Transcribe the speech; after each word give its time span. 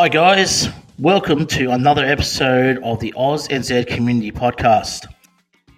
Hi, 0.00 0.08
guys. 0.08 0.70
Welcome 0.98 1.46
to 1.48 1.72
another 1.72 2.02
episode 2.02 2.78
of 2.82 3.00
the 3.00 3.12
Oz 3.18 3.48
NZ 3.48 3.86
Community 3.86 4.32
Podcast. 4.32 5.04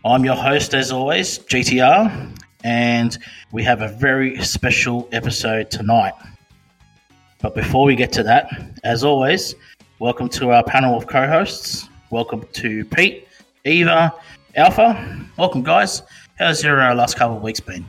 I'm 0.05 0.25
your 0.25 0.37
host, 0.37 0.75
as 0.75 0.93
always, 0.93 1.41
GTR, 1.41 2.33
and 2.63 3.19
we 3.51 3.65
have 3.65 3.83
a 3.83 3.89
very 3.89 4.41
special 4.41 5.09
episode 5.11 5.73
tonight. 5.73 6.13
But 7.41 7.57
before 7.57 7.85
we 7.85 7.97
get 7.97 8.13
to 8.13 8.23
that, 8.23 8.79
as 8.85 9.03
always, 9.03 9.57
welcome 9.99 10.29
to 10.29 10.53
our 10.53 10.63
panel 10.63 10.97
of 10.97 11.09
co 11.09 11.27
hosts. 11.27 11.89
Welcome 12.11 12.47
to 12.53 12.85
Pete, 12.85 13.27
Eva, 13.65 14.15
Alpha. 14.55 15.27
Welcome, 15.37 15.65
guys. 15.65 16.03
How's 16.39 16.63
your 16.63 16.81
uh, 16.81 16.95
last 16.95 17.17
couple 17.17 17.39
of 17.39 17.43
weeks 17.43 17.59
been? 17.59 17.85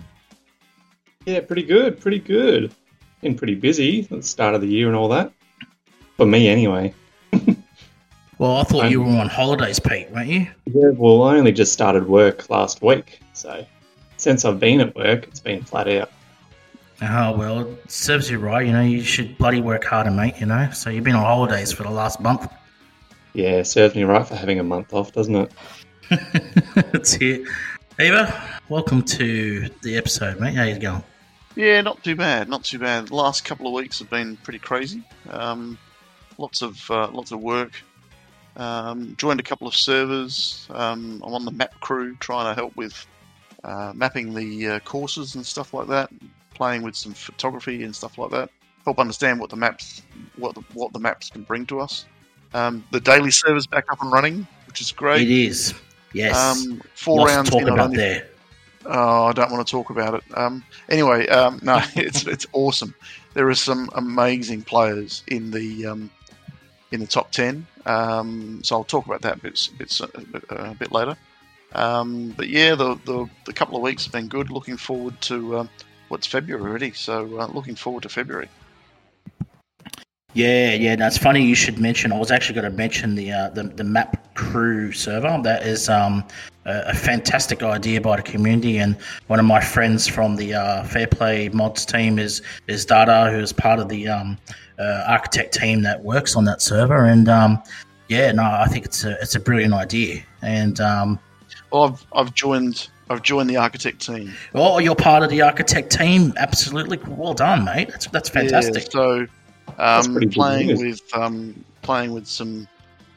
Yeah, 1.28 1.42
pretty 1.42 1.62
good, 1.62 2.02
pretty 2.02 2.18
good. 2.18 2.74
Been 3.22 3.36
pretty 3.36 3.54
busy 3.54 4.06
at 4.06 4.10
the 4.10 4.24
start 4.24 4.56
of 4.56 4.62
the 4.62 4.68
year 4.68 4.88
and 4.88 4.96
all 4.96 5.10
that. 5.10 5.32
For 6.24 6.28
me, 6.28 6.48
anyway. 6.48 6.94
Well, 8.40 8.58
I 8.58 8.64
thought 8.64 8.90
you 8.90 9.02
were 9.02 9.10
on 9.10 9.30
holidays, 9.30 9.80
Pete, 9.80 10.10
weren't 10.10 10.28
you? 10.28 10.48
Yeah, 10.66 10.90
well, 10.96 11.24
I 11.24 11.38
only 11.38 11.52
just 11.52 11.72
started 11.72 12.08
work 12.08 12.50
last 12.50 12.82
week, 12.82 13.20
so 13.32 13.66
since 14.18 14.44
I've 14.44 14.60
been 14.60 14.82
at 14.82 14.96
work, 14.96 15.28
it's 15.28 15.40
been 15.40 15.64
flat 15.64 15.88
out. 15.88 16.12
Oh, 17.02 17.38
well, 17.38 17.62
it 17.62 17.92
serves 17.92 18.30
you 18.30 18.40
right. 18.40 18.66
You 18.66 18.74
know, 18.74 18.82
you 18.82 19.02
should 19.02 19.38
bloody 19.38 19.62
work 19.62 19.86
harder, 19.86 20.12
mate, 20.12 20.36
you 20.40 20.46
know? 20.46 20.70
So 20.72 20.90
you've 20.90 21.04
been 21.04 21.16
on 21.16 21.24
holidays 21.24 21.72
for 21.72 21.84
the 21.84 21.92
last 21.92 22.20
month. 22.20 22.52
Yeah, 23.34 23.62
serves 23.64 23.96
me 23.96 24.04
right 24.04 24.28
for 24.28 24.36
having 24.36 24.60
a 24.60 24.64
month 24.64 24.94
off, 24.94 25.14
doesn't 25.14 25.36
it? 25.36 25.52
That's 26.92 27.16
it. 27.16 27.48
Eva, 28.00 28.60
welcome 28.68 29.04
to 29.04 29.70
the 29.84 29.96
episode, 29.96 30.40
mate. 30.40 30.56
How 30.56 30.64
you 30.64 30.80
going? 30.80 31.04
Yeah, 31.56 31.82
not 31.82 32.04
too 32.04 32.16
bad, 32.16 32.50
not 32.50 32.64
too 32.64 32.80
bad. 32.80 33.08
The 33.08 33.16
last 33.16 33.46
couple 33.46 33.68
of 33.68 33.74
weeks 33.74 34.00
have 34.00 34.10
been 34.10 34.38
pretty 34.38 34.60
crazy. 34.60 35.04
Um, 35.30 35.78
lots 36.38 36.62
of 36.62 36.90
uh, 36.90 37.10
lots 37.12 37.32
of 37.32 37.40
work. 37.42 37.82
Um, 38.56 39.16
joined 39.18 39.40
a 39.40 39.44
couple 39.44 39.68
of 39.68 39.76
servers. 39.76 40.68
Um, 40.70 41.22
I'm 41.26 41.34
on 41.34 41.46
the 41.46 41.52
map 41.52 41.80
crew, 41.80 42.16
trying 42.20 42.46
to 42.54 42.56
help 42.60 42.76
with 42.76 43.06
uh, 43.64 43.94
mapping 43.96 44.34
the 44.34 44.68
uh, 44.68 44.80
courses 44.80 45.36
and 45.36 45.46
stuff 45.46 45.74
like 45.74 45.88
that. 45.88 46.10
Playing 46.54 46.84
with 46.84 46.96
some 46.96 47.14
photography 47.14 47.84
and 47.84 47.96
stuff 47.96 48.18
like 48.18 48.30
that. 48.32 48.50
Help 48.86 49.00
understand 49.00 49.40
what 49.40 49.50
the 49.50 49.56
maps, 49.56 50.04
what 50.36 50.54
the, 50.54 50.62
what 50.74 50.94
the 50.94 51.00
maps 51.00 51.30
can 51.30 51.42
bring 51.44 51.66
to 51.68 51.80
us. 51.80 52.06
Um, 52.54 52.84
the 52.92 53.00
daily 53.00 53.32
server's 53.32 53.66
back 53.66 53.86
up 53.92 54.02
and 54.04 54.12
running, 54.12 54.46
which 54.68 54.82
is 54.82 54.92
great. 54.92 55.24
It 55.24 55.32
is. 55.32 55.74
Yes. 56.14 56.38
Um, 56.38 56.82
four 56.94 57.20
Lots 57.20 57.32
rounds 57.34 57.50
to 57.50 57.54
talk 57.54 57.62
in, 57.64 57.70
about 57.70 57.86
only- 57.86 57.98
there. 57.98 58.28
Oh, 58.86 59.26
I 59.28 59.32
don't 59.32 59.50
want 59.50 59.66
to 59.66 59.72
talk 59.72 59.90
about 59.90 60.14
it. 60.16 60.24
Um, 60.36 60.64
anyway, 60.90 61.26
um, 61.30 61.60
no, 61.64 61.82
it's 61.96 62.28
it's 62.28 62.46
awesome. 62.52 62.94
There 63.34 63.48
are 63.48 63.56
some 63.56 63.90
amazing 63.96 64.64
players 64.64 65.24
in 65.28 65.52
the 65.52 65.86
um, 65.88 66.10
in 66.94 67.00
the 67.00 67.08
top 67.08 67.32
ten. 67.32 67.66
Um, 67.86 68.62
so 68.64 68.76
I'll 68.78 68.84
talk 68.84 69.06
about 69.08 69.22
that 69.24 69.38
a 69.38 69.40
bit 69.40 69.70
bit, 69.78 70.00
a 70.00 70.22
bit, 70.22 70.44
uh, 70.50 70.72
a 70.72 70.76
bit 70.76 70.92
later. 70.92 71.18
Um, 71.74 72.34
but 72.38 72.48
yeah, 72.48 72.76
the, 72.76 72.96
the 73.06 73.28
the 73.46 73.54
couple 73.54 73.76
of 73.76 73.82
weeks 73.82 74.04
have 74.06 74.14
been 74.14 74.28
good. 74.28 74.50
Looking 74.52 74.78
forward 74.78 75.20
to 75.22 75.58
um, 75.58 75.70
what's 76.10 76.28
February 76.28 76.64
already. 76.64 76.92
So 76.94 77.40
uh, 77.40 77.48
looking 77.48 77.76
forward 77.76 78.04
to 78.04 78.10
February. 78.10 78.48
Yeah, 80.36 80.74
yeah. 80.74 80.96
That's 80.96 81.18
funny 81.18 81.44
you 81.44 81.56
should 81.56 81.80
mention. 81.80 82.12
I 82.12 82.18
was 82.18 82.32
actually 82.32 82.56
going 82.56 82.72
to 82.72 82.78
mention 82.78 83.16
the 83.16 83.32
uh, 83.32 83.50
the, 83.50 83.64
the 83.64 83.84
map 83.84 84.34
crew 84.36 84.92
server. 84.92 85.40
That 85.44 85.64
is 85.64 85.90
um, 85.90 86.24
a, 86.66 86.86
a 86.88 86.94
fantastic 86.94 87.62
idea 87.62 88.02
by 88.02 88.18
the 88.18 88.24
community, 88.24 88.78
and 88.78 88.96
one 89.28 89.40
of 89.40 89.46
my 89.46 89.60
friends 89.60 90.08
from 90.08 90.36
the 90.36 90.56
uh, 90.56 90.84
Fair 90.86 91.08
Play 91.08 91.50
Mods 91.50 91.86
team 91.86 92.18
is 92.18 92.42
is 92.68 92.86
Dada, 92.86 93.30
who 93.32 93.40
is 93.40 93.54
part 93.54 93.80
of 93.80 93.90
the 93.90 94.08
um, 94.08 94.38
uh, 94.80 95.04
architect 95.08 95.54
team 95.54 95.82
that 95.84 96.04
works 96.04 96.36
on 96.36 96.46
that 96.46 96.62
server. 96.62 97.06
And 97.06 97.30
um, 97.30 97.62
yeah, 98.10 98.32
no, 98.32 98.44
I 98.44 98.68
think 98.68 98.86
it's 98.86 99.04
a 99.04 99.12
it's 99.22 99.36
a 99.36 99.40
brilliant 99.40 99.74
idea. 99.74 100.24
And 100.42 100.80
um, 100.80 101.20
Well, 101.72 101.84
I've 101.86 102.06
I've 102.14 102.34
joined 102.34 102.90
I've 103.10 103.22
joined 103.22 103.50
the 103.50 103.58
architect 103.58 104.06
team. 104.06 104.32
oh, 104.56 104.80
you're 104.80 104.96
part 104.96 105.24
of 105.24 105.30
the 105.30 105.42
architect 105.42 105.92
team. 105.92 106.34
Absolutely, 106.38 107.00
well 107.08 107.34
done, 107.34 107.66
mate. 107.66 107.90
That's 107.90 108.08
that's 108.08 108.30
fantastic. 108.30 108.84
Yeah, 108.86 108.90
so, 108.90 109.28
um, 109.78 110.14
pretty 110.14 110.30
playing 110.30 110.68
news. 110.68 110.80
with 111.02 111.16
um, 111.18 111.64
playing 111.82 112.12
with 112.14 112.28
some 112.28 112.68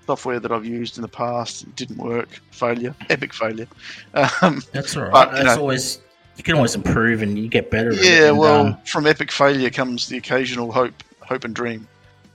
software 0.06 0.38
that 0.38 0.52
I've 0.52 0.64
used 0.64 0.98
in 0.98 1.02
the 1.02 1.08
past 1.08 1.62
it 1.64 1.74
didn't 1.76 1.98
work. 1.98 2.28
Failure, 2.50 2.94
epic 3.10 3.32
failure. 3.32 3.66
Um, 4.42 4.62
That's 4.72 4.96
all 4.96 5.04
right. 5.04 5.12
But, 5.12 5.30
you 5.38 5.44
That's 5.44 5.56
know- 5.56 5.62
always 5.62 6.00
you 6.36 6.42
can 6.44 6.54
always 6.54 6.74
improve 6.74 7.22
and 7.22 7.38
you 7.38 7.48
get 7.48 7.70
better. 7.70 7.92
yeah, 7.94 8.28
And, 8.28 8.38
well, 8.38 8.66
um, 8.66 8.76
from 8.84 9.06
epic 9.06 9.32
failure 9.32 9.70
comes 9.70 10.06
the 10.08 10.18
occasional 10.18 10.70
hope, 10.70 10.92
hope 11.26 11.44
and 11.44 11.54
dream. 11.54 11.86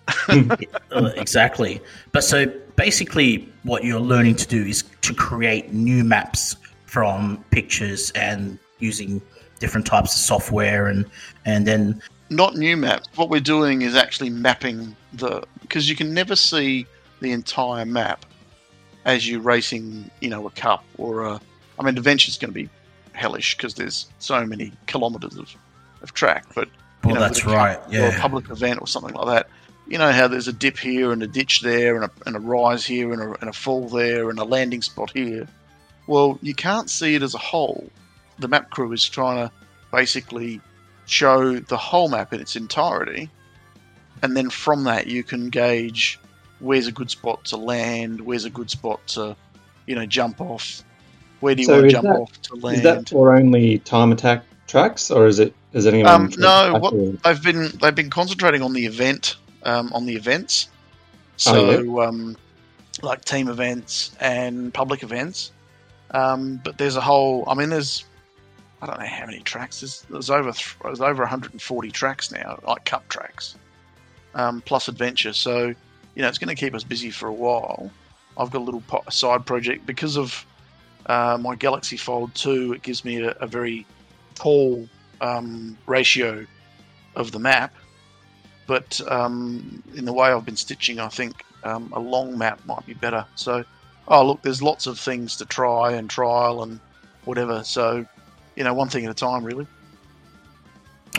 Uh, 0.92 1.10
exactly. 1.16 1.80
But 2.12 2.22
so 2.22 2.46
basically, 2.76 3.48
what 3.64 3.86
you're 3.86 4.02
learning 4.02 4.36
to 4.36 4.48
do 4.48 4.62
is 4.66 4.84
to 5.04 5.14
create 5.14 5.72
new 5.72 6.04
maps 6.04 6.58
from 6.86 7.42
pictures 7.52 8.12
and 8.12 8.60
using 8.80 9.22
different 9.60 9.88
types 9.88 10.14
of 10.14 10.20
software, 10.20 10.88
and 10.88 11.06
and 11.46 11.66
then 11.66 12.02
Not 12.30 12.56
new 12.56 12.76
maps. 12.76 13.08
What 13.16 13.30
we're 13.30 13.40
doing 13.40 13.84
is 13.84 13.96
actually 13.96 14.32
mapping 14.32 14.98
the 15.14 15.44
because 15.62 15.90
you 15.90 15.96
can 15.96 16.14
never 16.14 16.36
see 16.36 16.86
the 17.22 17.32
entire 17.32 17.86
map 17.86 18.26
as 19.06 19.30
you're 19.30 19.40
racing, 19.40 20.12
you 20.20 20.30
know, 20.30 20.46
a 20.46 20.52
cup 20.52 20.84
or 20.98 21.24
a. 21.24 21.40
I 21.80 21.84
mean, 21.84 21.98
adventure's 21.98 22.38
going 22.38 22.52
to 22.52 22.56
be 22.56 22.70
hellish 23.14 23.56
because 23.56 23.76
there's 23.76 24.08
so 24.20 24.46
many 24.46 24.74
kilometers 24.88 25.38
of, 25.38 25.56
of 26.02 26.14
track, 26.14 26.46
but 26.54 26.68
well, 27.04 27.14
you 27.16 27.20
know, 27.20 27.20
that's 27.22 27.44
a 27.44 27.48
right. 27.50 27.82
cup 27.82 27.94
or 27.94 28.08
a 28.16 28.20
public 28.20 28.50
event 28.50 28.80
or 28.82 28.88
something 28.88 29.14
like 29.14 29.28
that. 29.28 29.50
You 29.88 29.98
know 29.98 30.12
how 30.12 30.28
there's 30.28 30.48
a 30.48 30.54
dip 30.54 30.78
here 30.78 31.12
and 31.12 31.22
a 31.22 31.28
ditch 31.28 31.62
there 31.62 31.96
and 31.96 32.06
a, 32.06 32.12
and 32.26 32.36
a 32.36 32.40
rise 32.40 32.86
here 32.86 33.12
and 33.12 33.22
a, 33.22 33.40
and 33.42 33.50
a 33.50 33.54
fall 33.54 33.90
there 33.90 34.30
and 34.30 34.40
a 34.40 34.46
landing 34.46 34.82
spot 34.82 35.12
here. 35.12 35.48
Well, 36.08 36.40
you 36.42 36.54
can't 36.56 36.90
see 36.90 37.16
it 37.16 37.24
as 37.24 37.34
a 37.34 37.38
whole. 37.40 37.90
The 38.40 38.48
map 38.48 38.70
crew 38.70 38.92
is 38.94 39.08
trying 39.08 39.48
to 39.48 39.54
basically 39.92 40.62
show 41.06 41.60
the 41.60 41.78
whole 41.78 42.08
map 42.10 42.34
in 42.34 42.40
its 42.40 42.56
entirety, 42.56 43.30
and 44.22 44.38
then 44.38 44.50
from 44.50 44.86
that 44.86 45.08
you 45.08 45.24
can 45.24 45.50
gauge 45.50 46.20
where's 46.60 46.88
a 46.88 46.92
good 46.92 47.10
spot 47.10 47.44
to 47.46 47.58
land, 47.58 48.22
where's 48.22 48.46
a 48.46 48.50
good 48.50 48.70
spot 48.70 49.06
to, 49.08 49.36
you 49.88 49.96
know, 49.96 50.06
jump 50.06 50.40
off. 50.40 50.84
Where 51.42 51.56
do 51.56 51.62
you 51.64 51.66
So 51.68 51.74
want 51.74 51.82
to 51.82 51.88
is 51.88 51.94
jump 51.94 52.04
that- 52.06 52.16
off 52.16 52.42
to 52.44 52.56
land? 52.56 52.78
Is 52.78 52.84
that 52.84 53.10
for 53.10 53.36
only 53.36 53.80
time 53.80 54.12
attack 54.12 54.44
tracks, 54.72 55.12
or 55.12 55.28
is 55.28 55.40
it? 55.40 55.54
Is 55.74 55.86
anyone? 55.86 56.12
Um, 56.12 56.32
no, 56.38 56.78
what, 56.80 56.94
they've 57.24 57.44
been 57.44 57.70
they've 57.82 57.96
been 57.96 58.10
concentrating 58.10 58.62
on 58.62 58.74
the 58.74 58.86
event 58.86 59.36
um, 59.64 59.92
on 59.94 60.06
the 60.06 60.16
events 60.16 60.70
Oh, 61.48 61.54
so 61.54 62.02
um, 62.02 62.38
like 63.02 63.26
team 63.26 63.48
events 63.48 64.12
and 64.20 64.72
public 64.72 65.02
events 65.02 65.52
um, 66.12 66.62
but 66.64 66.78
there's 66.78 66.96
a 66.96 67.02
whole 67.02 67.44
i 67.48 67.56
mean 67.56 67.70
there's 67.70 68.06
i 68.82 68.86
don't 68.86 69.00
know 69.00 69.08
how 69.08 69.26
many 69.26 69.40
tracks 69.40 69.80
there's, 69.80 70.02
there's 70.10 70.30
over 70.30 70.52
there's 70.84 71.02
over 71.02 71.24
140 71.24 71.92
tracks 71.92 72.32
now 72.32 72.60
like 72.68 72.86
cup 72.86 73.08
tracks 73.10 73.56
um, 74.36 74.62
plus 74.62 74.88
adventure 74.88 75.34
so 75.34 75.74
you 76.14 76.22
know 76.22 76.28
it's 76.28 76.38
going 76.38 76.54
to 76.54 76.60
keep 76.60 76.76
us 76.76 76.84
busy 76.84 77.10
for 77.10 77.28
a 77.28 77.34
while 77.34 77.90
i've 78.38 78.52
got 78.52 78.60
a 78.60 78.64
little 78.64 78.82
po- 78.82 79.04
side 79.10 79.44
project 79.44 79.86
because 79.88 80.18
of 80.18 80.46
uh, 81.08 81.40
my 81.42 81.56
galaxy 81.56 81.98
fold 81.98 82.36
2 82.36 82.74
it 82.74 82.84
gives 82.84 83.04
me 83.04 83.20
a, 83.24 83.32
a 83.40 83.48
very 83.48 83.84
tall 84.42 84.88
um, 85.22 85.78
ratio 85.86 86.46
of 87.16 87.32
the 87.32 87.40
map. 87.40 87.74
But 88.68 89.00
um, 89.08 89.84
in 89.96 90.06
the 90.06 90.14
way 90.14 90.30
I've 90.30 90.46
been 90.46 90.56
stitching, 90.56 91.00
I 91.00 91.10
think 91.10 91.44
um, 91.64 91.92
a 91.94 92.00
long 92.00 92.38
map 92.38 92.60
might 92.66 92.86
be 92.86 92.94
better. 92.94 93.26
So, 93.36 93.64
oh 94.08 94.26
look, 94.26 94.42
there's 94.42 94.62
lots 94.62 94.88
of 94.88 95.00
things 95.00 95.36
to 95.38 95.46
try 95.46 95.92
and 95.94 96.10
trial 96.10 96.64
and 96.64 96.80
whatever. 97.26 97.64
So, 97.64 98.06
you 98.56 98.64
know, 98.64 98.74
one 98.74 98.90
thing 98.90 99.06
at 99.06 99.12
a 99.12 99.14
time, 99.14 99.44
really. 99.44 99.68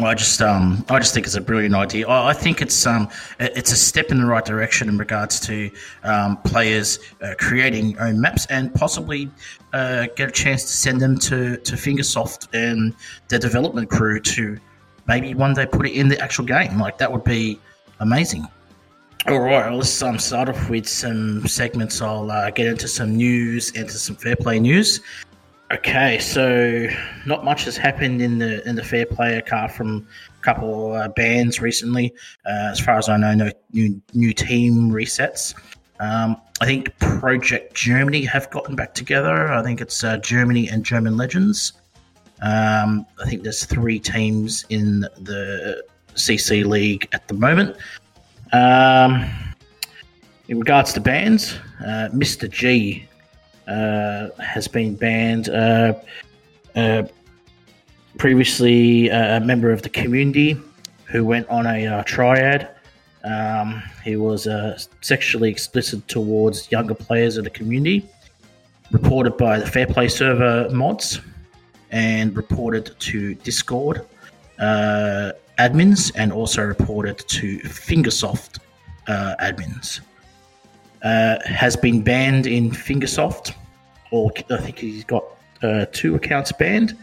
I 0.00 0.14
just 0.14 0.40
um 0.40 0.84
I 0.88 0.98
just 0.98 1.12
think 1.12 1.26
it's 1.26 1.34
a 1.34 1.40
brilliant 1.40 1.74
idea. 1.74 2.08
I, 2.08 2.30
I 2.30 2.32
think 2.32 2.62
it's 2.62 2.86
um 2.86 3.08
it- 3.38 3.52
it's 3.54 3.72
a 3.72 3.76
step 3.76 4.10
in 4.10 4.18
the 4.20 4.26
right 4.26 4.44
direction 4.44 4.88
in 4.88 4.96
regards 4.96 5.38
to 5.40 5.70
um, 6.02 6.38
players 6.38 6.98
uh, 7.22 7.34
creating 7.38 7.98
own 7.98 8.18
maps 8.20 8.46
and 8.46 8.74
possibly 8.74 9.30
uh, 9.74 10.06
get 10.16 10.28
a 10.28 10.32
chance 10.32 10.62
to 10.62 10.68
send 10.72 11.00
them 11.00 11.18
to 11.18 11.58
to 11.58 11.76
Fingersoft 11.76 12.48
and 12.54 12.94
their 13.28 13.38
development 13.38 13.90
crew 13.90 14.18
to 14.20 14.58
maybe 15.06 15.34
one 15.34 15.52
day 15.52 15.66
put 15.66 15.86
it 15.86 15.92
in 15.92 16.08
the 16.08 16.18
actual 16.20 16.46
game. 16.46 16.78
Like 16.80 16.96
that 16.98 17.12
would 17.12 17.24
be 17.24 17.58
amazing. 18.00 18.46
All 19.28 19.38
right, 19.40 19.70
let's 19.72 20.02
um, 20.02 20.18
start 20.18 20.48
off 20.48 20.68
with 20.70 20.88
some 20.88 21.46
segments. 21.46 22.00
I'll 22.00 22.28
uh, 22.30 22.50
get 22.50 22.66
into 22.66 22.88
some 22.88 23.14
news, 23.14 23.70
into 23.70 23.92
some 23.92 24.16
fair 24.16 24.34
play 24.36 24.58
news. 24.58 25.00
Okay, 25.72 26.19
so 26.19 26.86
not 27.24 27.46
much 27.46 27.64
has 27.64 27.78
happened 27.78 28.20
in 28.20 28.36
the 28.36 28.66
in 28.69 28.76
the 28.76 28.84
fair 28.84 29.06
play 29.06 29.38
apart 29.38 29.72
from 29.72 30.06
a 30.38 30.42
couple 30.42 30.92
uh, 30.92 31.08
bands 31.08 31.62
recently. 31.62 32.12
Uh, 32.44 32.69
as 32.70 32.78
far 32.78 32.98
as 32.98 33.08
I 33.08 33.16
know, 33.16 33.32
no 33.34 33.50
new 33.72 34.00
new 34.12 34.34
team 34.34 34.90
resets. 34.90 35.54
Um, 35.98 36.36
I 36.60 36.66
think 36.66 36.98
Project 36.98 37.74
Germany 37.74 38.22
have 38.24 38.50
gotten 38.50 38.76
back 38.76 38.92
together. 38.92 39.50
I 39.50 39.62
think 39.62 39.80
it's 39.80 40.04
uh, 40.04 40.19
Germany 40.19 40.69
and 40.69 40.84
German 40.84 41.16
Legends. 41.16 41.72
Um, 42.42 43.06
I 43.19 43.26
think 43.26 43.42
there's 43.42 43.64
three 43.64 43.98
teams 43.98 44.66
in 44.69 45.00
the 45.00 45.82
CC 46.16 46.66
League 46.66 47.08
at 47.12 47.26
the 47.28 47.34
moment. 47.34 47.76
Um, 48.52 49.24
in 50.48 50.58
regards 50.58 50.92
to 50.92 51.00
bans, 51.00 51.54
uh, 51.80 52.10
Mr. 52.12 52.50
G 52.50 53.08
uh, 53.66 54.28
has 54.40 54.68
been 54.68 54.94
banned. 54.96 55.48
Uh, 55.48 55.94
uh, 56.74 57.02
previously, 58.18 59.08
a 59.08 59.40
member 59.40 59.70
of 59.70 59.82
the 59.82 59.88
community 59.88 60.56
who 61.12 61.24
went 61.24 61.48
on 61.48 61.66
a 61.66 61.86
uh, 61.86 62.02
triad. 62.04 62.68
Um, 63.24 63.82
he 64.02 64.16
was 64.16 64.46
uh, 64.46 64.78
sexually 65.00 65.50
explicit 65.50 66.08
towards 66.08 66.72
younger 66.72 66.94
players 66.94 67.36
of 67.36 67.44
the 67.44 67.50
community, 67.50 68.08
reported 68.90 69.36
by 69.36 69.58
the 69.58 69.66
Fair 69.66 69.86
Play 69.86 70.08
server 70.08 70.68
mods, 70.70 71.20
and 71.90 72.34
reported 72.36 72.98
to 72.98 73.34
Discord 73.34 74.06
uh, 74.58 75.32
admins, 75.58 76.10
and 76.16 76.32
also 76.32 76.62
reported 76.62 77.18
to 77.18 77.58
Fingersoft 77.60 78.58
uh, 79.06 79.34
admins. 79.40 80.00
Uh, 81.02 81.37
has 81.44 81.75
been 81.75 82.00
banned 82.00 82.46
in 82.46 82.70
Fingersoft, 82.70 83.54
or 84.12 84.31
I 84.50 84.56
think 84.58 84.78
he's 84.78 85.04
got 85.04 85.25
uh, 85.62 85.87
two 85.90 86.14
accounts 86.14 86.52
banned, 86.52 86.96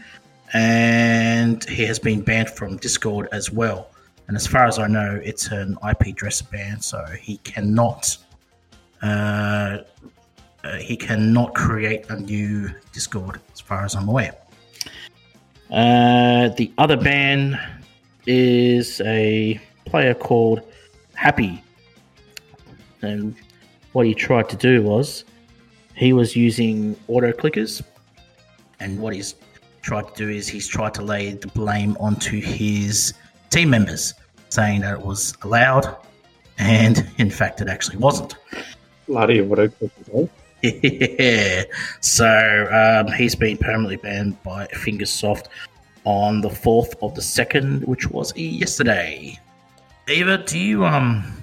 and 0.54 1.62
he 1.64 1.84
has 1.84 1.98
been 1.98 2.22
banned 2.22 2.48
from 2.48 2.78
Discord 2.78 3.28
as 3.30 3.50
well. 3.50 3.90
And 4.26 4.36
as 4.36 4.46
far 4.46 4.66
as 4.66 4.78
I 4.78 4.86
know, 4.86 5.20
it's 5.22 5.48
an 5.48 5.76
IP 5.86 6.06
address 6.08 6.40
ban, 6.40 6.80
so 6.80 7.04
he 7.20 7.36
cannot 7.38 8.16
uh, 9.02 9.78
uh, 10.62 10.76
he 10.76 10.96
cannot 10.96 11.54
create 11.54 12.08
a 12.10 12.20
new 12.20 12.70
Discord, 12.92 13.40
as 13.52 13.60
far 13.60 13.84
as 13.84 13.94
I'm 13.94 14.08
aware. 14.08 14.34
Uh, 15.70 16.48
the 16.50 16.70
other 16.76 16.96
ban 16.96 17.58
is 18.26 19.00
a 19.02 19.60
player 19.86 20.14
called 20.14 20.62
Happy, 21.14 21.62
and 23.02 23.34
what 23.92 24.06
he 24.06 24.14
tried 24.14 24.48
to 24.48 24.56
do 24.56 24.82
was 24.82 25.24
he 25.94 26.12
was 26.12 26.36
using 26.36 26.96
auto 27.08 27.32
clickers, 27.32 27.82
and 28.78 28.98
what 28.98 29.14
he's 29.14 29.34
tried 29.82 30.08
to 30.08 30.14
do 30.14 30.28
is 30.28 30.48
he's 30.48 30.68
tried 30.68 30.94
to 30.94 31.02
lay 31.02 31.32
the 31.32 31.48
blame 31.48 31.96
onto 32.00 32.40
his 32.40 33.14
team 33.50 33.70
members, 33.70 34.14
saying 34.48 34.80
that 34.82 34.94
it 34.94 35.04
was 35.04 35.34
allowed, 35.42 35.96
and 36.58 37.06
in 37.18 37.30
fact, 37.30 37.60
it 37.60 37.68
actually 37.68 37.96
wasn't. 37.96 38.36
Bloody 39.06 39.40
auto 39.40 39.68
clickers, 39.68 40.28
yeah. 40.62 41.64
So 42.00 42.68
um, 43.06 43.12
he's 43.12 43.34
been 43.34 43.56
permanently 43.56 43.96
banned 43.96 44.42
by 44.42 44.66
Fingersoft 44.68 45.46
on 46.04 46.40
the 46.40 46.50
fourth 46.50 46.94
of 47.02 47.14
the 47.14 47.22
second, 47.22 47.84
which 47.84 48.08
was 48.08 48.36
yesterday. 48.36 49.38
Eva, 50.08 50.38
do 50.38 50.58
you 50.58 50.84
um 50.84 51.39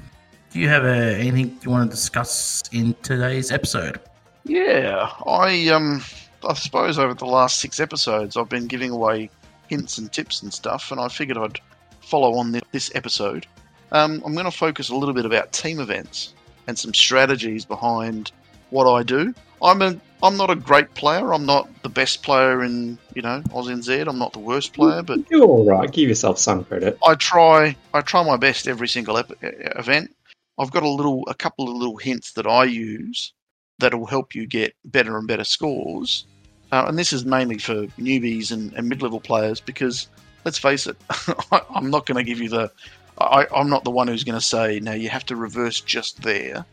do 0.52 0.60
you 0.60 0.68
have 0.70 0.84
uh, 0.84 0.88
anything 0.88 1.58
you 1.62 1.70
want 1.70 1.90
to 1.90 1.96
discuss 1.96 2.64
in 2.72 2.96
today's 3.04 3.52
episode? 3.52 4.00
Yeah, 4.44 5.12
I 5.26 5.68
um 5.70 6.04
I 6.48 6.54
suppose 6.54 6.98
over 6.98 7.14
the 7.14 7.26
last 7.26 7.60
six 7.60 7.80
episodes 7.80 8.38
I've 8.38 8.50
been 8.50 8.68
giving 8.68 8.92
away 8.92 9.30
hints 9.68 9.98
and 9.98 10.12
tips 10.12 10.42
and 10.42 10.54
stuff, 10.54 10.92
and 10.92 11.00
I 11.00 11.10
figured 11.10 11.38
I'd 11.38 11.60
follow 12.02 12.36
on 12.36 12.60
this 12.72 12.92
episode. 12.96 13.46
Um, 13.92 14.22
I'm 14.26 14.34
going 14.34 14.46
to 14.46 14.52
focus 14.52 14.90
a 14.90 14.96
little 14.96 15.14
bit 15.14 15.26
about 15.26 15.52
team 15.54 15.80
events 15.80 16.34
and 16.68 16.78
some 16.78 16.94
strategies 16.94 17.66
behind 17.66 18.32
what 18.70 18.92
I 18.92 19.04
do. 19.04 19.34
I'm 19.62 19.82
a 19.82 20.00
I'm 20.24 20.36
not 20.36 20.50
a 20.50 20.56
great 20.56 20.94
player. 20.96 21.32
I'm 21.34 21.46
not 21.46 21.70
the 21.84 21.90
best 21.90 22.24
player 22.24 22.64
in 22.64 22.98
you 23.14 23.22
know 23.22 23.42
AusNZ. 23.50 24.08
I'm 24.08 24.18
not 24.18 24.34
the 24.34 24.40
worst 24.40 24.74
player, 24.74 25.04
but 25.04 25.20
you're 25.30 25.44
all 25.44 25.66
right. 25.66 25.92
Give 25.92 26.10
yourself 26.10 26.40
some 26.40 26.64
credit. 26.64 26.98
I 27.06 27.16
try 27.16 27.76
I 27.94 28.02
try 28.02 28.24
my 28.24 28.38
best 28.38 28.68
every 28.68 28.88
single 28.88 29.18
ep- 29.18 29.32
event. 29.42 30.14
I've 30.60 30.72
got 30.72 30.84
a 30.84 30.90
little 30.90 31.24
a 31.28 31.34
couple 31.34 31.70
of 31.70 31.76
little 31.76 31.98
hints 31.98 32.34
that 32.34 32.48
I 32.48 32.66
use 32.66 33.34
that 33.80 33.94
will 33.94 34.08
help 34.08 34.34
you 34.34 34.48
get 34.48 34.74
better 34.86 35.18
and 35.18 35.28
better 35.28 35.44
scores. 35.44 36.26
Uh, 36.72 36.86
and 36.88 36.98
this 36.98 37.14
is 37.14 37.26
mainly 37.26 37.58
for 37.60 37.86
newbies 37.98 38.52
and, 38.52 38.74
and 38.74 38.90
mid-level 38.90 39.22
players 39.22 39.62
because 39.62 40.08
let's 40.44 40.58
face 40.58 40.88
it, 40.88 40.98
I, 41.52 41.62
am 41.76 41.90
not 41.90 42.06
going 42.06 42.18
to 42.18 42.24
give 42.24 42.42
you 42.42 42.50
the 42.50 42.72
I, 43.20 43.48
I'm 43.56 43.70
not 43.70 43.84
the 43.84 43.92
one 43.92 44.08
who's 44.08 44.24
going 44.24 44.38
to 44.38 44.46
say 44.46 44.80
now 44.80 44.94
you 44.94 45.10
have 45.10 45.26
to 45.28 45.36
reverse 45.36 45.82
just 45.82 46.22
there 46.22 46.66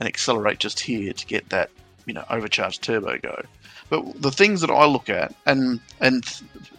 and 0.00 0.08
accelerate 0.08 0.58
just 0.58 0.80
here 0.80 1.12
to 1.12 1.26
get 1.26 1.48
that, 1.50 1.70
you 2.06 2.14
know, 2.14 2.24
overcharged 2.30 2.82
turbo 2.82 3.18
go. 3.18 3.42
But 3.88 4.20
the 4.20 4.30
things 4.30 4.60
that 4.60 4.70
I 4.70 4.84
look 4.84 5.08
at, 5.08 5.34
and 5.46 5.80
and 6.00 6.24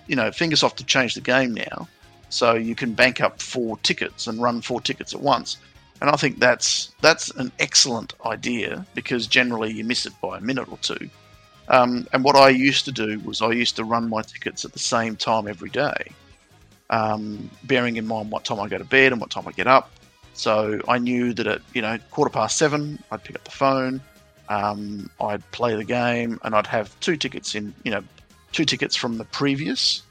you 0.07 0.16
know, 0.16 0.30
Fingersoft 0.30 0.80
have 0.80 0.88
changed 0.88 1.18
the 1.18 1.22
game 1.22 1.54
now, 1.54 1.88
so 2.30 2.54
you 2.54 2.75
can 2.75 2.94
bank 2.94 3.19
up 3.19 3.42
four 3.42 3.78
tickets 3.80 4.28
and 4.28 4.42
run 4.42 4.62
four 4.62 4.80
tickets 4.80 5.13
at 5.13 5.22
once. 5.22 5.57
And 6.01 6.10
I 6.10 6.16
think 6.16 6.40
that's 6.40 6.92
that's 7.01 7.30
an 7.31 7.51
excellent 7.60 8.13
idea 8.25 8.86
because 8.96 9.28
generally 9.28 9.72
you 9.72 9.84
miss 9.84 10.06
it 10.06 10.13
by 10.22 10.38
a 10.38 10.42
minute 10.42 10.69
or 10.72 10.78
two. 10.78 11.10
Um, 11.68 12.07
and 12.13 12.24
what 12.24 12.36
I 12.36 12.50
used 12.50 12.86
to 12.86 12.92
do 12.92 13.19
was 13.19 13.42
I 13.42 13.51
used 13.51 13.75
to 13.75 13.84
run 13.84 14.10
my 14.10 14.22
tickets 14.22 14.66
at 14.66 14.74
the 14.74 14.80
same 14.80 15.16
time 15.16 15.48
every 15.48 15.69
day, 15.69 16.12
um, 16.90 17.50
bearing 17.66 17.98
in 17.98 18.07
mind 18.07 18.31
what 18.31 18.44
time 18.44 18.60
I 18.60 18.68
go 18.68 18.78
to 18.78 18.86
bed 18.86 19.12
and 19.12 19.22
what 19.22 19.30
time 19.30 19.48
I 19.48 19.51
get 19.51 19.68
up. 19.68 19.92
So 20.34 20.80
I 20.88 20.98
knew 20.98 21.34
that 21.34 21.48
at 21.48 21.62
you 21.74 21.81
know 21.81 21.98
quarter 22.12 22.31
past 22.31 22.57
seven, 22.57 23.04
I'd 23.12 23.24
pick 23.24 23.36
up 23.36 23.44
the 23.44 23.52
phone, 23.52 24.02
um, 24.48 25.10
I'd 25.22 25.50
play 25.52 25.75
the 25.75 25.84
game, 25.84 26.40
and 26.44 26.56
I'd 26.56 26.68
have 26.68 26.98
two 27.02 27.18
tickets 27.18 27.56
in 27.56 27.74
you 27.84 27.92
know 27.92 28.04
two 28.52 28.66
tickets 28.66 28.95
from 28.95 29.18
the 29.18 29.25
previous, 29.25 30.02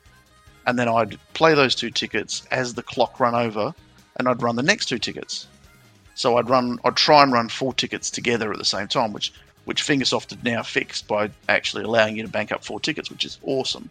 and 0.67 0.79
then 0.79 0.88
I'd 0.88 1.19
play 1.32 1.55
those 1.55 1.75
two 1.75 1.91
tickets 1.91 2.46
as 2.50 2.75
the 2.75 2.82
clock 2.82 3.19
run 3.19 3.34
over, 3.34 3.75
and 4.17 4.29
I'd 4.29 4.43
run 4.43 4.55
the 4.55 4.62
next 4.62 4.87
two 4.87 4.99
tickets. 4.99 5.49
So 6.19 6.37
I'd 6.37 6.50
run, 6.50 6.81
I'd 6.85 6.97
try 6.97 7.23
and 7.23 7.32
run 7.32 7.49
four 7.49 7.73
tickets 7.73 8.11
together 8.11 8.50
at 8.50 8.59
the 8.59 8.65
same 8.65 8.88
time, 8.88 9.12
which 9.12 9.32
which 9.67 9.85
Fingersoft 9.85 10.31
had 10.31 10.43
now 10.43 10.62
fixed 10.62 11.06
by 11.06 11.31
actually 11.49 11.85
allowing 11.85 12.17
you 12.17 12.23
to 12.23 12.29
bank 12.29 12.50
up 12.50 12.65
four 12.65 12.81
tickets, 12.81 13.09
which 13.09 13.25
is 13.25 13.38
awesome. 13.43 13.88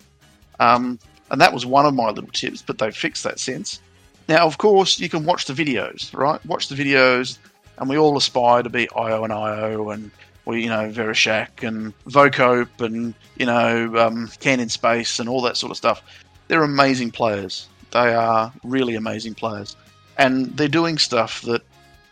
Um, 0.59 0.99
and 1.31 1.39
that 1.39 1.53
was 1.53 1.65
one 1.65 1.85
of 1.85 1.93
my 1.93 2.09
little 2.09 2.31
tips, 2.31 2.61
but 2.61 2.79
they've 2.79 2.95
fixed 2.95 3.23
that 3.23 3.39
since. 3.39 3.79
Now, 4.27 4.45
of 4.45 4.57
course, 4.57 4.99
you 4.99 5.07
can 5.07 5.23
watch 5.23 5.45
the 5.45 5.53
videos, 5.53 6.13
right? 6.13 6.43
Watch 6.45 6.67
the 6.67 6.75
videos, 6.75 7.37
and 7.77 7.87
we 7.87 7.97
all 7.97 8.17
aspire 8.17 8.63
to 8.63 8.69
be 8.69 8.89
IO 8.89 9.23
and 9.23 9.31
IO, 9.31 9.91
and 9.91 10.11
we, 10.45 10.63
you 10.63 10.69
know, 10.69 10.89
Vereshak 10.89 11.65
and 11.65 11.93
Vocope 12.07 12.81
and, 12.81 13.13
you 13.37 13.45
know, 13.45 13.95
um, 13.97 14.27
Space 14.69 15.19
and 15.19 15.29
all 15.29 15.41
that 15.43 15.55
sort 15.57 15.71
of 15.71 15.77
stuff. 15.77 16.01
They're 16.47 16.63
amazing 16.63 17.11
players. 17.11 17.69
They 17.91 18.13
are 18.13 18.51
really 18.63 18.95
amazing 18.95 19.35
players. 19.35 19.77
And 20.17 20.57
they're 20.57 20.67
doing 20.67 20.97
stuff 20.97 21.43
that 21.43 21.61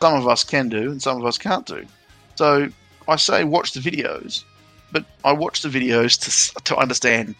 some 0.05 0.13
of 0.13 0.27
us 0.27 0.43
can 0.43 0.69
do 0.69 0.91
and 0.91 1.01
some 1.01 1.17
of 1.19 1.25
us 1.25 1.39
can't 1.39 1.65
do. 1.65 1.83
So 2.35 2.69
I 3.07 3.15
say 3.15 3.43
watch 3.43 3.71
the 3.71 3.79
videos, 3.79 4.43
but 4.91 5.03
I 5.23 5.31
watch 5.33 5.63
the 5.63 5.69
videos 5.69 6.13
to, 6.53 6.63
to 6.65 6.77
understand, 6.77 7.33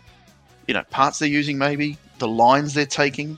you 0.68 0.74
know, 0.74 0.82
parts 0.90 1.20
they're 1.20 1.30
using 1.30 1.60
maybe, 1.60 2.00
the 2.18 2.28
lines 2.28 2.74
they're 2.74 2.88
taking, 2.88 3.38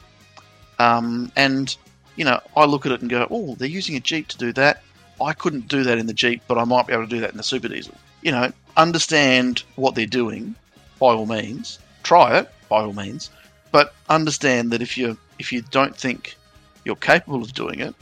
um, 0.80 1.30
and 1.36 1.76
you 2.16 2.24
know, 2.24 2.40
I 2.56 2.64
look 2.64 2.86
at 2.86 2.94
it 2.94 3.02
and 3.02 3.10
go, 3.10 3.28
"Oh, 3.30 3.56
they're 3.56 3.68
using 3.68 3.98
a 3.98 4.00
Jeep 4.00 4.30
to 4.30 4.38
do 4.38 4.54
that. 4.54 4.82
I 5.20 5.34
couldn't 5.34 5.68
do 5.68 5.84
that 5.84 5.98
in 5.98 6.08
the 6.08 6.14
Jeep, 6.14 6.42
but 6.48 6.58
I 6.58 6.64
might 6.64 6.88
be 6.88 6.94
able 6.94 7.04
to 7.04 7.10
do 7.10 7.20
that 7.20 7.32
in 7.32 7.38
the 7.38 7.44
Super 7.44 7.68
Diesel." 7.68 7.96
You 8.22 8.32
know, 8.32 8.54
understand 8.78 9.64
what 9.76 9.94
they're 9.94 10.06
doing 10.22 10.56
by 11.00 11.08
all 11.08 11.26
means. 11.26 11.80
Try 12.04 12.40
it 12.40 12.50
by 12.70 12.78
all 12.78 12.94
means, 12.94 13.30
but 13.74 13.94
understand 14.08 14.72
that 14.72 14.82
if 14.82 14.98
you 14.98 15.18
if 15.38 15.52
you 15.52 15.64
don't 15.64 15.98
think 15.98 16.38
you're 16.86 16.96
capable 17.12 17.42
of 17.42 17.54
doing 17.54 17.82
it, 17.82 17.94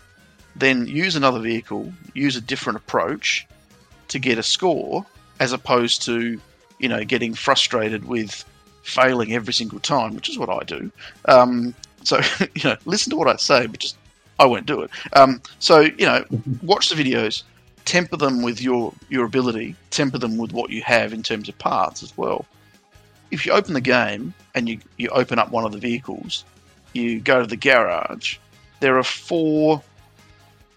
then 0.56 0.88
use 0.88 1.16
another 1.16 1.40
vehicle, 1.40 1.92
use 2.14 2.36
a 2.36 2.42
different 2.42 2.78
approach 2.78 3.46
to 4.08 4.20
get 4.20 4.38
a 4.38 4.44
score, 4.44 5.06
as 5.40 5.52
opposed 5.52 6.02
to 6.04 6.40
you 6.80 6.90
know 6.90 7.04
getting 7.04 7.34
frustrated 7.34 8.06
with 8.06 8.46
failing 8.84 9.34
every 9.34 9.54
single 9.54 9.80
time, 9.80 10.16
which 10.16 10.30
is 10.30 10.38
what 10.38 10.50
I 10.50 10.64
do. 10.64 10.92
Um, 11.26 11.76
so 12.04 12.22
you 12.56 12.64
know, 12.64 12.78
listen 12.86 13.10
to 13.12 13.18
what 13.18 13.28
I 13.28 13.36
say, 13.36 13.68
but 13.68 13.80
just 13.80 13.98
I 14.40 14.46
won't 14.46 14.66
do 14.66 14.82
it. 14.82 14.92
Um, 15.14 15.42
so 15.60 15.82
you 15.82 16.06
know, 16.06 16.26
watch 16.62 16.90
the 16.90 16.96
videos, 16.96 17.44
temper 17.86 18.18
them 18.18 18.42
with 18.42 18.62
your 18.62 18.94
your 19.10 19.26
ability, 19.26 19.76
temper 19.90 20.18
them 20.18 20.38
with 20.38 20.54
what 20.54 20.70
you 20.70 20.82
have 20.84 21.14
in 21.14 21.24
terms 21.24 21.50
of 21.50 21.58
parts 21.58 22.04
as 22.04 22.18
well. 22.18 22.46
If 23.32 23.46
you 23.46 23.52
open 23.52 23.74
the 23.74 23.82
game 23.82 24.34
and 24.54 24.70
you 24.70 24.80
you 24.98 25.10
open 25.10 25.40
up 25.40 25.52
one 25.52 25.66
of 25.66 25.72
the 25.72 25.80
vehicles, 25.80 26.46
you 26.94 27.20
go 27.20 27.42
to 27.42 27.48
the 27.48 27.58
garage. 27.58 28.38
There 28.82 28.98
are 28.98 29.04
four 29.04 29.82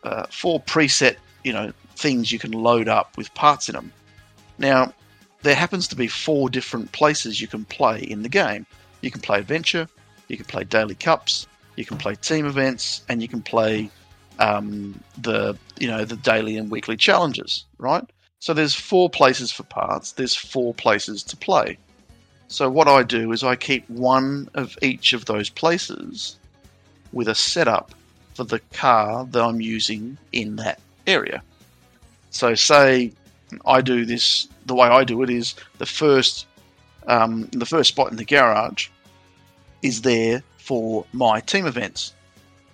uh, 0.05 0.27
four 0.31 0.61
preset 0.61 1.17
you 1.45 1.53
know 1.53 1.73
things 1.97 2.31
you 2.31 2.39
can 2.39 2.53
load 2.53 2.89
up 2.89 3.17
with 3.17 3.33
parts 3.35 3.69
in 3.69 3.75
them. 3.75 3.93
Now, 4.59 4.93
there 5.43 5.55
happens 5.55 5.89
to 5.89 5.97
be 5.97 6.09
four 6.09 6.49
different 6.49 6.93
places 6.93 7.41
you 7.41 7.49
can 7.49 7.65
play 7.65 8.01
in 8.01 8.23
the 8.23 8.29
game. 8.29 8.67
You 9.01 9.11
can 9.11 9.21
play 9.21 9.39
adventure, 9.39 9.89
you 10.29 10.37
can 10.37 10.47
play 10.47 10.65
daily 10.65 10.95
cups, 10.95 11.47
you 11.77 11.85
can 11.85 11.97
play 11.99 12.15
team 12.17 12.47
events, 12.47 13.03
and 13.09 13.23
you 13.23 13.29
can 13.29 13.43
play 13.43 13.91
um, 14.39 15.01
the 15.17 15.57
you 15.79 15.89
know 15.89 16.05
the 16.05 16.17
daily 16.17 16.57
and 16.57 16.71
weekly 16.71 16.97
challenges. 16.97 17.65
Right. 17.79 18.05
So 18.41 18.55
there's 18.55 18.75
four 18.75 19.11
places 19.11 19.51
for 19.51 19.65
parts. 19.65 20.13
There's 20.13 20.35
four 20.35 20.73
places 20.75 21.23
to 21.25 21.37
play. 21.37 21.77
So 22.47 22.71
what 22.71 22.89
I 22.89 23.03
do 23.03 23.33
is 23.33 23.43
I 23.43 23.57
keep 23.57 23.89
one 23.91 24.49
of 24.55 24.79
each 24.81 25.13
of 25.13 25.27
those 25.27 25.51
places 25.51 26.37
with 27.13 27.29
a 27.29 27.35
setup 27.35 27.95
for 28.39 28.45
the 28.45 28.61
car 28.73 29.27
that 29.33 29.43
I'm 29.43 29.61
using 29.61 30.17
in 30.31 30.55
that 30.57 30.79
area. 31.09 31.43
So, 32.31 32.55
say 32.55 33.11
I 33.67 33.81
do 33.81 34.05
this, 34.05 34.47
the 34.67 34.77
way 34.77 34.87
I 34.87 35.03
do 35.03 35.25
it 35.25 35.31
is 35.31 35.57
the 35.79 35.87
first, 35.87 36.47
um, 37.09 37.49
the 37.51 37.67
first 37.67 37.89
spot 37.89 38.13
in 38.13 38.17
the 38.17 38.25
garage 38.25 38.91
is 39.83 40.03
there 40.03 40.45
for 40.59 41.05
my 41.13 41.41
team 41.41 41.67
events. 41.67 42.15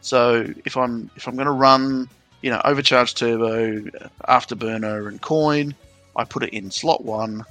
So 0.03 0.47
if 0.67 0.77
I'm 0.77 1.11
if 1.17 1.27
I'm 1.27 1.35
going 1.35 1.47
to 1.47 1.61
run, 1.69 2.11
you 2.43 2.51
know, 2.51 2.61
overcharge 2.67 3.15
turbo, 3.15 3.81
afterburner, 4.29 5.09
and 5.09 5.19
coin, 5.23 5.75
I 6.15 6.25
put 6.25 6.43
it 6.43 6.53
in 6.53 6.71
slot 6.71 7.07
one, 7.07 7.43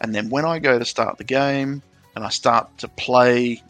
and 0.00 0.12
then 0.12 0.28
when 0.28 0.44
I 0.44 0.58
go 0.58 0.76
to 0.76 0.84
start 0.84 1.18
the 1.18 1.30
game 1.40 1.82
and 2.16 2.24
I 2.24 2.30
start 2.30 2.66
to 2.78 2.88
play 2.88 3.62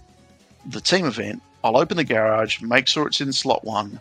the 0.64 0.80
team 0.80 1.04
event, 1.04 1.42
I'll 1.62 1.76
open 1.76 1.96
the 1.96 2.04
garage, 2.04 2.60
make 2.60 2.88
sure 2.88 3.06
it's 3.06 3.20
in 3.20 3.32
slot 3.32 3.64
one. 3.64 4.00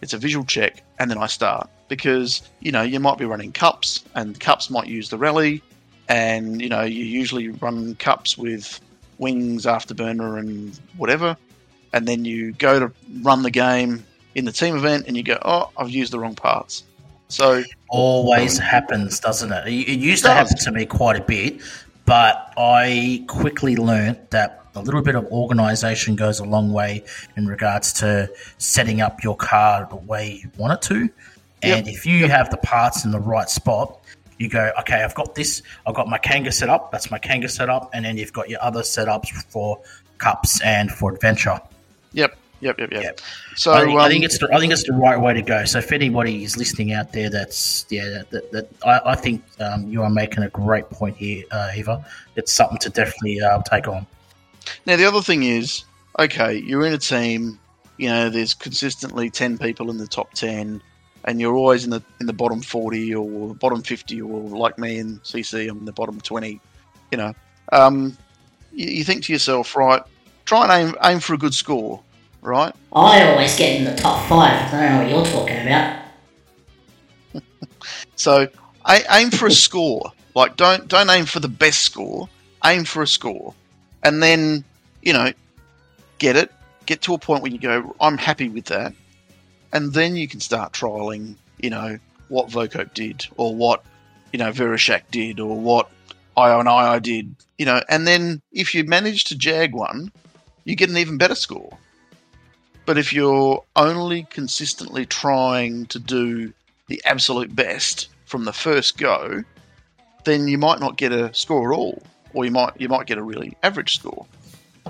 It's 0.00 0.12
a 0.12 0.18
visual 0.18 0.44
check, 0.44 0.82
and 0.98 1.10
then 1.10 1.18
I 1.18 1.26
start 1.26 1.68
because 1.88 2.42
you 2.60 2.70
know 2.70 2.82
you 2.82 3.00
might 3.00 3.18
be 3.18 3.24
running 3.24 3.52
cups, 3.52 4.04
and 4.14 4.38
cups 4.38 4.70
might 4.70 4.86
use 4.86 5.08
the 5.08 5.18
rally, 5.18 5.62
and 6.08 6.60
you 6.60 6.68
know 6.68 6.82
you 6.82 7.04
usually 7.04 7.48
run 7.48 7.94
cups 7.96 8.38
with 8.38 8.80
wings, 9.18 9.66
afterburner, 9.66 10.38
and 10.38 10.78
whatever, 10.96 11.36
and 11.92 12.06
then 12.06 12.24
you 12.24 12.52
go 12.52 12.78
to 12.78 12.92
run 13.22 13.42
the 13.42 13.50
game 13.50 14.04
in 14.34 14.44
the 14.44 14.52
team 14.52 14.76
event, 14.76 15.06
and 15.08 15.16
you 15.16 15.22
go, 15.22 15.38
oh, 15.42 15.70
I've 15.76 15.90
used 15.90 16.12
the 16.12 16.20
wrong 16.20 16.34
parts. 16.34 16.84
So 17.28 17.64
Always 17.88 18.58
happens, 18.58 19.18
doesn't 19.20 19.50
it? 19.52 19.66
It 19.66 19.88
it 19.88 19.98
used 19.98 20.24
to 20.24 20.30
happen 20.30 20.56
to 20.58 20.72
me 20.72 20.86
quite 20.86 21.16
a 21.16 21.22
bit, 21.22 21.60
but 22.04 22.52
I 22.56 23.24
quickly 23.26 23.76
learned 23.76 24.18
that 24.30 24.57
a 24.74 24.82
little 24.82 25.02
bit 25.02 25.14
of 25.14 25.24
organization 25.26 26.16
goes 26.16 26.40
a 26.40 26.44
long 26.44 26.72
way 26.72 27.04
in 27.36 27.46
regards 27.46 27.92
to 27.94 28.30
setting 28.58 29.00
up 29.00 29.22
your 29.22 29.36
car 29.36 29.86
the 29.90 29.96
way 29.96 30.40
you 30.42 30.50
want 30.56 30.72
it 30.72 30.82
to. 30.88 31.10
And 31.62 31.88
if 31.88 32.06
you 32.06 32.28
have 32.28 32.50
the 32.50 32.56
parts 32.58 33.04
in 33.04 33.10
the 33.10 33.20
right 33.20 33.50
spot, 33.50 33.98
you 34.38 34.48
go, 34.48 34.70
okay, 34.80 35.02
I've 35.02 35.14
got 35.14 35.34
this, 35.34 35.62
I've 35.86 35.94
got 35.94 36.08
my 36.08 36.18
Kanga 36.18 36.52
set 36.52 36.68
up, 36.68 36.92
that's 36.92 37.10
my 37.10 37.18
Kanga 37.18 37.48
set 37.48 37.68
up, 37.68 37.90
and 37.92 38.04
then 38.04 38.16
you've 38.16 38.32
got 38.32 38.48
your 38.48 38.62
other 38.62 38.82
setups 38.82 39.30
for 39.50 39.80
cups 40.18 40.60
and 40.62 40.90
for 40.90 41.12
adventure. 41.12 41.60
yep, 42.12 42.36
yep, 42.60 42.78
yep, 42.78 42.92
yep. 42.92 43.02
Yep. 43.02 43.20
So 43.56 43.72
I, 43.72 43.84
think, 43.84 43.98
I 43.98 44.04
um, 44.04 44.10
think 44.10 44.24
it's 44.24 44.38
the, 44.38 44.48
I 44.54 44.60
think 44.60 44.72
it's 44.72 44.84
the 44.84 44.92
right 44.92 45.20
way 45.20 45.34
to 45.34 45.42
go. 45.42 45.64
So 45.64 45.78
if 45.78 45.90
anybody 45.90 46.44
is 46.44 46.56
listening 46.56 46.92
out 46.92 47.12
there, 47.12 47.30
that's 47.30 47.86
yeah, 47.90 48.08
that, 48.08 48.30
that, 48.30 48.52
that 48.52 48.68
I, 48.84 49.12
I 49.12 49.14
think 49.16 49.42
um, 49.58 49.88
you 49.88 50.02
are 50.02 50.10
making 50.10 50.44
a 50.44 50.48
great 50.50 50.88
point 50.90 51.16
here, 51.16 51.44
uh, 51.50 51.72
Eva. 51.74 52.04
It's 52.36 52.52
something 52.52 52.78
to 52.78 52.90
definitely 52.90 53.40
uh, 53.40 53.60
take 53.62 53.88
on. 53.88 54.06
Now 54.86 54.96
the 54.96 55.04
other 55.04 55.22
thing 55.22 55.42
is, 55.42 55.84
okay, 56.18 56.56
you're 56.58 56.86
in 56.86 56.92
a 56.92 56.98
team. 56.98 57.58
You 57.96 58.08
know, 58.08 58.30
there's 58.30 58.54
consistently 58.54 59.30
ten 59.30 59.58
people 59.58 59.90
in 59.90 59.96
the 59.98 60.06
top 60.06 60.32
ten, 60.32 60.80
and 61.24 61.40
you're 61.40 61.54
always 61.54 61.84
in 61.84 61.90
the 61.90 62.02
in 62.20 62.26
the 62.26 62.32
bottom 62.32 62.60
forty 62.60 63.14
or 63.14 63.54
bottom 63.54 63.82
fifty, 63.82 64.20
or 64.22 64.40
like 64.40 64.78
me 64.78 64.98
in 64.98 65.18
CC, 65.20 65.68
I'm 65.68 65.78
in 65.78 65.84
the 65.84 65.92
bottom 65.92 66.20
twenty. 66.20 66.60
You 67.10 67.18
know, 67.18 67.34
um, 67.72 68.16
you, 68.72 68.86
you 68.88 69.04
think 69.04 69.24
to 69.24 69.32
yourself, 69.32 69.76
right? 69.76 70.02
Try 70.44 70.62
and 70.64 70.88
aim 70.90 70.96
aim 71.04 71.20
for 71.20 71.34
a 71.34 71.38
good 71.38 71.54
score, 71.54 72.00
right? 72.40 72.74
I 72.92 73.30
always 73.30 73.56
get 73.56 73.76
in 73.78 73.84
the 73.84 73.94
top 73.96 74.28
five. 74.28 74.72
I 74.72 74.80
don't 74.80 74.92
know 74.92 75.02
what 75.02 75.10
you're 75.10 75.24
talking 75.26 75.66
about. 75.66 76.04
So 78.16 78.48
aim 79.10 79.30
for 79.30 79.46
a 79.46 79.50
score. 79.52 80.12
Like 80.34 80.56
don't 80.56 80.88
don't 80.88 81.08
aim 81.10 81.24
for 81.24 81.40
the 81.40 81.48
best 81.48 81.80
score. 81.82 82.28
Aim 82.64 82.84
for 82.84 83.02
a 83.02 83.06
score, 83.06 83.54
and 84.02 84.22
then 84.22 84.64
you 85.02 85.12
know 85.12 85.32
get 86.18 86.36
it. 86.36 86.52
Get 86.86 87.02
to 87.02 87.14
a 87.14 87.18
point 87.18 87.42
where 87.42 87.52
you 87.52 87.58
go, 87.58 87.94
I'm 88.00 88.16
happy 88.16 88.48
with 88.48 88.66
that, 88.66 88.94
and 89.72 89.92
then 89.92 90.16
you 90.16 90.26
can 90.26 90.40
start 90.40 90.72
trialing. 90.72 91.36
You 91.58 91.70
know 91.70 91.98
what 92.28 92.48
Vocop 92.48 92.94
did, 92.94 93.26
or 93.36 93.54
what 93.54 93.84
you 94.32 94.38
know 94.38 94.50
Verishak 94.50 95.02
did, 95.10 95.40
or 95.40 95.58
what 95.58 95.90
IO 96.36 96.60
and 96.60 96.68
II 96.68 97.00
did. 97.00 97.34
You 97.58 97.66
know, 97.66 97.82
and 97.88 98.06
then 98.06 98.40
if 98.52 98.74
you 98.74 98.84
manage 98.84 99.24
to 99.24 99.36
jag 99.36 99.74
one, 99.74 100.12
you 100.64 100.76
get 100.76 100.90
an 100.90 100.96
even 100.96 101.18
better 101.18 101.34
score. 101.34 101.76
But 102.86 102.96
if 102.96 103.12
you're 103.12 103.62
only 103.76 104.22
consistently 104.30 105.04
trying 105.04 105.86
to 105.86 105.98
do 105.98 106.52
the 106.86 107.02
absolute 107.04 107.54
best 107.54 108.08
from 108.24 108.44
the 108.44 108.52
first 108.52 108.96
go, 108.96 109.42
then 110.24 110.48
you 110.48 110.56
might 110.56 110.80
not 110.80 110.96
get 110.96 111.12
a 111.12 111.32
score 111.34 111.72
at 111.72 111.76
all, 111.76 112.02
or 112.34 112.44
you 112.44 112.50
might 112.50 112.80
you 112.80 112.88
might 112.88 113.06
get 113.06 113.18
a 113.18 113.22
really 113.22 113.56
average 113.62 113.96
score. 113.96 114.26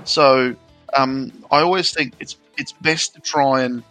So 0.03 0.55
um, 0.93 1.31
I 1.51 1.61
always 1.61 1.91
think 1.91 2.13
it's 2.19 2.37
it's 2.57 2.71
best 2.71 3.15
to 3.15 3.21
try 3.21 3.63
and 3.63 3.83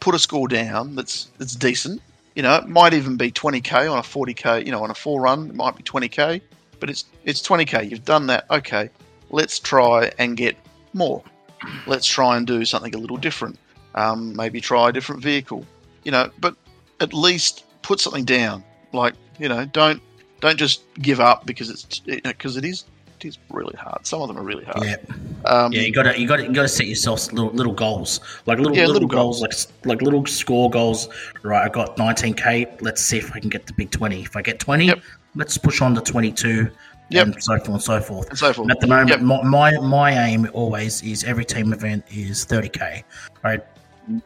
put 0.00 0.14
a 0.14 0.18
score 0.18 0.48
down 0.48 0.94
that's 0.94 1.30
that's 1.38 1.54
decent. 1.54 2.00
You 2.34 2.42
know, 2.42 2.54
it 2.56 2.68
might 2.68 2.94
even 2.94 3.16
be 3.16 3.32
20k 3.32 3.90
on 3.90 3.98
a 3.98 4.02
40k. 4.02 4.64
You 4.64 4.72
know, 4.72 4.82
on 4.82 4.90
a 4.90 4.94
four 4.94 5.20
run, 5.20 5.48
it 5.48 5.54
might 5.54 5.76
be 5.76 5.82
20k, 5.82 6.40
but 6.78 6.90
it's 6.90 7.04
it's 7.24 7.46
20k. 7.46 7.90
You've 7.90 8.04
done 8.04 8.26
that. 8.28 8.46
Okay, 8.50 8.90
let's 9.30 9.58
try 9.58 10.12
and 10.18 10.36
get 10.36 10.56
more. 10.92 11.22
Let's 11.86 12.06
try 12.06 12.36
and 12.36 12.46
do 12.46 12.64
something 12.64 12.94
a 12.94 12.98
little 12.98 13.16
different. 13.16 13.58
Um, 13.94 14.36
maybe 14.36 14.60
try 14.60 14.90
a 14.90 14.92
different 14.92 15.22
vehicle. 15.22 15.64
You 16.04 16.12
know, 16.12 16.30
but 16.38 16.54
at 17.00 17.12
least 17.12 17.64
put 17.82 18.00
something 18.00 18.24
down. 18.24 18.62
Like 18.92 19.14
you 19.38 19.48
know, 19.48 19.64
don't 19.64 20.00
don't 20.40 20.58
just 20.58 20.82
give 21.00 21.20
up 21.20 21.46
because 21.46 21.70
it's 21.70 22.00
because 22.00 22.56
it 22.56 22.64
is 22.64 22.84
it 23.20 23.24
is 23.26 23.38
really 23.50 23.76
hard. 23.76 24.06
Some 24.06 24.22
of 24.22 24.28
them 24.28 24.38
are 24.38 24.42
really 24.44 24.64
hard. 24.64 24.84
Yeah, 24.84 24.96
Um, 25.44 25.72
yeah. 25.72 25.80
You 25.82 25.92
got 25.92 26.04
to 26.04 26.20
you 26.20 26.28
got 26.28 26.36
to 26.36 26.44
you 26.44 26.52
got 26.52 26.62
to 26.62 26.68
set 26.68 26.86
yourself 26.86 27.32
little 27.32 27.50
little 27.50 27.72
goals, 27.72 28.20
like 28.46 28.58
little 28.58 28.76
Yeah, 28.76 28.82
little, 28.86 28.94
little 28.94 29.08
goals, 29.08 29.42
like 29.42 29.52
like 29.84 30.02
little 30.02 30.24
score 30.26 30.70
goals. 30.70 31.08
Right, 31.42 31.64
I 31.64 31.68
got 31.68 31.96
19k. 31.96 32.80
Let's 32.80 33.02
see 33.02 33.18
if 33.18 33.34
I 33.34 33.40
can 33.40 33.50
get 33.50 33.66
the 33.66 33.72
big 33.72 33.90
20. 33.90 34.22
If 34.22 34.36
I 34.36 34.42
get 34.42 34.60
20, 34.60 34.86
Yep. 34.86 35.00
let's 35.34 35.58
push 35.58 35.80
on 35.82 35.94
to 35.96 36.00
22. 36.00 36.70
Yep. 37.10 37.26
And 37.26 37.42
so 37.42 37.56
forth 37.58 37.68
and 37.70 37.82
so 37.82 38.00
forth. 38.00 38.28
and 38.28 38.38
so 38.38 38.52
forth. 38.52 38.64
And 38.66 38.70
at 38.70 38.80
the 38.80 38.86
moment, 38.86 39.08
Yep. 39.10 39.20
my, 39.22 39.42
my 39.42 39.72
my 39.78 40.12
aim 40.26 40.48
always 40.52 41.02
is 41.02 41.24
every 41.24 41.44
team 41.44 41.72
event 41.72 42.04
is 42.10 42.44
30k. 42.46 43.02
Right, 43.42 43.62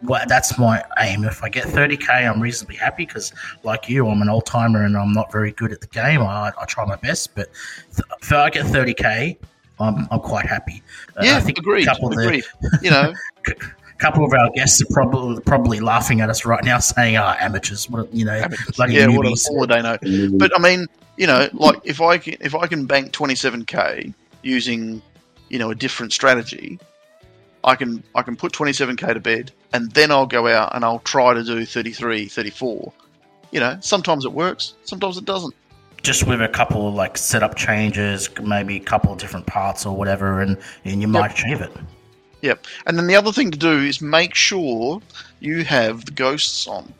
well, 0.03 0.25
that's 0.29 0.59
my 0.59 0.85
aim. 0.99 1.25
If 1.25 1.43
I 1.43 1.49
get 1.49 1.65
30k, 1.65 2.31
I'm 2.31 2.41
reasonably 2.41 2.77
happy 2.77 3.07
because, 3.07 3.33
like 3.63 3.89
you, 3.89 4.07
I'm 4.09 4.23
an 4.23 4.29
old 4.29 4.47
timer 4.47 4.85
and 4.85 4.97
I'm 4.97 5.13
not 5.13 5.33
very 5.33 5.53
good 5.53 5.73
at 5.73 5.81
the 5.81 5.87
game. 5.89 6.21
I, 6.23 6.53
I 6.61 6.65
try 6.67 6.85
my 6.85 6.97
best, 6.97 7.35
but 7.35 7.49
th- 7.95 8.07
if 8.21 8.33
I 8.33 8.51
get 8.51 8.67
30k, 8.67 9.37
I'm, 9.81 10.07
I'm 10.11 10.21
quite 10.21 10.47
happy. 10.47 10.83
Uh, 11.17 11.23
yeah, 11.25 11.37
I 11.37 11.41
think 11.41 11.59
agreed. 11.59 11.83
a 11.83 11.87
couple 11.87 12.09
of 12.09 12.15
the. 12.15 12.43
You 12.83 12.91
know, 12.91 13.13
a 13.49 13.99
couple 13.99 14.25
of 14.25 14.33
our 14.33 14.51
guests 14.51 14.81
are 14.83 14.87
probably 14.93 15.41
probably 15.43 15.81
laughing 15.81 16.21
at 16.21 16.31
us 16.31 16.45
right 16.45 16.63
now, 16.65 16.79
saying, 16.81 17.17
"Ah, 17.17 17.37
amateurs, 17.41 17.91
what 17.91 18.13
you 18.15 18.25
know, 18.25 18.35
amateurs. 18.35 18.77
bloody 18.77 18.95
yeah, 18.95 19.09
what 19.09 19.27
a 19.27 19.31
newbies." 19.31 19.49
all 19.51 19.67
they 19.67 19.83
know. 19.83 20.39
But 20.39 20.53
I 20.57 20.63
mean, 20.63 20.87
you 21.17 21.27
know, 21.27 21.49
like 21.53 21.81
if 21.85 22.01
I 22.01 22.19
can 22.19 22.37
if 22.41 22.55
I 22.55 22.67
can 22.67 22.87
bank 22.87 23.13
27k 23.13 24.15
using, 24.43 25.03
you 25.49 25.59
know, 25.59 25.71
a 25.71 25.75
different 25.75 26.13
strategy, 26.13 26.79
I 27.65 27.75
can 27.75 28.03
I 28.15 28.23
can 28.23 28.37
put 28.37 28.53
27k 28.53 29.15
to 29.15 29.21
bed, 29.21 29.53
and 29.73 29.91
then 29.93 30.11
I'll 30.11 30.27
go 30.27 30.47
out 30.49 30.75
and 30.75 30.85
I'll 30.85 31.01
try 31.01 31.35
to 31.35 31.43
do 31.45 31.65
33, 31.65 32.27
34. 32.27 32.93
You 33.51 33.61
know, 33.61 33.77
sometimes 33.81 34.25
it 34.25 34.33
works, 34.33 34.75
sometimes 34.85 35.19
it 35.19 35.25
doesn't. 35.25 35.55
just 36.03 36.27
with 36.27 36.41
a 36.43 36.49
couple 36.49 36.89
of 36.89 36.95
like 36.95 37.17
setup 37.19 37.55
changes, 37.55 38.29
maybe 38.43 38.77
a 38.77 38.81
couple 38.81 39.13
of 39.13 39.19
different 39.19 39.47
parts 39.47 39.85
or 39.87 39.95
whatever, 39.97 40.41
and, 40.41 40.57
and 40.85 41.01
you 41.03 41.09
might 41.09 41.33
achieve 41.33 41.61
it. 41.61 41.71
Yep. 42.41 42.67
And 42.87 42.99
then 42.99 43.07
the 43.07 43.15
other 43.15 43.31
thing 43.31 43.51
to 43.53 43.59
do 43.59 43.79
is 43.79 44.01
make 44.01 44.35
sure 44.35 45.01
you 45.41 45.65
have 45.65 46.05
the 46.07 46.11
ghosts 46.13 46.67
on, 46.67 46.93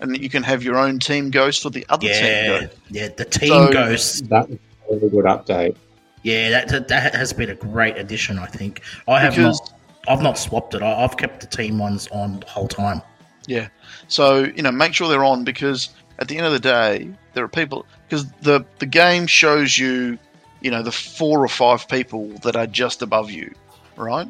and 0.00 0.12
that 0.14 0.20
you 0.20 0.30
can 0.30 0.42
have 0.44 0.62
your 0.62 0.78
own 0.78 0.98
team 0.98 1.30
ghost 1.30 1.66
or 1.66 1.70
the 1.70 1.84
other 1.90 2.06
team 2.08 2.22
Yeah, 2.22 2.60
ghost. 2.60 2.76
yeah. 2.90 3.08
The 3.16 3.24
team 3.24 3.48
So- 3.48 3.72
ghost. 3.72 4.28
That 4.30 4.48
was 4.88 5.02
a 5.02 5.08
good 5.08 5.24
update. 5.24 5.76
Yeah, 6.22 6.50
that, 6.50 6.68
that 6.70 6.88
that 6.88 7.14
has 7.14 7.32
been 7.32 7.50
a 7.50 7.54
great 7.54 7.96
addition. 7.98 8.38
I 8.38 8.46
think 8.46 8.82
I 9.08 9.20
have 9.20 9.34
Because- 9.36 9.60
not. 9.60 9.72
I've 10.08 10.22
not 10.22 10.38
swapped 10.38 10.74
it. 10.74 10.82
I, 10.82 11.04
I've 11.04 11.16
kept 11.16 11.40
the 11.40 11.46
team 11.46 11.78
ones 11.78 12.08
on 12.08 12.40
the 12.40 12.46
whole 12.46 12.68
time. 12.68 13.02
Yeah. 13.46 13.68
So 14.08 14.44
you 14.44 14.62
know, 14.62 14.72
make 14.72 14.94
sure 14.94 15.08
they're 15.08 15.24
on 15.24 15.44
because 15.44 15.90
at 16.18 16.28
the 16.28 16.36
end 16.36 16.46
of 16.46 16.52
the 16.52 16.60
day, 16.60 17.10
there 17.34 17.44
are 17.44 17.48
people 17.48 17.86
because 18.08 18.30
the 18.42 18.64
the 18.78 18.86
game 18.86 19.26
shows 19.26 19.78
you, 19.78 20.18
you 20.60 20.70
know, 20.70 20.82
the 20.82 20.92
four 20.92 21.40
or 21.40 21.48
five 21.48 21.88
people 21.88 22.28
that 22.42 22.56
are 22.56 22.66
just 22.66 23.02
above 23.02 23.30
you, 23.30 23.54
right? 23.96 24.28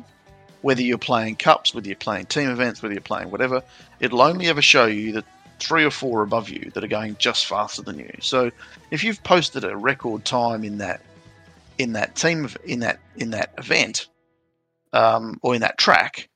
Whether 0.62 0.82
you're 0.82 0.98
playing 0.98 1.36
cups, 1.36 1.74
whether 1.74 1.86
you're 1.86 1.96
playing 1.96 2.26
team 2.26 2.50
events, 2.50 2.82
whether 2.82 2.94
you're 2.94 3.00
playing 3.00 3.30
whatever, 3.30 3.62
it'll 4.00 4.22
only 4.22 4.46
ever 4.46 4.62
show 4.62 4.86
you 4.86 5.12
that 5.12 5.24
three 5.60 5.84
or 5.84 5.90
four 5.90 6.22
above 6.22 6.48
you 6.48 6.70
that 6.74 6.84
are 6.84 6.88
going 6.88 7.16
just 7.18 7.46
faster 7.46 7.82
than 7.82 7.98
you. 7.98 8.10
So 8.20 8.50
if 8.90 9.02
you've 9.02 9.22
posted 9.24 9.64
a 9.64 9.76
record 9.76 10.24
time 10.24 10.64
in 10.64 10.78
that 10.78 11.00
in 11.78 11.92
that 11.92 12.16
team 12.16 12.48
in 12.64 12.80
that 12.80 12.98
in 13.16 13.30
that 13.30 13.52
event 13.58 14.06
um, 14.92 15.38
or 15.42 15.54
in 15.54 15.60
that 15.60 15.78
track, 15.78 16.28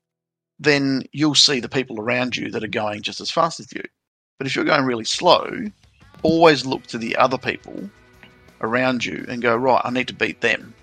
then 0.58 1.02
you'll 1.12 1.34
see 1.34 1.60
the 1.60 1.68
people 1.68 2.00
around 2.00 2.36
you 2.36 2.50
that 2.50 2.64
are 2.64 2.68
going 2.68 3.02
just 3.02 3.20
as 3.20 3.30
fast 3.30 3.60
as 3.60 3.72
you. 3.72 3.82
But 4.38 4.46
if 4.46 4.54
you're 4.54 4.64
going 4.64 4.84
really 4.84 5.04
slow, 5.04 5.48
always 6.22 6.64
look 6.66 6.84
to 6.88 6.98
the 6.98 7.16
other 7.16 7.38
people 7.38 7.90
around 8.60 9.04
you 9.04 9.24
and 9.28 9.42
go, 9.42 9.56
right, 9.56 9.82
I 9.84 9.90
need 9.90 10.08
to 10.08 10.14
beat 10.14 10.40
them. 10.40 10.74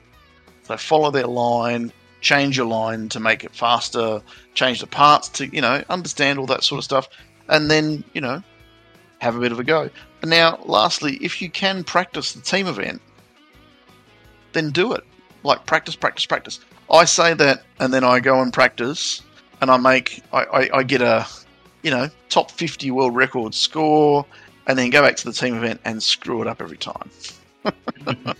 So 0.64 0.78
follow 0.78 1.12
their 1.12 1.28
line, 1.28 1.92
change 2.22 2.58
your 2.58 2.68
line 2.68 3.10
to 3.10 3.20
make 3.20 3.44
it 3.44 3.56
faster, 3.56 4.22
change 4.54 4.82
the 4.82 4.88
parts 4.88 5.30
to, 5.30 5.48
you 5.48 5.62
know, 5.62 5.84
understand 5.90 6.40
all 6.40 6.46
that 6.48 6.64
sort 6.64 6.80
of 6.80 6.84
stuff. 6.84 7.10
And 7.48 7.72
then, 7.72 8.04
you 8.14 8.22
know, 8.22 8.44
have 9.20 9.36
a 9.36 9.40
bit 9.40 9.52
of 9.52 9.60
a 9.60 9.64
go. 9.64 9.90
And 10.22 10.30
now, 10.30 10.60
lastly, 10.66 11.18
if 11.22 11.42
you 11.42 11.50
can 11.50 11.84
practice 11.84 12.34
the 12.34 12.42
team 12.42 12.68
event, 12.68 13.02
then 14.54 14.72
do 14.72 14.94
it. 14.94 15.04
Like 15.44 15.66
practice, 15.66 15.96
practice, 15.96 16.26
practice. 16.26 16.60
I 16.92 17.06
say 17.06 17.34
that, 17.34 17.64
and 17.80 17.94
then 17.94 18.04
I 18.04 18.20
go 18.20 18.42
and 18.42 18.52
practice, 18.52 19.22
and 19.62 19.70
I 19.70 19.78
make, 19.78 20.24
I, 20.34 20.44
I, 20.44 20.70
I 20.78 20.84
get 20.84 21.02
a, 21.02 21.28
you 21.84 21.92
know, 21.92 22.10
top 22.30 22.52
50 22.52 22.92
world 22.92 23.16
record 23.16 23.54
score, 23.54 24.26
and 24.68 24.78
then 24.78 24.90
go 24.90 25.02
back 25.02 25.16
to 25.18 25.26
the 25.26 25.34
team 25.34 25.56
event 25.56 25.82
and 25.86 26.02
screw 26.02 26.42
it 26.42 26.48
up 26.48 26.62
every 26.62 26.78
time. 26.78 27.10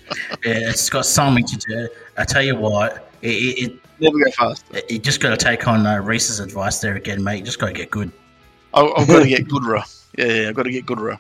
Yeah, 0.46 0.70
it's 0.70 0.90
got 0.90 1.06
something 1.06 1.46
to 1.46 1.58
do. 1.58 1.90
I 2.18 2.24
tell 2.24 2.42
you 2.42 2.56
what, 2.56 3.12
it, 3.22 3.28
it, 3.28 3.80
Never 4.00 4.18
go 4.18 4.32
fast. 4.32 4.64
it, 4.72 4.90
you 4.90 5.00
just 5.00 5.20
got 5.20 5.30
to 5.32 5.38
take 5.38 5.68
on 5.68 5.86
uh, 5.86 5.98
Reese's 5.98 6.40
advice 6.40 6.80
there 6.80 6.96
again, 6.96 7.22
mate. 7.24 7.40
You 7.40 7.44
just 7.44 7.60
got 7.60 7.68
to 7.68 7.74
get 7.74 7.92
good. 7.92 8.12
I, 8.74 8.82
I've 8.82 9.08
got 9.08 9.24
to 9.24 9.28
get 9.28 9.46
Goodra. 9.50 9.84
Yeah, 10.18 10.26
yeah, 10.26 10.50
I've 10.50 10.56
got 10.56 10.64
to 10.64 10.72
get 10.72 10.86
Goodra. 10.86 11.20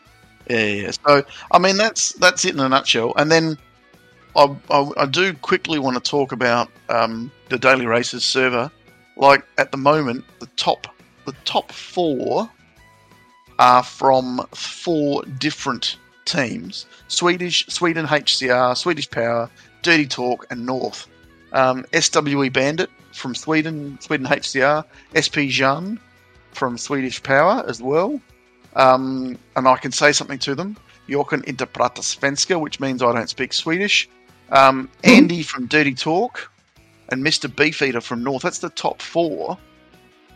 Yeah, 0.49 0.57
yeah, 0.57 0.81
yeah. 0.83 0.91
So, 1.05 1.23
I 1.51 1.59
mean, 1.59 1.75
that's 1.77 2.13
that's 2.13 2.45
it 2.45 2.53
in 2.53 2.59
a 2.61 2.69
nutshell. 2.69 3.13
And 3.17 3.29
then 3.29 3.57
I, 4.35 4.55
I, 4.69 4.91
I 4.97 5.05
do 5.05 5.33
quickly 5.33 5.79
want 5.79 6.01
to 6.03 6.09
talk 6.09 6.31
about 6.31 6.69
um, 6.89 7.31
the 7.49 7.57
Daily 7.57 7.85
Races 7.85 8.23
server. 8.23 8.71
Like 9.15 9.45
at 9.57 9.71
the 9.71 9.77
moment, 9.77 10.23
the 10.39 10.47
top 10.55 10.87
the 11.25 11.33
top 11.45 11.71
four 11.71 12.49
are 13.57 13.83
from 13.83 14.45
four 14.53 15.23
different 15.37 15.97
teams: 16.25 16.85
Swedish, 17.07 17.65
Sweden 17.67 18.05
HCR, 18.05 18.77
Swedish 18.77 19.09
Power, 19.09 19.49
Dirty 19.81 20.07
Talk, 20.07 20.45
and 20.49 20.65
North. 20.65 21.07
Um, 21.51 21.85
SWE 21.99 22.49
Bandit 22.49 22.89
from 23.13 23.33
Sweden, 23.33 23.97
Sweden 24.01 24.27
HCR, 24.27 24.85
SP 25.17 25.49
Jan 25.49 25.99
from 26.51 26.77
Swedish 26.77 27.21
Power 27.23 27.65
as 27.67 27.81
well. 27.81 28.21
Um, 28.75 29.37
and 29.55 29.67
I 29.67 29.77
can 29.77 29.91
say 29.91 30.11
something 30.11 30.39
to 30.39 30.55
them. 30.55 30.77
Jag 31.07 31.27
kan 31.27 31.43
inte 31.43 31.65
prata 31.65 32.01
svenska, 32.01 32.59
which 32.59 32.79
means 32.79 33.01
I 33.01 33.11
don't 33.11 33.29
speak 33.29 33.53
Swedish. 33.53 34.07
Um, 34.51 34.89
Andy 35.03 35.43
from 35.43 35.67
Dirty 35.67 35.93
Talk 35.93 36.51
and 37.09 37.23
Mr. 37.23 37.53
Beefeater 37.53 38.01
from 38.01 38.23
North. 38.23 38.43
That's 38.43 38.59
the 38.59 38.69
top 38.69 39.01
four. 39.01 39.57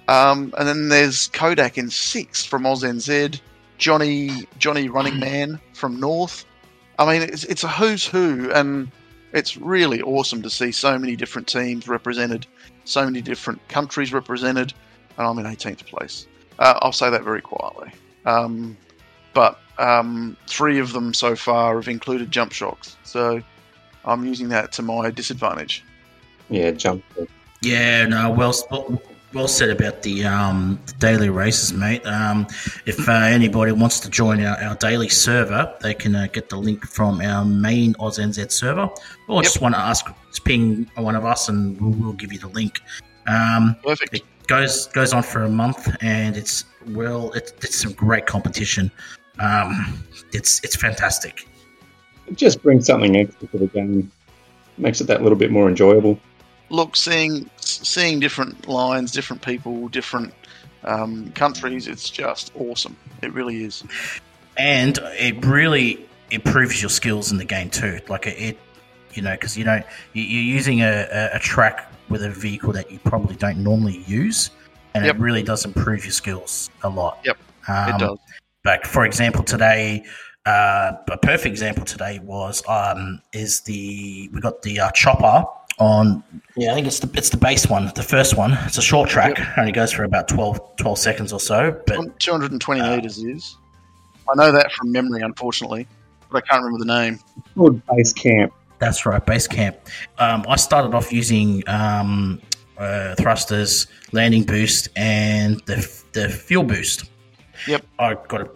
Um, 0.08 0.54
and 0.58 0.68
then 0.68 0.90
there's 0.90 1.28
Kodak 1.30 1.78
in 1.78 1.90
sixth 1.90 2.48
from 2.48 2.64
OzNZ. 2.64 3.40
Johnny 3.78 4.48
Johnny 4.60 4.88
Running 4.88 5.20
Man 5.20 5.60
from 5.74 6.00
North. 6.00 6.46
I 7.00 7.12
mean, 7.12 7.24
it's, 7.24 7.44
it's 7.46 7.64
a 7.64 7.68
who's 7.68 8.06
who, 8.06 8.52
and 8.52 8.92
it's 9.34 9.58
really 9.58 10.02
awesome 10.02 10.42
to 10.44 10.50
see 10.50 10.72
so 10.72 10.98
many 10.98 11.16
different 11.16 11.48
teams 11.48 11.88
represented, 11.88 12.46
so 12.86 13.04
many 13.04 13.22
different 13.22 13.68
countries 13.68 14.14
represented, 14.14 14.74
and 15.18 15.28
I'm 15.28 15.40
in 15.40 15.46
18th 15.46 15.86
place. 15.86 16.28
Uh, 16.60 16.80
I'll 16.82 16.92
say 16.92 17.10
that 17.10 17.24
very 17.24 17.42
quietly. 17.42 17.92
Um, 18.26 18.78
but 19.34 19.60
um, 19.80 20.38
three 20.48 20.80
of 20.80 20.94
them 20.94 21.14
so 21.14 21.36
far 21.36 21.76
have 21.76 21.88
included 21.88 22.30
jump 22.30 22.52
shocks, 22.52 22.96
so 23.04 23.42
I'm 24.06 24.26
using 24.26 24.50
that 24.50 24.72
to 24.74 24.82
my 24.82 25.12
disadvantage. 25.12 25.84
Yeah, 26.50 26.72
jump. 26.72 27.04
Yeah, 27.62 28.06
no, 28.06 28.30
well, 28.32 28.54
well, 28.70 29.02
well 29.34 29.48
said 29.48 29.70
about 29.70 30.02
the, 30.04 30.26
um, 30.26 30.80
the 30.86 30.94
daily 30.94 31.30
races, 31.30 31.74
mate. 31.74 32.06
Um, 32.06 32.46
if 32.86 33.08
uh, 33.08 33.12
anybody 33.12 33.72
wants 33.72 34.00
to 34.02 34.10
join 34.10 34.44
our, 34.44 34.62
our 34.62 34.76
daily 34.76 35.10
server, 35.10 35.74
they 35.82 35.94
can 35.94 36.16
uh, 36.16 36.28
get 36.32 36.50
the 36.50 36.58
link 36.58 36.86
from 36.86 37.22
our 37.22 37.46
main 37.46 37.94
OzNZ 37.96 38.52
server, 38.52 38.90
or 39.28 39.36
Yep. 39.38 39.44
just 39.44 39.62
want 39.62 39.76
to 39.76 39.80
ask, 39.80 40.06
just 40.28 40.44
ping 40.44 40.90
one 40.96 41.16
of 41.16 41.26
us, 41.26 41.48
and 41.50 41.80
we'll, 41.80 41.92
we'll 41.92 42.14
give 42.14 42.34
you 42.34 42.40
the 42.40 42.50
link. 42.50 42.82
Um, 43.26 43.76
Perfect. 43.84 44.16
it 44.16 44.22
goes 44.48 44.88
goes 44.88 45.14
on 45.14 45.24
for 45.24 45.44
a 45.44 45.50
month, 45.50 45.90
and 46.02 46.36
it's 46.36 46.66
well, 46.90 47.32
it's, 47.32 47.54
it's 47.64 47.80
some 47.80 47.94
great 47.94 48.26
competition. 48.26 48.92
Um, 49.40 50.04
it's 50.34 50.62
it's 50.64 50.76
fantastic. 50.76 51.48
It 52.28 52.38
just 52.38 52.62
brings 52.64 52.86
something 52.88 53.16
extra 53.16 53.48
to 53.50 53.58
the 53.58 53.68
game. 53.68 54.12
Makes 54.78 55.02
it 55.02 55.08
that 55.08 55.22
little 55.22 55.38
bit 55.38 55.52
more 55.52 55.70
enjoyable. 55.70 56.20
Look, 56.70 56.96
seeing 56.96 57.50
seeing 57.60 58.20
different 58.20 58.68
lines, 58.68 59.12
different 59.12 59.42
people, 59.42 59.88
different 59.90 60.34
um, 60.84 61.32
countries, 61.34 61.88
it's 61.88 62.10
just 62.10 62.52
awesome. 62.56 62.96
It 63.22 63.32
really 63.34 63.64
is. 63.64 63.84
and 64.58 64.98
it 65.20 65.46
really 65.46 66.06
improves 66.32 66.82
your 66.82 66.90
skills 66.90 67.32
in 67.32 67.38
the 67.38 67.46
game 67.46 67.70
too. 67.70 68.00
Like 68.10 68.26
it, 68.28 68.38
it 68.40 68.58
you 69.14 69.22
know, 69.22 69.32
because 69.32 69.56
you 69.58 69.64
don't 69.64 69.86
you- 70.14 70.24
you're 70.24 70.56
using 70.56 70.82
a, 70.82 71.08
a, 71.12 71.36
a 71.36 71.40
track 71.40 71.92
with 72.10 72.24
a 72.24 72.30
vehicle 72.30 72.74
that 72.74 72.90
you 72.92 73.00
probably 73.00 73.36
don't 73.36 73.58
normally 73.60 74.04
use, 74.08 74.50
and 74.96 75.06
Yep. 75.06 75.16
it 75.16 75.20
really 75.20 75.44
does 75.44 75.66
improve 75.66 76.04
your 76.04 76.12
skills 76.14 76.70
a 76.84 76.90
lot. 76.90 77.20
Yep, 77.24 77.38
um, 77.68 77.90
it 77.90 78.00
does. 78.00 78.18
Like 78.66 78.86
for 78.86 79.06
example, 79.06 79.44
today. 79.44 80.04
Uh, 80.46 80.92
a 81.10 81.18
perfect 81.18 81.46
example 81.48 81.86
today 81.86 82.20
was 82.20 82.62
um, 82.68 83.22
is 83.32 83.62
the 83.62 84.30
we 84.34 84.42
got 84.42 84.62
the 84.62 84.78
uh, 84.80 84.92
chopper 84.92 85.46
on 85.80 86.22
yeah 86.58 86.72
I 86.72 86.76
think 86.76 86.86
it's 86.86 87.00
the 87.00 87.10
it's 87.18 87.30
the 87.30 87.38
base 87.38 87.68
one 87.68 87.90
the 87.96 88.04
first 88.04 88.36
one 88.36 88.54
it's 88.66 88.78
a 88.78 88.82
short 88.82 89.10
track 89.10 89.40
only 89.58 89.72
goes 89.72 89.92
for 89.94 90.04
about 90.04 90.28
12, 90.28 90.76
12 90.76 91.00
seconds 91.00 91.32
or 91.34 91.40
so 91.40 91.82
but 91.88 92.20
220 92.20 92.82
uh, 92.82 92.96
meters 92.96 93.20
is. 93.20 93.58
I 94.30 94.36
know 94.36 94.52
that 94.52 94.72
from 94.72 94.92
memory, 94.92 95.22
unfortunately, 95.22 95.88
but 96.32 96.44
I 96.44 96.48
can't 96.48 96.64
remember 96.64 96.86
the 96.86 97.02
name. 97.02 97.20
Good 97.58 97.82
base 97.88 98.14
camp. 98.14 98.54
That's 98.80 99.06
right, 99.06 99.26
base 99.26 99.48
camp. 99.48 99.78
Um, 100.18 100.46
I 100.48 100.56
started 100.56 100.94
off 100.94 101.12
using 101.12 101.64
um, 101.68 102.42
uh, 102.78 103.16
thrusters, 103.16 103.88
landing 104.12 104.44
boost, 104.44 104.90
and 104.96 105.60
the 105.66 106.04
the 106.14 106.30
fuel 106.30 106.64
boost. 106.64 107.06
Yep. 107.68 107.86
I 108.00 108.16
got 108.16 108.42
a 108.42 108.50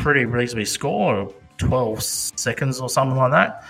pretty 0.00 0.24
reasonably 0.24 0.64
score, 0.64 1.32
twelve 1.58 2.02
seconds 2.02 2.80
or 2.80 2.88
something 2.88 3.16
like 3.16 3.32
that. 3.32 3.64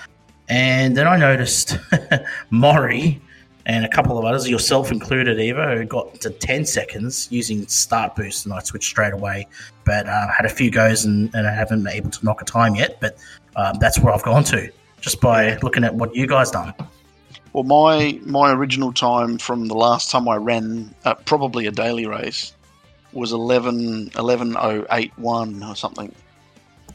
And 0.48 0.96
then 0.96 1.06
I 1.06 1.16
noticed 1.16 1.78
Maury 2.50 3.20
and 3.66 3.84
a 3.84 3.88
couple 3.88 4.18
of 4.18 4.26
others, 4.26 4.48
yourself 4.48 4.92
included, 4.92 5.40
Eva, 5.40 5.76
who 5.76 5.84
got 5.86 6.20
to 6.20 6.30
ten 6.30 6.66
seconds 6.66 7.28
using 7.30 7.66
start 7.66 8.14
boost, 8.14 8.44
and 8.44 8.54
I 8.54 8.60
switched 8.60 8.90
straight 8.90 9.14
away. 9.14 9.46
But 9.84 10.06
uh, 10.06 10.28
had 10.28 10.44
a 10.44 10.50
few 10.50 10.70
goes, 10.70 11.04
and, 11.04 11.34
and 11.34 11.46
I 11.46 11.52
haven't 11.52 11.82
been 11.82 11.92
able 11.92 12.10
to 12.10 12.24
knock 12.24 12.42
a 12.42 12.44
time 12.44 12.74
yet. 12.74 13.00
But 13.00 13.16
um, 13.56 13.76
that's 13.80 13.98
where 13.98 14.12
I've 14.12 14.22
gone 14.22 14.44
to 14.44 14.70
just 15.00 15.20
by 15.20 15.56
looking 15.58 15.84
at 15.84 15.94
what 15.94 16.14
you 16.14 16.26
guys 16.26 16.50
done. 16.50 16.74
Well, 17.52 17.62
my 17.62 18.18
my 18.24 18.52
original 18.52 18.92
time 18.92 19.38
from 19.38 19.68
the 19.68 19.74
last 19.74 20.10
time 20.10 20.28
I 20.28 20.36
ran, 20.36 20.94
uh, 21.04 21.14
probably 21.14 21.66
a 21.66 21.70
daily 21.70 22.06
race, 22.06 22.52
was 23.14 23.32
11 23.32 24.10
11081 24.16 25.62
or 25.62 25.76
something. 25.76 26.14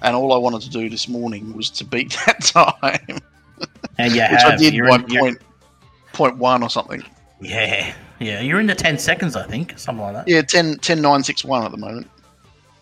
And 0.02 0.16
all 0.16 0.34
I 0.34 0.38
wanted 0.38 0.62
to 0.62 0.70
do 0.70 0.90
this 0.90 1.08
morning 1.08 1.54
was 1.56 1.70
to 1.72 1.86
beat 1.86 2.12
that 2.26 2.42
time, 2.44 3.20
And 3.98 4.14
you 4.14 4.22
which 4.22 4.42
I 4.44 4.56
did 4.56 4.74
You're 4.74 4.88
by 4.88 4.96
in- 4.96 5.06
point 5.06 5.38
point 6.14 6.38
one 6.38 6.64
or 6.64 6.70
something. 6.70 7.04
Yeah, 7.42 7.94
yeah. 8.20 8.42
You're 8.42 8.60
into 8.60 8.76
ten 8.76 8.98
seconds, 8.98 9.36
I 9.36 9.46
think, 9.48 9.78
something 9.78 10.04
like 10.04 10.14
that. 10.14 10.28
Yeah, 10.28 10.42
10, 10.42 10.78
10961 10.80 11.64
at 11.66 11.72
the 11.72 11.78
moment. 11.78 12.10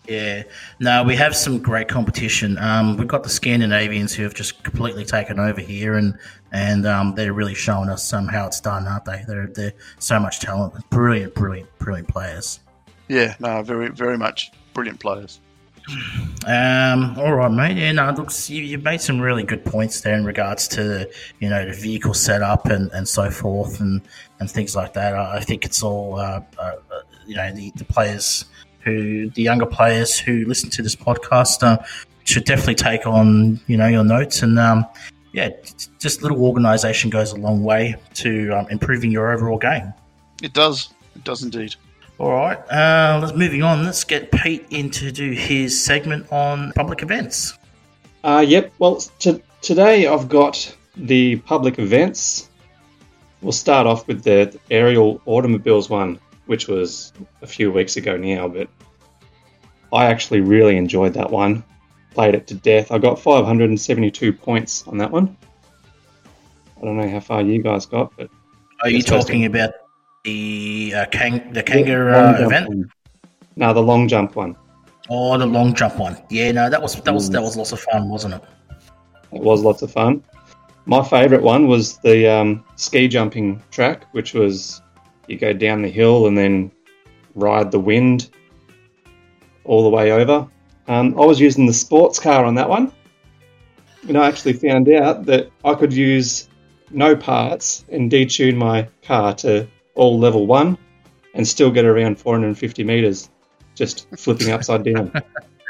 Yeah. 0.08 0.44
No, 0.80 1.04
we 1.04 1.14
have 1.16 1.36
some 1.36 1.58
great 1.58 1.86
competition. 1.86 2.56
Um, 2.58 2.96
we've 2.96 3.06
got 3.06 3.22
the 3.24 3.28
Scandinavians 3.28 4.14
who 4.14 4.22
have 4.22 4.34
just 4.34 4.62
completely 4.64 5.04
taken 5.04 5.38
over 5.38 5.60
here, 5.60 5.94
and 5.94 6.16
and 6.50 6.86
um, 6.86 7.14
they're 7.14 7.34
really 7.34 7.54
showing 7.54 7.88
us 7.90 8.12
um, 8.12 8.26
how 8.26 8.46
it's 8.46 8.60
done, 8.60 8.86
aren't 8.86 9.04
they? 9.04 9.22
They're 9.28 9.48
they're 9.48 9.74
so 9.98 10.18
much 10.18 10.40
talent, 10.40 10.72
brilliant, 10.90 11.34
brilliant, 11.34 11.68
brilliant 11.78 12.08
players. 12.08 12.60
Yeah, 13.08 13.34
no, 13.40 13.62
very 13.62 13.88
very 13.90 14.18
much 14.18 14.52
brilliant 14.74 15.00
players. 15.00 15.40
Um, 16.46 17.18
all 17.18 17.34
right, 17.34 17.50
mate. 17.50 17.76
Yeah, 17.76 17.92
no, 17.92 18.10
looks 18.12 18.48
you, 18.50 18.62
you 18.62 18.78
made 18.78 19.00
some 19.00 19.20
really 19.20 19.42
good 19.42 19.64
points 19.64 20.00
there 20.02 20.14
in 20.14 20.24
regards 20.24 20.68
to 20.68 21.08
you 21.40 21.48
know 21.48 21.64
the 21.66 21.72
vehicle 21.72 22.14
setup 22.14 22.66
and, 22.66 22.90
and 22.92 23.08
so 23.08 23.30
forth 23.30 23.80
and, 23.80 24.02
and 24.40 24.50
things 24.50 24.76
like 24.76 24.92
that. 24.94 25.14
I, 25.14 25.36
I 25.38 25.40
think 25.40 25.64
it's 25.64 25.82
all 25.82 26.18
uh, 26.18 26.40
uh, 26.58 26.72
you 27.26 27.36
know 27.36 27.52
the, 27.52 27.72
the 27.76 27.84
players 27.84 28.44
who 28.80 29.30
the 29.30 29.42
younger 29.42 29.66
players 29.66 30.18
who 30.18 30.44
listen 30.46 30.70
to 30.70 30.82
this 30.82 30.94
podcast 30.94 31.62
uh, 31.62 31.82
should 32.24 32.44
definitely 32.44 32.74
take 32.76 33.06
on 33.06 33.58
you 33.66 33.76
know 33.76 33.86
your 33.88 34.04
notes 34.04 34.42
and 34.42 34.58
um, 34.58 34.86
yeah, 35.32 35.50
just- 35.62 35.90
just 35.98 36.22
little 36.22 36.44
organisation 36.44 37.10
goes 37.10 37.32
a 37.32 37.36
long 37.36 37.64
way 37.64 37.96
to 38.14 38.50
um, 38.52 38.66
improving 38.70 39.10
your 39.10 39.32
overall 39.32 39.58
game. 39.58 39.92
It 40.42 40.52
does. 40.52 40.90
It 41.16 41.24
does 41.24 41.42
indeed. 41.42 41.74
All 42.18 42.32
right, 42.32 42.58
uh, 42.68 43.20
let's 43.22 43.32
moving 43.32 43.62
on. 43.62 43.84
Let's 43.84 44.02
get 44.02 44.32
Pete 44.32 44.66
in 44.70 44.90
to 44.90 45.12
do 45.12 45.30
his 45.30 45.80
segment 45.84 46.26
on 46.32 46.72
public 46.72 47.02
events. 47.02 47.56
Uh, 48.24 48.44
yep. 48.46 48.72
Well, 48.80 48.96
t- 49.20 49.40
today 49.62 50.08
I've 50.08 50.28
got 50.28 50.76
the 50.96 51.36
public 51.36 51.78
events. 51.78 52.50
We'll 53.40 53.52
start 53.52 53.86
off 53.86 54.08
with 54.08 54.24
the 54.24 54.58
aerial 54.68 55.22
automobiles 55.26 55.88
one, 55.88 56.18
which 56.46 56.66
was 56.66 57.12
a 57.40 57.46
few 57.46 57.70
weeks 57.70 57.96
ago 57.96 58.16
now, 58.16 58.48
but 58.48 58.68
I 59.92 60.06
actually 60.06 60.40
really 60.40 60.76
enjoyed 60.76 61.14
that 61.14 61.30
one. 61.30 61.62
Played 62.14 62.34
it 62.34 62.48
to 62.48 62.54
death. 62.54 62.90
I 62.90 62.98
got 62.98 63.20
572 63.20 64.32
points 64.32 64.84
on 64.88 64.98
that 64.98 65.12
one. 65.12 65.36
I 66.76 66.84
don't 66.84 66.96
know 66.96 67.08
how 67.08 67.20
far 67.20 67.42
you 67.42 67.62
guys 67.62 67.86
got, 67.86 68.12
but 68.16 68.28
Are 68.82 68.90
you 68.90 69.02
talking 69.02 69.44
about 69.44 69.70
the 70.24 70.92
uh, 70.94 71.06
kang- 71.06 71.52
the 71.52 71.62
kangaroo 71.62 72.12
uh, 72.12 72.36
event? 72.40 72.68
one. 72.68 72.90
No, 73.56 73.72
the 73.74 73.82
long 73.82 74.08
jump 74.08 74.36
one. 74.36 74.56
Oh, 75.10 75.36
the 75.38 75.46
long 75.46 75.74
jump 75.74 75.96
one. 75.96 76.16
Yeah, 76.30 76.52
no, 76.52 76.70
that 76.70 76.80
was 76.80 77.00
that 77.00 77.14
was 77.14 77.30
that 77.30 77.42
was 77.42 77.56
lots 77.56 77.72
of 77.72 77.80
fun, 77.80 78.08
wasn't 78.08 78.34
it? 78.34 78.42
It 79.32 79.42
was 79.42 79.62
lots 79.62 79.82
of 79.82 79.90
fun. 79.90 80.22
My 80.86 81.02
favourite 81.02 81.42
one 81.42 81.66
was 81.66 81.98
the 81.98 82.26
um, 82.26 82.64
ski 82.76 83.08
jumping 83.08 83.62
track, 83.70 84.06
which 84.12 84.32
was 84.34 84.80
you 85.26 85.36
go 85.36 85.52
down 85.52 85.82
the 85.82 85.88
hill 85.88 86.26
and 86.26 86.36
then 86.36 86.70
ride 87.34 87.70
the 87.70 87.80
wind 87.80 88.30
all 89.64 89.82
the 89.82 89.90
way 89.90 90.12
over. 90.12 90.48
Um, 90.88 91.14
I 91.20 91.24
was 91.24 91.38
using 91.38 91.66
the 91.66 91.74
sports 91.74 92.18
car 92.18 92.44
on 92.44 92.54
that 92.54 92.68
one, 92.68 92.92
and 94.08 94.16
I 94.16 94.26
actually 94.28 94.54
found 94.54 94.88
out 94.88 95.26
that 95.26 95.50
I 95.64 95.74
could 95.74 95.92
use 95.92 96.48
no 96.90 97.14
parts 97.14 97.84
and 97.90 98.10
detune 98.10 98.56
my 98.56 98.88
car 99.02 99.34
to 99.34 99.68
all 99.98 100.18
level 100.18 100.46
one 100.46 100.78
and 101.34 101.46
still 101.46 101.70
get 101.70 101.84
around 101.84 102.18
450 102.18 102.84
meters 102.84 103.28
just 103.74 104.08
flipping 104.16 104.50
upside 104.50 104.84
down. 104.84 105.12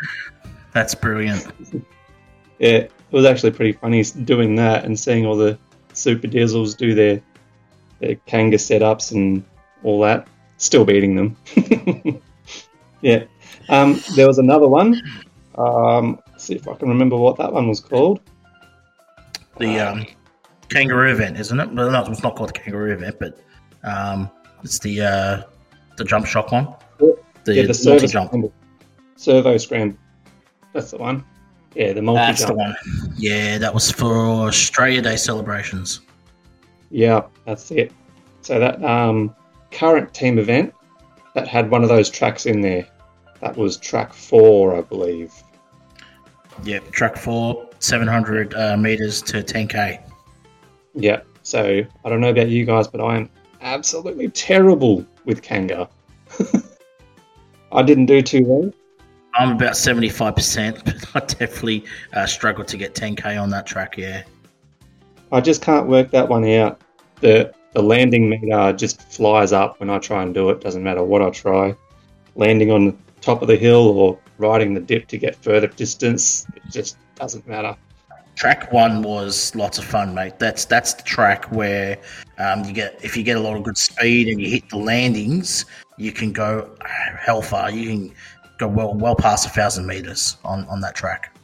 That's 0.73 0.95
brilliant. 0.95 1.47
Yeah, 2.59 2.69
it 2.69 2.93
was 3.11 3.25
actually 3.25 3.53
pretty 3.53 3.73
funny 3.73 4.03
doing 4.03 4.55
that 4.57 4.85
and 4.85 4.99
seeing 4.99 5.27
all 5.27 5.37
the 5.37 5.59
super 5.95 6.27
diesels 6.27 6.75
do 6.75 6.95
their 6.95 7.21
their 8.01 8.15
Kanga 8.27 8.59
setups 8.59 9.13
and 9.13 9.45
all 9.83 10.01
that. 10.03 10.29
Still 10.59 10.85
beating 10.85 11.17
them. 11.17 11.37
yeah. 13.01 13.25
Um, 13.69 14.01
there 14.15 14.27
was 14.27 14.39
another 14.39 14.69
one. 14.69 15.01
Um, 15.57 16.21
let's 16.31 16.45
see 16.45 16.55
if 16.55 16.69
I 16.69 16.75
can 16.75 16.89
remember 16.89 17.17
what 17.17 17.37
that 17.39 17.53
one 17.53 17.69
was 17.69 17.81
called. 17.81 18.21
The 19.59 19.79
um, 19.81 20.07
kangaroo 20.69 21.11
event, 21.11 21.39
isn't 21.39 21.59
it? 21.59 21.73
Well, 21.73 21.91
no, 21.91 22.05
it's 22.05 22.23
not 22.23 22.37
called 22.37 22.51
the 22.51 22.55
kangaroo 22.55 22.93
event, 22.93 23.17
but 23.19 23.39
um, 23.85 24.31
it's 24.63 24.79
the 24.79 25.03
uh, 25.03 25.43
the 25.97 26.05
jump 26.05 26.27
shock 26.27 26.53
one. 26.53 26.75
The, 26.99 27.55
yeah, 27.55 27.63
the 27.63 27.69
multi 27.69 27.75
servo 27.75 28.07
jump. 28.07 28.29
scramble. 28.29 28.53
Servo 29.17 29.57
scramble. 29.57 29.99
That's 30.73 30.91
the 30.91 30.99
one. 30.99 31.25
Yeah, 31.75 31.93
the 31.93 32.03
multi 32.03 32.19
That's 32.19 32.41
the 32.43 32.49
jump. 32.49 32.59
one. 32.59 32.77
Yeah, 33.17 33.59
that 33.59 33.73
was 33.73 33.91
for 33.91 34.15
Australia 34.47 35.03
Day 35.03 35.17
celebrations. 35.17 36.01
Yeah, 36.91 37.23
that's 37.45 37.71
it. 37.71 37.93
So 38.43 38.59
that 38.59 38.83
um, 38.83 39.35
current 39.71 40.13
team 40.15 40.39
event 40.39 40.75
that 41.35 41.47
had 41.47 41.71
one 41.71 41.83
of 41.83 41.89
those 41.89 42.11
tracks 42.11 42.47
in 42.47 42.61
there. 42.61 42.87
That 43.41 43.57
was 43.57 43.77
track 43.77 44.13
four, 44.13 44.77
I 44.77 44.81
believe. 44.81 45.33
Yeah, 46.65 46.81
track 46.91 47.17
four, 47.17 47.69
700 47.79 48.55
uh, 48.55 48.77
meters 48.77 49.23
to 49.23 49.43
10k. 49.43 50.03
Yeah. 50.95 51.21
So 51.43 51.85
I 52.05 52.09
don't 52.09 52.21
know 52.21 52.31
about 52.31 52.49
you 52.49 52.65
guys, 52.65 52.89
but 52.89 53.01
I 53.01 53.17
am 53.17 53.31
absolutely 53.61 54.29
terrible 54.31 55.05
with 55.25 55.43
Kanga. 55.43 55.89
I 57.73 57.83
didn't 57.83 58.07
do 58.07 58.23
too 58.23 58.45
well. 58.45 58.73
I'm 59.35 59.53
about 59.53 59.73
75%, 59.73 60.85
but 61.13 61.23
I 61.23 61.27
definitely 61.27 61.85
uh, 62.13 62.27
struggled 62.27 62.69
to 62.69 62.77
get 62.77 62.95
10k 62.95 63.41
on 63.41 63.51
that 63.51 63.67
track, 63.67 63.97
yeah. 63.97 64.23
I 65.31 65.41
just 65.41 65.63
can't 65.63 65.87
work 65.87 66.11
that 66.11 66.29
one 66.29 66.45
out. 66.45 66.81
The 67.21 67.53
the 67.73 67.83
landing 67.83 68.31
meter 68.31 68.73
just 68.73 69.03
flies 69.03 69.53
up 69.53 69.79
when 69.79 69.91
I 69.91 69.99
try 69.99 70.23
and 70.23 70.33
do 70.33 70.49
it. 70.51 70.61
Doesn't 70.61 70.83
matter 70.83 71.05
what 71.05 71.21
I 71.21 71.31
try. 71.31 71.77
Landing 72.35 72.71
on 72.71 72.87
the 72.87 72.97
top 73.21 73.43
of 73.43 73.49
the 73.49 73.57
hill 73.57 73.89
or 73.89 74.19
riding 74.39 74.73
the 74.73 74.81
dip 74.81 75.07
to 75.09 75.19
get 75.19 75.37
further 75.37 75.67
distance, 75.67 76.47
it 76.57 76.63
just 76.71 76.97
doesn't 77.15 77.47
matter. 77.47 77.77
Track 78.39 78.73
one 78.73 79.03
was 79.03 79.53
lots 79.57 79.79
of 79.79 79.85
fun, 79.85 80.15
mate. 80.15 80.39
That's 80.39 80.65
that's 80.65 80.95
the 80.95 81.03
track 81.03 81.51
where 81.51 81.99
um, 82.39 82.63
you 82.63 82.73
get 82.73 82.97
if 83.03 83.17
you 83.17 83.25
get 83.25 83.37
a 83.37 83.41
lot 83.41 83.57
of 83.57 83.65
good 83.65 83.77
speed 83.77 84.29
and 84.29 84.41
you 84.41 84.49
hit 84.49 84.69
the 84.69 84.77
landings, 84.77 85.65
you 85.97 86.13
can 86.13 86.33
go 86.33 86.71
hell 87.19 87.43
far. 87.43 87.69
You 87.73 87.89
can 87.89 88.15
go 88.57 88.69
well 88.69 88.95
well 88.95 89.17
past 89.17 89.45
a 89.45 89.51
thousand 89.51 89.89
meters 89.89 90.37
on, 90.45 90.65
on 90.69 90.81
that 90.83 90.95
track. 90.95 91.37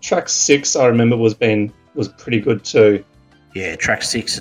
Track 0.00 0.30
six, 0.30 0.74
I 0.74 0.86
remember, 0.86 1.18
was 1.18 1.34
been 1.34 1.70
was 1.94 2.08
pretty 2.08 2.40
good 2.40 2.64
too. 2.64 3.04
Yeah, 3.54 3.76
track 3.76 4.02
six. 4.02 4.40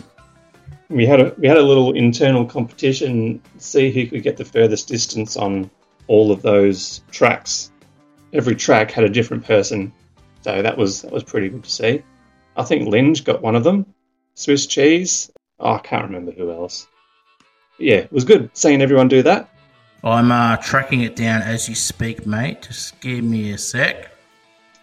We 0.87 1.05
had 1.05 1.19
a 1.19 1.35
we 1.37 1.45
had 1.45 1.57
a 1.57 1.61
little 1.61 1.91
internal 1.91 2.45
competition, 2.45 3.41
to 3.53 3.59
see 3.59 3.91
who 3.91 4.07
could 4.07 4.23
get 4.23 4.37
the 4.37 4.45
furthest 4.45 4.87
distance 4.87 5.35
on 5.35 5.69
all 6.07 6.31
of 6.31 6.41
those 6.41 7.01
tracks. 7.11 7.69
Every 8.31 8.55
track 8.55 8.91
had 8.91 9.03
a 9.03 9.09
different 9.09 9.43
person, 9.43 9.91
so 10.45 10.61
that 10.61 10.77
was 10.77 11.01
that 11.01 11.11
was 11.11 11.23
pretty 11.23 11.49
good 11.49 11.63
to 11.63 11.71
see. 11.71 12.03
I 12.55 12.63
think 12.63 12.87
Linge 12.87 13.23
got 13.23 13.41
one 13.41 13.55
of 13.55 13.63
them. 13.63 13.83
Swiss 14.35 14.67
cheese. 14.67 15.31
Oh, 15.59 15.73
I 15.73 15.79
can't 15.79 16.03
remember 16.03 16.31
who 16.33 16.51
else. 16.51 16.85
But 17.77 17.87
yeah, 17.87 17.95
it 17.95 18.11
was 18.11 18.25
good 18.25 18.51
seeing 18.53 18.83
everyone 18.83 19.07
do 19.07 19.23
that. 19.23 19.49
I'm 20.03 20.31
uh, 20.31 20.57
tracking 20.57 21.01
it 21.01 21.15
down 21.15 21.41
as 21.41 21.67
you 21.67 21.73
speak, 21.73 22.27
mate. 22.27 22.61
Just 22.61 23.01
give 23.01 23.23
me 23.23 23.53
a 23.53 23.57
sec. 23.57 24.11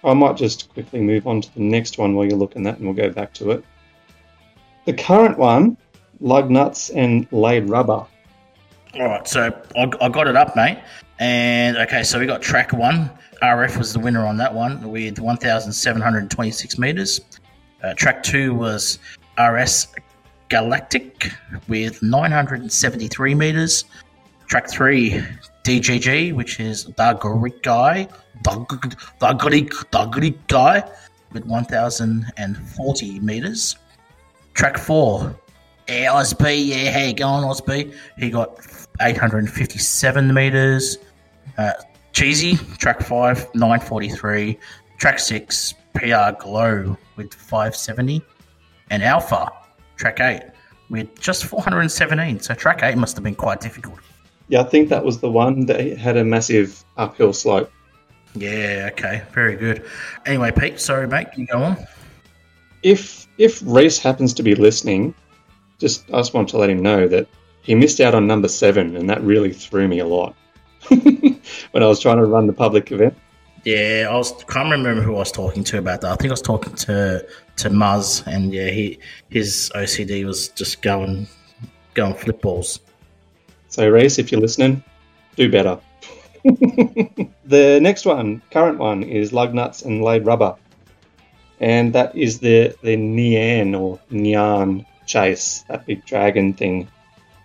I 0.02 0.14
might 0.14 0.36
just 0.36 0.68
quickly 0.70 1.00
move 1.00 1.28
on 1.28 1.40
to 1.40 1.54
the 1.54 1.60
next 1.60 1.96
one 1.96 2.16
while 2.16 2.26
you're 2.26 2.36
looking 2.36 2.66
at, 2.66 2.78
and 2.78 2.84
we'll 2.84 2.96
go 2.96 3.10
back 3.10 3.32
to 3.34 3.52
it. 3.52 3.64
The 4.84 4.94
current 4.94 5.38
one, 5.38 5.76
lug 6.18 6.50
nuts 6.50 6.90
and 6.90 7.28
laid 7.30 7.68
rubber. 7.68 8.04
All 8.94 9.06
right, 9.06 9.28
so 9.28 9.56
I, 9.76 9.88
I 10.00 10.08
got 10.08 10.26
it 10.26 10.34
up, 10.34 10.56
mate. 10.56 10.78
And 11.18 11.76
okay, 11.76 12.02
so 12.02 12.18
we 12.18 12.26
got 12.26 12.42
track 12.42 12.72
one. 12.72 13.10
RF 13.42 13.76
was 13.76 13.92
the 13.92 13.98
winner 14.00 14.24
on 14.26 14.36
that 14.38 14.54
one 14.54 14.90
with 14.90 15.18
1,726 15.18 16.78
meters. 16.78 17.20
Uh, 17.82 17.94
track 17.94 18.22
two 18.22 18.54
was 18.54 18.98
RS 19.38 19.88
Galactic 20.48 21.32
with 21.68 22.02
973 22.02 23.34
meters. 23.34 23.84
Track 24.46 24.68
three, 24.68 25.24
DGG, 25.64 26.34
which 26.34 26.60
is 26.60 26.84
the 26.84 27.14
Greek 27.14 27.62
guy, 27.62 28.06
the, 28.44 28.96
the 29.18 29.32
Greek, 29.32 29.72
the 29.90 30.04
Greek 30.06 30.46
guy, 30.48 30.84
with 31.32 31.46
1,040 31.46 33.20
meters. 33.20 33.76
Track 34.54 34.76
four, 34.76 35.34
Osby, 35.88 36.54
yeah, 36.54 36.90
how 36.90 37.06
you 37.06 37.14
going, 37.14 37.44
Osby? 37.44 37.92
He 38.18 38.30
got 38.30 38.58
857 39.02 40.32
meters. 40.32 40.98
Uh, 41.58 41.72
Cheesy, 42.12 42.56
track 42.78 43.00
five, 43.00 43.52
943. 43.54 44.58
Track 44.98 45.18
six, 45.18 45.74
PR 45.94 46.32
Glow 46.38 46.96
with 47.16 47.32
570. 47.34 48.22
And 48.90 49.02
Alpha, 49.02 49.50
track 49.96 50.20
eight, 50.20 50.42
with 50.90 51.18
just 51.18 51.44
417. 51.44 52.40
So 52.40 52.54
track 52.54 52.82
eight 52.82 52.96
must 52.96 53.16
have 53.16 53.24
been 53.24 53.34
quite 53.34 53.60
difficult. 53.60 53.98
Yeah, 54.48 54.60
I 54.60 54.64
think 54.64 54.90
that 54.90 55.04
was 55.04 55.20
the 55.20 55.30
one 55.30 55.66
that 55.66 55.96
had 55.96 56.16
a 56.16 56.24
massive 56.24 56.84
uphill 56.96 57.32
slope. 57.32 57.72
Yeah, 58.34 58.90
okay, 58.92 59.22
very 59.32 59.56
good. 59.56 59.84
Anyway, 60.26 60.52
Pete, 60.52 60.80
sorry, 60.80 61.06
mate, 61.06 61.28
you 61.36 61.46
go 61.46 61.62
on. 61.62 61.76
If 62.82 63.26
if 63.38 63.62
Reese 63.64 63.98
happens 63.98 64.34
to 64.34 64.42
be 64.42 64.54
listening, 64.54 65.14
just 65.78 66.04
I 66.10 66.18
just 66.18 66.34
want 66.34 66.48
to 66.50 66.58
let 66.58 66.70
him 66.70 66.82
know 66.82 67.08
that 67.08 67.28
he 67.62 67.74
missed 67.74 68.00
out 68.00 68.14
on 68.14 68.26
number 68.26 68.48
seven, 68.48 68.96
and 68.96 69.08
that 69.08 69.22
really 69.22 69.52
threw 69.52 69.88
me 69.88 70.00
a 70.00 70.06
lot 70.06 70.34
when 70.88 71.82
I 71.82 71.86
was 71.86 72.00
trying 72.00 72.18
to 72.18 72.26
run 72.26 72.46
the 72.46 72.52
public 72.52 72.92
event. 72.92 73.16
Yeah, 73.64 74.08
I 74.10 74.16
was 74.16 74.32
can't 74.48 74.70
remember 74.72 75.02
who 75.02 75.14
I 75.14 75.20
was 75.20 75.30
talking 75.30 75.62
to 75.64 75.78
about 75.78 76.00
that. 76.00 76.12
I 76.12 76.16
think 76.16 76.30
I 76.30 76.32
was 76.32 76.42
talking 76.42 76.74
to 76.74 77.24
to 77.56 77.70
Muzz, 77.70 78.26
and 78.26 78.52
yeah, 78.52 78.70
he 78.70 78.98
his 79.30 79.70
OCD 79.76 80.24
was 80.24 80.48
just 80.48 80.82
going 80.82 81.28
going 81.94 82.14
flip 82.14 82.42
balls. 82.42 82.80
So 83.68 83.88
Reese, 83.88 84.18
if 84.18 84.32
you're 84.32 84.40
listening, 84.40 84.82
do 85.36 85.50
better. 85.50 85.78
the 86.44 87.78
next 87.80 88.04
one, 88.04 88.42
current 88.50 88.78
one, 88.78 89.04
is 89.04 89.32
lug 89.32 89.54
nuts 89.54 89.82
and 89.82 90.02
laid 90.02 90.26
rubber, 90.26 90.56
and 91.60 91.92
that 91.92 92.16
is 92.16 92.40
the 92.40 92.74
the 92.82 92.96
Nian 92.96 93.78
or 93.78 94.00
Nyan 94.10 94.84
chase, 95.06 95.64
that 95.68 95.86
big 95.86 96.04
dragon 96.04 96.52
thing. 96.52 96.88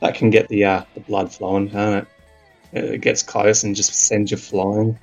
That 0.01 0.15
can 0.15 0.29
get 0.29 0.47
the 0.49 0.63
uh, 0.65 0.83
the 0.93 0.99
blood 1.01 1.31
flowing, 1.31 1.69
can't 1.69 2.05
it? 2.73 2.77
It 2.77 3.01
gets 3.01 3.23
close 3.23 3.63
and 3.63 3.75
just 3.75 3.93
sends 3.93 4.29
you 4.31 4.37
flying. 4.37 4.97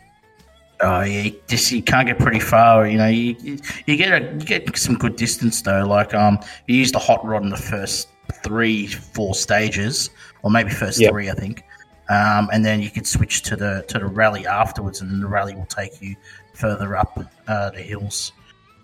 Oh 0.81 1.03
yeah, 1.03 1.23
you 1.23 1.41
just 1.49 1.71
you 1.73 1.83
can't 1.83 2.07
get 2.07 2.19
pretty 2.19 2.41
far. 2.41 2.87
You 2.87 2.99
know, 2.99 3.09
you 3.09 3.35
you, 3.41 3.59
you 3.87 3.97
get 3.97 4.13
a 4.23 4.33
you 4.35 4.41
get 4.45 4.77
some 4.77 4.97
good 4.97 5.17
distance 5.17 5.63
though. 5.63 5.85
Like 5.87 6.15
um, 6.15 6.39
you 6.67 6.77
use 6.77 6.93
the 6.93 6.99
hot 6.99 7.25
rod 7.25 7.43
in 7.43 7.49
the 7.51 7.57
first 7.57 8.09
three, 8.43 8.87
four 8.87 9.35
stages, 9.35 10.11
or 10.43 10.51
maybe 10.51 10.71
first 10.71 11.01
Yep. 11.01 11.11
three, 11.11 11.31
I 11.31 11.35
think. 11.35 11.65
Um, 12.11 12.51
and 12.53 12.65
then 12.65 12.83
you 12.83 12.91
can 12.91 13.05
switch 13.05 13.43
to 13.43 13.57
the 13.57 13.85
to 13.89 13.99
the 13.99 14.07
rally 14.07 14.47
afterwards, 14.47 15.01
and 15.01 15.11
then 15.11 15.21
the 15.21 15.27
rally 15.27 15.55
will 15.55 15.65
take 15.67 16.01
you 16.03 16.15
further 16.53 16.95
up 16.97 17.19
uh, 17.49 17.71
the 17.71 17.81
hills. 17.81 18.33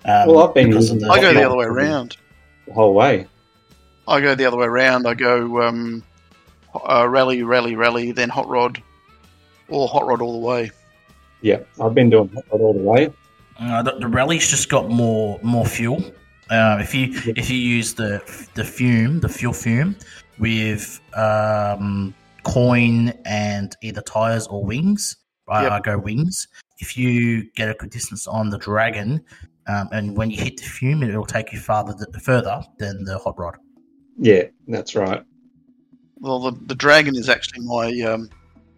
Um, 0.07 0.29
Well, 0.29 0.49
I've 0.49 0.55
been 0.55 0.69
because 0.71 0.91
of 0.91 0.97
using 0.97 1.09
the- 1.09 1.13
I 1.15 1.21
go 1.21 1.33
the 1.35 1.41
Yeah. 1.41 1.47
other 1.47 1.57
way 1.57 1.67
around. 1.67 2.17
The 2.67 2.73
whole 2.73 2.95
way. 2.95 3.27
I 4.11 4.21
go 4.21 4.35
the 4.35 4.45
other 4.45 4.57
way 4.57 4.67
around. 4.67 5.07
I 5.07 5.15
go 5.15 5.63
um, 5.63 6.03
uh, 6.89 7.07
rally, 7.09 7.43
rally, 7.43 7.77
rally, 7.77 8.11
then 8.13 8.29
hot 8.29 8.49
rod, 8.49 8.83
or 9.69 9.87
hot 9.89 10.05
rod 10.07 10.21
all 10.21 10.33
the 10.41 10.47
way. 10.47 10.71
Yeah, 11.43 11.61
I've 11.81 11.95
been 11.95 12.11
doing 12.11 12.29
hot 12.35 12.45
rod 12.51 12.61
all 12.61 12.73
the 12.75 12.81
way. 12.81 13.13
Uh, 13.59 13.83
the, 13.83 13.93
the 14.01 14.09
rally's 14.09 14.49
just 14.49 14.69
got 14.69 14.91
more 14.91 15.39
more 15.43 15.65
fuel. 15.65 16.03
Uh, 16.51 16.79
if 16.81 16.95
you 16.95 17.13
if 17.37 17.49
you 17.49 17.57
use 17.57 17.95
the 17.95 18.21
the 18.55 18.65
fume, 18.65 19.21
the 19.21 19.29
fuel 19.29 19.53
fume, 19.53 19.95
with 20.39 21.01
um, 21.17 22.13
coin 22.43 23.13
and 23.25 23.77
either 23.83 24.01
tires 24.03 24.47
or 24.49 24.65
wings, 24.65 25.17
I, 25.49 25.63
Yep. 25.63 25.73
I 25.73 25.81
go 25.81 25.99
wings. 25.99 26.49
If 26.79 26.97
you 26.97 27.49
get 27.53 27.69
a 27.69 27.75
good 27.75 27.91
distance 27.91 28.27
on 28.27 28.51
the 28.51 28.59
dragon, 28.59 29.23
um, 29.69 29.89
and 29.93 30.17
when 30.17 30.31
you 30.31 30.43
hit 30.43 30.57
the 30.57 30.65
fume, 30.65 31.03
it'll 31.05 31.27
take 31.27 31.53
you 31.53 31.61
farther 31.61 31.95
th- 31.95 32.25
further 32.25 32.61
than 32.79 33.05
the 33.05 33.19
hot 33.19 33.39
rod. 33.39 33.57
Yeah, 34.21 34.45
that's 34.69 34.95
right. 34.95 35.23
Well, 36.21 36.39
the, 36.41 36.53
the 36.67 36.75
dragon 36.75 37.17
is 37.17 37.31
actually 37.31 37.65
my 37.65 37.89
um, 38.03 38.29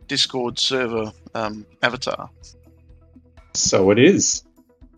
Discord 0.07 0.59
server 0.59 1.13
um, 1.35 1.67
avatar. 1.83 2.31
So 3.55 3.91
it 3.91 3.99
is. 3.99 4.45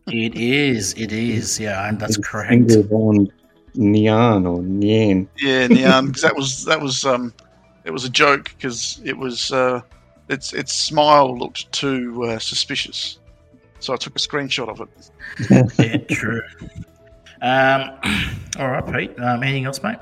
It 0.09 0.37
is. 0.37 0.93
It 0.95 1.13
is. 1.13 1.59
Yeah, 1.59 1.89
and 1.89 1.99
that's 1.99 2.19
It's 2.19 2.29
correct. 2.29 2.71
single 2.71 3.09
on 3.09 3.33
Nyan 3.75 4.47
or 4.47 4.61
Nyan. 4.61 5.27
Yeah, 5.39 5.67
Neon, 5.67 6.09
because 6.09 6.23
that 6.23 6.37
was 6.37 6.65
that 6.67 6.81
was 6.81 7.07
um, 7.07 7.33
it 7.85 7.91
was 7.91 8.05
a 8.05 8.11
joke 8.11 8.53
because 8.57 9.01
it 9.03 9.17
was 9.17 9.51
uh, 9.51 9.81
its 10.29 10.53
its 10.53 10.75
smile 10.75 11.37
looked 11.37 11.73
too 11.73 12.25
uh, 12.25 12.39
suspicious, 12.39 13.19
so 13.81 13.95
I 13.95 13.97
took 13.97 14.15
a 14.15 14.19
screenshot 14.19 14.69
of 14.69 14.83
it. 14.83 15.73
yeah, 15.79 15.97
true. 16.15 16.43
Um, 17.41 17.91
all 18.59 18.69
right, 18.69 18.93
Pete. 18.93 19.19
Um, 19.19 19.43
anything 19.43 19.65
else, 19.65 19.83
mate? 19.83 19.97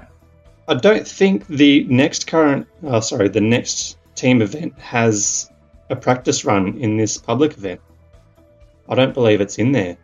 I 0.68 0.74
don't 0.74 1.06
think 1.06 1.46
the 1.48 1.84
next 1.84 2.26
current, 2.26 2.66
oh, 2.84 3.00
sorry, 3.00 3.28
the 3.28 3.40
next 3.40 3.98
team 4.14 4.42
event 4.42 4.78
has 4.78 5.50
a 5.90 5.96
practice 5.96 6.44
run 6.44 6.78
in 6.78 6.96
this 6.96 7.18
public 7.18 7.56
event. 7.56 7.80
I 8.88 8.94
don't 8.94 9.14
believe 9.14 9.40
it's 9.40 9.58
in 9.58 9.72
there, 9.72 9.96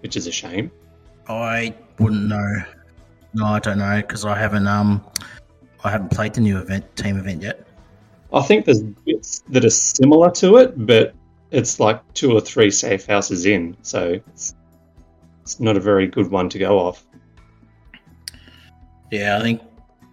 which 0.00 0.16
is 0.16 0.26
a 0.26 0.32
shame. 0.32 0.70
I 1.28 1.74
wouldn't 1.98 2.26
know. 2.26 2.62
No, 3.34 3.46
I 3.46 3.60
don't 3.60 3.78
know 3.78 4.00
because 4.00 4.24
I 4.24 4.36
haven't 4.36 4.66
um, 4.66 5.04
I 5.84 5.90
haven't 5.90 6.10
played 6.10 6.34
the 6.34 6.40
new 6.40 6.58
event 6.58 6.96
team 6.96 7.16
event 7.16 7.42
yet. 7.42 7.66
I 8.32 8.42
think 8.42 8.64
there's 8.64 8.82
bits 8.82 9.40
that 9.48 9.64
are 9.64 9.70
similar 9.70 10.30
to 10.32 10.56
it, 10.58 10.86
but 10.86 11.14
it's 11.50 11.80
like 11.80 12.00
two 12.14 12.32
or 12.32 12.40
three 12.40 12.70
safe 12.70 13.06
houses 13.06 13.46
in, 13.46 13.76
so 13.82 14.20
it's, 14.26 14.54
it's 15.42 15.58
not 15.58 15.76
a 15.76 15.80
very 15.80 16.06
good 16.06 16.30
one 16.30 16.48
to 16.50 16.58
go 16.58 16.78
off. 16.78 17.04
Yeah, 19.10 19.38
I 19.38 19.42
think. 19.42 19.62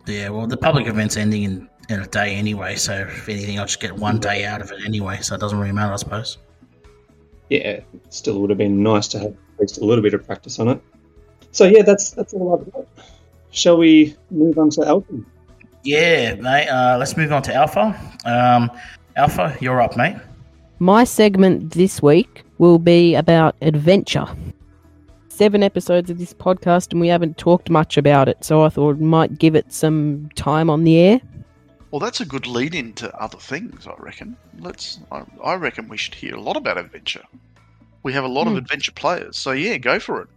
Yeah, 0.06 0.30
well, 0.30 0.48
the 0.48 0.58
public 0.58 0.88
event's 0.88 1.18
ending 1.18 1.44
in, 1.44 1.70
in 1.90 2.00
a 2.02 2.08
day 2.08 2.36
anyway, 2.36 2.76
so 2.76 2.94
if 2.94 3.28
anything, 3.28 3.60
I'll 3.60 3.66
just 3.66 3.82
get 3.82 3.94
one 3.94 4.20
day 4.20 4.46
out 4.46 4.62
of 4.62 4.72
it 4.72 4.80
anyway, 4.86 5.20
so 5.22 5.36
it 5.36 5.42
doesn't 5.42 5.60
really 5.60 5.74
matter, 5.74 5.92
I 5.92 5.98
suppose. 5.98 6.38
Yeah, 7.50 7.82
still 8.10 8.40
would 8.40 8.50
have 8.50 8.58
been 8.58 8.82
nice 8.82 9.08
to 9.10 9.20
have 9.20 9.32
at 9.32 9.60
least 9.60 9.78
a 9.80 9.86
little 9.86 10.02
bit 10.02 10.14
of 10.14 10.26
practice 10.26 10.60
on 10.60 10.70
it. 10.70 10.82
So 11.52 11.66
yeah, 11.66 11.82
that's 11.82 12.12
that's 12.12 12.34
all 12.34 12.60
I've 12.60 12.72
got. 12.72 12.88
Shall 13.52 13.78
we 13.78 14.16
move 14.32 14.58
on 14.58 14.70
to 14.72 14.86
Alpha? 14.86 15.14
Yeah, 15.84 16.36
mate. 16.36 16.68
Uh, 16.68 16.98
let's 17.00 17.16
move 17.16 17.32
on 17.32 17.42
to 17.44 17.54
Alpha. 17.54 17.96
Um, 18.26 18.70
Alpha, 19.16 19.58
you're 19.62 19.82
up, 19.82 19.98
mate. 19.98 20.18
My 20.80 21.06
segment 21.06 21.72
this 21.72 22.02
week 22.02 22.44
will 22.58 22.80
be 22.80 23.16
about 23.16 23.56
adventure. 23.62 24.28
Seven 25.38 25.62
episodes 25.62 26.10
of 26.10 26.18
this 26.18 26.34
podcast, 26.34 26.92
and 26.92 27.00
we 27.00 27.10
haven't 27.10 27.38
talked 27.38 27.70
much 27.70 27.96
about 27.96 28.28
it, 28.28 28.44
so 28.44 28.64
I 28.64 28.70
thought 28.70 29.00
might 29.00 29.38
give 29.38 29.54
it 29.54 29.72
some 29.72 30.30
time 30.34 30.68
on 30.68 30.84
the 30.84 30.98
air. 30.98 31.22
Well, 31.92 32.00
that's 32.00 32.20
a 32.20 32.26
good 32.26 32.48
lead 32.48 32.74
into 32.74 33.16
other 33.16 33.38
things, 33.38 33.86
I 33.86 33.94
reckon. 34.00 34.36
Let's. 34.58 35.00
I, 35.12 35.22
I 35.44 35.54
reckon 35.54 35.90
we 35.90 35.98
should 35.98 36.16
hear 36.16 36.34
a 36.34 36.42
lot 36.42 36.58
about 36.58 36.80
adventure. 36.80 37.22
We 38.02 38.14
have 38.14 38.24
a 38.24 38.28
lot 38.28 38.48
of 38.48 38.54
Hmm. 38.54 38.58
adventure 38.58 38.92
players, 38.94 39.38
so 39.38 39.52
yeah, 39.52 39.78
go 39.78 40.00
for 40.00 40.22
it. 40.24 40.28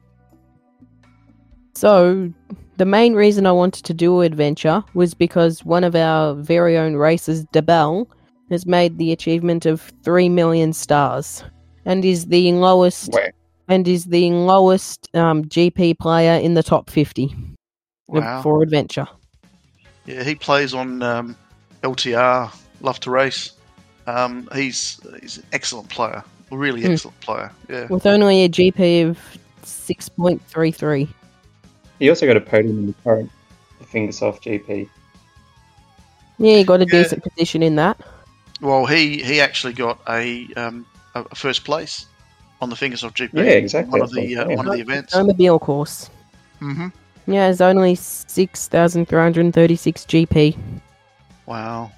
So, 1.74 2.30
the 2.76 2.84
main 2.84 3.14
reason 3.14 3.46
I 3.46 3.52
wanted 3.52 3.86
to 3.86 3.94
do 3.94 4.20
adventure 4.20 4.84
was 4.92 5.14
because 5.14 5.64
one 5.64 5.82
of 5.82 5.94
our 5.96 6.34
very 6.34 6.76
own 6.76 6.96
races, 6.96 7.46
Debel, 7.52 8.06
has 8.50 8.66
made 8.66 8.98
the 8.98 9.12
achievement 9.12 9.64
of 9.64 9.80
3 10.02 10.28
million 10.28 10.74
stars 10.74 11.42
and 11.86 12.04
is 12.04 12.26
the 12.26 12.52
lowest 12.52 13.12
Wait, 13.14 13.32
and 13.70 13.86
is 13.86 14.04
the 14.06 14.30
lowest 14.32 15.08
um, 15.14 15.44
GP 15.44 15.98
player 15.98 16.38
in 16.40 16.54
the 16.54 16.62
top 16.62 16.90
50 16.90 17.34
Wow. 18.08 18.42
for 18.42 18.62
adventure. 18.62 19.06
Yeah, 20.04 20.24
he 20.24 20.34
plays 20.34 20.74
on 20.74 21.00
um, 21.02 21.36
LTR, 21.84 22.52
Love 22.80 22.98
to 23.00 23.10
Race. 23.10 23.52
Um, 24.08 24.48
he's 24.52 24.98
he's 25.20 25.38
an 25.38 25.44
excellent 25.52 25.88
player, 25.88 26.24
a 26.50 26.56
really 26.56 26.82
Hmm. 26.82 26.90
excellent 26.92 27.20
player. 27.20 27.52
Yeah. 27.68 27.86
with 27.88 28.06
only 28.06 28.42
a 28.44 28.48
GP 28.48 29.08
of 29.08 29.18
6.33. 29.64 31.08
he 32.00 32.08
also 32.08 32.26
got 32.26 32.36
a 32.36 32.40
podium 32.40 32.78
in 32.78 32.86
the 32.88 32.94
current 33.04 33.30
Fingersoft 33.84 34.42
GP. 34.42 34.88
Yeah, 36.38 36.56
he 36.56 36.64
got 36.64 36.80
a 36.80 36.86
Yeah. 36.86 37.02
decent 37.02 37.22
position 37.22 37.62
in 37.62 37.76
that. 37.76 38.00
Well, 38.60 38.86
he 38.86 39.22
he 39.22 39.40
actually 39.40 39.74
got 39.74 40.00
a 40.08 40.48
um, 40.56 40.84
a 41.14 41.22
a 41.30 41.34
first 41.36 41.64
place 41.64 42.06
on 42.60 42.68
the 42.70 42.76
Fingersoft 42.76 43.14
GP. 43.14 43.30
Yeah, 43.34 43.42
exactly. 43.44 43.92
One 43.92 44.02
of 44.02 44.10
the 44.12 44.36
uh, 44.36 44.48
Yeah. 44.48 44.56
one 44.56 44.66
of 44.68 44.74
the 44.74 44.80
events. 44.80 45.14
Snowmobile 45.14 45.60
course. 45.60 46.10
hmm 46.58 46.88
Yeah, 47.26 47.48
it's 47.48 47.60
only 47.60 47.94
6,336 47.94 50.04
GP. 50.04 50.56
Wow. 51.46 51.90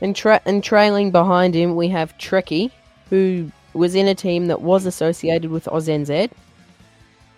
And, 0.00 0.14
tra- 0.16 0.40
and 0.46 0.62
trailing 0.64 1.10
behind 1.10 1.54
him, 1.54 1.76
we 1.76 1.88
have 1.88 2.16
Trekkie, 2.18 2.70
who 3.10 3.50
was 3.74 3.94
in 3.94 4.08
a 4.08 4.14
team 4.14 4.46
that 4.48 4.60
was 4.60 4.84
associated 4.86 5.50
with 5.50 5.64
OzNZ. 5.66 6.30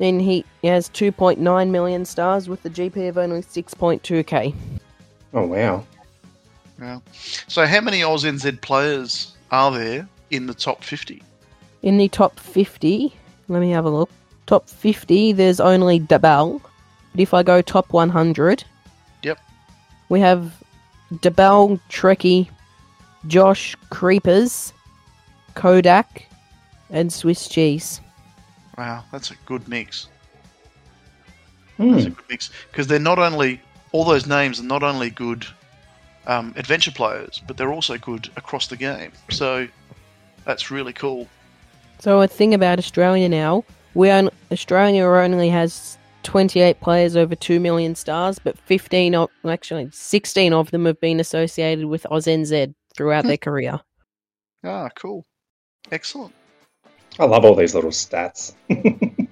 And 0.00 0.20
he 0.20 0.44
has 0.64 0.88
2.9 0.90 1.70
million 1.70 2.04
stars 2.04 2.48
with 2.48 2.64
a 2.64 2.70
GP 2.70 3.09
of 3.09 3.18
only 3.18 3.42
6.2k. 3.42 4.54
Oh 5.33 5.46
wow! 5.46 5.85
Yeah. 6.80 6.98
So, 7.48 7.66
how 7.66 7.80
many 7.80 8.02
Oz 8.04 8.22
NZ 8.24 8.61
players 8.61 9.33
are 9.50 9.72
there 9.72 10.07
in 10.30 10.46
the 10.46 10.54
top 10.54 10.85
fifty? 10.85 11.22
In 11.85 11.99
the 11.99 12.09
top 12.09 12.40
50, 12.40 13.12
let 13.49 13.61
me 13.61 13.70
have 13.73 13.85
a 13.85 13.90
look. 13.90 14.09
Top 14.47 14.70
50, 14.70 15.33
there's 15.33 15.61
only 15.61 16.01
Dabal. 16.01 16.62
But 17.12 17.20
if 17.20 17.35
I 17.35 17.42
go 17.42 17.61
top 17.61 17.92
100, 17.92 18.64
Yep. 19.23 19.38
we 20.09 20.18
have 20.20 20.55
Dabal, 21.12 21.79
Trekkie, 21.90 22.49
Josh, 23.27 23.77
Creepers, 23.90 24.73
Kodak, 25.57 26.27
and 26.88 27.12
Swiss 27.12 27.49
Cheese. 27.49 28.01
Wow, 28.79 29.05
that's 29.12 29.31
a 29.31 29.35
good 29.44 29.68
mix. 29.68 30.09
Hmm. 31.77 31.92
That's 31.92 32.07
a 32.07 32.11
good 32.11 32.25
mix 32.31 32.51
because 32.70 32.87
they're 32.87 32.99
not 32.99 33.18
only 33.18 33.61
all 33.92 34.07
those 34.07 34.27
names 34.27 34.59
are 34.59 34.64
not 34.64 34.83
only 34.83 35.11
good 35.11 35.47
um, 36.27 36.55
adventure 36.57 36.92
players, 36.92 37.42
but 37.47 37.59
they're 37.59 37.75
also 37.75 37.99
good 37.99 38.31
across 38.37 38.68
the 38.68 38.77
game. 38.77 39.12
So 39.29 39.68
that's 40.47 40.70
really 40.70 40.94
cool. 40.94 41.29
So 42.05 42.21
a 42.21 42.29
thing 42.29 42.53
about 42.53 42.79
Australia 42.79 43.31
now, 43.31 43.64
we 43.95 44.11
on, 44.11 44.29
Australia 44.53 45.07
only 45.07 45.49
has 45.49 45.97
28 46.25 46.79
players 46.83 47.17
over 47.17 47.35
2 47.35 47.59
million 47.59 47.95
stars, 47.95 48.38
but 48.38 48.59
15 48.59 49.14
of, 49.14 49.31
actually 49.49 49.88
16 49.90 50.53
of 50.53 50.71
them 50.71 50.85
have 50.85 51.01
been 51.01 51.19
associated 51.19 51.87
with 51.87 52.07
OzNZ 52.11 52.75
throughout 52.95 53.25
their 53.25 53.38
career. 53.38 53.81
Ah, 54.62 54.90
cool, 54.95 55.25
excellent. 55.93 56.35
I 57.19 57.25
love 57.25 57.47
all 57.47 57.55
these 57.55 57.75
little 57.75 57.88
stats. 57.88 58.53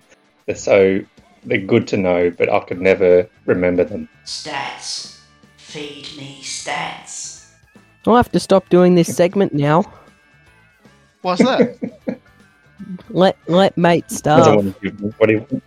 they're 0.46 0.56
so 0.56 1.00
they're 1.44 1.58
good 1.58 1.86
to 1.88 1.98
know, 1.98 2.30
but 2.30 2.50
I 2.50 2.60
could 2.60 2.80
never 2.80 3.28
remember 3.44 3.84
them. 3.84 4.08
Stats. 4.24 5.18
Feed 5.58 6.08
me 6.16 6.38
stats. 6.40 7.50
I'll 8.06 8.16
have 8.16 8.32
to 8.32 8.40
stop 8.40 8.66
doing 8.70 8.94
this 8.94 9.14
segment 9.14 9.52
now. 9.52 9.84
Why's 11.20 11.36
that? 11.40 11.76
Let 13.10 13.36
let 13.48 13.76
mate 13.78 14.10
starve. 14.10 14.56
want 14.56 14.74
to 14.74 14.80
give 14.82 14.98
them- 15.00 15.14
what 15.18 15.28
do 15.28 15.34
you- 15.34 15.62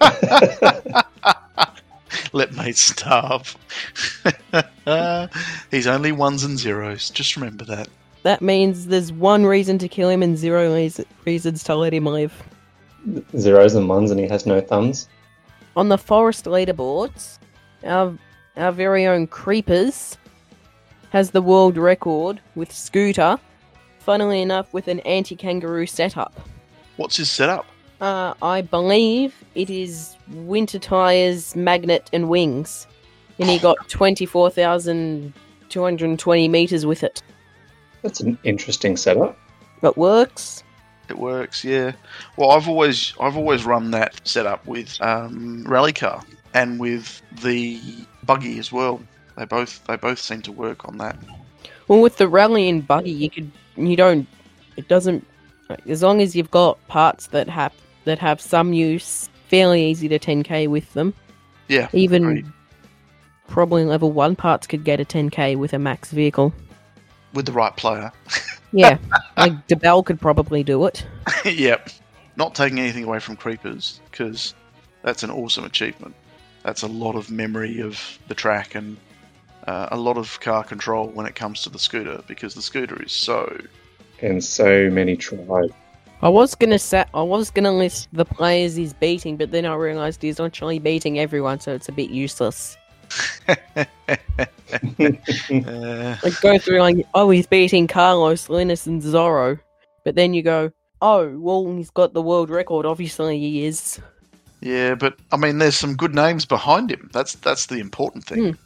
Let 2.32 2.54
mate 2.54 2.76
starve. 2.76 3.56
He's 5.70 5.86
only 5.86 6.12
ones 6.12 6.44
and 6.44 6.58
zeros. 6.58 7.10
Just 7.10 7.36
remember 7.36 7.64
that. 7.66 7.88
That 8.22 8.42
means 8.42 8.86
there's 8.86 9.12
one 9.12 9.46
reason 9.46 9.78
to 9.78 9.88
kill 9.88 10.08
him 10.08 10.22
and 10.22 10.36
zero 10.36 10.72
reas- 10.74 11.00
reasons 11.24 11.62
to 11.64 11.74
let 11.74 11.92
him 11.94 12.06
live. 12.06 12.32
zeros 13.36 13.74
and 13.74 13.88
ones, 13.88 14.10
and 14.10 14.20
he 14.20 14.28
has 14.28 14.46
no 14.46 14.60
thumbs. 14.60 15.08
On 15.76 15.88
the 15.88 15.98
forest 15.98 16.44
leaderboards, 16.46 17.38
our 17.84 18.16
our 18.56 18.72
very 18.72 19.06
own 19.06 19.26
Creepers 19.26 20.16
has 21.10 21.30
the 21.30 21.42
world 21.42 21.76
record 21.76 22.40
with 22.54 22.72
Scooter. 22.72 23.38
Funnily 24.00 24.40
enough, 24.42 24.72
with 24.72 24.88
an 24.88 25.00
anti-kangaroo 25.00 25.86
setup. 25.86 26.34
What's 26.98 27.16
his 27.16 27.30
setup? 27.30 27.64
Uh, 28.00 28.34
I 28.42 28.60
believe 28.60 29.34
it 29.54 29.70
is 29.70 30.14
winter 30.30 30.78
tires, 30.78 31.56
magnet, 31.56 32.10
and 32.12 32.28
wings, 32.28 32.86
and 33.38 33.48
he 33.48 33.58
got 33.68 33.88
twenty-four 33.88 34.50
thousand 34.50 35.32
two 35.68 35.82
hundred 35.82 36.18
twenty 36.18 36.48
meters 36.48 36.84
with 36.84 37.02
it. 37.02 37.22
That's 38.02 38.20
an 38.20 38.38
interesting 38.44 38.96
setup. 38.96 39.38
It 39.82 39.96
works. 39.96 40.62
It 41.08 41.18
works, 41.18 41.64
yeah. 41.64 41.92
Well, 42.36 42.50
I've 42.50 42.68
always 42.68 43.14
I've 43.20 43.36
always 43.36 43.64
run 43.64 43.90
that 43.92 44.20
setup 44.26 44.66
with 44.66 45.00
um, 45.00 45.64
rally 45.66 45.92
car 45.92 46.22
and 46.54 46.78
with 46.78 47.22
the 47.42 47.80
buggy 48.24 48.58
as 48.58 48.70
well. 48.70 49.00
They 49.36 49.44
both 49.44 49.84
they 49.86 49.96
both 49.96 50.18
seem 50.18 50.42
to 50.42 50.52
work 50.52 50.86
on 50.86 50.98
that. 50.98 51.16
Well, 51.86 52.00
with 52.02 52.16
the 52.16 52.28
rally 52.28 52.68
and 52.68 52.86
buggy, 52.86 53.10
you 53.12 53.30
could 53.30 53.50
you 53.76 53.96
don't 53.96 54.26
It 54.76 54.88
doesn't. 54.88 55.26
Like, 55.68 55.86
As 55.86 56.02
long 56.02 56.20
as 56.20 56.34
you've 56.36 56.50
got 56.50 56.84
parts 56.88 57.28
that 57.28 57.48
have 57.48 57.72
that 58.04 58.18
have 58.18 58.40
some 58.40 58.72
use, 58.72 59.28
fairly 59.48 59.84
easy 59.90 60.08
to 60.08 60.18
10k 60.18 60.68
with 60.68 60.92
them. 60.94 61.12
Yeah, 61.68 61.88
Even 61.92 62.50
probably 63.46 63.84
level 63.84 64.10
one 64.12 64.34
parts 64.36 64.66
could 64.66 64.84
get 64.84 65.00
a 65.00 65.04
10k 65.04 65.56
with 65.56 65.72
a 65.74 65.78
max 65.78 66.10
vehicle. 66.10 66.52
with 67.34 67.46
the 67.46 67.52
right 67.52 67.76
player. 67.76 68.12
Yeah, 68.70 68.98
like 69.38 69.66
DeBell 69.66 70.04
could 70.04 70.20
probably 70.20 70.62
do 70.62 70.84
it. 70.84 71.06
yep. 71.46 71.88
Not 72.36 72.54
taking 72.54 72.78
anything 72.78 73.02
away 73.04 73.18
from 73.18 73.34
creepers 73.34 73.98
because 74.10 74.54
that's 75.02 75.22
an 75.22 75.30
awesome 75.30 75.64
achievement. 75.64 76.14
That's 76.64 76.82
a 76.82 76.86
lot 76.86 77.16
of 77.16 77.30
memory 77.30 77.80
of 77.80 78.18
the 78.28 78.34
track 78.34 78.74
and 78.74 78.98
uh, 79.66 79.88
a 79.90 79.96
lot 79.96 80.18
of 80.18 80.38
car 80.40 80.64
control 80.64 81.08
when 81.08 81.24
it 81.24 81.34
comes 81.34 81.62
to 81.62 81.70
the 81.70 81.78
scooter 81.78 82.22
because 82.26 82.54
the 82.54 82.60
scooter 82.60 83.02
is 83.02 83.10
so. 83.10 83.58
And 84.22 84.42
so 84.42 84.90
many 84.90 85.16
tries. 85.16 85.70
I 86.20 86.28
was 86.28 86.54
gonna 86.56 86.78
set. 86.78 87.08
I 87.14 87.22
was 87.22 87.50
gonna 87.50 87.72
list 87.72 88.08
the 88.12 88.24
players 88.24 88.74
he's 88.74 88.92
beating, 88.92 89.36
but 89.36 89.52
then 89.52 89.64
I 89.64 89.74
realised 89.74 90.20
he's 90.22 90.40
actually 90.40 90.80
beating 90.80 91.18
everyone, 91.20 91.60
so 91.60 91.72
it's 91.74 91.88
a 91.88 91.92
bit 91.92 92.10
useless. 92.10 92.76
Uh, 93.48 93.54
Like 95.50 96.40
go 96.40 96.58
through 96.58 96.80
like, 96.80 97.06
oh, 97.14 97.30
he's 97.30 97.46
beating 97.46 97.86
Carlos, 97.86 98.48
Linus, 98.48 98.86
and 98.86 99.02
Zorro, 99.02 99.58
but 100.04 100.14
then 100.14 100.34
you 100.34 100.42
go, 100.42 100.70
oh, 101.00 101.36
well, 101.38 101.66
he's 101.76 101.90
got 101.90 102.12
the 102.12 102.22
world 102.22 102.50
record. 102.50 102.84
Obviously, 102.86 103.38
he 103.38 103.64
is. 103.64 104.00
yeah, 104.60 104.94
but 104.94 105.16
I 105.32 105.36
mean, 105.36 105.58
there's 105.58 105.76
some 105.76 105.94
good 105.96 106.14
names 106.14 106.44
behind 106.44 106.90
him. 106.90 107.08
That's 107.12 107.34
that's 107.36 107.66
the 107.66 107.78
important 107.78 108.24
thing, 108.24 108.44
Hmm. 108.54 108.56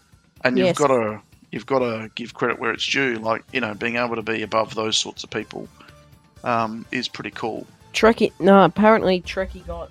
and 0.45 0.59
you've 0.59 0.67
Yes. 0.69 0.79
got 0.79 0.89
to 0.89 1.21
you've 1.53 1.67
got 1.67 1.79
to 1.81 2.11
give 2.17 2.35
credit 2.35 2.59
where 2.59 2.73
it's 2.73 2.87
due. 2.87 3.15
Like 3.15 3.45
you 3.53 3.61
know, 3.61 3.75
being 3.75 3.97
able 3.97 4.17
to 4.17 4.23
be 4.23 4.43
above 4.43 4.75
those 4.75 4.99
sorts 4.99 5.23
of 5.23 5.31
people 5.31 5.69
um, 6.43 6.85
is 6.91 7.07
pretty 7.07 7.31
cool. 7.31 7.67
Trekkie, 7.93 8.33
no, 8.41 8.65
apparently 8.65 9.21
Trekkie 9.21 9.65
got 9.67 9.91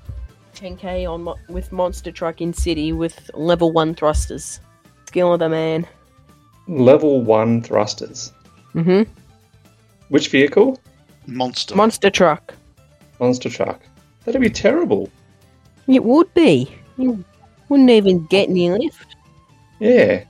10k 0.56 1.10
on 1.10 1.24
mo- 1.24 1.38
with 1.47 1.71
Monster 1.71 2.12
Truck 2.12 2.41
in 2.41 2.54
City 2.54 2.91
with 2.91 3.32
level 3.34 3.71
one 3.71 3.95
thrusters. 3.95 4.60
Skill 5.06 5.34
of 5.34 5.39
the 5.39 5.50
man. 5.50 5.88
Level 6.67 7.21
one 7.21 7.62
thrusters. 7.62 8.34
Mm-hmm. 8.74 9.10
Which 10.10 10.30
vehicle? 10.30 10.80
Monster. 11.28 11.76
Monster 11.76 12.10
Truck. 12.10 12.54
Monster 13.19 13.50
truck. 13.50 13.82
That'd 14.26 14.41
be 14.41 14.50
terrible. 14.50 15.10
It 15.88 16.04
would 16.04 16.34
be. 16.34 16.74
You 16.97 17.24
wouldn't 17.69 17.89
even 17.91 18.26
get 18.26 18.50
any 18.50 18.71
lift. 18.71 19.15
Yeah. 19.80 20.24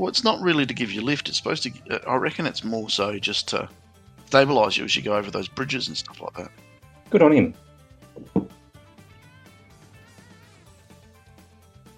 Well, 0.00 0.08
it's 0.08 0.24
not 0.24 0.40
really 0.40 0.64
to 0.64 0.72
give 0.72 0.90
you 0.90 1.02
lift. 1.02 1.28
It's 1.28 1.36
supposed 1.36 1.62
to. 1.64 1.72
uh, 1.90 1.98
I 2.10 2.14
reckon 2.16 2.46
it's 2.46 2.64
more 2.64 2.88
so 2.88 3.18
just 3.18 3.48
to 3.48 3.68
stabilize 4.24 4.78
you 4.78 4.84
as 4.86 4.96
you 4.96 5.02
go 5.02 5.14
over 5.14 5.30
those 5.30 5.46
bridges 5.46 5.88
and 5.88 5.96
stuff 5.96 6.22
like 6.22 6.32
that. 6.38 6.50
Good 7.10 7.20
on 7.20 7.32
him. 7.32 7.54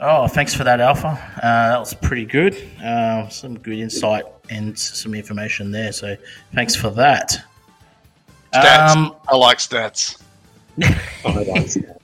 Oh, 0.01 0.27
thanks 0.27 0.53
for 0.53 0.65
that, 0.65 0.81
Alpha. 0.81 1.11
Uh, 1.37 1.69
that 1.69 1.79
was 1.79 1.95
pretty 1.95 2.25
good. 2.25 2.57
Uh, 2.83 3.29
some 3.29 3.57
good 3.57 3.79
insight 3.79 4.25
and 4.51 4.77
some 4.77 5.15
information 5.15 5.71
there. 5.71 5.93
So 5.93 6.17
thanks 6.57 6.75
for 6.75 6.91
that. 6.91 7.37
Stats. 8.53 8.97
Um, 8.97 9.15
I 9.29 9.37
like 9.37 9.59
stats. 9.59 10.21
I 10.83 11.33
like 11.33 11.47
that. 11.47 12.01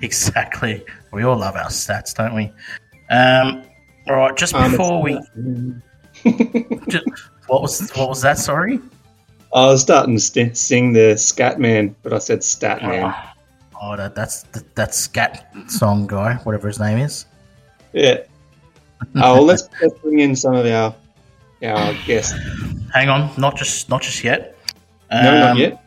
exactly. 0.00 0.84
We 1.12 1.22
all 1.22 1.38
love 1.38 1.54
our 1.54 1.68
stats, 1.68 2.16
don't 2.16 2.34
we? 2.34 2.50
Um, 3.10 3.62
all 4.08 4.16
right. 4.16 4.36
Just 4.36 4.54
Um, 4.54 4.70
before 4.70 5.02
we, 5.02 5.18
just, 6.88 7.04
what 7.46 7.62
was 7.62 7.90
what 7.96 8.08
was 8.08 8.22
that? 8.22 8.38
Sorry. 8.38 8.80
I 9.54 9.66
was 9.66 9.80
starting 9.82 10.14
to 10.16 10.20
st- 10.20 10.56
sing 10.56 10.92
the 10.92 11.16
Scat 11.16 11.58
Man, 11.58 11.94
but 12.02 12.12
I 12.12 12.18
said 12.18 12.44
Stat 12.44 12.82
Man. 12.82 13.14
Oh, 13.80 13.96
that, 13.96 14.14
that's 14.14 14.42
that, 14.52 14.74
that 14.74 14.94
scat 14.94 15.50
song 15.68 16.06
guy, 16.06 16.34
whatever 16.44 16.68
his 16.68 16.78
name 16.80 16.98
is. 16.98 17.26
Yeah. 17.92 18.18
Oh, 19.14 19.34
well, 19.34 19.44
let's, 19.44 19.68
let's 19.80 19.94
bring 20.00 20.18
in 20.18 20.34
some 20.34 20.54
of 20.56 20.66
our 20.66 20.92
our 21.62 21.94
guests. 22.04 22.34
Hang 22.92 23.08
on, 23.08 23.30
not 23.38 23.56
just 23.56 23.88
not 23.88 24.02
just 24.02 24.24
yet. 24.24 24.56
No, 25.12 25.22
not 25.22 25.50
Um, 25.52 25.56
yet. 25.58 25.84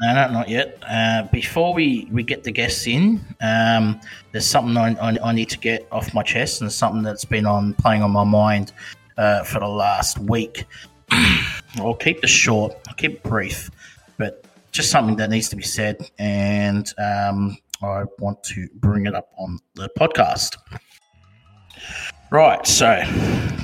No, 0.00 0.14
no, 0.14 0.30
not 0.30 0.48
yet. 0.48 0.78
Uh, 0.88 1.24
before 1.32 1.74
we, 1.74 2.06
we 2.12 2.22
get 2.22 2.44
the 2.44 2.52
guests 2.52 2.86
in, 2.86 3.20
um, 3.40 4.00
there's 4.30 4.46
something 4.46 4.76
I, 4.76 4.94
I, 4.94 5.18
I 5.24 5.32
need 5.32 5.48
to 5.50 5.58
get 5.58 5.88
off 5.90 6.14
my 6.14 6.22
chest, 6.22 6.60
and 6.60 6.70
something 6.70 7.02
that's 7.02 7.24
been 7.24 7.46
on 7.46 7.74
playing 7.74 8.02
on 8.02 8.12
my 8.12 8.24
mind 8.24 8.72
uh, 9.16 9.42
for 9.42 9.58
the 9.58 9.66
last 9.66 10.18
week. 10.20 10.64
I'll 11.76 11.94
keep 11.94 12.20
this 12.20 12.30
short. 12.30 12.74
I'll 12.86 12.94
keep 12.94 13.12
it 13.12 13.22
brief, 13.24 13.70
but 14.18 14.44
just 14.70 14.90
something 14.90 15.16
that 15.16 15.30
needs 15.30 15.48
to 15.48 15.56
be 15.56 15.64
said, 15.64 16.08
and 16.18 16.92
um, 16.98 17.58
I 17.82 18.04
want 18.20 18.42
to 18.44 18.68
bring 18.76 19.06
it 19.06 19.14
up 19.14 19.32
on 19.36 19.58
the 19.74 19.90
podcast. 19.98 20.56
Right, 22.30 22.64
so 22.66 23.02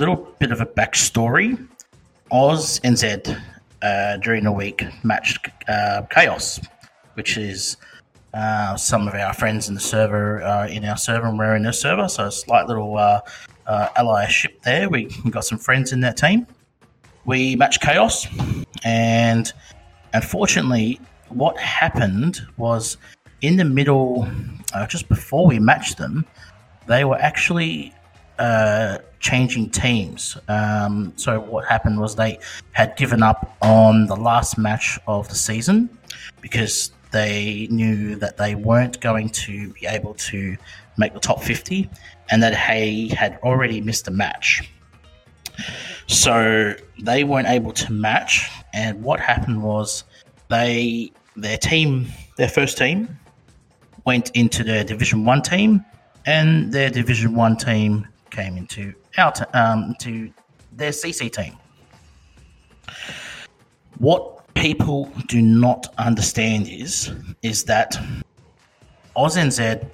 little 0.00 0.34
bit 0.40 0.50
of 0.50 0.60
a 0.60 0.66
backstory. 0.66 1.68
Oz 2.32 2.80
and 2.82 2.98
Zed 2.98 3.40
uh, 3.84 4.16
during 4.16 4.44
the 4.44 4.52
week 4.52 4.82
matched 5.04 5.50
uh, 5.68 6.02
Chaos, 6.10 6.58
which 7.14 7.36
is 7.36 7.76
uh, 8.32 8.76
some 8.76 9.06
of 9.06 9.14
our 9.14 9.34
friends 9.34 9.68
in 9.68 9.74
the 9.74 9.80
server 9.80 10.42
uh, 10.42 10.66
in 10.66 10.84
our 10.84 10.96
server, 10.96 11.26
and 11.26 11.38
we're 11.38 11.54
in 11.54 11.62
their 11.62 11.72
server. 11.72 12.08
So 12.08 12.26
a 12.26 12.32
slight 12.32 12.66
little 12.66 12.96
uh, 12.96 13.20
uh, 13.66 13.88
allyship 13.96 14.62
there. 14.62 14.88
We 14.88 15.04
got 15.30 15.44
some 15.44 15.58
friends 15.58 15.92
in 15.92 16.00
that 16.00 16.16
team. 16.16 16.46
We 17.26 17.56
matched 17.56 17.82
Chaos, 17.82 18.26
and 18.84 19.52
unfortunately, 20.14 21.00
what 21.28 21.56
happened 21.58 22.40
was 22.56 22.96
in 23.42 23.56
the 23.56 23.64
middle, 23.64 24.26
just 24.88 25.08
before 25.08 25.46
we 25.46 25.58
matched 25.58 25.98
them, 25.98 26.24
they 26.86 27.04
were 27.04 27.18
actually 27.18 27.92
changing 29.24 29.70
teams. 29.70 30.36
Um, 30.48 31.14
so 31.16 31.40
what 31.40 31.64
happened 31.64 31.98
was 31.98 32.14
they 32.14 32.38
had 32.72 32.94
given 32.98 33.22
up 33.22 33.56
on 33.62 34.06
the 34.06 34.16
last 34.16 34.58
match 34.58 34.98
of 35.06 35.28
the 35.30 35.34
season 35.34 35.88
because 36.42 36.92
they 37.10 37.66
knew 37.70 38.16
that 38.16 38.36
they 38.36 38.54
weren't 38.54 39.00
going 39.00 39.30
to 39.30 39.70
be 39.70 39.86
able 39.86 40.12
to 40.14 40.58
make 40.98 41.14
the 41.14 41.20
top 41.20 41.42
50 41.42 41.88
and 42.30 42.42
that 42.42 42.52
they 42.68 43.08
had 43.16 43.38
already 43.42 43.80
missed 43.80 44.06
a 44.08 44.10
match. 44.10 44.70
So 46.06 46.74
they 47.02 47.24
weren't 47.24 47.48
able 47.48 47.72
to 47.72 47.92
match 47.92 48.50
and 48.74 49.02
what 49.02 49.20
happened 49.20 49.62
was 49.62 50.04
they 50.48 51.10
their 51.34 51.56
team 51.56 52.06
their 52.36 52.48
first 52.48 52.76
team 52.76 53.18
went 54.04 54.30
into 54.34 54.62
their 54.62 54.84
division 54.84 55.24
1 55.24 55.42
team 55.42 55.84
and 56.26 56.72
their 56.72 56.90
division 56.90 57.34
1 57.34 57.56
team 57.56 58.06
came 58.34 58.56
into 58.56 58.92
our 59.16 59.32
t- 59.32 59.44
um, 59.54 59.94
to 60.00 60.30
their 60.72 60.90
CC 60.90 61.30
team. 61.32 61.56
What 63.98 64.52
people 64.54 65.10
do 65.28 65.40
not 65.40 65.86
understand 65.98 66.68
is 66.68 67.12
is 67.42 67.64
that 67.64 67.96
Oz 69.16 69.36
and 69.36 69.52
Zed 69.52 69.90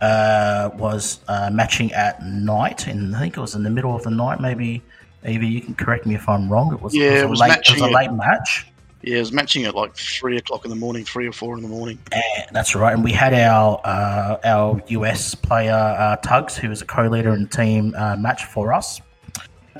uh, 0.00 0.70
was 0.74 1.20
uh, 1.28 1.50
matching 1.52 1.92
at 1.92 2.22
night, 2.24 2.86
and 2.88 3.14
I 3.14 3.20
think 3.20 3.36
it 3.36 3.40
was 3.40 3.54
in 3.54 3.62
the 3.62 3.70
middle 3.70 3.94
of 3.94 4.02
the 4.02 4.10
night. 4.10 4.40
Maybe, 4.40 4.82
maybe 5.22 5.46
you 5.46 5.60
can 5.60 5.74
correct 5.74 6.04
me 6.06 6.14
if 6.16 6.28
I'm 6.28 6.50
wrong. 6.52 6.72
It 6.74 6.82
was, 6.82 6.94
Yeah, 6.94 7.12
it 7.12 7.16
it 7.24 7.28
was 7.30 7.40
was 7.40 7.40
a 7.40 7.48
late, 7.48 7.58
it 7.60 7.70
was 7.72 7.82
a 7.82 7.84
it- 7.86 7.92
late 7.92 8.12
match. 8.12 8.66
Yeah, 9.06 9.20
was 9.20 9.30
matching 9.32 9.64
at 9.66 9.76
like 9.76 9.94
three 9.94 10.36
o'clock 10.36 10.64
in 10.64 10.70
the 10.70 10.76
morning, 10.76 11.04
three 11.04 11.28
or 11.28 11.32
four 11.32 11.56
in 11.56 11.62
the 11.62 11.68
morning. 11.68 11.96
And 12.10 12.48
that's 12.52 12.74
right. 12.74 12.92
And 12.92 13.04
we 13.04 13.12
had 13.12 13.32
our 13.34 13.80
uh, 13.84 14.38
our 14.42 14.82
US 14.88 15.32
player 15.36 15.72
uh, 15.72 16.16
Tugs, 16.16 16.56
who 16.56 16.68
was 16.68 16.82
a 16.82 16.86
co-leader 16.86 17.32
in 17.32 17.42
the 17.42 17.48
team, 17.48 17.94
uh, 17.96 18.16
match 18.16 18.44
for 18.46 18.72
us. 18.74 19.00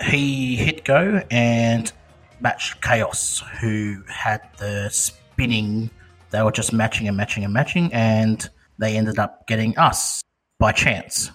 He 0.04 0.54
hit 0.54 0.84
go 0.84 1.22
and 1.28 1.92
matched 2.40 2.80
Chaos, 2.82 3.42
who 3.60 4.00
had 4.08 4.42
the 4.58 4.90
spinning. 4.90 5.90
They 6.30 6.42
were 6.42 6.52
just 6.52 6.72
matching 6.72 7.08
and 7.08 7.16
matching 7.16 7.42
and 7.42 7.52
matching, 7.52 7.92
and 7.92 8.48
they 8.78 8.96
ended 8.96 9.18
up 9.18 9.48
getting 9.48 9.76
us 9.76 10.22
by 10.60 10.70
chance. 10.70 11.32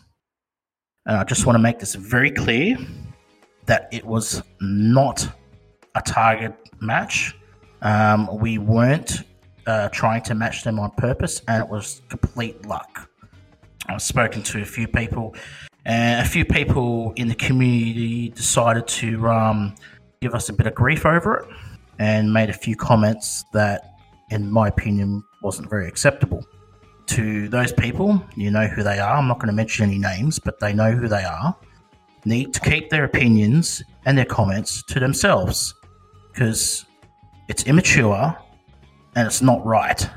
And 1.06 1.18
I 1.18 1.26
just 1.26 1.46
want 1.46 1.56
to 1.56 1.62
make 1.62 1.80
this 1.80 1.96
very 1.96 2.32
clear 2.32 2.78
that 3.66 3.90
it 3.92 4.06
was 4.06 4.42
not 4.62 5.28
a 5.96 6.02
target 6.02 6.54
match. 6.80 7.36
Um, 7.82 8.30
we 8.40 8.58
weren't 8.58 9.24
uh, 9.66 9.90
trying 9.90 10.22
to 10.24 10.36
match 10.36 10.64
them 10.64 10.80
on 10.80 10.92
purpose, 10.92 11.42
and 11.48 11.64
it 11.64 11.70
was 11.70 12.02
complete 12.10 12.66
luck. 12.66 13.10
I've 13.88 14.02
spoken 14.02 14.44
to 14.44 14.62
a 14.62 14.66
few 14.66 14.88
people, 14.88 15.36
and 15.86 16.26
a 16.26 16.30
few 16.30 16.46
people 16.46 17.14
in 17.16 17.28
the 17.28 17.36
community 17.36 18.30
decided 18.30 18.88
to 18.88 19.28
um, 19.28 19.76
give 20.22 20.36
us 20.36 20.50
a 20.50 20.54
bit 20.54 20.68
of 20.68 20.76
grief 20.76 21.06
over 21.06 21.38
it 21.38 21.48
and 22.00 22.32
made 22.32 22.50
a 22.50 22.54
few 22.54 22.76
comments 22.76 23.44
that, 23.54 23.96
in 24.30 24.52
my 24.52 24.68
opinion, 24.68 25.24
wasn't 25.42 25.70
very 25.70 25.88
acceptable. 25.88 26.46
To 27.08 27.50
those 27.50 27.74
people, 27.74 28.24
you 28.38 28.52
know 28.52 28.68
who 28.68 28.84
they 28.84 29.00
are. 29.00 29.18
I'm 29.18 29.28
not 29.28 29.40
going 29.40 29.48
to 29.48 29.54
mention 29.54 29.86
any 29.86 29.98
names, 30.00 30.40
but 30.40 30.60
they 30.60 30.72
know 30.74 30.92
who 30.92 31.08
they 31.08 31.24
are. 31.24 31.56
Need 32.24 32.54
to 32.54 32.60
keep 32.62 32.90
their 32.90 33.04
opinions 33.04 33.84
and 34.06 34.18
their 34.18 34.26
comments 34.26 34.84
to 34.84 35.00
themselves 35.00 35.74
because 36.32 36.86
It's 37.52 37.64
immature 37.64 38.34
and 39.14 39.28
it's 39.28 39.42
not 39.42 39.66
right. 39.66 40.10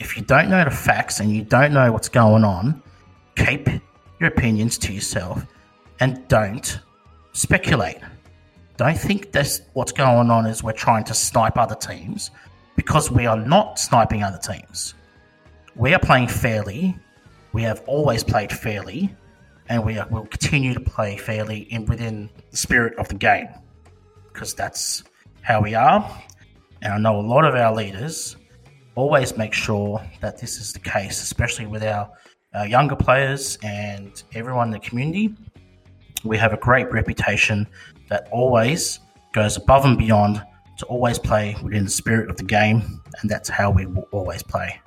If 0.00 0.16
you 0.16 0.24
don't 0.24 0.50
know 0.50 0.64
the 0.64 0.72
facts 0.72 1.20
and 1.20 1.30
you 1.30 1.44
don't 1.44 1.72
know 1.72 1.92
what's 1.92 2.08
going 2.08 2.42
on, 2.42 2.82
keep 3.36 3.68
your 4.18 4.28
opinions 4.28 4.76
to 4.78 4.92
yourself 4.92 5.46
and 6.00 6.26
don't 6.26 6.80
speculate. 7.32 7.98
Don't 8.76 8.98
think 8.98 9.30
this 9.30 9.62
what's 9.74 9.92
going 9.92 10.30
on 10.30 10.46
is 10.46 10.64
we're 10.64 10.72
trying 10.72 11.04
to 11.04 11.14
snipe 11.14 11.56
other 11.56 11.76
teams 11.76 12.32
because 12.74 13.08
we 13.08 13.24
are 13.24 13.36
not 13.36 13.78
sniping 13.78 14.24
other 14.24 14.40
teams. 14.42 14.94
We 15.76 15.94
are 15.94 16.00
playing 16.00 16.26
fairly. 16.26 16.96
We 17.52 17.62
have 17.62 17.84
always 17.86 18.24
played 18.24 18.50
fairly, 18.50 19.14
and 19.68 19.84
we 19.84 20.00
will 20.10 20.26
continue 20.26 20.74
to 20.74 20.80
play 20.80 21.18
fairly 21.18 21.72
in 21.72 21.86
within 21.86 22.30
the 22.50 22.56
spirit 22.56 22.98
of 22.98 23.06
the 23.06 23.14
game 23.14 23.46
because 24.32 24.54
that's 24.54 25.04
how 25.42 25.60
we 25.60 25.76
are. 25.76 26.00
And 26.84 26.92
I 26.92 26.98
know 26.98 27.18
a 27.18 27.26
lot 27.26 27.46
of 27.46 27.54
our 27.54 27.74
leaders 27.74 28.36
always 28.94 29.38
make 29.38 29.54
sure 29.54 30.02
that 30.20 30.38
this 30.38 30.58
is 30.58 30.72
the 30.72 30.78
case, 30.78 31.22
especially 31.22 31.64
with 31.64 31.82
our, 31.82 32.10
our 32.54 32.66
younger 32.66 32.94
players 32.94 33.56
and 33.62 34.22
everyone 34.34 34.68
in 34.68 34.72
the 34.74 34.80
community. 34.80 35.34
We 36.24 36.36
have 36.36 36.52
a 36.52 36.58
great 36.58 36.92
reputation 36.92 37.66
that 38.10 38.28
always 38.30 39.00
goes 39.32 39.56
above 39.56 39.86
and 39.86 39.96
beyond 39.96 40.42
to 40.76 40.84
always 40.86 41.18
play 41.18 41.56
within 41.62 41.84
the 41.84 41.90
spirit 41.90 42.28
of 42.28 42.36
the 42.36 42.44
game, 42.44 43.00
and 43.20 43.30
that's 43.30 43.48
how 43.48 43.70
we 43.70 43.86
will 43.86 44.08
always 44.12 44.42
play. 44.42 44.78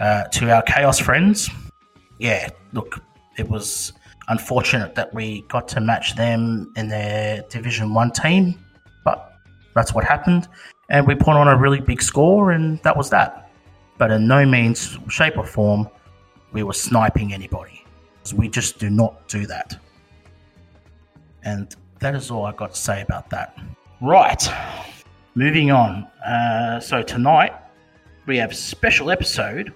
Uh, 0.00 0.24
to 0.24 0.50
our 0.50 0.62
Chaos 0.62 0.98
friends, 0.98 1.48
yeah, 2.18 2.50
look, 2.72 3.00
it 3.38 3.48
was 3.48 3.94
unfortunate 4.28 4.94
that 4.94 5.12
we 5.14 5.42
got 5.42 5.68
to 5.68 5.80
match 5.80 6.16
them 6.16 6.72
in 6.76 6.88
their 6.88 7.42
Division 7.48 7.94
1 7.94 8.10
team, 8.10 8.58
but 9.04 9.32
that's 9.74 9.94
what 9.94 10.04
happened. 10.04 10.48
And 10.88 11.06
we 11.06 11.14
put 11.14 11.30
on 11.30 11.48
a 11.48 11.56
really 11.56 11.80
big 11.80 12.02
score, 12.02 12.50
and 12.50 12.78
that 12.82 12.96
was 12.96 13.10
that. 13.10 13.50
But 13.96 14.10
in 14.10 14.26
no 14.26 14.44
means, 14.44 14.98
shape, 15.08 15.38
or 15.38 15.46
form, 15.46 15.88
we 16.52 16.62
were 16.62 16.72
sniping 16.72 17.32
anybody. 17.32 17.84
We 18.34 18.48
just 18.48 18.78
do 18.78 18.90
not 18.90 19.28
do 19.28 19.46
that. 19.46 19.78
And 21.42 21.74
that 22.00 22.14
is 22.14 22.30
all 22.30 22.44
I 22.44 22.52
got 22.52 22.74
to 22.74 22.80
say 22.80 23.02
about 23.02 23.30
that. 23.30 23.56
Right, 24.00 24.42
moving 25.34 25.70
on. 25.70 26.04
Uh, 26.26 26.80
so 26.80 27.02
tonight 27.02 27.52
we 28.26 28.36
have 28.38 28.52
a 28.52 28.54
special 28.54 29.10
episode 29.10 29.72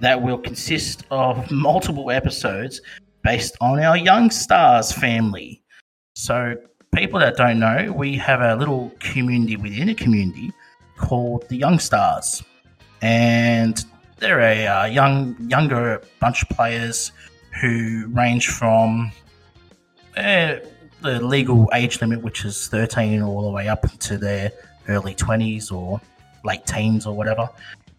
that 0.00 0.20
will 0.20 0.38
consist 0.38 1.04
of 1.10 1.50
multiple 1.50 2.10
episodes 2.10 2.80
based 3.22 3.56
on 3.60 3.80
our 3.80 3.96
Young 3.96 4.30
Stars 4.30 4.92
family. 4.92 5.62
So, 6.14 6.54
people 6.94 7.18
that 7.20 7.36
don't 7.36 7.58
know, 7.58 7.92
we 7.92 8.16
have 8.16 8.40
a 8.40 8.54
little 8.54 8.92
community 9.00 9.56
within 9.56 9.88
a 9.88 9.94
community 9.94 10.52
called 10.96 11.46
the 11.48 11.56
Young 11.56 11.78
Stars, 11.78 12.42
and 13.02 13.84
they're 14.18 14.40
a 14.40 14.66
uh, 14.66 14.84
young, 14.86 15.36
younger 15.48 16.02
bunch 16.20 16.42
of 16.42 16.48
players 16.50 17.12
who 17.60 18.06
range 18.08 18.48
from 18.48 19.10
uh, 20.16 20.56
the 21.02 21.20
legal 21.20 21.68
age 21.74 22.00
limit, 22.00 22.22
which 22.22 22.44
is 22.44 22.68
13, 22.68 23.22
all 23.22 23.42
the 23.42 23.50
way 23.50 23.68
up 23.68 23.82
to 23.98 24.16
their 24.16 24.52
early 24.88 25.14
20s 25.14 25.72
or 25.72 26.00
late 26.44 26.64
teens 26.64 27.06
or 27.06 27.16
whatever. 27.16 27.48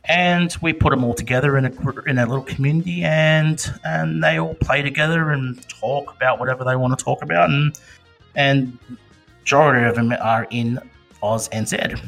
And 0.06 0.56
we 0.62 0.72
put 0.72 0.92
them 0.92 1.04
all 1.04 1.16
together 1.16 1.58
in 1.58 1.66
a 1.66 1.72
in 2.08 2.20
a 2.20 2.28
little 2.28 2.44
community, 2.44 3.04
and 3.04 3.60
and 3.84 4.24
they 4.24 4.40
all 4.40 4.54
play 4.54 4.84
together 4.84 5.32
and 5.32 5.68
talk 5.68 6.16
about 6.16 6.40
whatever 6.40 6.64
they 6.64 6.76
want 6.76 6.98
to 6.98 7.04
talk 7.04 7.24
about, 7.24 7.50
and 7.50 7.76
and 8.36 8.78
majority 9.40 9.86
of 9.86 9.96
them 9.96 10.14
are 10.22 10.48
in 10.50 10.80
Oz 11.22 11.50
NZ. 11.50 12.00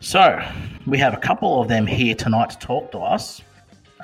So 0.00 0.42
we 0.86 0.98
have 0.98 1.14
a 1.14 1.18
couple 1.18 1.60
of 1.60 1.68
them 1.68 1.86
here 1.86 2.14
tonight 2.14 2.50
to 2.50 2.58
talk 2.58 2.92
to 2.92 2.98
us. 2.98 3.42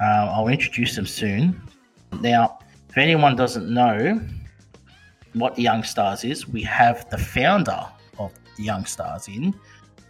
Uh, 0.01 0.33
I'll 0.35 0.49
introduce 0.49 0.97
them 0.97 1.07
soon. 1.07 1.61
Now, 2.21 2.59
if 2.89 2.97
anyone 2.97 3.37
doesn't 3.37 3.69
know, 3.69 4.21
what 5.35 5.59
Young 5.59 5.83
Stars 5.83 6.25
is, 6.25 6.49
we 6.49 6.63
have 6.63 7.09
the 7.11 7.19
founder 7.19 7.87
of 8.19 8.33
Young 8.59 8.85
Stars 8.85 9.29
in, 9.29 9.55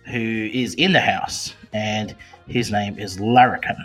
who 0.06 0.48
is 0.52 0.74
in 0.74 0.92
the 0.92 1.00
house, 1.00 1.54
and 1.72 2.14
his 2.48 2.70
name 2.70 2.98
is 2.98 3.20
Larrikin. 3.20 3.76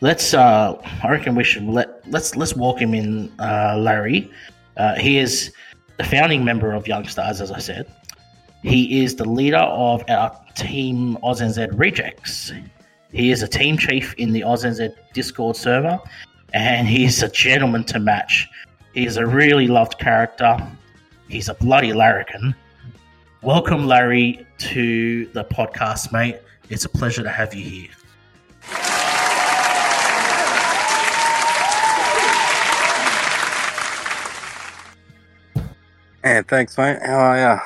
Let's, 0.00 0.34
uh, 0.34 0.80
I 1.02 1.10
reckon 1.10 1.34
we 1.34 1.44
should 1.44 1.64
let 1.64 2.08
let's 2.10 2.36
let's 2.36 2.54
walk 2.54 2.80
him 2.80 2.94
in, 2.94 3.32
uh, 3.40 3.76
Larry. 3.78 4.30
Uh, 4.76 4.94
he 4.94 5.18
is 5.18 5.52
the 5.98 6.04
founding 6.04 6.44
member 6.44 6.72
of 6.72 6.86
Young 6.86 7.06
Stars, 7.08 7.40
as 7.40 7.50
I 7.50 7.58
said. 7.58 7.86
He 8.62 9.02
is 9.02 9.16
the 9.16 9.28
leader 9.28 9.58
of 9.58 10.04
our 10.08 10.36
team 10.54 11.18
OzNZ 11.24 11.76
Rejects. 11.76 12.52
He 13.12 13.32
is 13.32 13.42
a 13.42 13.48
team 13.48 13.76
chief 13.76 14.14
in 14.14 14.32
the 14.32 14.42
OzNZ 14.42 14.94
Discord 15.12 15.56
server, 15.56 15.98
and 16.54 16.86
he's 16.86 17.22
a 17.22 17.28
gentleman 17.28 17.84
to 17.84 17.98
match. 17.98 18.48
He's 18.94 19.16
a 19.16 19.26
really 19.26 19.66
loved 19.66 19.98
character. 19.98 20.56
He's 21.28 21.48
a 21.48 21.54
bloody 21.54 21.92
larrikin. 21.92 22.54
Welcome, 23.42 23.86
Larry, 23.86 24.46
to 24.58 25.26
the 25.26 25.44
podcast, 25.44 26.12
mate. 26.12 26.38
It's 26.70 26.84
a 26.84 26.88
pleasure 26.88 27.24
to 27.24 27.30
have 27.30 27.54
you 27.54 27.64
here. 27.64 27.90
Yeah, 36.28 36.42
thanks, 36.42 36.76
mate. 36.76 36.98
How 37.02 37.20
are 37.20 37.38
ya? 37.38 37.60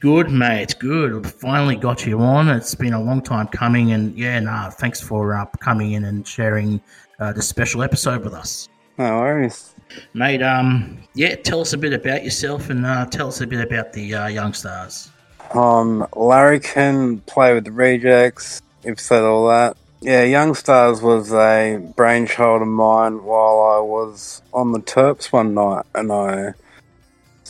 Good, 0.00 0.30
mate. 0.30 0.76
Good. 0.78 1.30
Finally 1.30 1.76
got 1.76 2.06
you 2.06 2.18
on. 2.20 2.48
It's 2.48 2.74
been 2.74 2.94
a 2.94 3.02
long 3.02 3.20
time 3.20 3.48
coming, 3.48 3.92
and 3.92 4.16
yeah, 4.16 4.40
nah, 4.40 4.70
thanks 4.70 4.98
for 4.98 5.34
uh, 5.34 5.44
coming 5.60 5.92
in 5.92 6.06
and 6.06 6.26
sharing 6.26 6.80
uh, 7.20 7.34
this 7.34 7.46
special 7.46 7.82
episode 7.82 8.24
with 8.24 8.32
us. 8.32 8.70
No 8.96 9.18
worries. 9.18 9.74
Mate, 10.14 10.40
um, 10.40 10.98
yeah, 11.12 11.34
tell 11.34 11.60
us 11.60 11.74
a 11.74 11.76
bit 11.76 11.92
about 11.92 12.24
yourself 12.24 12.70
and 12.70 12.86
uh, 12.86 13.04
tell 13.04 13.28
us 13.28 13.42
a 13.42 13.46
bit 13.46 13.60
about 13.60 13.92
the 13.92 14.14
uh, 14.14 14.26
Young 14.28 14.54
Stars. 14.54 15.10
Um, 15.52 16.06
Larry 16.16 16.60
can 16.60 17.18
play 17.20 17.52
with 17.52 17.66
the 17.66 17.72
rejects. 17.72 18.62
You've 18.84 18.98
said 18.98 19.22
all 19.22 19.48
that. 19.48 19.76
Yeah, 20.00 20.24
Young 20.24 20.54
Stars 20.54 21.02
was 21.02 21.30
a 21.30 21.92
brainchild 21.94 22.62
of 22.62 22.68
mine 22.68 23.22
while 23.22 23.60
I 23.60 23.80
was 23.80 24.40
on 24.54 24.72
the 24.72 24.80
Terps 24.80 25.30
one 25.30 25.52
night, 25.52 25.84
and 25.94 26.10
I 26.10 26.54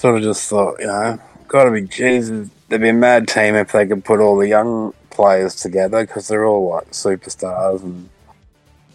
sort 0.04 0.16
of 0.16 0.22
just 0.22 0.50
thought, 0.50 0.78
you 0.80 0.86
know, 0.86 1.18
gotta 1.48 1.70
be 1.70 1.80
Jesus. 1.80 2.50
They'd 2.68 2.82
be 2.82 2.90
a 2.90 2.92
mad 2.92 3.26
team 3.26 3.54
if 3.54 3.72
they 3.72 3.86
could 3.86 4.04
put 4.04 4.20
all 4.20 4.36
the 4.36 4.46
young 4.46 4.92
players 5.08 5.54
together 5.54 6.04
because 6.04 6.28
they're 6.28 6.44
all 6.44 6.68
like 6.68 6.90
superstars 6.90 7.82
and 7.82 8.10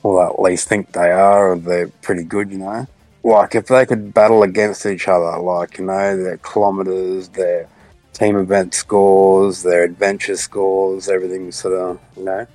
well, 0.03 0.21
at 0.21 0.39
least 0.39 0.67
think 0.67 0.91
they 0.91 1.09
are, 1.09 1.53
or 1.53 1.57
they're 1.57 1.87
pretty 2.03 2.23
good, 2.23 2.51
you 2.51 2.59
know. 2.59 2.85
Like 3.23 3.55
if 3.55 3.65
they 3.65 3.87
could 3.87 4.13
battle 4.13 4.43
against 4.43 4.85
each 4.85 5.07
other, 5.07 5.39
like 5.39 5.79
you 5.79 5.85
know, 5.85 6.15
their 6.15 6.37
kilometers, 6.37 7.29
their 7.29 7.67
team 8.13 8.37
event 8.37 8.75
scores, 8.75 9.63
their 9.63 9.85
adventure 9.85 10.37
scores, 10.37 11.09
everything 11.09 11.51
sort 11.51 11.73
of, 11.73 11.99
you 12.17 12.25
know, 12.25 12.45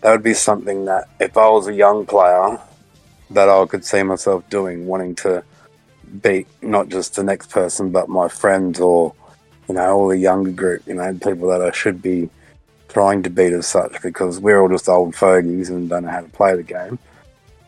that 0.00 0.10
would 0.10 0.22
be 0.22 0.32
something 0.32 0.86
that 0.86 1.10
if 1.20 1.36
I 1.36 1.46
was 1.50 1.68
a 1.68 1.74
young 1.74 2.06
player, 2.06 2.58
that 3.28 3.50
I 3.50 3.66
could 3.66 3.84
see 3.84 4.02
myself 4.02 4.48
doing, 4.48 4.86
wanting 4.86 5.14
to 5.16 5.44
beat 6.20 6.46
not 6.60 6.88
just 6.88 7.16
the 7.16 7.24
next 7.24 7.50
person, 7.50 7.90
but 7.90 8.08
my 8.08 8.28
friends 8.28 8.80
or, 8.80 9.14
you 9.68 9.74
know, 9.74 9.96
all 9.96 10.08
the 10.08 10.18
younger 10.18 10.50
group, 10.50 10.82
you 10.86 10.94
know, 10.94 11.12
people 11.14 11.48
that 11.48 11.62
I 11.62 11.70
should 11.70 12.02
be 12.02 12.28
trying 12.88 13.22
to 13.22 13.30
beat 13.30 13.52
as 13.52 13.66
such 13.66 14.00
because 14.02 14.38
we're 14.38 14.60
all 14.60 14.68
just 14.68 14.88
old 14.88 15.14
fogies 15.14 15.70
and 15.70 15.88
don't 15.88 16.04
know 16.04 16.10
how 16.10 16.20
to 16.20 16.28
play 16.28 16.54
the 16.54 16.62
game. 16.62 16.98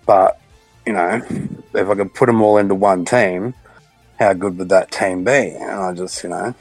But, 0.07 0.41
you 0.87 0.93
know, 0.93 1.23
if 1.75 1.89
I 1.89 1.95
could 1.95 2.13
put 2.13 2.27
them 2.27 2.43
all 2.43 2.59
into 2.59 2.75
one 2.75 3.05
team, 3.05 3.55
how 4.19 4.33
good 4.35 4.59
would 4.59 4.69
that 4.69 4.91
team 4.91 5.25
be? 5.25 5.31
And 5.31 5.71
I 5.71 5.95
just, 5.95 6.23
you 6.23 6.31
know, 6.31 6.55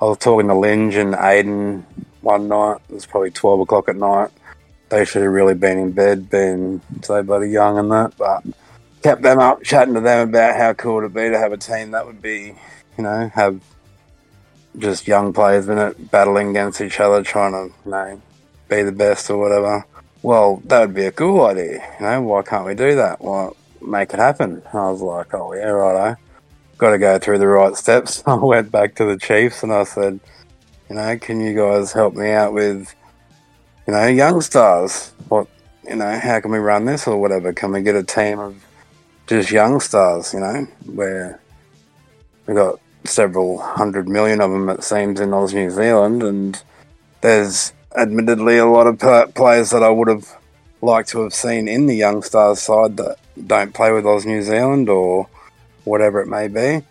I 0.00 0.04
was 0.04 0.18
talking 0.18 0.48
to 0.48 0.54
Linge 0.54 0.96
and 0.96 1.14
Aiden 1.14 1.84
one 2.20 2.48
night. 2.48 2.78
It 2.88 2.94
was 2.94 3.06
probably 3.06 3.30
12 3.30 3.60
o'clock 3.60 3.88
at 3.88 3.96
night. 3.96 4.30
They 4.90 5.04
should 5.04 5.22
have 5.22 5.32
really 5.32 5.54
been 5.54 5.78
in 5.78 5.92
bed, 5.92 6.28
being 6.28 6.80
so 7.02 7.22
bloody 7.22 7.48
young 7.48 7.78
and 7.78 7.90
that, 7.92 8.16
but 8.16 8.42
kept 9.02 9.22
them 9.22 9.38
up, 9.38 9.62
chatting 9.62 9.94
to 9.94 10.00
them 10.00 10.28
about 10.28 10.56
how 10.56 10.72
cool 10.74 10.98
it'd 10.98 11.14
be 11.14 11.30
to 11.30 11.38
have 11.38 11.52
a 11.52 11.56
team 11.56 11.92
that 11.92 12.06
would 12.06 12.20
be, 12.20 12.54
you 12.96 13.04
know, 13.04 13.28
have 13.34 13.60
just 14.78 15.08
young 15.08 15.32
players 15.32 15.68
in 15.68 15.78
it, 15.78 16.10
battling 16.10 16.50
against 16.50 16.80
each 16.80 17.00
other, 17.00 17.22
trying 17.22 17.52
to, 17.52 17.74
you 17.84 17.90
know, 17.90 18.22
be 18.68 18.82
the 18.82 18.92
best 18.92 19.30
or 19.30 19.38
whatever. 19.38 19.84
Well, 20.22 20.62
that 20.66 20.80
would 20.80 20.94
be 20.94 21.06
a 21.06 21.12
cool 21.12 21.44
idea, 21.46 21.82
you 21.98 22.06
know, 22.06 22.22
why 22.22 22.42
can't 22.42 22.66
we 22.66 22.74
do 22.74 22.94
that? 22.96 23.20
Why 23.20 23.50
make 23.80 24.12
it 24.12 24.18
happen? 24.18 24.62
And 24.70 24.78
I 24.78 24.90
was 24.90 25.00
like, 25.00 25.32
oh 25.34 25.54
yeah, 25.54 25.68
righto. 25.68 26.20
Got 26.76 26.90
to 26.90 26.98
go 26.98 27.18
through 27.18 27.38
the 27.38 27.46
right 27.46 27.74
steps. 27.74 28.22
I 28.26 28.34
went 28.34 28.70
back 28.70 28.94
to 28.96 29.04
the 29.04 29.18
Chiefs 29.18 29.62
and 29.62 29.72
I 29.72 29.84
said, 29.84 30.20
you 30.88 30.96
know, 30.96 31.18
can 31.18 31.40
you 31.40 31.54
guys 31.54 31.92
help 31.92 32.14
me 32.14 32.30
out 32.32 32.52
with, 32.52 32.94
you 33.86 33.94
know, 33.94 34.06
young 34.06 34.40
stars? 34.40 35.12
What, 35.28 35.46
you 35.88 35.96
know, 35.96 36.18
how 36.18 36.40
can 36.40 36.50
we 36.50 36.58
run 36.58 36.84
this 36.84 37.06
or 37.06 37.18
whatever? 37.18 37.52
Can 37.52 37.72
we 37.72 37.82
get 37.82 37.96
a 37.96 38.02
team 38.02 38.38
of 38.38 38.62
just 39.30 39.52
young 39.52 39.78
stars, 39.78 40.34
you 40.34 40.40
know, 40.40 40.66
where 40.86 41.40
we've 42.46 42.56
got 42.56 42.80
several 43.04 43.58
hundred 43.58 44.08
million 44.08 44.40
of 44.40 44.50
them, 44.50 44.68
it 44.68 44.82
seems, 44.82 45.20
in 45.20 45.32
Oz 45.32 45.54
New 45.54 45.70
Zealand, 45.70 46.22
and 46.24 46.60
there's 47.20 47.72
admittedly 47.96 48.58
a 48.58 48.66
lot 48.66 48.88
of 48.88 48.98
players 49.34 49.70
that 49.70 49.84
I 49.84 49.88
would 49.88 50.08
have 50.08 50.36
liked 50.82 51.10
to 51.10 51.20
have 51.20 51.32
seen 51.32 51.68
in 51.68 51.86
the 51.86 51.94
Young 51.94 52.22
Stars 52.22 52.60
side 52.60 52.96
that 52.96 53.18
don't 53.46 53.72
play 53.72 53.92
with 53.92 54.04
Oz 54.04 54.26
New 54.26 54.42
Zealand 54.42 54.88
or 54.88 55.28
whatever 55.84 56.20
it 56.20 56.26
may 56.26 56.48
be. 56.48 56.84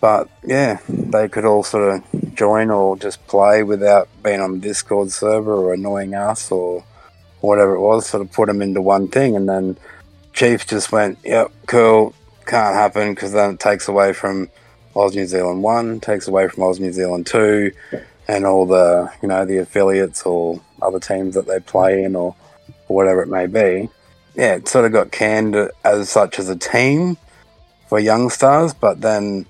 But 0.00 0.28
yeah, 0.42 0.80
they 0.88 1.28
could 1.28 1.44
all 1.44 1.62
sort 1.62 1.94
of 1.94 2.34
join 2.34 2.70
or 2.70 2.96
just 2.96 3.24
play 3.28 3.62
without 3.62 4.08
being 4.24 4.40
on 4.40 4.54
the 4.54 4.58
Discord 4.58 5.12
server 5.12 5.54
or 5.54 5.72
annoying 5.72 6.14
us 6.14 6.50
or 6.50 6.84
whatever 7.40 7.74
it 7.74 7.80
was. 7.80 8.06
Sort 8.06 8.22
of 8.22 8.32
put 8.32 8.48
them 8.48 8.60
into 8.60 8.82
one 8.82 9.06
thing, 9.06 9.36
and 9.36 9.48
then 9.48 9.76
Chiefs 10.34 10.66
just 10.66 10.92
went, 10.92 11.18
"Yep, 11.24 11.52
cool, 11.66 12.12
can't 12.44 12.74
happen," 12.74 13.14
because 13.14 13.32
then 13.32 13.54
it 13.54 13.60
takes 13.60 13.88
away 13.88 14.12
from 14.12 14.50
Oz 14.96 15.14
New 15.14 15.26
Zealand 15.26 15.62
one, 15.62 16.00
takes 16.00 16.28
away 16.28 16.48
from 16.48 16.64
Oz 16.64 16.80
New 16.80 16.92
Zealand 16.92 17.26
two, 17.26 17.70
and 18.28 18.44
all 18.44 18.66
the 18.66 19.10
you 19.22 19.28
know 19.28 19.44
the 19.44 19.58
affiliates 19.58 20.22
or 20.22 20.60
other 20.82 20.98
teams 20.98 21.34
that 21.34 21.46
they 21.46 21.60
play 21.60 22.02
in 22.02 22.16
or, 22.16 22.34
or 22.88 22.96
whatever 22.96 23.22
it 23.22 23.28
may 23.28 23.46
be. 23.46 23.88
Yeah, 24.34 24.56
it 24.56 24.68
sort 24.68 24.84
of 24.84 24.92
got 24.92 25.12
canned 25.12 25.56
as 25.84 26.10
such 26.10 26.38
as 26.38 26.48
a 26.48 26.56
team 26.56 27.16
for 27.88 28.00
young 28.00 28.28
stars, 28.28 28.74
but 28.74 29.00
then 29.00 29.46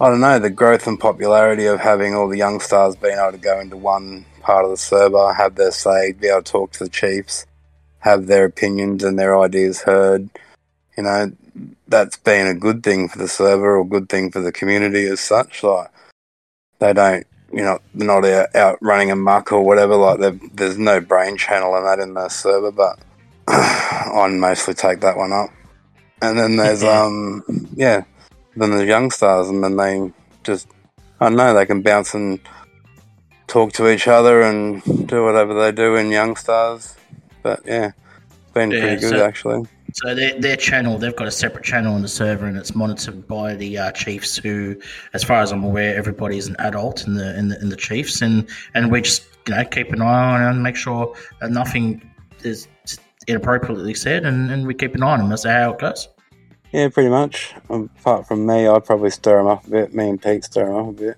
I 0.00 0.08
don't 0.08 0.20
know 0.20 0.38
the 0.38 0.50
growth 0.50 0.86
and 0.86 0.98
popularity 0.98 1.66
of 1.66 1.78
having 1.78 2.14
all 2.14 2.28
the 2.28 2.38
young 2.38 2.60
stars 2.60 2.96
being 2.96 3.18
able 3.18 3.32
to 3.32 3.38
go 3.38 3.60
into 3.60 3.76
one 3.76 4.24
part 4.40 4.64
of 4.64 4.70
the 4.70 4.76
server, 4.76 5.32
have 5.34 5.54
their 5.54 5.70
say, 5.70 6.12
be 6.12 6.28
able 6.28 6.42
to 6.42 6.52
talk 6.52 6.72
to 6.72 6.84
the 6.84 6.90
chiefs, 6.90 7.46
have 8.02 8.26
their 8.26 8.44
opinions 8.44 9.04
and 9.04 9.18
their 9.18 9.38
ideas 9.38 9.82
heard. 9.82 10.28
You 10.96 11.04
know, 11.04 11.32
that's 11.88 12.16
been 12.16 12.46
a 12.46 12.54
good 12.54 12.82
thing 12.82 13.08
for 13.08 13.18
the 13.18 13.28
server 13.28 13.76
or 13.76 13.86
good 13.86 14.08
thing 14.08 14.30
for 14.30 14.40
the 14.40 14.52
community 14.52 15.06
as 15.06 15.20
such. 15.20 15.62
Like 15.62 15.90
they 16.80 16.92
don't, 16.92 17.26
you 17.52 17.62
know, 17.62 17.78
they're 17.94 18.06
not 18.06 18.24
out, 18.24 18.54
out 18.56 18.78
running 18.80 19.10
amok 19.10 19.52
or 19.52 19.62
whatever. 19.62 19.94
Like 19.96 20.40
there's 20.52 20.78
no 20.78 21.00
brain 21.00 21.36
channel 21.36 21.76
and 21.76 21.86
that 21.86 22.00
in 22.00 22.14
the 22.14 22.28
server, 22.28 22.72
but 22.72 22.98
I 23.48 24.28
mostly 24.32 24.74
take 24.74 25.00
that 25.00 25.16
one 25.16 25.32
up. 25.32 25.50
And 26.20 26.38
then 26.38 26.56
there's 26.56 26.82
um 26.82 27.44
yeah, 27.74 28.02
then 28.56 28.70
there's 28.70 28.88
young 28.88 29.10
stars, 29.10 29.48
and 29.48 29.62
then 29.62 29.76
they 29.76 30.12
just 30.42 30.68
I 31.20 31.28
don't 31.28 31.36
know 31.36 31.54
they 31.54 31.66
can 31.66 31.82
bounce 31.82 32.14
and 32.14 32.40
talk 33.46 33.72
to 33.74 33.88
each 33.88 34.08
other 34.08 34.42
and 34.42 34.82
do 35.06 35.24
whatever 35.24 35.54
they 35.54 35.70
do 35.70 35.94
in 35.96 36.10
young 36.10 36.34
stars. 36.36 36.96
But 37.42 37.60
yeah, 37.64 37.92
it's 38.26 38.52
been 38.52 38.70
Yeah, 38.70 38.80
pretty 38.80 39.00
good 39.00 39.10
so- 39.10 39.24
actually. 39.26 39.66
So 39.94 40.14
their, 40.14 40.40
their 40.40 40.56
channel, 40.56 40.96
they've 40.96 41.14
got 41.14 41.26
a 41.28 41.30
separate 41.30 41.64
channel 41.64 41.94
on 41.94 42.00
the 42.00 42.08
server, 42.08 42.46
and 42.46 42.56
it's 42.56 42.74
monitored 42.74 43.28
by 43.28 43.54
the 43.54 43.76
uh, 43.76 43.92
Chiefs. 43.92 44.38
Who, 44.38 44.74
as 45.12 45.22
far 45.22 45.42
as 45.42 45.52
I'm 45.52 45.64
aware, 45.64 45.94
everybody 45.94 46.38
is 46.38 46.46
an 46.46 46.56
adult 46.60 47.06
in 47.06 47.12
the 47.12 47.38
in 47.38 47.48
the 47.48 47.60
in 47.60 47.68
the 47.68 47.76
Chiefs, 47.76 48.22
and 48.22 48.48
and 48.72 48.90
we 48.90 49.02
just 49.02 49.24
you 49.46 49.54
know 49.54 49.64
keep 49.66 49.92
an 49.92 50.00
eye 50.00 50.34
on 50.34 50.42
it 50.42 50.48
and 50.50 50.62
make 50.62 50.76
sure 50.76 51.14
that 51.42 51.50
nothing 51.50 52.10
is 52.42 52.68
inappropriately 53.28 53.92
said, 53.92 54.24
and, 54.24 54.50
and 54.50 54.66
we 54.66 54.72
keep 54.72 54.94
an 54.94 55.02
eye 55.02 55.12
on 55.12 55.18
them. 55.18 55.28
That's 55.28 55.44
how 55.44 55.72
it 55.72 55.78
goes. 55.78 56.08
Yeah, 56.72 56.88
pretty 56.88 57.10
much. 57.10 57.52
Apart 57.68 58.26
from 58.26 58.46
me, 58.46 58.66
I'd 58.66 58.86
probably 58.86 59.10
stir 59.10 59.36
them 59.36 59.46
up 59.46 59.66
a 59.66 59.70
bit. 59.70 59.94
Me 59.94 60.08
and 60.08 60.22
Pete 60.22 60.44
stir 60.44 60.64
them 60.66 60.76
up 60.76 60.88
a 60.88 60.92
bit. 60.92 61.16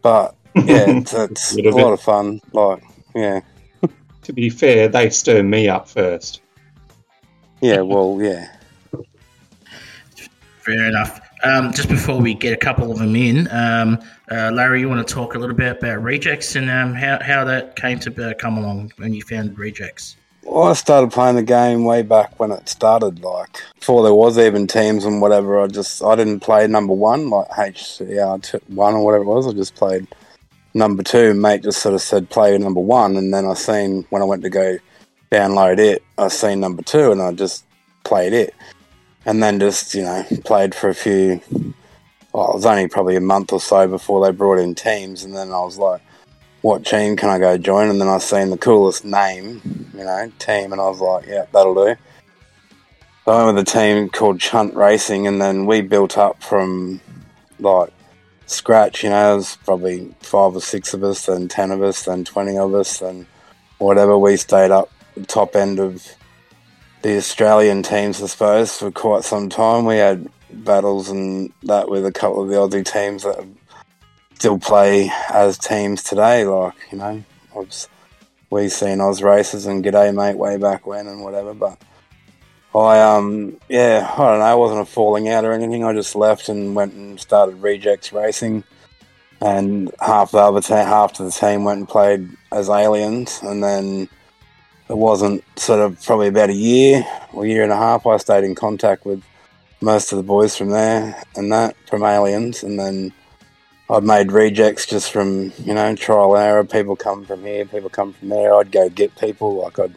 But 0.00 0.34
yeah, 0.54 0.84
it's, 0.88 1.12
it's 1.12 1.52
a 1.52 1.56
Little 1.56 1.80
lot 1.82 1.92
of 1.92 2.00
fun. 2.00 2.40
Like, 2.52 2.82
yeah, 3.14 3.40
To 4.24 4.32
be 4.32 4.50
fair, 4.50 4.88
they 4.88 5.10
stir 5.10 5.42
me 5.42 5.68
up 5.68 5.88
first. 5.88 6.40
yeah. 7.60 7.80
Well, 7.80 8.18
yeah. 8.20 8.48
Fair 10.60 10.86
enough. 10.86 11.20
Um, 11.42 11.74
just 11.74 11.90
before 11.90 12.18
we 12.18 12.32
get 12.32 12.54
a 12.54 12.56
couple 12.56 12.90
of 12.90 12.98
them 12.98 13.14
in, 13.14 13.48
um, 13.50 14.02
uh, 14.30 14.50
Larry, 14.50 14.80
you 14.80 14.88
want 14.88 15.06
to 15.06 15.14
talk 15.14 15.34
a 15.34 15.38
little 15.38 15.54
bit 15.54 15.76
about 15.76 16.02
rejects 16.02 16.56
and 16.56 16.70
um, 16.70 16.94
how, 16.94 17.22
how 17.22 17.44
that 17.44 17.76
came 17.76 17.98
to 18.00 18.30
uh, 18.30 18.32
come 18.34 18.56
along 18.56 18.92
when 18.96 19.12
you 19.12 19.20
found 19.20 19.58
rejects? 19.58 20.16
Well, 20.42 20.64
I 20.64 20.72
started 20.74 21.10
playing 21.10 21.36
the 21.36 21.42
game 21.42 21.84
way 21.84 22.02
back 22.02 22.38
when 22.38 22.50
it 22.50 22.68
started. 22.68 23.22
Like 23.22 23.62
before 23.78 24.02
there 24.02 24.14
was 24.14 24.38
even 24.38 24.66
teams 24.66 25.04
and 25.04 25.20
whatever. 25.20 25.60
I 25.60 25.66
just 25.66 26.02
I 26.02 26.16
didn't 26.16 26.40
play 26.40 26.66
number 26.66 26.92
one 26.92 27.30
like 27.30 27.48
HCR 27.48 28.42
t- 28.42 28.58
one 28.68 28.94
or 28.94 29.04
whatever 29.04 29.24
it 29.24 29.26
was. 29.26 29.46
I 29.46 29.52
just 29.52 29.74
played 29.74 30.06
number 30.74 31.02
two. 31.02 31.34
Mate 31.34 31.62
just 31.62 31.80
sort 31.80 31.94
of 31.94 32.02
said 32.02 32.28
play 32.30 32.56
number 32.58 32.80
one, 32.80 33.16
and 33.16 33.32
then 33.32 33.46
I 33.46 33.54
seen 33.54 34.04
when 34.10 34.22
I 34.22 34.26
went 34.26 34.42
to 34.42 34.50
go 34.50 34.78
download 35.30 35.78
it, 35.78 36.02
I 36.18 36.28
seen 36.28 36.60
number 36.60 36.82
two, 36.82 37.12
and 37.12 37.22
I 37.22 37.32
just 37.32 37.64
played 38.04 38.32
it, 38.32 38.54
and 39.24 39.42
then 39.42 39.58
just 39.58 39.94
you 39.94 40.02
know 40.02 40.24
played 40.44 40.74
for 40.74 40.88
a 40.88 40.94
few. 40.94 41.40
Well, 42.32 42.50
it 42.50 42.54
was 42.54 42.66
only 42.66 42.88
probably 42.88 43.16
a 43.16 43.20
month 43.20 43.52
or 43.52 43.60
so 43.60 43.86
before 43.86 44.24
they 44.24 44.36
brought 44.36 44.58
in 44.58 44.74
teams, 44.74 45.22
and 45.22 45.36
then 45.36 45.52
I 45.52 45.60
was 45.60 45.78
like 45.78 46.02
what 46.64 46.82
team 46.82 47.14
can 47.14 47.28
I 47.28 47.38
go 47.38 47.58
join? 47.58 47.90
And 47.90 48.00
then 48.00 48.08
I 48.08 48.16
seen 48.16 48.48
the 48.48 48.56
coolest 48.56 49.04
name, 49.04 49.60
you 49.92 50.02
know, 50.02 50.32
team, 50.38 50.72
and 50.72 50.80
I 50.80 50.84
was 50.84 50.98
like, 50.98 51.26
yeah, 51.26 51.44
that'll 51.52 51.74
do. 51.74 51.94
So 53.26 53.32
I 53.32 53.44
went 53.44 53.56
with 53.56 53.68
a 53.68 53.70
team 53.70 54.08
called 54.08 54.40
Chunt 54.40 54.74
Racing, 54.74 55.26
and 55.26 55.42
then 55.42 55.66
we 55.66 55.82
built 55.82 56.16
up 56.16 56.42
from 56.42 57.02
like 57.60 57.92
scratch. 58.46 59.02
You 59.02 59.10
know, 59.10 59.34
there's 59.34 59.56
probably 59.56 60.14
five 60.20 60.54
or 60.54 60.60
six 60.60 60.94
of 60.94 61.02
us, 61.04 61.26
then 61.26 61.48
ten 61.48 61.70
of 61.70 61.82
us, 61.82 62.04
then 62.04 62.24
twenty 62.24 62.56
of 62.56 62.74
us, 62.74 62.98
then 62.98 63.26
whatever. 63.78 64.16
We 64.18 64.36
stayed 64.36 64.70
up 64.70 64.90
top 65.26 65.56
end 65.56 65.78
of 65.80 66.06
the 67.02 67.16
Australian 67.16 67.82
teams, 67.82 68.22
I 68.22 68.26
suppose, 68.26 68.78
for 68.78 68.90
quite 68.90 69.24
some 69.24 69.48
time. 69.48 69.84
We 69.84 69.96
had 69.96 70.28
battles 70.50 71.08
and 71.10 71.52
that 71.64 71.88
with 71.88 72.06
a 72.06 72.12
couple 72.12 72.42
of 72.42 72.48
the 72.48 72.56
Aussie 72.56 72.84
teams 72.84 73.24
that 73.24 73.44
still 74.34 74.58
play 74.58 75.10
as 75.32 75.58
teams 75.58 76.02
today. 76.02 76.44
Like, 76.44 76.74
you 76.90 76.98
know, 76.98 77.24
I've, 77.56 77.86
we 78.50 78.68
seen 78.68 79.00
Oz 79.00 79.22
races 79.22 79.66
and 79.66 79.84
G'day 79.84 80.14
Mate 80.14 80.38
way 80.38 80.56
back 80.56 80.86
when 80.86 81.06
and 81.06 81.22
whatever, 81.22 81.54
but 81.54 81.78
I, 82.74 83.00
um, 83.00 83.56
yeah, 83.68 84.12
I 84.12 84.16
don't 84.16 84.38
know, 84.40 84.52
it 84.52 84.58
wasn't 84.58 84.80
a 84.80 84.84
falling 84.84 85.28
out 85.28 85.44
or 85.44 85.52
anything. 85.52 85.84
I 85.84 85.92
just 85.92 86.16
left 86.16 86.48
and 86.48 86.74
went 86.74 86.94
and 86.94 87.20
started 87.20 87.62
Rejects 87.62 88.12
Racing. 88.12 88.64
And 89.40 89.92
half 90.00 90.32
the 90.32 90.38
other 90.38 90.60
team, 90.60 90.78
half 90.78 91.18
of 91.20 91.26
the 91.26 91.32
team 91.32 91.64
went 91.64 91.78
and 91.78 91.88
played 91.88 92.28
as 92.50 92.68
aliens. 92.68 93.40
And 93.42 93.62
then 93.62 94.08
it 94.88 94.96
wasn't 94.96 95.44
sort 95.58 95.80
of 95.80 96.02
probably 96.02 96.28
about 96.28 96.50
a 96.50 96.54
year 96.54 97.06
or 97.32 97.46
year 97.46 97.62
and 97.62 97.72
a 97.72 97.76
half. 97.76 98.06
I 98.06 98.16
stayed 98.16 98.44
in 98.44 98.54
contact 98.54 99.04
with 99.04 99.22
most 99.80 100.12
of 100.12 100.16
the 100.16 100.24
boys 100.24 100.56
from 100.56 100.70
there 100.70 101.22
and 101.36 101.52
that 101.52 101.76
from 101.88 102.04
aliens. 102.04 102.62
And 102.62 102.78
then 102.78 103.12
I'd 103.90 104.02
made 104.02 104.32
rejects 104.32 104.86
just 104.86 105.12
from, 105.12 105.52
you 105.58 105.74
know, 105.74 105.94
trial 105.94 106.34
and 106.34 106.44
error. 106.44 106.64
People 106.64 106.96
come 106.96 107.24
from 107.24 107.42
here, 107.42 107.66
people 107.66 107.90
come 107.90 108.14
from 108.14 108.30
there. 108.30 108.54
I'd 108.54 108.72
go 108.72 108.88
get 108.88 109.14
people. 109.16 109.62
Like 109.62 109.78
I'd 109.78 109.94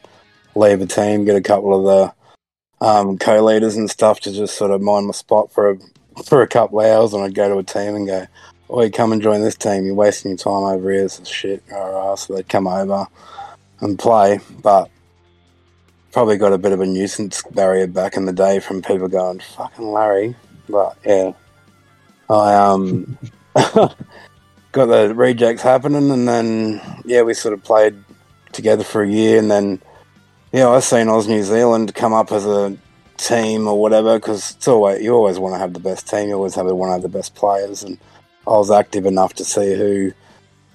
leave 0.55 0.81
a 0.81 0.85
team, 0.85 1.25
get 1.25 1.35
a 1.35 1.41
couple 1.41 1.73
of 1.73 1.85
the 1.85 2.16
um, 2.81 3.17
co-leaders 3.17 3.75
and 3.75 3.89
stuff 3.89 4.19
to 4.21 4.31
just 4.31 4.57
sort 4.57 4.71
of 4.71 4.81
mind 4.81 5.07
my 5.07 5.13
spot 5.13 5.51
for 5.51 5.71
a, 5.71 5.77
for 6.23 6.41
a 6.41 6.47
couple 6.47 6.79
hours, 6.79 7.13
and 7.13 7.23
I'd 7.23 7.33
go 7.33 7.49
to 7.49 7.57
a 7.57 7.63
team 7.63 7.95
and 7.95 8.07
go, 8.07 8.27
"Oh, 8.69 8.81
you 8.83 8.91
come 8.91 9.11
and 9.11 9.21
join 9.21 9.41
this 9.41 9.55
team. 9.55 9.85
You're 9.85 9.95
wasting 9.95 10.31
your 10.31 10.37
time 10.37 10.63
over 10.63 10.91
here." 10.91 11.09
So 11.09 11.23
shit, 11.23 11.63
alright. 11.71 12.19
So 12.19 12.35
they'd 12.35 12.49
come 12.49 12.67
over 12.67 13.07
and 13.79 13.97
play, 13.97 14.39
but 14.61 14.89
probably 16.11 16.37
got 16.37 16.53
a 16.53 16.57
bit 16.57 16.71
of 16.71 16.81
a 16.81 16.85
nuisance 16.85 17.43
barrier 17.51 17.87
back 17.87 18.17
in 18.17 18.25
the 18.25 18.33
day 18.33 18.59
from 18.59 18.81
people 18.81 19.07
going, 19.07 19.39
"Fucking 19.39 19.91
Larry," 19.91 20.35
but 20.69 20.97
yeah, 21.05 21.33
I 22.29 22.53
um 22.55 23.17
got 23.55 23.95
the 24.73 25.13
rejects 25.15 25.61
happening, 25.61 26.11
and 26.11 26.27
then 26.27 26.81
yeah, 27.05 27.23
we 27.23 27.33
sort 27.33 27.53
of 27.53 27.63
played 27.63 27.95
together 28.51 28.83
for 28.83 29.03
a 29.03 29.09
year, 29.09 29.39
and 29.39 29.49
then 29.49 29.81
yeah, 30.57 30.69
I 30.69 30.79
seen 30.79 31.07
Oz 31.07 31.27
New 31.27 31.43
Zealand 31.43 31.93
come 31.93 32.13
up 32.13 32.31
as 32.31 32.43
a 32.47 32.75
team 33.17 33.67
or 33.67 33.79
whatever 33.79 34.17
because 34.17 34.55
it's 34.55 34.67
always 34.67 35.03
you 35.03 35.13
always 35.13 35.37
want 35.37 35.53
to 35.53 35.59
have 35.59 35.73
the 35.73 35.79
best 35.79 36.09
team, 36.09 36.29
you 36.29 36.33
always 36.33 36.55
have 36.55 36.67
to 36.67 36.83
have 36.83 37.01
the 37.03 37.09
best 37.09 37.35
players, 37.35 37.83
and 37.83 37.99
I 38.47 38.51
was 38.51 38.71
active 38.71 39.05
enough 39.05 39.35
to 39.35 39.45
see 39.45 39.75
who 39.75 40.13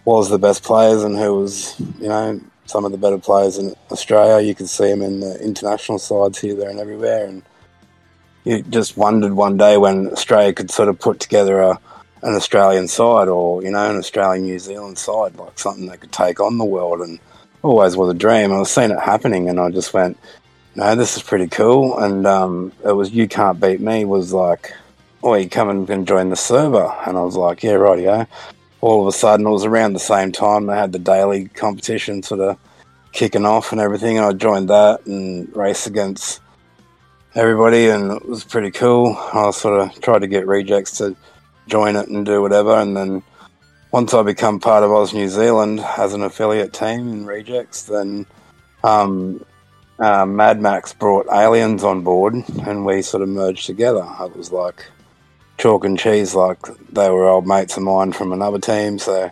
was 0.05 0.31
the 0.31 0.39
best 0.39 0.63
players 0.63 1.03
and 1.03 1.17
who 1.17 1.35
was 1.35 1.81
you 1.99 2.09
know 2.09 2.41
some 2.67 2.85
of 2.85 2.93
the 2.93 2.99
better 2.99 3.19
players 3.19 3.59
in 3.59 3.75
Australia. 3.91 4.47
You 4.47 4.55
could 4.55 4.69
see 4.69 4.89
them 4.89 5.03
in 5.03 5.19
the 5.19 5.43
international 5.43 5.99
sides 5.99 6.39
here, 6.39 6.55
there, 6.55 6.71
and 6.71 6.79
everywhere, 6.79 7.27
and 7.27 7.43
you 8.45 8.63
just 8.63 8.97
wondered 8.97 9.33
one 9.33 9.57
day 9.57 9.79
when 9.79 10.13
Australia 10.13 10.53
could 10.53 10.71
sort 10.71 10.91
of 10.91 11.01
put 11.01 11.19
together 11.19 11.61
a 11.61 11.81
an 12.23 12.37
Australian 12.37 12.87
side 12.87 13.27
or, 13.27 13.65
you 13.65 13.71
know, 13.73 13.91
an 13.91 13.97
Australian 13.97 14.45
New 14.45 14.61
Zealand 14.61 14.97
side, 14.97 15.35
like 15.35 15.59
something 15.59 15.87
that 15.87 16.01
could 16.01 16.13
take 16.13 16.39
on 16.39 16.57
the 16.57 16.65
world 16.65 17.01
and 17.01 17.19
always 17.63 17.97
was 17.97 18.11
a 18.11 18.19
dream. 18.19 18.53
I 18.53 18.59
was 18.59 18.71
seeing 18.71 18.91
it 18.91 19.01
happening 19.01 19.49
and 19.49 19.59
I 19.59 19.71
just 19.71 19.95
went, 19.95 20.19
No, 20.75 20.95
this 20.95 21.17
is 21.17 21.23
pretty 21.23 21.49
cool 21.49 21.99
and 21.99 22.27
um, 22.27 22.73
it 22.85 22.93
was 22.93 23.11
You 23.11 23.29
Can't 23.29 23.61
Beat 23.61 23.81
Me 23.81 24.05
was 24.05 24.33
like, 24.33 24.73
Oh, 25.23 25.35
you 25.35 25.49
come 25.49 25.69
and 25.89 26.07
join 26.07 26.31
the 26.31 26.37
server 26.37 26.93
and 27.07 27.17
I 27.17 27.23
was 27.23 27.37
like, 27.37 27.63
Yeah, 27.63 27.73
right, 27.73 28.01
yeah." 28.01 28.27
All 28.81 29.01
of 29.01 29.07
a 29.07 29.13
sudden 29.13 29.47
it 29.47 29.51
was 29.51 29.65
around 29.65 29.93
the 29.93 30.01
same 30.01 30.33
time 30.33 30.67
they 30.67 30.75
had 30.77 30.93
the 30.93 30.99
daily 30.99 31.47
competition 31.47 32.23
sort 32.23 32.41
of 32.41 32.59
kicking 33.13 33.47
off 33.47 33.73
and 33.73 33.81
everything 33.81 34.19
and 34.19 34.27
I 34.27 34.33
joined 34.33 34.71
that 34.71 35.07
and 35.07 35.55
raced 35.55 35.87
against 35.87 36.41
everybody 37.35 37.89
and 37.89 38.13
it 38.13 38.29
was 38.29 38.45
pretty 38.45 38.71
cool. 38.71 39.17
I 39.33 39.51
sort 39.53 39.81
of 39.81 40.01
tried 40.01 40.21
to 40.21 40.27
get 40.27 40.47
rejects 40.47 40.99
to 40.99 41.17
join 41.67 41.97
it 41.97 42.09
and 42.09 42.27
do 42.27 42.43
whatever. 42.43 42.75
And 42.75 42.97
then, 42.97 43.23
once 43.93 44.15
I 44.15 44.23
become 44.23 44.59
part 44.59 44.83
of 44.83 44.91
Oz 44.91 45.13
New 45.13 45.29
Zealand 45.29 45.81
as 45.99 46.15
an 46.15 46.23
affiliate 46.23 46.73
team 46.73 47.09
in 47.13 47.27
Rejects, 47.27 47.83
then 47.83 48.27
um, 48.83 49.45
uh, 49.99 50.25
Mad 50.25 50.61
Max 50.63 50.95
brought 50.95 51.27
Aliens 51.31 51.85
on 51.85 52.01
board, 52.03 52.35
and 52.67 52.87
we 52.87 53.03
sort 53.03 53.23
of 53.23 53.29
merged 53.29 53.67
together. 53.67 54.07
It 54.21 54.35
was 54.35 54.51
like 54.51 54.87
chalk 55.59 55.85
and 55.85 55.99
cheese, 55.99 56.35
like 56.35 56.59
they 56.91 57.11
were 57.11 57.29
old 57.29 57.47
mates 57.47 57.77
of 57.77 57.83
mine 57.83 58.13
from 58.13 58.33
another 58.33 58.59
team, 58.59 58.99
so 58.99 59.31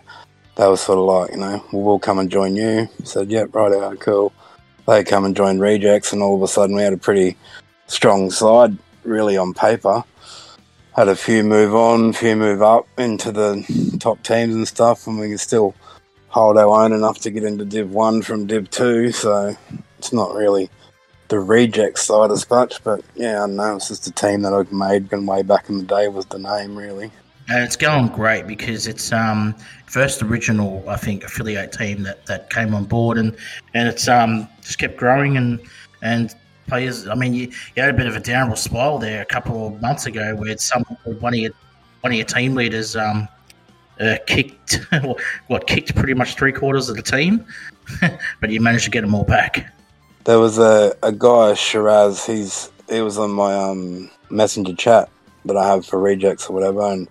they 0.55 0.67
were 0.67 0.77
sort 0.77 0.99
of 0.99 1.05
like, 1.05 1.31
you 1.31 1.37
know, 1.37 1.65
well, 1.73 1.97
come 1.97 2.19
and 2.19 2.29
join 2.29 2.55
you. 2.55 2.87
said, 3.03 3.31
yep, 3.31 3.55
right 3.55 3.73
out, 3.73 3.99
cool. 3.99 4.31
They 4.87 5.03
come 5.03 5.25
and 5.25 5.35
join 5.35 5.57
Rejects, 5.57 6.13
and 6.13 6.21
all 6.21 6.35
of 6.35 6.43
a 6.43 6.47
sudden 6.47 6.75
we 6.75 6.83
had 6.83 6.93
a 6.93 6.97
pretty 6.97 7.35
strong 7.87 8.29
side, 8.29 8.77
really 9.03 9.37
on 9.37 9.55
paper 9.55 10.03
had 10.95 11.07
a 11.07 11.15
few 11.15 11.43
move 11.43 11.73
on, 11.73 12.09
a 12.09 12.13
few 12.13 12.35
move 12.35 12.61
up 12.61 12.87
into 12.97 13.31
the 13.31 13.97
top 13.99 14.21
teams 14.23 14.55
and 14.55 14.67
stuff, 14.67 15.07
and 15.07 15.19
we 15.19 15.29
can 15.29 15.37
still 15.37 15.73
hold 16.27 16.57
our 16.57 16.83
own 16.83 16.93
enough 16.93 17.19
to 17.19 17.31
get 17.31 17.43
into 17.43 17.65
Div 17.65 17.91
1 17.91 18.21
from 18.21 18.47
Div 18.47 18.69
2, 18.69 19.11
so 19.11 19.55
it's 19.97 20.13
not 20.13 20.33
really 20.33 20.69
the 21.31 21.39
reject 21.39 21.97
side 21.97 22.29
as 22.29 22.49
much, 22.49 22.83
but 22.83 23.01
yeah, 23.15 23.43
I 23.43 23.47
know, 23.47 23.77
it's 23.77 23.87
just 23.87 24.07
a 24.07 24.11
team 24.11 24.41
that 24.41 24.53
I've 24.53 24.71
made 24.71 25.11
and 25.13 25.27
way 25.27 25.43
back 25.43 25.69
in 25.69 25.77
the 25.77 25.83
day 25.83 26.09
was 26.09 26.25
the 26.25 26.39
name, 26.39 26.77
really. 26.77 27.09
And 27.47 27.63
it's 27.63 27.75
going 27.75 28.07
great 28.09 28.47
because 28.47 28.87
it's 28.87 29.11
um 29.11 29.55
first 29.85 30.21
original, 30.21 30.83
I 30.87 30.95
think, 30.95 31.23
affiliate 31.23 31.71
team 31.71 32.03
that, 32.03 32.25
that 32.27 32.49
came 32.49 32.73
on 32.73 32.85
board, 32.85 33.17
and 33.17 33.35
and 33.73 33.89
it's 33.89 34.07
um 34.07 34.47
just 34.61 34.77
kept 34.77 34.95
growing 34.95 35.37
and 35.37 35.59
and 36.01 36.33
players. 36.71 37.05
I 37.05 37.15
mean, 37.15 37.33
you, 37.33 37.51
you 37.75 37.83
had 37.83 37.93
a 37.93 37.97
bit 37.97 38.07
of 38.07 38.15
a 38.15 38.19
downward 38.21 38.57
spiral 38.57 38.97
there 38.97 39.21
a 39.21 39.25
couple 39.25 39.67
of 39.67 39.81
months 39.81 40.05
ago 40.05 40.33
where 40.35 40.57
some 40.57 40.83
one 41.19 41.33
of 41.33 41.39
your 41.39 41.51
one 41.99 42.13
of 42.13 42.17
your 42.17 42.25
team 42.25 42.55
leaders 42.55 42.95
um, 42.95 43.27
uh, 43.99 44.15
kicked 44.25 44.79
what 45.47 45.67
kicked 45.67 45.93
pretty 45.95 46.13
much 46.13 46.35
three 46.35 46.53
quarters 46.53 46.87
of 46.87 46.95
the 46.95 47.01
team, 47.01 47.45
but 48.39 48.49
you 48.49 48.61
managed 48.61 48.85
to 48.85 48.89
get 48.89 49.01
them 49.01 49.13
all 49.13 49.25
back. 49.25 49.67
There 50.23 50.39
was 50.39 50.59
a, 50.59 50.95
a 51.03 51.11
guy 51.11 51.55
Shiraz. 51.55 52.25
He's 52.25 52.71
he 52.89 53.01
was 53.01 53.17
on 53.17 53.31
my 53.31 53.53
um, 53.53 54.09
messenger 54.29 54.73
chat 54.73 55.09
that 55.43 55.57
I 55.57 55.67
have 55.67 55.85
for 55.85 55.99
rejects 55.99 56.49
or 56.49 56.53
whatever, 56.53 56.89
and 56.89 57.09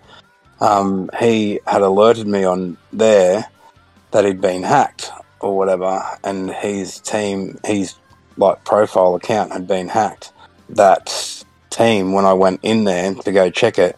um, 0.59 1.07
he 1.19 1.59
had 1.67 1.83
alerted 1.83 2.25
me 2.25 2.43
on 2.45 2.77
there 2.91 3.45
that 4.09 4.25
he'd 4.25 4.41
been 4.41 4.63
hacked 4.63 5.11
or 5.39 5.55
whatever, 5.55 6.03
and 6.23 6.49
his 6.49 6.99
team, 6.99 7.59
his 7.63 7.93
like 8.37 8.63
profile 8.65 9.15
account 9.15 9.51
had 9.51 9.67
been 9.67 9.87
hacked. 9.87 10.33
That 10.69 11.43
team, 11.69 12.13
when 12.13 12.25
I 12.25 12.33
went 12.33 12.59
in 12.63 12.83
there 12.85 13.13
to 13.13 13.31
go 13.31 13.49
check 13.49 13.77
it, 13.77 13.97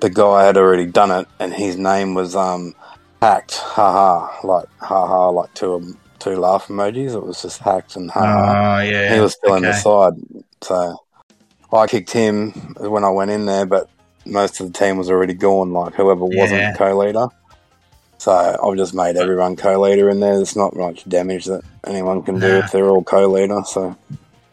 the 0.00 0.10
guy 0.10 0.44
had 0.44 0.56
already 0.56 0.86
done 0.86 1.10
it, 1.10 1.26
and 1.38 1.52
his 1.52 1.76
name 1.76 2.14
was 2.14 2.36
um, 2.36 2.74
hacked. 3.22 3.56
Haha, 3.56 4.46
like 4.46 4.68
haha, 4.78 5.30
like 5.30 5.52
two 5.54 5.96
two 6.18 6.36
laugh 6.36 6.68
emojis. 6.68 7.14
It 7.14 7.24
was 7.24 7.42
just 7.42 7.60
hacked 7.60 7.96
and 7.96 8.10
haha. 8.10 8.78
Oh, 8.78 8.82
yeah. 8.82 9.14
He 9.14 9.20
was 9.20 9.32
still 9.32 9.54
okay. 9.54 9.58
in 9.58 9.62
the 9.62 9.72
side, 9.72 10.14
so 10.60 11.02
I 11.72 11.86
kicked 11.86 12.10
him 12.10 12.50
when 12.78 13.04
I 13.04 13.10
went 13.10 13.30
in 13.30 13.46
there, 13.46 13.66
but 13.66 13.88
most 14.26 14.60
of 14.60 14.72
the 14.72 14.78
team 14.78 14.96
was 14.96 15.10
already 15.10 15.34
gone. 15.34 15.72
Like 15.72 15.94
whoever 15.94 16.26
Yeah. 16.30 16.40
wasn't 16.40 16.78
co-leader. 16.78 17.28
So 18.18 18.32
I've 18.32 18.76
just 18.76 18.94
made 18.94 19.16
everyone 19.16 19.56
co-leader 19.56 20.08
in 20.08 20.20
there. 20.20 20.36
There's 20.36 20.56
not 20.56 20.74
much 20.76 21.06
damage 21.08 21.44
that 21.46 21.62
anyone 21.86 22.22
can 22.22 22.38
do 22.40 22.48
Nah. 22.48 22.64
if 22.64 22.72
they're 22.72 22.88
all 22.88 23.02
co-leader. 23.04 23.60
So 23.66 23.94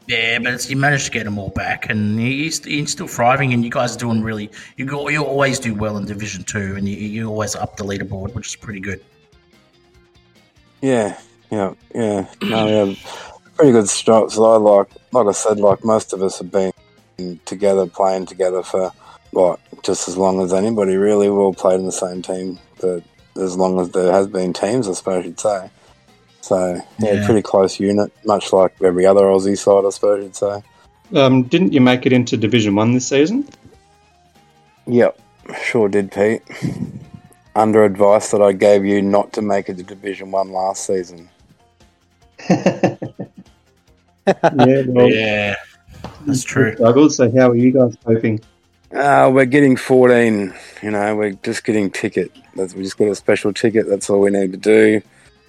Yeah, 0.07 0.39
but 0.39 0.53
it's, 0.53 0.70
you 0.70 0.76
managed 0.76 1.05
to 1.05 1.12
get 1.12 1.24
them 1.24 1.38
all 1.39 1.49
back, 1.49 1.89
and 1.89 2.20
he's, 2.20 2.62
he's 2.66 2.91
still 2.91 3.07
thriving. 3.07 3.53
And 3.53 3.64
you 3.64 3.70
guys 3.72 3.95
are 3.95 3.99
doing 3.99 4.22
really. 4.24 4.51
You 4.76 4.86
go, 4.86 5.07
you 5.07 5.24
always 5.24 5.57
do 5.59 5.74
well 5.74 5.95
in 5.97 6.05
Division 6.05 6.43
Two, 6.43 6.76
and 6.76 6.88
you, 6.89 6.97
you 6.97 7.30
always 7.30 7.55
up 7.55 7.78
the 7.78 7.84
leaderboard, 7.86 8.34
which 8.34 8.47
is 8.47 8.55
pretty 8.57 8.82
good. 8.82 8.99
yeah, 10.82 11.18
yeah, 11.49 11.74
yeah. 11.93 12.26
No, 12.41 12.68
yeah, 12.68 12.95
pretty 13.55 13.72
good 13.72 13.88
starts. 13.89 14.38
I 14.38 14.41
like, 14.41 14.88
like 15.12 15.28
I 15.28 15.32
said, 15.32 15.59
like 15.59 15.84
most 15.86 16.14
of 16.14 16.22
us 16.24 16.39
have 16.39 16.51
been 16.51 16.72
together, 17.45 17.86
playing 17.86 18.26
together 18.26 18.64
for 18.64 18.91
like 19.34 19.59
just 19.84 20.07
as 20.07 20.18
long 20.18 20.41
as 20.41 20.53
anybody. 20.53 20.95
Really, 20.95 21.30
we've 21.30 21.38
all 21.38 21.53
played 21.53 21.80
in 21.80 21.86
the 21.86 21.91
same 21.91 22.22
team, 22.22 22.59
but 22.82 23.03
as 23.36 23.55
long 23.57 23.79
as 23.79 23.89
there 23.91 24.11
has 24.11 24.27
been 24.27 24.53
teams, 24.53 24.88
I 24.88 24.93
suppose 24.93 25.25
you'd 25.25 25.39
say. 25.39 25.69
So 26.41 26.82
yeah, 26.99 27.13
Yeah. 27.13 27.25
pretty 27.25 27.41
close 27.41 27.79
unit, 27.79 28.11
much 28.25 28.51
like 28.51 28.73
every 28.84 29.05
other 29.05 29.21
Aussie 29.23 29.57
side, 29.57 29.86
I 29.86 29.89
suppose 29.91 30.23
you'd 30.23 30.36
say. 30.36 30.63
Um, 31.13 31.43
didn't 31.43 31.73
you 31.73 31.82
make 31.82 32.05
it 32.05 32.13
into 32.13 32.38
Division 32.38 32.75
One 32.75 32.93
this 32.93 33.07
season? 33.07 33.47
Yep, 34.88 35.19
sure 35.63 35.88
did, 35.89 36.11
Pete. 36.11 36.41
Under 37.55 37.84
advice 37.84 38.32
that 38.32 38.41
I 38.41 38.53
gave 38.53 38.86
you 38.86 39.01
not 39.01 39.34
to 39.34 39.41
make 39.41 39.67
it 39.69 39.77
to 39.77 39.84
Division 39.84 40.32
One 40.32 40.51
last 40.51 40.86
season. 40.88 41.29
yeah, 42.49 42.95
well, 44.88 45.09
Yeah, 45.09 45.55
that's 46.25 46.43
true. 46.43 46.73
Struggled. 46.75 47.13
So 47.13 47.32
how 47.36 47.49
are 47.51 47.55
you 47.55 47.71
guys 47.71 47.95
coping? 48.05 48.39
Uh, 48.93 49.31
we're 49.33 49.45
getting 49.45 49.77
14. 49.77 50.53
You 50.81 50.91
know, 50.91 51.15
we're 51.15 51.33
just 51.43 51.63
getting 51.63 51.89
ticket. 51.89 52.31
That's, 52.55 52.73
we 52.73 52.83
just 52.83 52.97
got 52.97 53.07
a 53.07 53.15
special 53.15 53.53
ticket. 53.53 53.87
That's 53.87 54.09
all 54.09 54.21
we 54.21 54.31
need 54.31 54.51
to 54.51 54.57
do. 54.57 55.01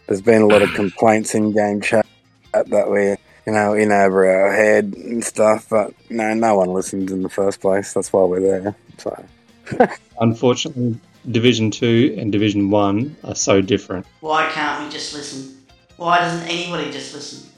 There's 0.07 0.23
been 0.23 0.43
a 0.43 0.47
lot 0.47 0.63
of 0.63 0.71
complaints 0.75 1.35
in 1.35 1.53
game 1.53 1.81
chat 1.81 2.07
that 2.53 2.91
we're, 2.91 3.17
you 3.47 3.53
know, 3.53 3.75
in 3.75 3.91
over 3.91 4.27
our 4.27 4.53
head 4.53 4.95
and 4.97 5.25
stuff. 5.25 5.69
But 5.69 5.95
no, 6.11 6.35
no 6.35 6.57
one 6.57 6.73
listens 6.73 7.11
in 7.11 7.23
the 7.23 7.29
first 7.29 7.61
place. 7.61 7.93
That's 7.93 8.13
why 8.13 8.25
we're 8.25 8.41
there. 8.41 8.77
So 8.99 9.25
Unfortunately, 10.21 10.99
Division 11.31 11.71
Two 11.71 12.15
and 12.19 12.33
Division 12.33 12.71
One 12.71 13.17
are 13.25 13.35
so 13.35 13.61
different. 13.61 14.07
Why 14.21 14.49
can't 14.51 14.85
we 14.85 14.91
just 14.91 15.15
listen? 15.15 15.63
Why 15.97 16.19
doesn't 16.19 16.49
anybody 16.49 16.91
just 16.91 17.15
listen? 17.15 17.49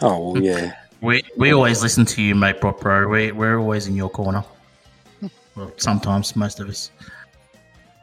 oh 0.00 0.32
well, 0.32 0.42
yeah. 0.42 0.74
We 1.02 1.20
we 1.36 1.52
always 1.52 1.82
listen 1.82 2.04
to 2.04 2.22
you, 2.22 2.36
mate, 2.36 2.60
Brock 2.60 2.78
Bro. 2.78 3.08
We 3.08 3.32
we're 3.32 3.58
always 3.58 3.88
in 3.88 3.96
your 3.96 4.08
corner. 4.08 4.44
Well, 5.56 5.72
sometimes, 5.76 6.34
most 6.34 6.60
of 6.60 6.68
us. 6.68 6.90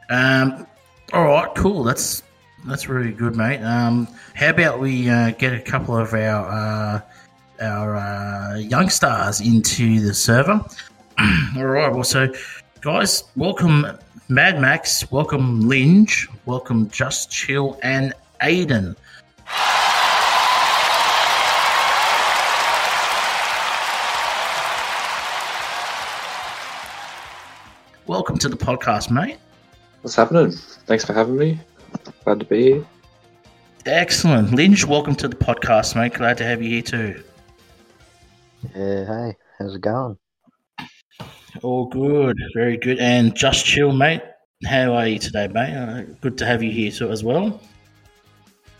Um, 0.08 0.66
all 1.12 1.24
right, 1.24 1.48
cool. 1.56 1.82
That's 1.82 2.22
that's 2.66 2.88
really 2.88 3.12
good, 3.12 3.36
mate. 3.36 3.62
Um, 3.62 4.06
how 4.34 4.50
about 4.50 4.80
we 4.80 5.08
uh, 5.08 5.30
get 5.32 5.52
a 5.52 5.60
couple 5.60 5.96
of 5.96 6.12
our 6.14 6.48
uh, 6.48 7.00
our 7.60 7.96
uh, 7.96 8.56
young 8.56 8.88
stars 8.88 9.40
into 9.40 10.00
the 10.00 10.14
server? 10.14 10.64
all 11.56 11.64
right. 11.64 11.92
Well, 11.92 12.04
so 12.04 12.32
guys, 12.80 13.24
welcome 13.36 13.86
Mad 14.28 14.60
Max, 14.60 15.10
welcome 15.10 15.68
Linge, 15.68 16.28
welcome 16.46 16.88
Just 16.90 17.30
Chill, 17.30 17.78
and 17.82 18.14
Aiden. 18.40 18.94
Welcome 28.10 28.38
to 28.38 28.48
the 28.48 28.56
podcast, 28.56 29.08
mate. 29.08 29.38
What's 30.02 30.16
happening? 30.16 30.50
Thanks 30.50 31.04
for 31.04 31.12
having 31.12 31.36
me. 31.36 31.60
Glad 32.24 32.40
to 32.40 32.44
be 32.44 32.62
here. 32.64 32.86
Excellent. 33.86 34.50
Lynch, 34.50 34.84
welcome 34.84 35.14
to 35.14 35.28
the 35.28 35.36
podcast, 35.36 35.94
mate. 35.94 36.14
Glad 36.14 36.36
to 36.38 36.44
have 36.44 36.60
you 36.60 36.70
here 36.70 36.82
too. 36.82 37.22
Yeah, 38.74 39.04
hey, 39.04 39.36
how's 39.60 39.76
it 39.76 39.82
going? 39.82 40.18
All 41.62 41.86
good. 41.86 42.36
Very 42.52 42.78
good. 42.78 42.98
And 42.98 43.32
just 43.36 43.64
chill, 43.64 43.92
mate. 43.92 44.22
How 44.66 44.92
are 44.92 45.06
you 45.06 45.20
today, 45.20 45.46
mate? 45.46 45.72
Uh, 45.72 46.02
good 46.20 46.36
to 46.38 46.46
have 46.46 46.64
you 46.64 46.72
here 46.72 46.90
too 46.90 47.12
as 47.12 47.22
well. 47.22 47.62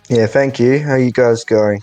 Yeah, 0.09 0.27
thank 0.27 0.59
you. 0.59 0.81
How 0.81 0.95
are 0.95 0.99
you 0.99 1.13
guys 1.13 1.45
going? 1.45 1.81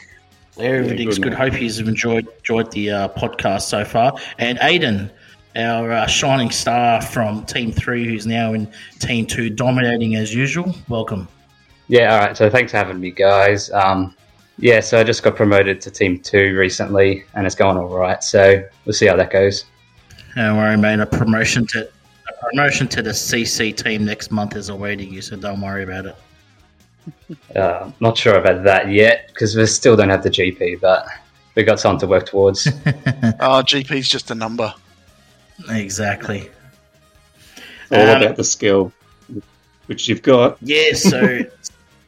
Everything's 0.60 1.18
good, 1.18 1.30
good. 1.30 1.34
Hope 1.34 1.62
you've 1.62 1.80
enjoyed 1.88 2.28
enjoyed 2.40 2.72
the 2.72 2.92
uh, 2.92 3.08
podcast 3.08 3.62
so 3.62 3.86
far. 3.86 4.18
And 4.38 4.58
Aiden, 4.58 5.12
our 5.58 5.92
uh, 5.92 6.08
shining 6.08 6.52
star 6.52 7.02
from 7.02 7.46
Team 7.46 7.72
Three, 7.72 8.06
who's 8.06 8.28
now 8.28 8.54
in 8.54 8.72
Team 9.00 9.26
Two, 9.26 9.50
dominating 9.50 10.16
as 10.16 10.34
usual. 10.34 10.74
Welcome. 10.88 11.28
Yeah, 11.88 12.14
all 12.14 12.20
right. 12.20 12.38
So 12.38 12.50
thanks 12.50 12.72
for 12.72 12.78
having 12.78 13.00
me, 13.00 13.12
guys. 13.12 13.72
Um, 13.72 14.16
yeah, 14.60 14.80
so 14.80 15.00
I 15.00 15.04
just 15.04 15.24
got 15.24 15.36
promoted 15.36 15.82
to 15.82 15.92
Team 15.92 16.20
Two 16.20 16.56
recently, 16.58 17.26
and 17.34 17.46
it's 17.46 17.56
going 17.56 17.78
all 17.78 17.88
right. 17.88 18.24
So 18.24 18.64
we'll 18.86 18.94
see 18.94 19.08
how 19.08 19.16
that 19.16 19.32
goes. 19.32 19.66
Don't 20.36 20.58
worry, 20.58 20.78
mate. 20.78 21.00
A 21.00 21.06
promotion 21.06 21.66
to 21.68 21.90
a 22.28 22.46
promotion 22.50 22.88
to 22.90 23.02
the 23.02 23.12
CC 23.12 23.76
team 23.76 24.06
next 24.06 24.32
month 24.32 24.56
is 24.56 24.70
awaiting 24.70 25.12
you, 25.12 25.22
so 25.22 25.36
don't 25.36 25.62
worry 25.62 25.84
about 25.84 26.06
it. 26.06 26.16
Uh, 27.56 27.92
not 28.00 28.18
sure 28.18 28.36
about 28.36 28.64
that 28.64 28.92
yet 28.92 29.28
because 29.30 29.56
we 29.56 29.66
still 29.66 29.96
don't 29.96 30.10
have 30.10 30.24
the 30.24 30.30
GP, 30.30 30.82
but 30.82 31.08
we 31.56 31.64
got 31.64 31.80
something 31.80 32.02
to 32.02 32.08
work 32.08 32.26
towards. 32.26 32.68
Oh, 33.40 33.62
GP's 33.64 34.10
just 34.10 34.32
a 34.32 34.36
number. 34.36 34.74
Exactly. 35.70 36.50
All 37.92 38.02
Um, 38.02 38.22
about 38.22 38.36
the 38.36 38.44
skill, 38.44 38.92
which 39.88 40.08
you've 40.08 40.22
got. 40.22 40.58
Yeah, 40.62 40.94
so 40.94 41.40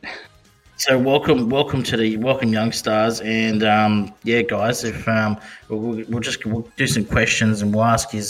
so 0.77 0.97
welcome 0.97 1.49
welcome 1.49 1.83
to 1.83 1.97
the 1.97 2.17
welcome 2.17 2.53
young 2.53 2.71
stars 2.71 3.19
and 3.19 3.63
um, 3.63 4.13
yeah 4.23 4.41
guys 4.41 4.85
if 4.85 5.05
um, 5.09 5.37
we'll, 5.67 6.03
we'll 6.07 6.21
just 6.21 6.45
we'll 6.45 6.65
do 6.77 6.87
some 6.87 7.03
questions 7.03 7.61
and 7.61 7.75
we'll 7.75 7.83
ask 7.83 8.13
you 8.13 8.23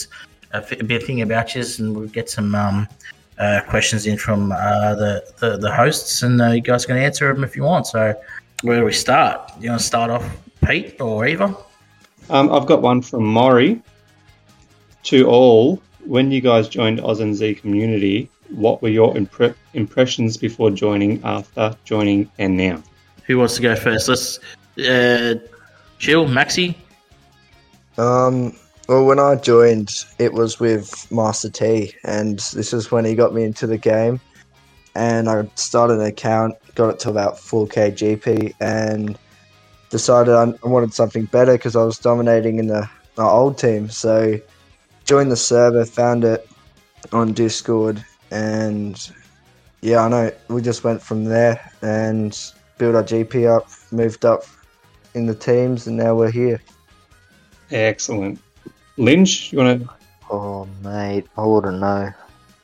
a, 0.54 0.66
a 0.80 0.84
bit 0.84 1.04
thing 1.04 1.22
about 1.22 1.54
you 1.54 1.64
and 1.78 1.96
we'll 1.96 2.08
get 2.08 2.28
some 2.28 2.56
um, 2.56 2.88
uh, 3.40 3.62
questions 3.70 4.06
in 4.06 4.18
from 4.18 4.52
uh, 4.52 4.96
the, 4.96 5.24
the 5.40 5.58
the 5.58 5.72
hosts, 5.72 6.24
and 6.24 6.42
uh, 6.42 6.48
you 6.48 6.62
guys 6.62 6.86
can 6.86 6.98
answer 6.98 7.34
them 7.34 7.44
if 7.44 7.56
you 7.56 7.64
want. 7.64 7.88
So, 7.88 8.14
where 8.64 8.80
do 8.80 8.86
we 8.86 8.92
start? 8.92 9.52
You 9.60 9.70
want 9.70 9.82
to 9.82 9.88
start 9.88 10.12
off, 10.12 10.38
Pete 10.66 11.00
or 11.00 11.26
Eva? 11.26 11.56
Um, 12.30 12.52
I've 12.52 12.66
got 12.66 12.82
one 12.82 13.02
from 13.02 13.24
Maury. 13.24 13.82
To 15.10 15.26
all, 15.26 15.82
when 16.06 16.30
you 16.30 16.40
guys 16.40 16.70
joined 16.70 17.02
Oz 17.02 17.20
and 17.20 17.36
Z 17.36 17.56
community, 17.56 18.30
what 18.50 18.84
were 18.84 18.90
your 18.90 19.16
impre- 19.16 19.56
impressions 19.74 20.38
before 20.38 20.70
joining, 20.70 21.20
after 21.24 21.76
joining, 21.84 22.30
and 22.38 22.56
now? 22.56 22.84
Who 23.26 23.40
wants 23.40 23.56
to 23.56 23.64
go 23.64 23.76
first? 23.76 24.08
Let's 24.08 24.38
uh, 24.78 25.34
chill, 25.98 26.28
Maxi. 26.28 26.76
Um, 27.98 28.56
well, 28.88 29.04
when 29.04 29.18
I 29.18 29.34
joined, 29.34 30.06
it 30.20 30.34
was 30.34 30.60
with 30.60 31.12
Master 31.12 31.50
T, 31.50 31.92
and 32.04 32.38
this 32.38 32.72
is 32.72 32.92
when 32.92 33.04
he 33.04 33.16
got 33.16 33.34
me 33.34 33.44
into 33.44 33.66
the 33.66 33.80
game. 33.80 34.22
And 34.94 35.28
I 35.28 35.50
started 35.56 35.96
an 35.96 36.06
account, 36.06 36.54
got 36.76 36.90
it 36.90 37.00
to 37.00 37.10
about 37.10 37.38
4k 37.38 37.94
GP, 37.94 38.54
and 38.60 39.18
decided 39.90 40.36
I 40.36 40.54
I 40.64 40.68
wanted 40.68 40.94
something 40.94 41.26
better 41.26 41.54
because 41.54 41.76
I 41.76 41.84
was 41.84 41.98
dominating 41.98 42.60
in 42.60 42.68
the 42.68 42.88
my 43.18 43.26
old 43.26 43.58
team. 43.58 43.90
So 43.90 44.40
joined 45.10 45.32
the 45.32 45.36
server, 45.36 45.84
found 45.86 46.24
it 46.24 46.48
on 47.12 47.34
Discord, 47.34 48.06
and 48.30 49.12
yeah, 49.82 50.02
I 50.02 50.08
know 50.08 50.32
we 50.50 50.62
just 50.62 50.84
went 50.84 51.02
from 51.02 51.24
there 51.24 51.60
and 51.82 52.40
built 52.78 52.94
our 52.94 53.02
GP 53.02 53.50
up, 53.50 53.68
moved 53.92 54.24
up 54.24 54.44
in 55.16 55.26
the 55.26 55.34
teams, 55.34 55.88
and 55.88 55.98
now 55.98 56.14
we're 56.14 56.30
here. 56.30 56.62
Excellent. 57.72 58.40
Lynch, 58.98 59.52
you 59.52 59.58
want 59.58 59.82
to? 59.82 59.90
Oh, 60.30 60.68
mate, 60.84 61.26
I 61.36 61.44
wouldn't 61.44 61.80
know. 61.80 62.14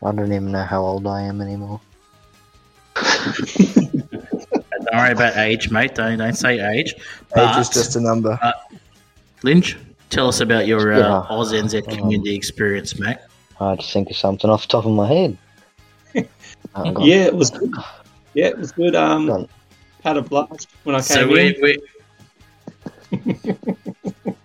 I 0.04 0.12
don't 0.12 0.32
even 0.32 0.52
know 0.52 0.66
how 0.66 0.84
old 0.84 1.08
I 1.08 1.24
am 1.24 1.41
anymore. 1.41 1.82
Don't 2.96 4.93
worry 4.93 5.14
about 5.14 5.36
age, 5.38 5.72
mate. 5.72 5.96
Don't 5.96 6.20
don't 6.20 6.36
say 6.36 6.60
age. 6.60 6.93
Age 7.36 7.58
is 7.58 7.70
just 7.70 7.96
a 7.96 8.00
number. 8.00 8.38
uh, 8.43 8.52
Lynch, 9.41 9.78
tell 10.16 10.28
us 10.30 10.39
about 10.39 10.66
your 10.66 10.93
uh, 10.93 10.99
Yeah. 10.99 11.26
Oz 11.30 11.51
NZ 11.51 11.89
community 11.89 12.34
experience, 12.36 12.97
mate. 12.97 13.18
I 13.59 13.72
had 13.72 13.82
to 13.82 13.86
think 13.86 14.09
of 14.09 14.16
something 14.16 14.49
off 14.49 14.63
the 14.63 14.70
top 14.70 14.86
of 14.86 14.91
my 14.91 15.07
head. 15.07 15.38
I 16.76 16.93
Yeah, 16.99 17.26
it 17.26 17.36
was 17.36 17.51
good. 17.51 17.74
Yeah, 18.34 18.47
it 18.47 18.57
was 18.57 18.72
good. 18.72 18.95
Um, 18.95 19.28
Done. 19.28 19.47
had 20.03 20.18
a 20.18 20.22
blast 20.22 20.70
when 20.84 20.95
I 20.95 21.01
came 21.01 21.30
we, 21.30 21.55
in. 21.55 21.61
we 21.61 21.78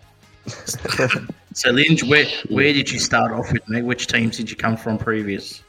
so 1.54 1.70
Lynch, 1.70 2.04
where 2.04 2.26
where 2.48 2.72
did 2.72 2.90
you 2.90 2.98
start 2.98 3.32
off 3.32 3.52
with, 3.52 3.68
mate? 3.68 3.84
Which 3.84 4.06
teams 4.06 4.36
did 4.36 4.50
you 4.50 4.56
come 4.56 4.76
from 4.76 4.98
previous? 4.98 5.62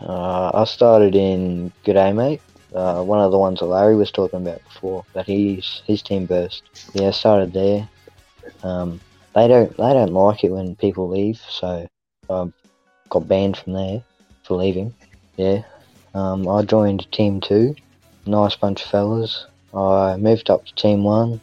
Uh, 0.00 0.50
I 0.54 0.64
started 0.64 1.14
in 1.14 1.72
G'day 1.84 2.14
Mate, 2.14 2.42
uh, 2.74 3.02
one 3.02 3.20
of 3.20 3.32
the 3.32 3.38
ones 3.38 3.60
that 3.60 3.66
Larry 3.66 3.96
was 3.96 4.10
talking 4.12 4.42
about 4.42 4.62
before, 4.64 5.04
but 5.12 5.24
he's 5.26 5.82
his 5.86 6.02
team 6.02 6.26
burst. 6.26 6.62
Yeah, 6.92 7.08
I 7.08 7.12
started 7.12 7.52
there. 7.52 7.88
Um, 8.64 9.00
they 9.34 9.46
don't 9.46 9.70
they 9.76 9.92
don't 9.92 10.12
like 10.12 10.42
it 10.42 10.50
when 10.50 10.74
people 10.76 11.08
leave, 11.08 11.40
so 11.48 11.86
I 12.30 12.50
got 13.10 13.28
banned 13.28 13.58
from 13.58 13.74
there 13.74 14.02
for 14.42 14.56
leaving. 14.56 14.94
Yeah, 15.36 15.62
um, 16.14 16.48
I 16.48 16.62
joined 16.62 17.10
Team 17.12 17.40
Two, 17.40 17.76
nice 18.26 18.56
bunch 18.56 18.82
of 18.82 18.90
fellas. 18.90 19.46
I 19.74 20.16
moved 20.16 20.50
up 20.50 20.64
to 20.64 20.74
Team 20.74 21.04
One. 21.04 21.40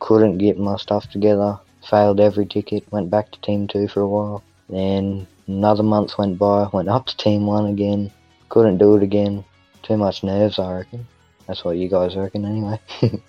Couldn't 0.00 0.38
get 0.38 0.58
my 0.58 0.76
stuff 0.76 1.10
together. 1.10 1.58
Failed 1.88 2.20
every 2.20 2.44
ticket. 2.44 2.84
Went 2.92 3.10
back 3.10 3.30
to 3.30 3.40
Team 3.40 3.66
Two 3.66 3.88
for 3.88 4.00
a 4.00 4.08
while. 4.08 4.44
Then 4.68 5.26
another 5.46 5.82
month 5.82 6.18
went 6.18 6.38
by. 6.38 6.68
Went 6.72 6.88
up 6.88 7.06
to 7.06 7.16
Team 7.16 7.46
One 7.46 7.66
again. 7.66 8.12
Couldn't 8.50 8.78
do 8.78 8.96
it 8.96 9.02
again. 9.02 9.44
Too 9.82 9.96
much 9.96 10.22
nerves, 10.22 10.58
I 10.58 10.78
reckon. 10.78 11.06
That's 11.46 11.64
what 11.64 11.76
you 11.76 11.88
guys 11.88 12.14
reckon, 12.14 12.44
anyway. 12.44 12.78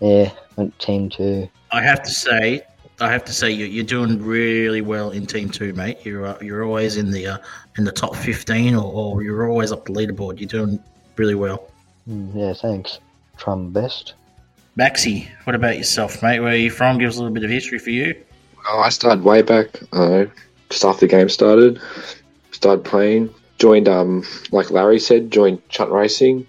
yeah, 0.00 0.30
went 0.56 0.78
to 0.78 0.86
Team 0.86 1.10
Two. 1.10 1.48
I 1.70 1.82
have 1.82 2.02
to 2.02 2.10
say, 2.10 2.62
I 3.00 3.10
have 3.10 3.24
to 3.26 3.32
say, 3.32 3.50
you're, 3.50 3.68
you're 3.68 3.84
doing 3.84 4.22
really 4.22 4.80
well 4.80 5.10
in 5.10 5.26
Team 5.26 5.50
Two, 5.50 5.72
mate. 5.72 5.98
You're 6.04 6.26
uh, 6.26 6.38
you're 6.40 6.64
always 6.64 6.96
in 6.96 7.10
the 7.10 7.26
uh, 7.26 7.38
in 7.76 7.84
the 7.84 7.92
top 7.92 8.16
fifteen, 8.16 8.74
or, 8.74 8.92
or 8.92 9.22
you're 9.22 9.48
always 9.48 9.72
up 9.72 9.84
the 9.84 9.92
leaderboard. 9.92 10.40
You're 10.40 10.48
doing 10.48 10.82
really 11.16 11.34
well. 11.34 11.70
Mm, 12.08 12.34
yeah, 12.34 12.54
thanks. 12.54 13.00
Try 13.36 13.54
my 13.54 13.68
best. 13.68 14.14
Maxi, 14.78 15.28
what 15.44 15.56
about 15.56 15.76
yourself, 15.76 16.22
mate? 16.22 16.40
Where 16.40 16.52
are 16.52 16.56
you 16.56 16.70
from? 16.70 16.98
Give 16.98 17.08
us 17.08 17.16
a 17.16 17.18
little 17.18 17.34
bit 17.34 17.44
of 17.44 17.50
history 17.50 17.78
for 17.78 17.90
you. 17.90 18.14
Oh, 18.68 18.80
I 18.80 18.90
started 18.90 19.24
way 19.24 19.42
back, 19.42 19.80
uh, 19.92 20.26
just 20.70 20.84
after 20.84 21.06
the 21.06 21.10
game 21.10 21.28
started. 21.28 21.80
Started 22.52 22.84
playing. 22.84 23.34
Joined, 23.58 23.88
um, 23.88 24.24
like 24.52 24.70
Larry 24.70 25.00
said, 25.00 25.32
joined 25.32 25.68
Chunt 25.68 25.90
Racing. 25.90 26.46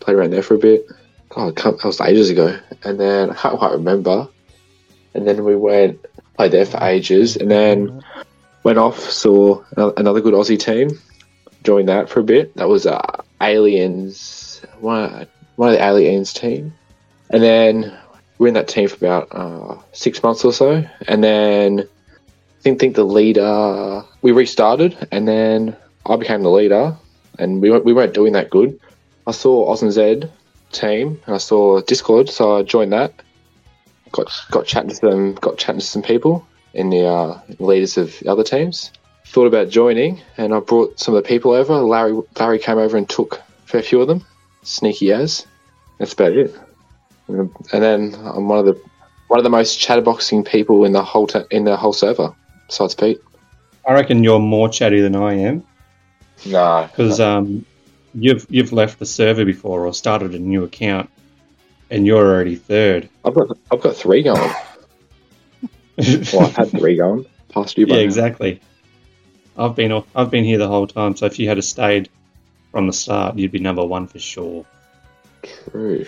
Played 0.00 0.16
around 0.16 0.30
there 0.32 0.42
for 0.42 0.54
a 0.54 0.58
bit. 0.58 0.86
Oh, 1.34 1.50
that 1.50 1.84
was 1.84 2.00
ages 2.00 2.28
ago. 2.28 2.58
And 2.84 3.00
then 3.00 3.30
I 3.30 3.34
can't 3.34 3.58
quite 3.58 3.72
remember. 3.72 4.28
And 5.14 5.26
then 5.26 5.44
we 5.44 5.56
went, 5.56 6.04
played 6.36 6.52
there 6.52 6.66
for 6.66 6.82
ages. 6.82 7.36
And 7.36 7.50
then 7.50 8.02
went 8.62 8.78
off, 8.78 8.98
saw 8.98 9.62
another 9.76 10.20
good 10.20 10.34
Aussie 10.34 10.58
team. 10.58 10.98
Joined 11.62 11.88
that 11.88 12.08
for 12.08 12.20
a 12.20 12.24
bit. 12.24 12.54
That 12.56 12.68
was 12.68 12.86
uh, 12.86 13.22
Aliens, 13.40 14.62
one, 14.80 15.26
one 15.56 15.68
of 15.68 15.76
the 15.76 15.84
Aliens 15.84 16.32
team. 16.32 16.74
And 17.30 17.42
then 17.42 17.96
we 18.38 18.44
were 18.44 18.48
in 18.48 18.54
that 18.54 18.68
team 18.68 18.88
for 18.88 18.96
about 18.96 19.28
uh, 19.30 19.80
six 19.92 20.22
months 20.22 20.44
or 20.44 20.52
so, 20.52 20.84
and 21.06 21.22
then 21.22 21.80
I 21.80 22.60
think 22.60 22.80
think 22.80 22.96
the 22.96 23.04
leader 23.04 24.02
we 24.20 24.32
restarted, 24.32 25.08
and 25.12 25.28
then 25.28 25.76
I 26.04 26.16
became 26.16 26.42
the 26.42 26.50
leader, 26.50 26.96
and 27.38 27.62
we 27.62 27.70
weren't, 27.70 27.84
we 27.84 27.92
weren't 27.92 28.14
doing 28.14 28.32
that 28.32 28.50
good. 28.50 28.80
I 29.26 29.30
saw 29.30 29.70
Oz 29.70 29.82
and 29.82 29.92
Z 29.92 30.24
team, 30.72 31.20
and 31.24 31.34
I 31.36 31.38
saw 31.38 31.80
Discord, 31.82 32.28
so 32.28 32.56
I 32.56 32.62
joined 32.64 32.92
that. 32.92 33.14
Got 34.12 34.30
got 34.50 34.66
chatting 34.66 34.90
to 34.90 35.00
them, 35.00 35.34
got 35.34 35.58
chatting 35.58 35.80
to 35.80 35.86
some 35.86 36.02
people 36.02 36.46
in 36.74 36.90
the 36.90 37.06
uh, 37.06 37.40
leaders 37.58 37.96
of 37.96 38.18
the 38.20 38.30
other 38.30 38.44
teams. 38.44 38.92
Thought 39.26 39.46
about 39.46 39.70
joining, 39.70 40.20
and 40.36 40.52
I 40.54 40.60
brought 40.60 41.00
some 41.00 41.14
of 41.14 41.22
the 41.22 41.28
people 41.28 41.52
over. 41.52 41.74
Larry 41.74 42.20
Larry 42.38 42.58
came 42.58 42.78
over 42.78 42.96
and 42.96 43.08
took 43.08 43.38
a 43.38 43.42
fair 43.66 43.82
few 43.82 44.00
of 44.00 44.08
them, 44.08 44.24
sneaky 44.62 45.12
as. 45.12 45.46
That's 45.98 46.12
about 46.12 46.32
it. 46.32 46.54
And 47.28 47.50
then 47.70 48.14
I'm 48.14 48.48
one 48.48 48.58
of 48.58 48.66
the 48.66 48.80
one 49.28 49.38
of 49.38 49.44
the 49.44 49.50
most 49.50 49.80
chatterboxing 49.80 50.46
people 50.46 50.84
in 50.84 50.92
the 50.92 51.02
whole 51.02 51.26
ta- 51.26 51.44
in 51.50 51.64
the 51.64 51.76
whole 51.76 51.94
server, 51.94 52.34
besides 52.66 52.94
Pete. 52.94 53.20
I 53.88 53.94
reckon 53.94 54.22
you're 54.22 54.38
more 54.38 54.68
chatty 54.68 55.00
than 55.00 55.16
I 55.16 55.34
am 55.34 55.64
No, 56.44 56.88
because 56.90 57.18
um, 57.18 57.64
you've 58.14 58.46
you've 58.50 58.72
left 58.72 58.98
the 58.98 59.06
server 59.06 59.44
before 59.44 59.86
or 59.86 59.94
started 59.94 60.34
a 60.34 60.38
new 60.38 60.64
account, 60.64 61.08
and 61.92 62.06
you're 62.06 62.26
already 62.26 62.56
third. 62.56 63.08
I've 63.24 63.34
got 63.34 63.56
I've 63.70 63.80
got 63.80 63.94
three 63.94 64.24
going. 64.24 64.50
Well, 66.32 66.46
I've 66.46 66.56
had 66.56 66.70
three 66.70 66.96
going. 66.96 67.26
Past 67.50 67.76
you, 67.76 67.86
by 67.86 67.92
yeah, 67.92 68.00
now. 68.00 68.04
exactly. 68.04 68.60
I've 69.58 69.76
been 69.76 69.92
off, 69.92 70.06
I've 70.16 70.30
been 70.30 70.42
here 70.42 70.56
the 70.56 70.66
whole 70.66 70.86
time. 70.86 71.14
So 71.14 71.26
if 71.26 71.38
you 71.38 71.46
had 71.46 71.62
stayed 71.62 72.08
from 72.70 72.86
the 72.86 72.94
start, 72.94 73.36
you'd 73.36 73.52
be 73.52 73.58
number 73.58 73.84
one 73.84 74.06
for 74.06 74.18
sure. 74.18 74.64
True. 75.70 76.06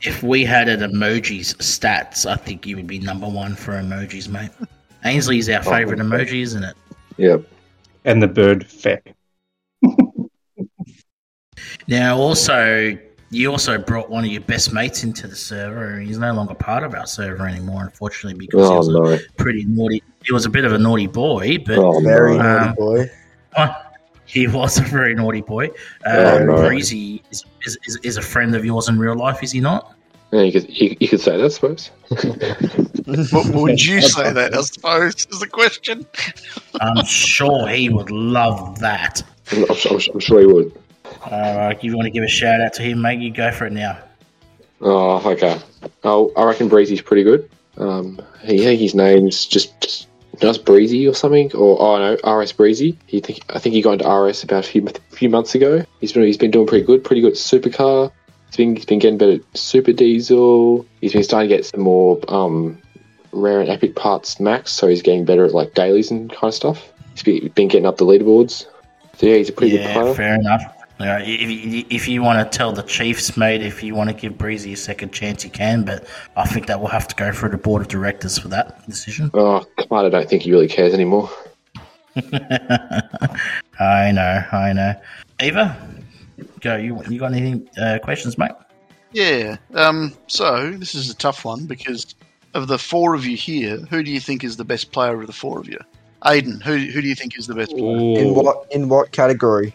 If 0.00 0.22
we 0.22 0.46
had 0.46 0.68
an 0.68 0.80
emojis 0.80 1.54
stats, 1.56 2.24
I 2.24 2.36
think 2.36 2.66
you 2.66 2.74
would 2.76 2.86
be 2.86 2.98
number 2.98 3.28
one 3.28 3.54
for 3.54 3.72
emojis, 3.72 4.30
mate. 4.30 4.50
Ainsley 5.04 5.38
is 5.38 5.50
our 5.50 5.60
oh, 5.60 5.70
favourite 5.70 6.00
emoji, 6.00 6.40
isn't 6.40 6.64
it? 6.64 6.76
Yep. 7.18 7.42
And 8.06 8.22
the 8.22 8.28
bird 8.28 8.66
feck. 8.66 9.14
Now, 11.86 12.16
also, 12.16 12.98
you 13.36 13.50
also 13.50 13.76
brought 13.78 14.08
one 14.08 14.24
of 14.24 14.30
your 14.30 14.40
best 14.40 14.72
mates 14.72 15.04
into 15.04 15.26
the 15.28 15.36
server. 15.36 15.94
and 15.94 16.06
He's 16.06 16.18
no 16.18 16.32
longer 16.32 16.54
part 16.54 16.82
of 16.84 16.94
our 16.94 17.06
server 17.06 17.46
anymore, 17.46 17.82
unfortunately, 17.84 18.38
because 18.46 18.68
he 18.68 18.74
Oh 18.74 18.76
was 18.78 18.88
no. 18.88 19.04
a 19.12 19.18
pretty 19.36 19.64
naughty. 19.66 20.02
He 20.24 20.32
was 20.32 20.46
a 20.46 20.50
bit 20.50 20.64
of 20.64 20.72
a 20.72 20.78
naughty 20.78 21.06
boy, 21.06 21.58
but 21.58 21.78
Oh 21.78 22.00
Very 22.00 22.36
no. 22.36 22.42
naughty 22.42 22.68
Um, 22.68 22.74
boy. 22.74 23.10
he 24.24 24.46
was 24.46 24.78
a 24.78 24.82
very 24.82 25.14
naughty 25.14 25.42
boy. 25.42 25.70
Oh, 26.06 26.36
Uh, 26.36 26.38
no. 26.44 26.56
Breezy 26.66 27.22
is, 27.30 27.44
is, 27.64 27.78
is, 27.86 27.98
is 28.02 28.16
a 28.16 28.22
friend 28.22 28.54
of 28.56 28.64
yours 28.64 28.88
in 28.88 28.98
real 28.98 29.14
life, 29.16 29.42
is 29.42 29.52
he 29.52 29.60
not? 29.60 29.92
Yeah, 30.32 30.40
you 30.42 30.52
could 30.52 30.68
you, 30.68 30.96
you 30.98 31.06
could 31.08 31.20
say 31.20 31.36
that, 31.36 31.44
I 31.44 31.48
suppose. 31.48 31.90
What 33.32 33.46
would 33.54 33.84
you 33.84 34.02
say 34.02 34.32
that? 34.32 34.52
I 34.56 34.60
suppose 34.62 35.14
is 35.30 35.38
the 35.38 35.46
question. 35.46 36.04
I'm 36.80 37.04
sure 37.04 37.68
he 37.68 37.88
would 37.88 38.10
love 38.10 38.80
that. 38.80 39.22
I'm, 39.52 39.62
I'm, 39.64 39.76
I'm, 39.90 40.00
I'm 40.14 40.20
sure 40.20 40.40
he 40.40 40.46
would. 40.46 40.72
Uh, 41.24 41.72
if 41.74 41.82
you 41.82 41.96
want 41.96 42.06
to 42.06 42.10
give 42.10 42.24
a 42.24 42.28
shout 42.28 42.60
out 42.60 42.72
to 42.74 42.82
him, 42.82 43.02
mate, 43.02 43.20
you 43.20 43.32
go 43.32 43.50
for 43.50 43.66
it 43.66 43.72
now. 43.72 43.98
Oh, 44.80 45.30
okay. 45.30 45.58
Oh, 46.04 46.32
I 46.36 46.44
reckon 46.44 46.68
Breezy's 46.68 47.00
pretty 47.00 47.22
good. 47.22 47.50
Um, 47.78 48.20
he, 48.42 48.62
I 48.62 48.64
think 48.64 48.80
his 48.80 48.94
name's 48.94 49.46
just, 49.46 49.80
just 49.80 50.08
just 50.40 50.64
Breezy 50.64 51.06
or 51.06 51.14
something, 51.14 51.50
or 51.54 51.80
oh 51.80 51.98
no, 51.98 52.38
RS 52.38 52.52
Breezy. 52.52 52.98
He 53.06 53.20
think 53.20 53.40
I 53.50 53.58
think 53.58 53.74
he 53.74 53.82
got 53.82 53.94
into 53.94 54.10
RS 54.10 54.42
about 54.42 54.64
a 54.64 54.68
few 54.68 54.86
few 55.10 55.28
months 55.28 55.54
ago. 55.54 55.84
He's 56.00 56.12
been 56.12 56.22
he's 56.24 56.36
been 56.36 56.50
doing 56.50 56.66
pretty 56.66 56.84
good, 56.84 57.04
pretty 57.04 57.22
good 57.22 57.34
supercar. 57.34 58.12
He's 58.48 58.56
been 58.56 58.76
he's 58.76 58.84
been 58.84 58.98
getting 58.98 59.18
better 59.18 59.32
at 59.32 59.58
super 59.58 59.92
diesel. 59.92 60.86
He's 61.00 61.12
been 61.12 61.24
starting 61.24 61.48
to 61.48 61.56
get 61.56 61.64
some 61.64 61.80
more 61.80 62.20
um 62.28 62.80
rare 63.32 63.60
and 63.60 63.70
epic 63.70 63.96
parts 63.96 64.38
max, 64.40 64.72
so 64.72 64.86
he's 64.88 65.02
getting 65.02 65.24
better 65.24 65.44
at 65.44 65.54
like 65.54 65.74
dailies 65.74 66.10
and 66.10 66.30
kind 66.30 66.44
of 66.44 66.54
stuff. 66.54 66.92
He's 67.12 67.22
be- 67.22 67.48
been 67.48 67.68
getting 67.68 67.86
up 67.86 67.96
the 67.96 68.04
leaderboards. 68.04 68.66
So 69.16 69.26
yeah, 69.26 69.36
he's 69.36 69.48
a 69.48 69.52
pretty 69.52 69.76
yeah, 69.76 69.94
good 69.94 70.00
player. 70.00 70.14
fair 70.14 70.34
enough. 70.34 70.75
Yeah, 70.98 71.18
if, 71.20 71.86
if 71.90 72.08
you 72.08 72.22
want 72.22 72.50
to 72.50 72.58
tell 72.58 72.72
the 72.72 72.82
Chiefs, 72.82 73.36
mate, 73.36 73.62
if 73.62 73.82
you 73.82 73.94
want 73.94 74.08
to 74.08 74.16
give 74.16 74.38
Breezy 74.38 74.72
a 74.72 74.76
second 74.76 75.12
chance, 75.12 75.44
you 75.44 75.50
can. 75.50 75.84
But 75.84 76.06
I 76.36 76.46
think 76.46 76.66
that 76.66 76.80
will 76.80 76.88
have 76.88 77.06
to 77.08 77.14
go 77.16 77.32
through 77.32 77.50
the 77.50 77.58
board 77.58 77.82
of 77.82 77.88
directors 77.88 78.38
for 78.38 78.48
that 78.48 78.86
decision. 78.86 79.30
Oh, 79.34 79.66
Kamada, 79.78 80.06
I 80.06 80.08
don't 80.08 80.28
think 80.28 80.42
he 80.42 80.52
really 80.52 80.68
cares 80.68 80.94
anymore. 80.94 81.30
I 83.78 84.10
know, 84.10 84.42
I 84.52 84.72
know. 84.72 84.94
Eva, 85.40 85.76
go. 86.60 86.76
You 86.76 87.02
you 87.10 87.18
got 87.18 87.34
any 87.34 87.62
uh, 87.78 87.98
questions, 88.02 88.38
mate? 88.38 88.52
Yeah. 89.12 89.56
Um, 89.74 90.14
so 90.28 90.70
this 90.70 90.94
is 90.94 91.10
a 91.10 91.14
tough 91.14 91.44
one 91.44 91.66
because 91.66 92.14
of 92.56 92.68
the 92.68 92.78
four 92.78 93.14
of 93.14 93.26
you 93.26 93.36
here, 93.36 93.76
who 93.90 94.02
do 94.02 94.10
you 94.10 94.18
think 94.18 94.42
is 94.42 94.56
the 94.56 94.64
best 94.64 94.90
player 94.90 95.20
of 95.20 95.26
the 95.26 95.32
four 95.32 95.58
of 95.60 95.68
you? 95.68 95.78
Aiden, 96.24 96.62
who 96.62 96.76
who 96.76 97.02
do 97.02 97.06
you 97.06 97.14
think 97.14 97.38
is 97.38 97.46
the 97.46 97.54
best 97.54 97.70
player? 97.70 98.18
In 98.18 98.34
what 98.34 98.66
in 98.70 98.88
what 98.88 99.12
category? 99.12 99.74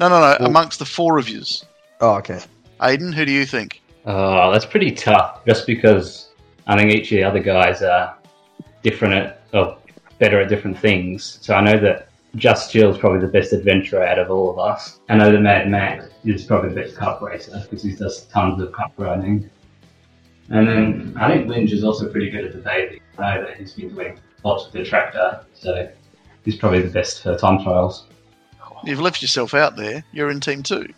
No, 0.00 0.08
no, 0.08 0.20
no. 0.20 0.36
Well- 0.40 0.48
amongst 0.48 0.78
the 0.78 0.84
four 0.84 1.18
of 1.18 1.28
yous, 1.28 1.64
Oh, 2.00 2.16
okay. 2.16 2.40
Aiden, 2.80 3.14
who 3.14 3.24
do 3.24 3.32
you 3.32 3.46
think? 3.46 3.80
Oh, 4.04 4.50
that's 4.52 4.66
pretty 4.66 4.90
tough. 4.90 5.44
Just 5.46 5.66
because 5.66 6.28
I 6.66 6.76
think 6.76 6.92
each 6.92 7.10
of 7.12 7.16
the 7.16 7.24
other 7.24 7.38
guys 7.40 7.82
are 7.82 8.14
different 8.82 9.14
at, 9.14 9.42
or 9.54 9.78
better 10.18 10.40
at 10.40 10.48
different 10.48 10.78
things. 10.78 11.38
So 11.40 11.54
I 11.54 11.60
know 11.62 11.78
that 11.78 12.08
Just 12.36 12.72
Chill 12.72 12.90
is 12.90 12.98
probably 12.98 13.20
the 13.20 13.28
best 13.28 13.52
adventurer 13.52 14.02
out 14.04 14.18
of 14.18 14.30
all 14.30 14.50
of 14.50 14.58
us. 14.58 14.98
I 15.08 15.16
know 15.16 15.30
that 15.30 15.40
Mad 15.40 15.70
Max 15.70 16.06
is 16.24 16.44
probably 16.44 16.70
the 16.70 16.80
best 16.82 16.96
cup 16.96 17.22
racer 17.22 17.58
because 17.62 17.82
he 17.82 17.94
does 17.94 18.24
tons 18.26 18.60
of 18.60 18.72
cup 18.72 18.92
riding. 18.98 19.48
And 20.50 20.68
then 20.68 21.14
I 21.18 21.28
think 21.32 21.48
Lynch 21.48 21.72
is 21.72 21.84
also 21.84 22.10
pretty 22.10 22.28
good 22.30 22.44
at 22.44 22.52
the 22.52 22.58
baby. 22.58 23.00
I 23.18 23.36
know 23.36 23.44
that 23.46 23.56
he's 23.56 23.72
been 23.72 23.94
doing 23.94 24.18
lots 24.42 24.64
with 24.64 24.72
the 24.74 24.84
tractor, 24.84 25.40
so 25.54 25.88
he's 26.44 26.56
probably 26.56 26.82
the 26.82 26.90
best 26.90 27.22
for 27.22 27.36
time 27.38 27.62
trials. 27.62 28.06
You've 28.86 29.00
left 29.00 29.22
yourself 29.22 29.54
out 29.54 29.76
there. 29.76 30.04
You're 30.12 30.30
in 30.30 30.40
team 30.40 30.62
two. 30.62 30.92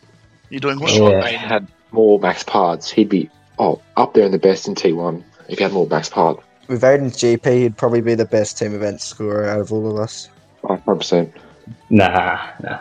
You're 0.50 0.60
doing 0.60 0.80
what? 0.80 0.90
Sure, 0.90 1.18
if 1.18 1.26
he 1.26 1.34
had 1.34 1.66
more 1.92 2.18
max 2.18 2.42
parts, 2.42 2.90
he'd 2.90 3.08
be 3.08 3.30
oh 3.58 3.80
up 3.96 4.14
there 4.14 4.26
in 4.26 4.32
the 4.32 4.38
best 4.38 4.68
in 4.68 4.74
T1 4.74 5.22
if 5.48 5.58
he 5.58 5.62
had 5.62 5.72
more 5.72 5.86
max 5.86 6.08
part. 6.08 6.42
With 6.68 6.82
Aiden's 6.82 7.16
GP, 7.16 7.62
he'd 7.62 7.76
probably 7.76 8.00
be 8.00 8.14
the 8.14 8.24
best 8.24 8.58
team 8.58 8.74
event 8.74 9.00
scorer 9.00 9.46
out 9.48 9.60
of 9.60 9.72
all 9.72 9.88
of 9.88 9.98
us. 9.98 10.28
100%. 10.64 11.32
Nah, 11.90 12.48
nah. 12.60 12.78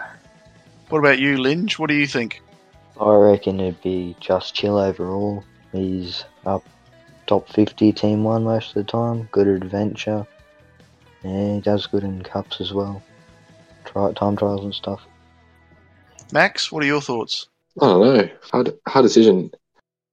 What 0.90 1.00
about 1.00 1.20
you, 1.20 1.38
Lynch? 1.38 1.78
What 1.78 1.90
do 1.90 1.96
you 1.96 2.08
think? 2.08 2.42
I 3.00 3.14
reckon 3.14 3.60
it'd 3.60 3.82
be 3.82 4.16
just 4.20 4.56
chill 4.56 4.78
overall. 4.78 5.44
He's 5.72 6.24
up 6.46 6.64
top 7.28 7.50
50 7.50 7.92
team 7.92 8.24
one 8.24 8.44
most 8.44 8.70
of 8.70 8.86
the 8.86 8.92
time. 8.92 9.28
Good 9.32 9.48
at 9.48 9.56
adventure. 9.56 10.26
Yeah, 11.24 11.56
he 11.56 11.62
does 11.62 11.88
good 11.88 12.04
in 12.04 12.24
cups 12.24 12.62
as 12.62 12.74
well. 12.74 13.04
Try 13.86 14.12
time 14.14 14.36
trials 14.36 14.64
and 14.64 14.74
stuff. 14.74 15.02
Max, 16.32 16.72
what 16.72 16.84
are 16.84 16.88
your 16.88 17.02
thoughts? 17.02 17.48
I 17.82 17.86
don't 17.86 18.02
know. 18.02 18.30
Hard, 18.52 18.74
hard 18.88 19.04
decision. 19.04 19.52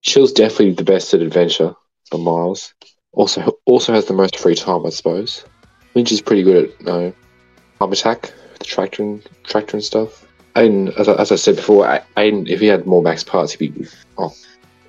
Chill's 0.03 0.33
definitely 0.33 0.73
the 0.73 0.85
best 0.85 1.15
at 1.15 1.21
adventure 1.21 1.75
for 2.11 2.19
miles. 2.19 2.75
Also, 3.13 3.59
also 3.67 3.93
has 3.93 4.07
the 4.07 4.15
most 4.15 4.39
free 4.39 4.55
time, 4.55 4.85
I 4.87 4.91
suppose. 4.91 5.45
Lynch 5.95 6.13
is 6.13 6.21
pretty 6.21 6.43
good 6.43 6.73
at 6.81 6.89
uh, 6.89 7.13
hub 7.79 7.93
attack, 7.93 8.33
the 8.59 8.65
tractor 8.65 9.03
and 9.03 9.27
tractor 9.45 9.77
and 9.77 9.85
stuff. 9.85 10.27
Aiden, 10.57 10.99
as 10.99 11.09
I, 11.09 11.15
as 11.15 11.33
I 11.33 11.37
said 11.37 11.57
before, 11.57 11.87
A- 11.87 12.05
Aiden, 12.17 12.49
if 12.49 12.61
he 12.61 12.67
had 12.67 12.87
more 12.87 13.03
max 13.03 13.23
parts, 13.23 13.53
he'd 13.53 13.75
be 13.75 13.87
oh, 14.19 14.35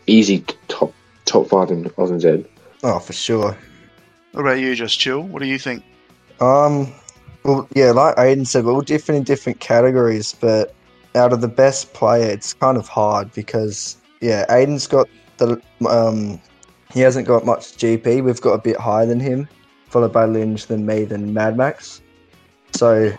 easy 0.08 0.44
top 0.68 0.94
top 1.26 1.48
five 1.48 1.72
in 1.72 1.92
Oz 1.98 2.12
and 2.12 2.22
Zed. 2.22 2.46
Oh, 2.84 3.00
for 3.00 3.14
sure. 3.14 3.58
What 4.32 4.42
about 4.42 4.60
you, 4.60 4.76
Just 4.76 5.00
Chill? 5.00 5.22
What 5.22 5.42
do 5.42 5.48
you 5.48 5.60
think? 5.60 5.84
Um, 6.42 6.94
well, 7.44 7.68
yeah, 7.76 7.92
like 7.92 8.16
Aiden 8.16 8.48
said, 8.48 8.66
we're 8.66 8.74
all 8.74 8.82
different 8.82 9.18
in 9.18 9.24
different 9.24 9.60
categories, 9.60 10.36
but 10.40 10.74
out 11.16 11.34
of 11.34 11.42
the 11.42 11.48
best 11.48 11.94
player, 11.94 12.30
it's 12.30 12.54
kind 12.54 12.78
of 12.78 12.88
hard 12.88 13.32
because, 13.34 13.98
yeah, 14.22 14.46
Aiden's 14.50 14.88
got 14.88 15.08
the, 15.38 15.62
um, 15.88 16.40
he 16.92 17.02
hasn't 17.02 17.28
got 17.28 17.46
much 17.46 17.78
GP. 17.78 18.24
We've 18.24 18.42
got 18.42 18.54
a 18.54 18.62
bit 18.62 18.78
higher 18.78 19.06
than 19.06 19.20
him, 19.20 19.48
followed 19.90 20.14
by 20.14 20.26
Lynch, 20.26 20.68
then 20.68 20.86
me, 20.86 21.04
then 21.04 21.34
Mad 21.34 21.58
Max. 21.58 22.02
So, 22.72 23.12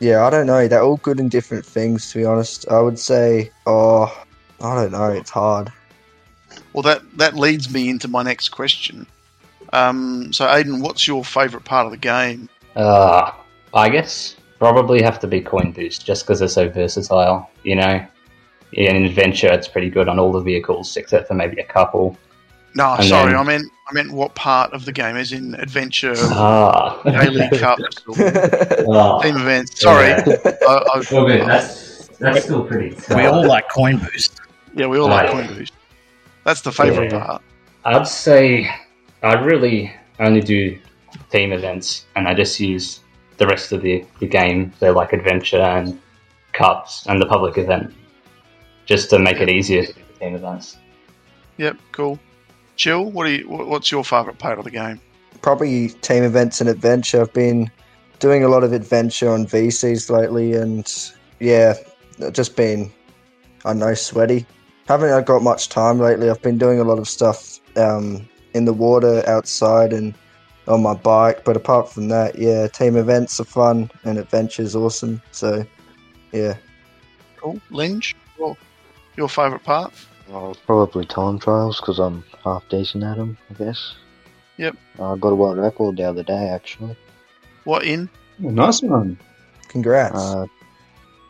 yeah, 0.00 0.24
I 0.24 0.30
don't 0.30 0.46
know. 0.46 0.68
They're 0.68 0.82
all 0.82 0.98
good 0.98 1.18
in 1.18 1.28
different 1.28 1.64
things, 1.64 2.10
to 2.12 2.18
be 2.18 2.24
honest. 2.24 2.68
I 2.68 2.80
would 2.80 2.98
say, 2.98 3.50
oh, 3.66 4.06
I 4.60 4.74
don't 4.74 4.92
know. 4.92 5.10
It's 5.10 5.30
hard. 5.30 5.72
Well, 6.72 6.82
that 6.82 7.02
that 7.16 7.34
leads 7.34 7.72
me 7.72 7.88
into 7.88 8.08
my 8.08 8.22
next 8.22 8.50
question. 8.50 9.06
Um, 9.72 10.32
so, 10.32 10.46
Aiden, 10.46 10.80
what's 10.82 11.06
your 11.06 11.24
favourite 11.24 11.64
part 11.64 11.86
of 11.86 11.92
the 11.92 11.98
game? 11.98 12.48
Uh, 12.76 13.30
I 13.72 13.88
guess 13.88 14.36
probably 14.58 15.02
have 15.02 15.18
to 15.20 15.26
be 15.26 15.40
Coin 15.40 15.72
Boost 15.72 16.04
just 16.06 16.24
because 16.24 16.38
they're 16.38 16.48
so 16.48 16.68
versatile. 16.68 17.50
You 17.62 17.76
know, 17.76 18.06
in 18.72 19.04
adventure, 19.04 19.52
it's 19.52 19.68
pretty 19.68 19.90
good 19.90 20.08
on 20.08 20.18
all 20.18 20.32
the 20.32 20.40
vehicles 20.40 20.96
except 20.96 21.28
for 21.28 21.34
maybe 21.34 21.60
a 21.60 21.64
couple. 21.64 22.16
No, 22.76 22.94
And 22.94 23.04
sorry, 23.04 23.30
then- 23.32 23.40
I 23.40 23.42
meant 23.44 23.64
I 23.88 23.92
meant 23.92 24.12
what 24.12 24.34
part 24.34 24.72
of 24.72 24.86
the 24.86 24.92
game, 24.92 25.16
is 25.16 25.32
in 25.32 25.54
adventure, 25.56 26.14
Ah. 26.16 26.98
daily 27.04 27.48
cups, 27.58 28.02
or 28.08 28.96
Ah. 28.96 29.20
team 29.20 29.36
events. 29.36 29.78
Sorry, 29.80 30.08
Yeah. 30.08 30.24
I, 30.66 30.72
I, 30.94 31.02
Well, 31.12 31.26
good. 31.26 31.46
That's 31.46 32.08
that's 32.18 32.44
still 32.44 32.64
pretty. 32.64 32.94
Tough. 32.96 33.16
We 33.18 33.26
all 33.26 33.46
like 33.46 33.68
Coin 33.68 33.98
Boost. 33.98 34.40
yeah, 34.74 34.86
we 34.86 34.98
all 34.98 35.08
like 35.08 35.30
Right. 35.32 35.46
coin 35.48 35.56
boost. 35.58 35.72
That's 36.44 36.62
the 36.62 36.72
favourite 36.72 37.12
Yeah. 37.12 37.24
part. 37.26 37.42
I'd 37.84 38.08
say 38.08 38.70
I 39.22 39.34
really 39.34 39.92
only 40.18 40.40
do 40.40 40.78
team 41.34 41.52
events, 41.52 42.06
and 42.16 42.28
I 42.28 42.34
just 42.34 42.60
use 42.60 43.00
the 43.38 43.46
rest 43.46 43.72
of 43.72 43.82
the, 43.82 44.04
the 44.20 44.26
game, 44.26 44.72
so 44.78 44.92
like 44.92 45.12
adventure 45.12 45.60
and 45.60 46.00
cups 46.52 47.06
and 47.06 47.20
the 47.20 47.26
public 47.26 47.58
event, 47.58 47.92
just 48.86 49.10
to 49.10 49.18
make 49.18 49.40
it 49.40 49.48
easier 49.48 49.84
to 49.84 49.92
do 49.92 50.00
the 50.12 50.18
team 50.20 50.34
events. 50.34 50.78
Yep, 51.56 51.76
cool. 51.92 52.18
Chill. 52.76 53.10
What 53.10 53.24
do 53.26 53.32
you? 53.32 53.48
What's 53.48 53.90
your 53.90 54.04
favourite 54.04 54.38
part 54.38 54.58
of 54.58 54.64
the 54.64 54.70
game? 54.70 55.00
probably 55.44 55.90
team 56.00 56.24
events 56.24 56.62
and 56.62 56.70
adventure. 56.70 57.20
I've 57.20 57.32
been 57.34 57.70
doing 58.18 58.44
a 58.44 58.48
lot 58.48 58.64
of 58.64 58.72
adventure 58.72 59.28
on 59.28 59.46
VCs 59.46 60.10
lately, 60.10 60.54
and 60.54 60.90
yeah, 61.38 61.74
just 62.32 62.56
been 62.56 62.90
I 63.66 63.70
don't 63.70 63.80
know 63.80 63.94
sweaty. 63.94 64.46
Haven't 64.88 65.10
I 65.10 65.20
got 65.20 65.42
much 65.42 65.68
time 65.68 65.98
lately? 65.98 66.30
I've 66.30 66.40
been 66.40 66.56
doing 66.56 66.80
a 66.80 66.84
lot 66.84 66.98
of 66.98 67.06
stuff 67.06 67.60
um, 67.76 68.26
in 68.54 68.64
the 68.64 68.72
water, 68.72 69.22
outside, 69.28 69.92
and 69.92 70.14
on 70.68 70.82
my 70.82 70.94
bike. 70.94 71.44
But 71.44 71.56
apart 71.56 71.90
from 71.90 72.08
that, 72.08 72.38
yeah, 72.38 72.68
team 72.68 72.96
events 72.96 73.38
are 73.40 73.44
fun 73.44 73.90
and 74.04 74.18
adventure's 74.18 74.74
awesome. 74.76 75.20
So 75.32 75.64
yeah, 76.32 76.54
Cool. 77.36 77.60
Lynch. 77.70 78.14
Well, 78.38 78.56
your 79.16 79.28
favourite 79.28 79.62
part? 79.64 79.92
Oh, 80.32 80.54
probably 80.66 81.04
time 81.06 81.38
trials 81.38 81.80
because 81.80 81.98
I'm 81.98 82.24
half 82.42 82.66
decent 82.70 83.04
at 83.04 83.16
them, 83.18 83.36
I 83.50 83.54
guess. 83.54 83.94
Yep. 84.56 84.76
I 84.98 85.16
got 85.16 85.28
a 85.28 85.34
world 85.34 85.58
record 85.58 85.96
the 85.96 86.04
other 86.04 86.22
day, 86.22 86.48
actually. 86.48 86.96
What 87.64 87.84
in? 87.84 88.08
Oh, 88.42 88.48
nice 88.50 88.82
one. 88.82 89.18
congrats. 89.68 90.16
Uh, 90.16 90.46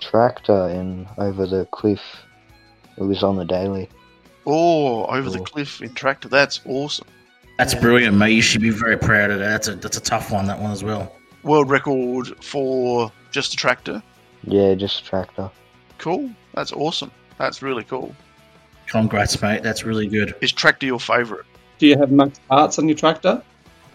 tractor 0.01 0.68
in 0.68 1.07
over 1.18 1.47
the 1.47 1.66
cliff. 1.72 2.01
It 2.97 3.03
was 3.03 3.22
on 3.24 3.37
the 3.37 3.45
daily. 3.45 3.89
Oh, 4.47 5.07
over 5.07 5.28
the 5.30 5.41
cliff 5.41 5.82
in 5.82 5.93
tractor. 5.95 6.28
That's 6.28 6.61
awesome. 6.66 7.09
That's 7.59 7.74
brilliant, 7.74 8.16
mate. 8.16 8.32
You 8.32 8.42
should 8.42 8.62
be 8.62 8.70
very 8.70 8.96
proud 8.96 9.30
of 9.30 9.38
that. 9.38 9.48
That's 9.48 9.68
a 9.68 9.74
that's 9.76 9.96
a 9.96 10.00
tough 10.00 10.30
one. 10.30 10.46
That 10.46 10.59
one 10.59 10.72
as 10.72 10.82
well. 10.82 11.14
World 11.42 11.70
record 11.70 12.42
for 12.42 13.12
just 13.30 13.52
a 13.52 13.57
tractor. 13.57 14.02
Yeah, 14.44 14.74
just 14.74 15.02
a 15.02 15.05
tractor. 15.05 15.50
Cool. 15.98 16.30
That's 16.55 16.72
awesome. 16.72 17.11
That's 17.38 17.62
really 17.62 17.84
cool. 17.84 18.14
Congrats, 18.86 19.40
mate. 19.40 19.62
That's 19.62 19.84
really 19.84 20.07
good. 20.07 20.34
Is 20.40 20.52
tractor 20.52 20.86
your 20.86 21.00
favourite? 21.00 21.44
Do 21.78 21.86
you 21.86 21.98
have 21.98 22.11
max 22.11 22.38
parts 22.48 22.78
on 22.78 22.88
your 22.88 22.96
tractor? 22.96 23.42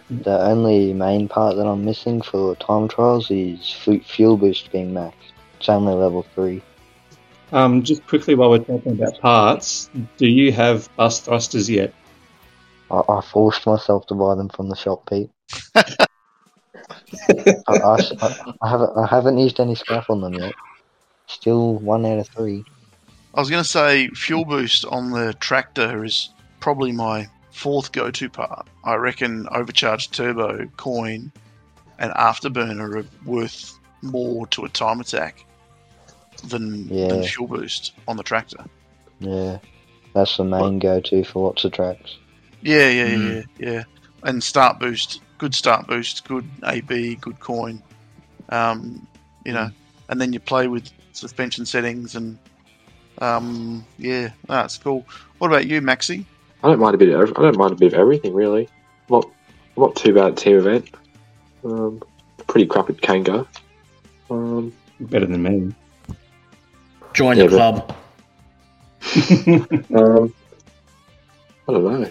The 0.10 0.42
only 0.42 0.94
main 0.94 1.28
part 1.28 1.56
that 1.58 1.68
I'm 1.68 1.86
missing 1.86 2.22
for 2.22 2.56
time 2.56 2.88
trials 2.88 3.30
is 3.30 3.72
fuel 3.72 4.38
boost 4.38 4.72
being 4.72 4.92
maxed. 4.92 5.14
It's 5.60 5.70
only 5.70 5.94
level 5.94 6.26
3. 6.34 6.62
Um, 7.52 7.84
just 7.84 8.06
quickly 8.08 8.36
while 8.36 8.50
we're 8.50 8.60
talking 8.60 8.94
about 8.94 9.20
parts, 9.20 9.90
do 10.18 10.28
you 10.28 10.52
have 10.52 10.90
bus 10.96 11.22
thrusters 11.22 11.70
yet? 11.70 11.94
I, 12.92 13.02
I 13.10 13.22
forced 13.22 13.66
myself 13.66 14.08
to 14.08 14.14
buy 14.16 14.36
them 14.36 14.50
from 14.50 14.70
the 14.70 14.76
shop, 14.76 15.10
Pete. 15.10 15.30
I, 15.76 15.96
I- 17.70 18.54
I 18.62 18.70
haven't 18.70 18.98
I 18.98 19.08
haven't 19.08 19.38
used 19.38 19.60
any 19.60 19.76
scrap 19.76 20.10
on 20.10 20.22
them 20.22 20.34
yet. 20.34 20.54
Still 21.28 21.76
one 21.76 22.06
out 22.06 22.20
of 22.20 22.28
three. 22.28 22.64
I 23.36 23.40
was 23.40 23.50
going 23.50 23.64
to 23.64 23.70
say 23.70 24.08
fuel 24.10 24.44
boost 24.46 24.86
on 24.86 25.12
the 25.12 25.34
tractor 25.36 26.04
is 26.04 26.30
probably 26.60 26.92
my 26.92 27.28
fourth 27.52 27.92
go-to 27.92 28.30
part. 28.30 28.68
I 28.84 28.96
reckon 28.96 29.48
overcharged 29.52 30.14
turbo, 30.14 30.66
coin, 30.78 31.32
and 32.00 32.12
afterburner 32.14 33.04
are 33.04 33.06
worth 33.26 33.78
more 34.02 34.48
to 34.48 34.66
a 34.66 34.70
time 34.70 35.00
attack 35.00 35.46
than, 36.48 36.88
than 37.10 37.24
fuel 37.24 37.48
boost 37.48 37.94
on 38.08 38.18
the 38.18 38.24
tractor. 38.24 38.66
Yeah, 39.20 39.60
that's 40.14 40.38
the 40.38 40.44
main 40.46 40.80
go-to 40.80 41.24
for 41.24 41.46
lots 41.48 41.64
of 41.66 41.72
tracks. 41.74 42.18
Yeah, 42.62 42.90
yeah, 42.90 43.08
Mm. 43.10 43.46
yeah, 43.58 43.70
yeah. 43.72 43.84
And 44.24 44.44
start 44.44 44.80
boost, 44.80 45.22
good 45.38 45.56
start 45.56 45.88
boost, 45.88 46.28
good 46.28 46.48
AB, 46.64 47.16
good 47.16 47.40
coin. 47.40 47.82
Um, 48.50 49.06
you 49.46 49.54
know, 49.54 49.70
and 50.10 50.20
then 50.20 50.34
you 50.34 50.40
play 50.40 50.68
with 50.68 50.90
suspension 51.14 51.66
settings 51.66 52.16
and 52.16 52.38
um, 53.20 53.86
yeah, 53.98 54.30
that's 54.48 54.78
cool. 54.78 55.06
What 55.38 55.48
about 55.48 55.68
you, 55.68 55.82
Maxi? 55.82 56.26
I 56.64 56.68
don't 56.70 56.80
mind 56.80 56.96
a 56.96 56.98
bit. 56.98 57.10
Of, 57.10 57.30
I 57.38 57.42
don't 57.42 57.58
mind 57.58 57.72
a 57.74 57.76
bit 57.76 57.94
of 57.94 58.00
everything 58.00 58.34
really. 58.34 58.68
Not 59.10 59.30
not 59.78 59.96
too 59.96 60.14
bad 60.14 60.32
at 60.32 60.38
team 60.38 60.58
event. 60.58 60.90
Um, 61.64 62.02
pretty 62.48 62.66
crap 62.66 62.90
at 62.90 63.02
Kanga. 63.02 63.46
Um, 64.30 64.74
Better 65.00 65.26
than 65.26 65.42
me. 65.44 65.74
Join 67.14 67.38
Yeah, 67.38 67.48
the 67.48 67.58
but- 67.58 67.86
club. 67.88 67.96
um, 69.96 70.34
I 71.68 71.72
don't 71.74 71.84
know. 71.84 72.10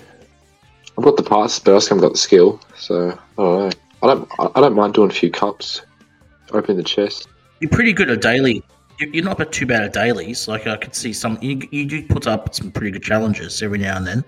I've 0.98 1.04
got 1.04 1.16
the 1.16 1.22
parts, 1.22 1.58
but 1.60 1.72
I 1.72 1.76
just 1.76 1.88
haven't 1.88 2.02
got 2.02 2.12
the 2.12 2.18
skill. 2.18 2.60
So 2.76 3.10
I 3.38 3.42
don't 3.42 3.58
know. 3.58 3.70
I 4.02 4.06
don't. 4.08 4.28
I- 4.40 4.50
I 4.56 4.60
don't 4.60 4.74
mind 4.74 4.94
doing 4.94 5.10
a 5.10 5.14
few 5.14 5.30
cups, 5.30 5.82
Open 6.52 6.76
the 6.76 6.82
chest. 6.82 7.28
You're 7.60 7.70
pretty 7.70 7.92
good 7.92 8.10
at 8.10 8.20
daily. 8.20 8.62
You- 8.98 9.10
You're 9.12 9.24
not 9.24 9.52
too 9.52 9.66
bad 9.66 9.82
at 9.82 9.92
dailies. 9.92 10.48
Like 10.48 10.66
I 10.66 10.76
could 10.76 10.94
see 10.94 11.12
some. 11.12 11.38
You, 11.40 11.60
you 11.70 11.86
do 11.86 12.02
put 12.06 12.26
up 12.26 12.54
some 12.54 12.70
pretty 12.72 12.90
good 12.90 13.02
challenges 13.02 13.62
every 13.62 13.78
now 13.78 13.96
and 13.96 14.06
then. 14.06 14.24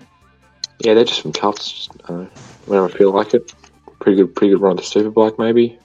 Yeah, 0.79 0.93
they're 0.93 1.03
just 1.03 1.21
from 1.21 1.33
cups. 1.33 1.71
Just, 1.71 1.91
uh, 2.09 2.25
whenever 2.67 2.87
I 2.87 2.91
feel 2.91 3.11
like 3.11 3.33
it. 3.33 3.53
Pretty 3.99 4.17
good. 4.17 4.33
Pretty 4.35 4.53
good 4.53 4.61
run 4.61 4.77
to 4.77 4.83
superbike 4.83 5.37
maybe. 5.39 5.77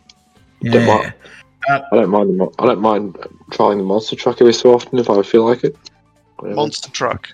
Don't 0.62 0.86
mind- 0.86 1.14
Uh, 1.68 1.80
I 1.90 1.96
don't 1.96 2.10
mind. 2.10 2.38
The, 2.38 2.48
I 2.60 2.66
don't 2.66 2.80
mind 2.80 3.16
trying 3.50 3.78
the 3.78 3.84
monster 3.84 4.14
truck 4.14 4.40
every 4.40 4.52
so 4.52 4.72
often 4.74 4.98
if 4.98 5.10
I 5.10 5.20
feel 5.22 5.44
like 5.44 5.64
it. 5.64 5.74
Whatever. 6.36 6.54
Monster 6.56 6.90
truck. 6.90 7.28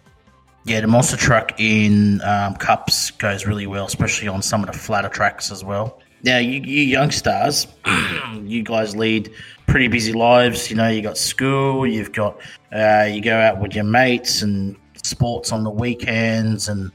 Yeah, 0.65 0.81
the 0.81 0.87
monster 0.87 1.17
truck 1.17 1.59
in 1.59 2.21
um, 2.23 2.55
cups 2.55 3.11
goes 3.11 3.47
really 3.47 3.67
well, 3.67 3.87
especially 3.87 4.29
on 4.29 4.43
some 4.43 4.63
of 4.63 4.71
the 4.71 4.79
flatter 4.79 5.09
tracks 5.09 5.51
as 5.51 5.65
well. 5.65 5.99
Now, 6.23 6.39
you, 6.39 6.61
you 6.61 6.83
young 6.83 7.11
stars, 7.11 7.67
you 8.43 8.63
guys 8.63 8.95
lead 8.95 9.33
pretty 9.67 9.89
busy 9.89 10.13
lives. 10.13 10.71
You 10.71 10.77
know, 10.77 10.89
you 10.89 11.03
got 11.03 11.19
school, 11.19 11.85
you've 11.85 12.13
got 12.13 12.41
uh, 12.73 13.09
you 13.11 13.21
go 13.21 13.37
out 13.37 13.61
with 13.61 13.75
your 13.75 13.85
mates 13.85 14.43
and 14.43 14.77
sports 15.03 15.51
on 15.51 15.65
the 15.65 15.71
weekends 15.71 16.69
and 16.69 16.93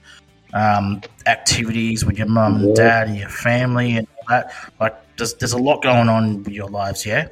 um, 0.54 1.02
activities 1.26 2.06
with 2.06 2.18
your 2.18 2.28
mum 2.28 2.56
and 2.56 2.76
dad 2.76 3.08
and 3.08 3.18
your 3.18 3.30
family 3.30 3.98
and 3.98 4.08
all 4.18 4.24
that. 4.30 4.54
Like, 4.80 4.96
there's 5.18 5.34
there's 5.34 5.54
a 5.54 5.58
lot 5.58 5.84
going 5.84 6.08
on 6.08 6.44
with 6.44 6.54
your 6.54 6.70
lives. 6.70 7.06
Yeah, 7.06 7.28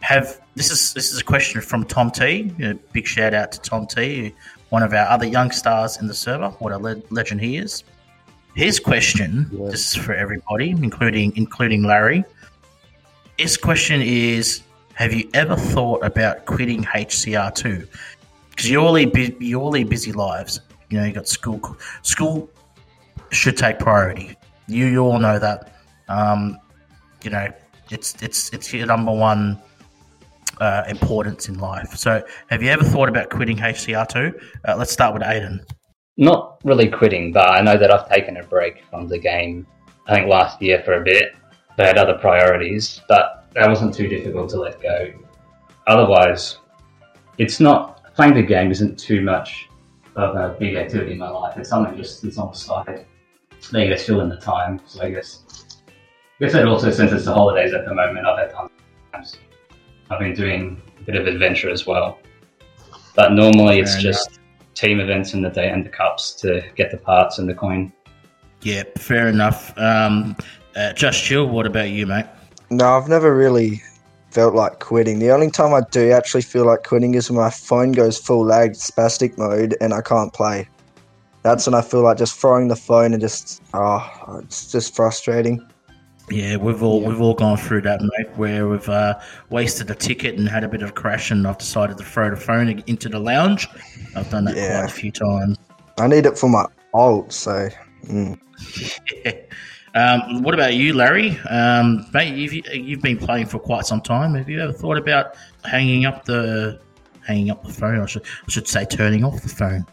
have 0.00 0.40
this 0.54 0.70
is 0.70 0.92
this 0.92 1.12
is 1.12 1.18
a 1.18 1.24
question 1.24 1.60
from 1.60 1.84
Tom 1.84 2.12
T. 2.12 2.52
A 2.62 2.74
big 2.92 3.06
shout 3.06 3.34
out 3.34 3.50
to 3.52 3.60
Tom 3.60 3.86
T, 3.86 4.34
one 4.70 4.82
of 4.82 4.92
our 4.92 5.06
other 5.08 5.26
young 5.26 5.50
stars 5.50 5.98
in 6.00 6.06
the 6.06 6.14
server. 6.14 6.50
What 6.58 6.72
a 6.72 6.78
le- 6.78 7.02
legend 7.10 7.40
he 7.40 7.56
is. 7.56 7.84
His 8.54 8.78
question, 8.78 9.48
this 9.70 9.96
is 9.96 10.02
for 10.02 10.14
everybody, 10.14 10.70
including 10.70 11.32
including 11.36 11.82
Larry. 11.82 12.24
His 13.38 13.56
question 13.56 14.00
is: 14.00 14.62
Have 14.94 15.12
you 15.12 15.28
ever 15.34 15.56
thought 15.56 16.04
about 16.04 16.46
quitting 16.46 16.84
HCR 16.84 17.54
two? 17.54 17.86
Because 18.50 18.70
you 18.70 18.78
all 18.78 18.92
lead 18.92 19.12
bu- 19.12 19.36
you 19.40 19.60
all 19.60 19.70
lead 19.70 19.88
busy 19.88 20.12
lives. 20.12 20.60
You 20.88 21.00
know, 21.00 21.04
you 21.04 21.12
got 21.12 21.26
school. 21.26 21.76
School 22.02 22.48
should 23.30 23.56
take 23.56 23.80
priority. 23.80 24.36
You 24.68 24.86
you 24.86 25.00
all 25.00 25.18
know 25.18 25.38
that. 25.40 25.74
Um, 26.08 26.58
you 27.24 27.30
know, 27.30 27.52
it's 27.90 28.14
it's 28.22 28.52
it's 28.52 28.72
your 28.72 28.86
number 28.86 29.12
one 29.12 29.60
uh, 30.60 30.84
importance 30.88 31.48
in 31.48 31.58
life. 31.58 31.94
So, 31.96 32.22
have 32.48 32.62
you 32.62 32.70
ever 32.70 32.84
thought 32.84 33.08
about 33.08 33.30
quitting 33.30 33.58
HCR 33.58 34.08
two? 34.08 34.38
Uh, 34.66 34.76
let's 34.76 34.92
start 34.92 35.14
with 35.14 35.22
Aiden. 35.22 35.60
Not 36.16 36.60
really 36.64 36.88
quitting, 36.88 37.32
but 37.32 37.50
I 37.50 37.60
know 37.60 37.76
that 37.76 37.92
I've 37.92 38.08
taken 38.08 38.36
a 38.36 38.44
break 38.44 38.84
from 38.90 39.08
the 39.08 39.18
game. 39.18 39.66
I 40.06 40.14
think 40.14 40.28
last 40.28 40.60
year 40.62 40.82
for 40.84 40.94
a 40.94 41.04
bit. 41.04 41.34
I 41.78 41.86
had 41.86 41.98
other 41.98 42.14
priorities, 42.14 43.00
but 43.08 43.46
that 43.54 43.68
wasn't 43.68 43.94
too 43.94 44.06
difficult 44.06 44.50
to 44.50 44.60
let 44.60 44.80
go. 44.80 45.12
Otherwise, 45.86 46.58
it's 47.38 47.58
not 47.58 48.14
playing 48.14 48.34
the 48.34 48.42
game 48.42 48.70
isn't 48.70 48.98
too 48.98 49.22
much 49.22 49.68
of 50.16 50.36
a 50.36 50.56
big 50.58 50.76
activity 50.76 51.12
in 51.12 51.18
my 51.18 51.28
life. 51.28 51.56
It's 51.58 51.68
something 51.68 51.96
just 51.96 52.24
it's 52.24 52.38
on 52.38 52.52
the 52.52 52.56
side. 52.56 53.06
Then 53.72 53.82
I 53.82 53.86
guess 53.88 54.06
fill 54.06 54.20
in 54.20 54.28
the 54.28 54.36
time. 54.36 54.80
So 54.86 55.02
I 55.02 55.10
guess 55.10 55.42
I 55.88 56.44
guess 56.44 56.52
that 56.52 56.66
also 56.66 56.90
since 56.90 57.12
it's 57.12 57.24
the 57.24 57.34
holidays 57.34 57.72
at 57.72 57.84
the 57.84 57.94
moment, 57.94 58.26
I've 58.26 58.38
had 58.38 58.68
times 59.12 59.36
I've 60.10 60.18
been 60.18 60.34
doing 60.34 60.80
a 61.00 61.02
bit 61.04 61.16
of 61.16 61.26
adventure 61.26 61.70
as 61.70 61.86
well. 61.86 62.18
But 63.14 63.32
normally 63.32 63.78
it's 63.78 63.94
Fair 63.94 64.02
just 64.02 64.40
team 64.74 65.00
events 65.00 65.34
in 65.34 65.42
the 65.42 65.50
day 65.50 65.70
and 65.70 65.84
the 65.84 65.90
cups 65.90 66.32
to 66.34 66.62
get 66.74 66.90
the 66.90 66.96
parts 66.96 67.38
and 67.38 67.48
the 67.48 67.54
coin. 67.54 67.92
Yeah, 68.62 68.84
fair 68.96 69.28
enough. 69.28 69.76
Um, 69.78 70.36
uh, 70.74 70.92
just 70.92 71.22
chill. 71.22 71.46
What 71.46 71.66
about 71.66 71.90
you, 71.90 72.06
mate? 72.06 72.26
No, 72.70 72.96
I've 72.96 73.08
never 73.08 73.36
really 73.36 73.82
felt 74.30 74.54
like 74.54 74.80
quitting. 74.80 75.20
The 75.20 75.30
only 75.30 75.50
time 75.50 75.72
I 75.72 75.82
do 75.92 76.10
actually 76.10 76.42
feel 76.42 76.66
like 76.66 76.82
quitting 76.82 77.14
is 77.14 77.30
when 77.30 77.38
my 77.38 77.50
phone 77.50 77.92
goes 77.92 78.18
full 78.18 78.44
lag 78.44 78.72
spastic 78.72 79.38
mode 79.38 79.76
and 79.80 79.94
I 79.94 80.00
can't 80.00 80.32
play. 80.32 80.68
That's 81.42 81.66
when 81.66 81.74
I 81.74 81.82
feel 81.82 82.02
like 82.02 82.18
just 82.18 82.38
throwing 82.38 82.68
the 82.68 82.76
phone 82.76 83.12
and 83.12 83.20
just 83.20 83.62
oh, 83.74 84.40
it's 84.42 84.72
just 84.72 84.96
frustrating. 84.96 85.64
Yeah, 86.30 86.56
we've 86.56 86.82
all 86.82 87.02
we've 87.02 87.20
all 87.20 87.34
gone 87.34 87.58
through 87.58 87.82
that, 87.82 88.00
mate. 88.00 88.28
Where 88.36 88.66
we've 88.66 88.88
uh, 88.88 89.18
wasted 89.50 89.90
a 89.90 89.94
ticket 89.94 90.38
and 90.38 90.48
had 90.48 90.64
a 90.64 90.68
bit 90.68 90.82
of 90.82 90.88
a 90.88 90.92
crash, 90.92 91.30
and 91.30 91.46
I've 91.46 91.58
decided 91.58 91.98
to 91.98 92.04
throw 92.04 92.30
the 92.30 92.36
phone 92.36 92.82
into 92.86 93.08
the 93.10 93.18
lounge. 93.18 93.68
I've 94.16 94.30
done 94.30 94.44
that 94.44 94.56
Yeah. 94.56 94.80
quite 94.80 94.90
a 94.90 94.94
few 94.94 95.12
times. 95.12 95.58
I 95.98 96.06
need 96.06 96.24
it 96.24 96.38
for 96.38 96.48
my 96.48 96.64
alt, 96.94 97.32
so 97.32 97.68
mm. 98.06 98.38
um, 99.94 100.42
what 100.42 100.54
about 100.54 100.74
you, 100.74 100.94
Larry? 100.94 101.38
Um, 101.50 102.06
mate, 102.14 102.34
you've 102.34 102.54
you've 102.74 103.02
been 103.02 103.18
playing 103.18 103.46
for 103.46 103.58
quite 103.58 103.84
some 103.84 104.00
time. 104.00 104.34
Have 104.34 104.48
you 104.48 104.62
ever 104.62 104.72
thought 104.72 104.96
about 104.96 105.36
hanging 105.64 106.06
up 106.06 106.24
the 106.24 106.80
hanging 107.26 107.50
up 107.50 107.64
the 107.64 107.72
phone? 107.72 108.00
I 108.00 108.06
should 108.06 108.22
I 108.22 108.50
should 108.50 108.66
say 108.66 108.86
turning 108.86 109.24
off 109.24 109.42
the 109.42 109.48
phone. 109.50 109.84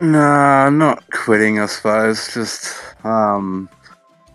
Nah, 0.00 0.70
not 0.70 1.10
quitting, 1.10 1.60
I 1.60 1.66
suppose. 1.66 2.32
Just, 2.32 2.74
um, 3.04 3.68
well, 3.68 3.79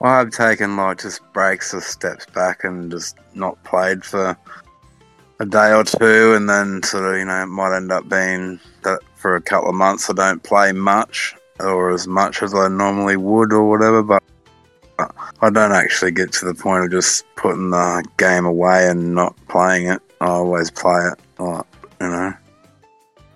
I've 0.05 0.29
taken 0.29 0.77
like 0.77 0.99
just 0.99 1.21
breaks 1.33 1.73
or 1.73 1.81
steps 1.81 2.25
back 2.27 2.63
and 2.63 2.91
just 2.91 3.17
not 3.33 3.61
played 3.63 4.03
for 4.03 4.37
a 5.39 5.45
day 5.45 5.73
or 5.73 5.83
two, 5.83 6.33
and 6.33 6.49
then 6.49 6.83
sort 6.83 7.13
of, 7.13 7.19
you 7.19 7.25
know, 7.25 7.43
it 7.43 7.47
might 7.47 7.75
end 7.75 7.91
up 7.91 8.07
being 8.07 8.59
that 8.83 9.01
for 9.15 9.35
a 9.35 9.41
couple 9.41 9.69
of 9.69 9.75
months 9.75 10.09
I 10.09 10.13
don't 10.13 10.43
play 10.43 10.71
much 10.71 11.35
or 11.59 11.91
as 11.91 12.07
much 12.07 12.43
as 12.43 12.53
I 12.53 12.67
normally 12.67 13.17
would 13.17 13.51
or 13.51 13.69
whatever, 13.69 14.03
but 14.03 14.23
I 15.41 15.49
don't 15.49 15.73
actually 15.73 16.11
get 16.11 16.31
to 16.33 16.45
the 16.45 16.53
point 16.53 16.85
of 16.85 16.91
just 16.91 17.25
putting 17.35 17.71
the 17.71 18.03
game 18.17 18.45
away 18.45 18.87
and 18.87 19.13
not 19.13 19.35
playing 19.49 19.87
it. 19.87 20.01
I 20.21 20.27
always 20.27 20.71
play 20.71 21.09
it, 21.11 21.19
like, 21.39 21.65
you 21.99 22.07
know. 22.07 22.33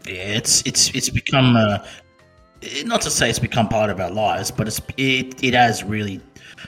Yeah, 0.05 0.13
it's 0.13 0.61
it's 0.65 0.89
it's 0.95 1.09
become 1.09 1.55
uh, 1.57 1.79
not 2.85 3.01
to 3.01 3.09
say 3.09 3.29
it's 3.29 3.39
become 3.39 3.67
part 3.67 3.89
of 3.89 3.99
our 3.99 4.09
lives, 4.09 4.51
but 4.51 4.67
it's 4.67 4.81
it, 4.97 5.43
it 5.43 5.53
has 5.53 5.83
really 5.83 6.21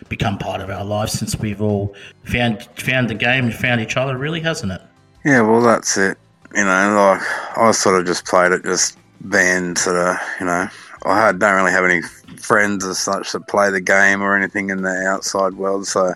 become 0.10 0.38
part 0.38 0.62
of 0.62 0.70
our 0.70 0.84
lives 0.84 1.14
since 1.14 1.36
we've 1.38 1.62
all 1.62 1.96
found 2.24 2.64
found 2.78 3.10
the 3.10 3.16
game 3.16 3.46
and 3.46 3.54
found 3.54 3.82
each 3.82 3.98
other. 3.98 4.18
Really, 4.18 4.39
hasn't 4.39 4.72
it? 4.72 4.82
Yeah, 5.24 5.42
well, 5.42 5.62
that's 5.62 5.98
it. 5.98 6.18
You 6.56 6.66
know, 6.66 7.16
like 7.16 7.58
I 7.58 7.72
sort 7.72 8.00
of 8.00 8.06
just 8.06 8.26
played 8.26 8.52
it, 8.52 8.64
just 8.64 8.98
being 9.30 9.76
sort 9.76 9.96
of, 9.96 10.18
you 10.39 10.46
know, 10.46 10.68
I 11.06 11.32
don't 11.32 11.56
really 11.56 11.72
have 11.72 11.86
any 11.86 12.02
friends 12.38 12.86
as 12.86 13.00
such 13.00 13.32
that 13.32 13.48
play 13.48 13.70
the 13.70 13.82
game 13.82 14.22
or 14.22 14.36
anything 14.36 14.70
in 14.70 14.82
the 14.82 15.06
outside 15.08 15.54
world, 15.54 15.88
so 15.88 16.14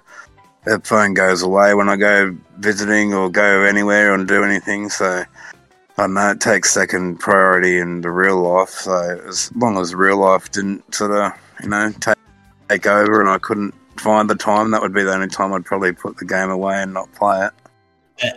that 0.65 0.86
phone 0.86 1.13
goes 1.13 1.41
away 1.43 1.73
when 1.73 1.89
I 1.89 1.95
go 1.95 2.36
visiting 2.57 3.13
or 3.13 3.30
go 3.30 3.63
anywhere 3.63 4.13
and 4.13 4.28
do 4.28 4.43
anything. 4.43 4.89
So 4.89 5.23
I 5.97 6.01
don't 6.01 6.13
know 6.13 6.32
it 6.32 6.41
takes 6.41 6.71
second 6.71 7.19
priority 7.19 7.78
in 7.80 8.01
the 8.01 8.09
real 8.09 8.41
life. 8.41 8.69
So 8.69 9.21
as 9.28 9.55
long 9.55 9.78
as 9.78 9.95
real 9.95 10.17
life 10.17 10.51
didn't 10.51 10.93
sort 10.93 11.11
of, 11.11 11.32
you 11.61 11.69
know, 11.69 11.91
take 11.99 12.14
take 12.70 12.88
over 12.88 13.20
and 13.20 13.30
I 13.30 13.38
couldn't 13.38 13.74
find 13.97 14.30
the 14.30 14.36
time, 14.36 14.72
that 14.72 14.82
would 14.82 14.93
be 14.93 15.03
the 15.03 15.13
only 15.13 15.28
time 15.28 15.53
I'd 15.53 15.66
probably 15.66 15.93
put 15.93 16.18
the 16.18 16.26
game 16.26 16.49
away 16.49 16.82
and 16.82 16.93
not 16.93 17.11
play 17.13 17.45
it. 17.45 17.53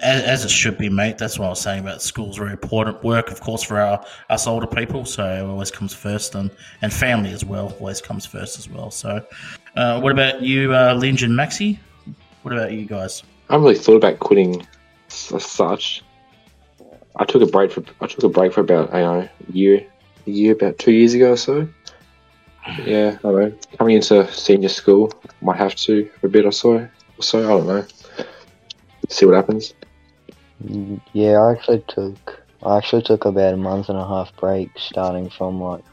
As, 0.02 0.22
as 0.24 0.44
it 0.44 0.50
should 0.50 0.76
be, 0.76 0.88
mate. 0.88 1.18
That's 1.18 1.38
what 1.38 1.46
I 1.46 1.48
was 1.50 1.60
saying 1.60 1.80
about 1.80 2.02
school's 2.02 2.36
very 2.36 2.50
important. 2.50 3.04
Work, 3.04 3.30
of 3.30 3.40
course, 3.40 3.62
for 3.62 3.78
our 3.78 4.04
us 4.28 4.46
older 4.48 4.66
people, 4.66 5.04
so 5.04 5.24
it 5.24 5.40
always 5.48 5.70
comes 5.70 5.94
first, 5.94 6.34
and 6.34 6.50
and 6.82 6.92
family 6.92 7.30
as 7.30 7.44
well 7.44 7.72
always 7.78 8.00
comes 8.00 8.26
first 8.26 8.58
as 8.58 8.68
well. 8.68 8.90
So, 8.90 9.24
uh, 9.76 10.00
what 10.00 10.10
about 10.10 10.42
you, 10.42 10.74
uh, 10.74 10.94
Linge 10.94 11.22
and 11.22 11.32
Maxi? 11.32 11.78
What 12.42 12.54
about 12.54 12.72
you 12.72 12.86
guys? 12.86 13.22
I 13.48 13.52
haven't 13.52 13.66
really 13.66 13.78
thought 13.78 13.96
about 13.96 14.18
quitting 14.18 14.66
as 15.08 15.44
such. 15.44 16.02
I 17.14 17.24
took 17.24 17.42
a 17.42 17.46
break 17.46 17.70
for 17.70 17.84
I 18.00 18.08
took 18.08 18.24
a 18.24 18.28
break 18.28 18.52
for 18.52 18.62
about 18.62 18.92
I 18.92 19.00
don't 19.00 19.20
know 19.20 19.28
a 19.48 19.52
year, 19.52 19.86
a 20.26 20.30
year 20.30 20.54
about 20.54 20.78
two 20.78 20.92
years 20.92 21.14
ago 21.14 21.32
or 21.32 21.36
so. 21.36 21.68
Yeah, 22.76 23.18
I 23.18 23.22
don't 23.22 23.34
know. 23.34 23.58
Coming 23.78 23.96
into 23.96 24.30
senior 24.32 24.68
school, 24.68 25.12
might 25.40 25.56
have 25.56 25.74
to 25.76 26.08
for 26.20 26.26
a 26.26 26.30
bit 26.30 26.44
or 26.44 26.52
so. 26.52 26.74
Or 26.76 27.22
so 27.22 27.44
I 27.44 27.48
don't 27.48 27.66
know. 27.66 27.86
See 29.08 29.26
what 29.26 29.36
happens. 29.36 29.74
Yeah, 31.12 31.38
I 31.38 31.52
actually 31.52 31.84
took 31.88 32.42
I 32.62 32.76
actually 32.76 33.02
took 33.02 33.24
about 33.24 33.54
a 33.54 33.56
month 33.56 33.88
and 33.88 33.98
a 33.98 34.06
half 34.06 34.34
break 34.36 34.70
starting 34.76 35.30
from 35.30 35.60
like 35.60 35.84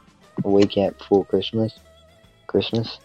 a 0.44 0.50
week 0.50 0.78
out 0.78 0.98
before 0.98 1.26
Christmas. 1.26 1.80
Christmas. 2.48 3.00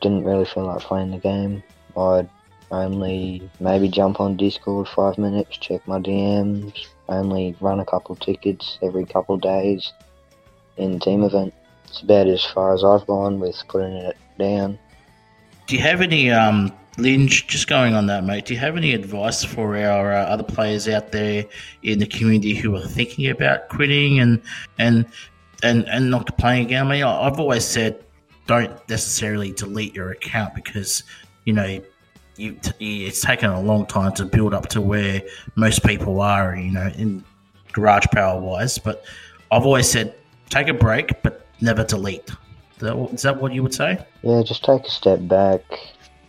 Didn't 0.00 0.24
really 0.24 0.44
feel 0.44 0.64
like 0.64 0.80
playing 0.80 1.10
the 1.10 1.18
game. 1.18 1.62
I'd 1.96 2.28
Only 2.70 3.50
maybe 3.60 3.88
jump 3.88 4.20
on 4.20 4.36
Discord 4.36 4.88
five 4.88 5.18
minutes, 5.18 5.56
check 5.58 5.86
my 5.86 5.98
DMs. 5.98 6.86
Only 7.08 7.56
run 7.60 7.80
a 7.80 7.84
couple 7.84 8.14
tickets 8.16 8.78
every 8.82 9.04
couple 9.04 9.36
days 9.36 9.92
in 10.76 11.00
team 11.00 11.22
event. 11.22 11.54
It's 11.88 12.02
about 12.02 12.26
as 12.26 12.44
far 12.44 12.74
as 12.74 12.84
I've 12.84 13.06
gone 13.06 13.40
with 13.40 13.62
putting 13.68 13.92
it 13.92 14.16
down. 14.38 14.78
Do 15.66 15.76
you 15.76 15.82
have 15.82 16.00
any, 16.00 16.30
um, 16.30 16.72
just 16.98 17.68
going 17.68 17.94
on 17.94 18.06
that, 18.06 18.24
mate, 18.24 18.46
do 18.46 18.54
you 18.54 18.60
have 18.60 18.76
any 18.76 18.94
advice 18.94 19.44
for 19.44 19.76
our 19.76 20.12
uh, 20.12 20.24
other 20.24 20.42
players 20.42 20.88
out 20.88 21.12
there 21.12 21.44
in 21.82 21.98
the 21.98 22.06
community 22.06 22.54
who 22.54 22.74
are 22.76 22.86
thinking 22.86 23.28
about 23.30 23.68
quitting 23.68 24.18
and 24.18 24.40
and 24.78 25.06
and, 25.62 25.88
and 25.88 26.10
not 26.10 26.36
playing 26.38 26.66
again? 26.66 26.86
I 26.86 26.90
mean, 26.90 27.04
I've 27.04 27.38
always 27.38 27.64
said 27.64 28.02
don't 28.46 28.88
necessarily 28.88 29.52
delete 29.52 29.94
your 29.94 30.10
account 30.10 30.54
because, 30.54 31.04
you 31.44 31.52
know, 31.52 31.80
you, 32.36 32.58
it's 32.80 33.20
taken 33.20 33.50
a 33.50 33.60
long 33.60 33.84
time 33.86 34.12
to 34.14 34.24
build 34.24 34.54
up 34.54 34.68
to 34.70 34.80
where 34.80 35.22
most 35.54 35.84
people 35.84 36.20
are, 36.20 36.56
you 36.56 36.72
know, 36.72 36.90
in 36.96 37.22
garage 37.72 38.06
power 38.12 38.40
wise. 38.40 38.78
But 38.78 39.04
I've 39.52 39.66
always 39.66 39.88
said 39.90 40.14
take 40.48 40.68
a 40.68 40.74
break, 40.74 41.22
but 41.22 41.46
never 41.60 41.84
delete. 41.84 42.30
Is 42.76 42.82
that, 42.82 42.96
is 43.12 43.22
that 43.22 43.40
what 43.40 43.52
you 43.52 43.62
would 43.62 43.74
say? 43.74 44.04
Yeah, 44.22 44.42
just 44.42 44.64
take 44.64 44.84
a 44.84 44.90
step 44.90 45.20
back, 45.22 45.62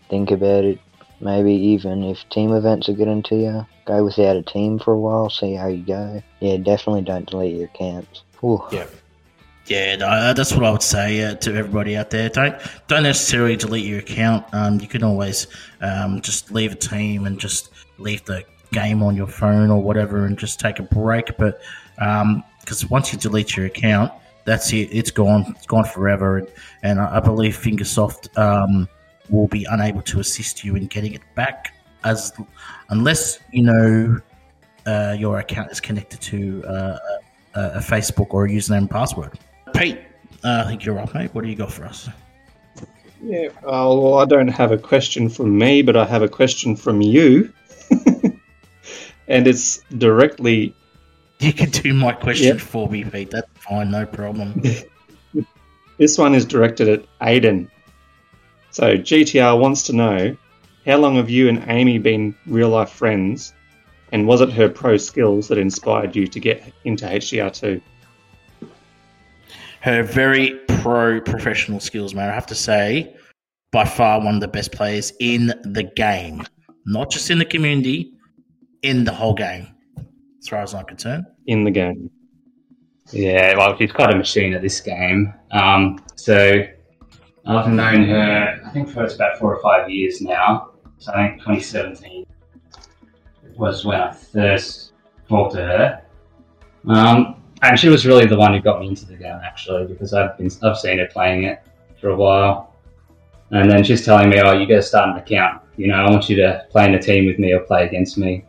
think 0.09 0.31
about 0.31 0.63
it. 0.63 0.79
Maybe 1.21 1.53
even 1.53 2.03
if 2.03 2.27
team 2.29 2.53
events 2.53 2.87
are 2.87 2.93
getting 2.93 3.21
to 3.23 3.35
you, 3.35 3.65
go 3.85 4.05
without 4.05 4.37
a 4.37 4.41
team 4.41 4.79
for 4.79 4.93
a 4.93 4.99
while, 4.99 5.29
see 5.29 5.53
how 5.53 5.67
you 5.67 5.85
go. 5.85 6.23
Yeah, 6.39 6.57
definitely 6.57 7.01
don't 7.01 7.29
delete 7.29 7.55
your 7.55 7.65
accounts. 7.65 8.23
Ooh. 8.43 8.63
Yeah. 8.71 8.85
Yeah, 9.65 9.97
no, 9.97 10.07
uh, 10.07 10.33
that's 10.33 10.51
what 10.51 10.63
I 10.63 10.71
would 10.71 10.81
say 10.81 11.23
uh, 11.23 11.35
to 11.35 11.53
everybody 11.53 11.95
out 11.95 12.09
there. 12.09 12.27
Don't 12.29 12.55
don't 12.87 13.03
necessarily 13.03 13.55
delete 13.55 13.85
your 13.85 13.99
account. 13.99 14.43
Um, 14.51 14.79
you 14.79 14.87
can 14.87 15.03
always 15.03 15.45
um, 15.81 16.21
just 16.21 16.51
leave 16.51 16.71
a 16.71 16.75
team 16.75 17.27
and 17.27 17.39
just 17.39 17.69
leave 17.99 18.25
the 18.25 18.43
game 18.71 19.03
on 19.03 19.15
your 19.15 19.27
phone 19.27 19.69
or 19.69 19.79
whatever, 19.79 20.25
and 20.25 20.39
just 20.39 20.59
take 20.59 20.79
a 20.79 20.83
break. 20.83 21.37
But 21.37 21.61
because 22.61 22.89
once 22.89 23.13
you 23.13 23.19
delete 23.19 23.55
your 23.55 23.67
account, 23.67 24.11
that's 24.49 24.73
it. 24.73 24.89
It's 24.91 25.11
gone. 25.11 25.45
It's 25.55 25.67
gone 25.67 25.85
forever. 25.85 26.37
And, 26.37 26.47
and 26.81 26.99
I 26.99 27.19
believe 27.19 27.55
Fingersoft 27.55 28.35
um, 28.37 28.89
will 29.29 29.47
be 29.47 29.65
unable 29.69 30.01
to 30.03 30.19
assist 30.19 30.63
you 30.63 30.75
in 30.75 30.87
getting 30.87 31.13
it 31.13 31.21
back, 31.35 31.75
as 32.03 32.33
unless 32.89 33.39
you 33.51 33.63
know 33.63 34.19
uh, 34.87 35.15
your 35.17 35.39
account 35.39 35.71
is 35.71 35.79
connected 35.79 36.19
to 36.21 36.63
uh, 36.65 36.97
a, 37.53 37.61
a 37.61 37.79
Facebook 37.79 38.27
or 38.31 38.45
a 38.45 38.49
username 38.49 38.77
and 38.77 38.89
password. 38.89 39.37
Pete, 39.75 39.99
uh, 40.43 40.63
I 40.65 40.67
think 40.67 40.83
you're 40.83 40.97
up, 40.97 41.13
mate. 41.13 41.33
What 41.33 41.43
do 41.43 41.49
you 41.49 41.55
got 41.55 41.71
for 41.71 41.85
us? 41.85 42.09
Yeah, 43.21 43.49
uh, 43.63 43.85
well, 43.93 44.15
I 44.15 44.25
don't 44.25 44.47
have 44.47 44.71
a 44.71 44.77
question 44.77 45.29
from 45.29 45.57
me, 45.57 45.83
but 45.83 45.95
I 45.95 46.05
have 46.05 46.23
a 46.23 46.29
question 46.29 46.75
from 46.75 47.01
you. 47.01 47.53
and 49.27 49.45
it's 49.45 49.79
directly. 49.97 50.73
You 51.39 51.53
can 51.53 51.69
do 51.69 51.93
my 51.93 52.11
question 52.11 52.47
Yep. 52.57 52.59
for 52.59 52.89
me, 52.89 53.03
Pete. 53.03 53.31
That's 53.31 53.47
fine, 53.55 53.91
no 53.91 54.05
problem. 54.05 54.61
This 55.97 56.17
one 56.17 56.33
is 56.33 56.45
directed 56.45 56.87
at 56.87 57.03
Aiden. 57.19 57.67
So, 58.71 58.95
GTR 58.95 59.59
wants 59.59 59.83
to 59.83 59.93
know 59.93 60.37
how 60.85 60.97
long 60.97 61.17
have 61.17 61.29
you 61.29 61.49
and 61.49 61.61
Amy 61.67 61.97
been 61.97 62.33
real 62.47 62.69
life 62.69 62.89
friends? 62.89 63.53
And 64.13 64.25
was 64.25 64.39
it 64.39 64.49
her 64.53 64.69
pro 64.69 64.95
skills 64.95 65.49
that 65.49 65.57
inspired 65.57 66.15
you 66.15 66.25
to 66.25 66.39
get 66.39 66.63
into 66.85 67.05
HCR2? 67.05 67.81
Her 69.81 70.03
very 70.03 70.57
pro 70.81 71.19
professional 71.19 71.81
skills, 71.81 72.15
man. 72.15 72.29
I 72.29 72.33
have 72.33 72.47
to 72.47 72.55
say, 72.55 73.13
by 73.71 73.83
far 73.83 74.19
one 74.23 74.35
of 74.35 74.41
the 74.41 74.47
best 74.47 74.71
players 74.71 75.11
in 75.19 75.47
the 75.63 75.83
game. 75.97 76.43
Not 76.85 77.11
just 77.11 77.29
in 77.29 77.39
the 77.39 77.45
community, 77.45 78.13
in 78.83 79.03
the 79.03 79.11
whole 79.13 79.33
game, 79.33 79.67
as 80.39 80.47
far 80.47 80.61
as 80.61 80.73
I'm 80.73 80.85
concerned. 80.85 81.25
In 81.47 81.63
the 81.63 81.71
game. 81.71 82.09
Yeah, 83.11 83.57
well, 83.57 83.75
she's 83.77 83.91
quite 83.91 84.13
a 84.13 84.17
machine 84.17 84.53
at 84.53 84.61
this 84.61 84.79
game. 84.79 85.33
Um, 85.51 85.99
so 86.15 86.63
I've 87.45 87.71
known 87.71 88.03
her, 88.03 88.61
I 88.65 88.69
think, 88.69 88.89
for 88.89 89.03
about 89.05 89.39
four 89.39 89.55
or 89.55 89.61
five 89.61 89.89
years 89.89 90.21
now. 90.21 90.71
So 90.99 91.13
I 91.13 91.29
think 91.29 91.39
2017 91.41 92.25
was 93.55 93.85
when 93.85 93.99
I 93.99 94.11
first 94.11 94.93
talked 95.27 95.55
to 95.55 95.61
her. 95.61 96.01
Um, 96.87 97.41
and 97.61 97.77
she 97.77 97.89
was 97.89 98.05
really 98.05 98.25
the 98.25 98.37
one 98.37 98.53
who 98.53 98.61
got 98.61 98.79
me 98.79 98.87
into 98.87 99.05
the 99.05 99.15
game, 99.15 99.39
actually, 99.43 99.87
because 99.87 100.13
I've 100.13 100.37
been 100.37 100.49
I've 100.63 100.77
seen 100.77 100.99
her 100.99 101.07
playing 101.07 101.43
it 101.43 101.61
for 101.99 102.09
a 102.09 102.15
while. 102.15 102.75
And 103.51 103.69
then 103.69 103.83
she's 103.83 104.05
telling 104.05 104.29
me, 104.29 104.39
"Oh, 104.39 104.53
you 104.53 104.67
got 104.67 104.75
to 104.75 104.81
start 104.81 105.09
an 105.09 105.17
account. 105.17 105.61
You 105.75 105.87
know, 105.87 105.95
I 105.95 106.09
want 106.09 106.29
you 106.29 106.35
to 106.37 106.65
play 106.69 106.85
in 106.85 106.93
a 106.93 107.01
team 107.01 107.25
with 107.25 107.39
me 107.39 107.51
or 107.51 107.61
play 107.61 107.85
against 107.85 108.17
me." 108.17 108.45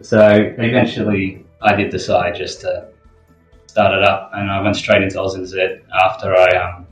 So 0.00 0.54
eventually, 0.58 1.44
I 1.60 1.74
did 1.74 1.90
decide 1.90 2.36
just 2.36 2.60
to 2.60 2.88
start 3.66 3.94
it 3.94 4.04
up, 4.04 4.30
and 4.34 4.50
I 4.50 4.60
went 4.60 4.76
straight 4.76 5.02
into 5.02 5.20
Oz 5.20 5.34
and 5.34 5.46
Z 5.46 5.78
after 6.04 6.34
I 6.36 6.48
um, 6.56 6.86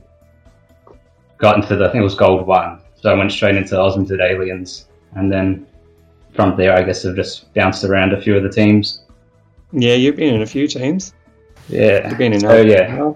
got 1.37 1.55
into 1.55 1.75
the 1.75 1.85
I 1.85 1.91
think 1.91 2.01
it 2.01 2.03
was 2.03 2.15
Gold 2.15 2.45
One. 2.47 2.81
So 2.95 3.09
I 3.09 3.13
went 3.13 3.31
straight 3.31 3.55
into 3.55 3.79
Oz 3.79 3.95
and 3.95 4.07
Z 4.07 4.17
Aliens, 4.21 4.87
and 5.15 5.31
then 5.31 5.67
from 6.33 6.55
there, 6.55 6.77
I 6.77 6.83
guess 6.83 7.05
I've 7.05 7.15
just 7.15 7.53
bounced 7.53 7.83
around 7.83 8.13
a 8.13 8.21
few 8.21 8.35
of 8.35 8.43
the 8.43 8.49
teams. 8.49 9.03
Yeah, 9.71 9.95
you've 9.95 10.15
been 10.15 10.35
in 10.35 10.41
a 10.41 10.45
few 10.45 10.67
teams. 10.67 11.13
Yeah. 11.69 12.09
You've 12.09 12.17
been 12.17 12.33
in. 12.33 12.45
Oh 12.45 12.61
yeah. 12.61 13.13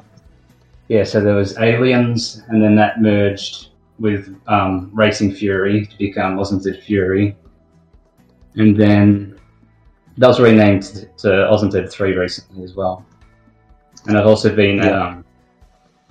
Yeah. 0.88 1.04
So 1.04 1.22
there 1.22 1.36
was 1.36 1.58
Aliens, 1.58 2.44
and 2.50 2.62
then 2.62 2.76
that 2.76 3.02
merged 3.02 3.70
with 4.00 4.36
um, 4.48 4.90
Racing 4.94 5.34
Fury 5.34 5.86
to 5.86 5.98
become 5.98 6.40
Oz 6.40 6.52
and 6.52 6.62
Z 6.62 6.82
Fury, 6.82 7.36
and 8.56 8.76
then 8.76 9.40
that 10.18 10.28
was 10.28 10.40
renamed 10.40 10.84
to, 10.84 11.06
to 11.18 11.48
Oz 11.50 11.64
and 11.64 11.72
Z 11.72 11.88
Three 11.88 12.14
recently 12.16 12.64
as 12.64 12.76
well. 12.76 13.06
And 14.08 14.18
I've 14.18 14.28
also 14.28 14.54
been 14.56 14.80
at 14.80 14.86
Yeah. 14.86 15.08
um, 15.08 15.26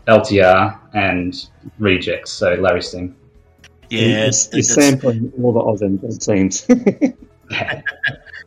LTR 0.06 0.78
and 0.94 1.34
Rejects, 1.78 2.30
so 2.32 2.54
Larry 2.54 2.82
Sting. 2.82 3.14
Yeah, 3.90 4.00
You're, 4.00 4.18
it's, 4.28 4.48
you're 4.52 4.58
it's- 4.60 4.74
sampling 4.74 5.32
all 5.42 5.52
the 5.52 5.60
Oz 5.60 5.82
and 5.82 6.12
Z 6.12 6.32
teams. 6.32 6.66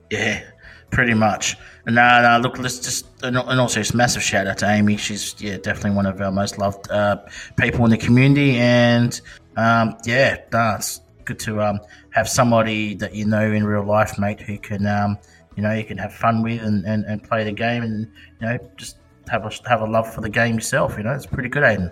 Yeah, 0.10 0.44
pretty 0.92 1.14
much. 1.14 1.58
No, 1.86 2.22
no, 2.22 2.40
look, 2.42 2.58
let's 2.60 2.80
just, 2.80 3.08
and 3.24 3.38
and 3.38 3.60
also 3.60 3.80
it's 3.82 3.94
massive 3.94 4.22
shout 4.24 4.48
out 4.48 4.58
to 4.60 4.70
Amy. 4.70 4.96
She's, 4.98 5.36
yeah, 5.42 5.58
definitely 5.58 5.92
one 5.92 6.06
of 6.06 6.22
our 6.22 6.32
most 6.32 6.58
loved 6.58 6.90
uh, 6.90 7.18
people 7.58 7.84
in 7.86 7.92
the 7.92 7.98
community. 7.98 8.56
And, 8.58 9.20
um, 9.58 9.98
yeah, 10.06 10.38
no, 10.54 10.76
it's 10.78 11.02
good 11.26 11.40
to 11.40 11.62
um, 11.62 11.80
have 12.12 12.30
somebody 12.30 12.94
that 12.96 13.14
you 13.16 13.26
know 13.26 13.52
in 13.52 13.66
real 13.66 13.84
life, 13.84 14.18
mate, 14.18 14.40
who 14.40 14.58
can, 14.58 14.86
um, 14.86 15.18
you 15.56 15.64
know, 15.64 15.74
you 15.74 15.84
can 15.84 15.98
have 15.98 16.14
fun 16.14 16.42
with 16.42 16.62
and, 16.62 16.86
and, 16.86 17.06
and 17.06 17.24
play 17.24 17.44
the 17.44 17.52
game 17.52 17.84
and, 17.84 18.12
you 18.40 18.48
know, 18.48 18.58
just 18.78 18.98
have 19.30 19.46
a, 19.46 19.70
have 19.70 19.82
a 19.82 19.86
love 19.86 20.12
for 20.14 20.22
the 20.22 20.30
game 20.30 20.56
yourself. 20.56 20.98
You 20.98 21.04
know, 21.04 21.12
it's 21.12 21.26
pretty 21.26 21.50
good, 21.50 21.64
Aiden. 21.64 21.92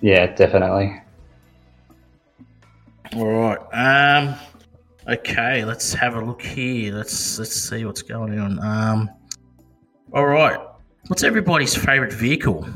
Yeah, 0.00 0.26
definitely. 0.34 1.00
All 3.14 3.26
right. 3.26 3.58
Um. 3.72 4.34
Okay. 5.08 5.64
Let's 5.64 5.92
have 5.94 6.16
a 6.16 6.24
look 6.24 6.42
here. 6.42 6.94
Let's 6.94 7.38
let's 7.38 7.54
see 7.54 7.84
what's 7.84 8.02
going 8.02 8.38
on. 8.38 8.58
Um. 8.60 9.10
All 10.12 10.26
right. 10.26 10.58
What's 11.06 11.22
everybody's 11.22 11.76
favorite 11.76 12.12
vehicle? 12.12 12.66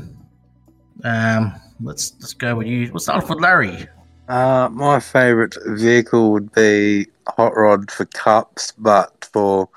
Um. 1.03 1.55
Let's 1.81 2.13
let's 2.19 2.33
go 2.33 2.55
with 2.55 2.67
you. 2.67 2.89
We'll 2.91 2.99
start 2.99 3.23
off 3.23 3.29
with 3.29 3.39
Larry. 3.39 3.87
Uh, 4.27 4.69
my 4.71 4.99
favourite 4.99 5.55
vehicle 5.65 6.31
would 6.31 6.51
be 6.51 7.07
Hot 7.27 7.55
Rod 7.55 7.89
for 7.89 8.05
cups, 8.05 8.73
but 8.77 9.27
for 9.33 9.69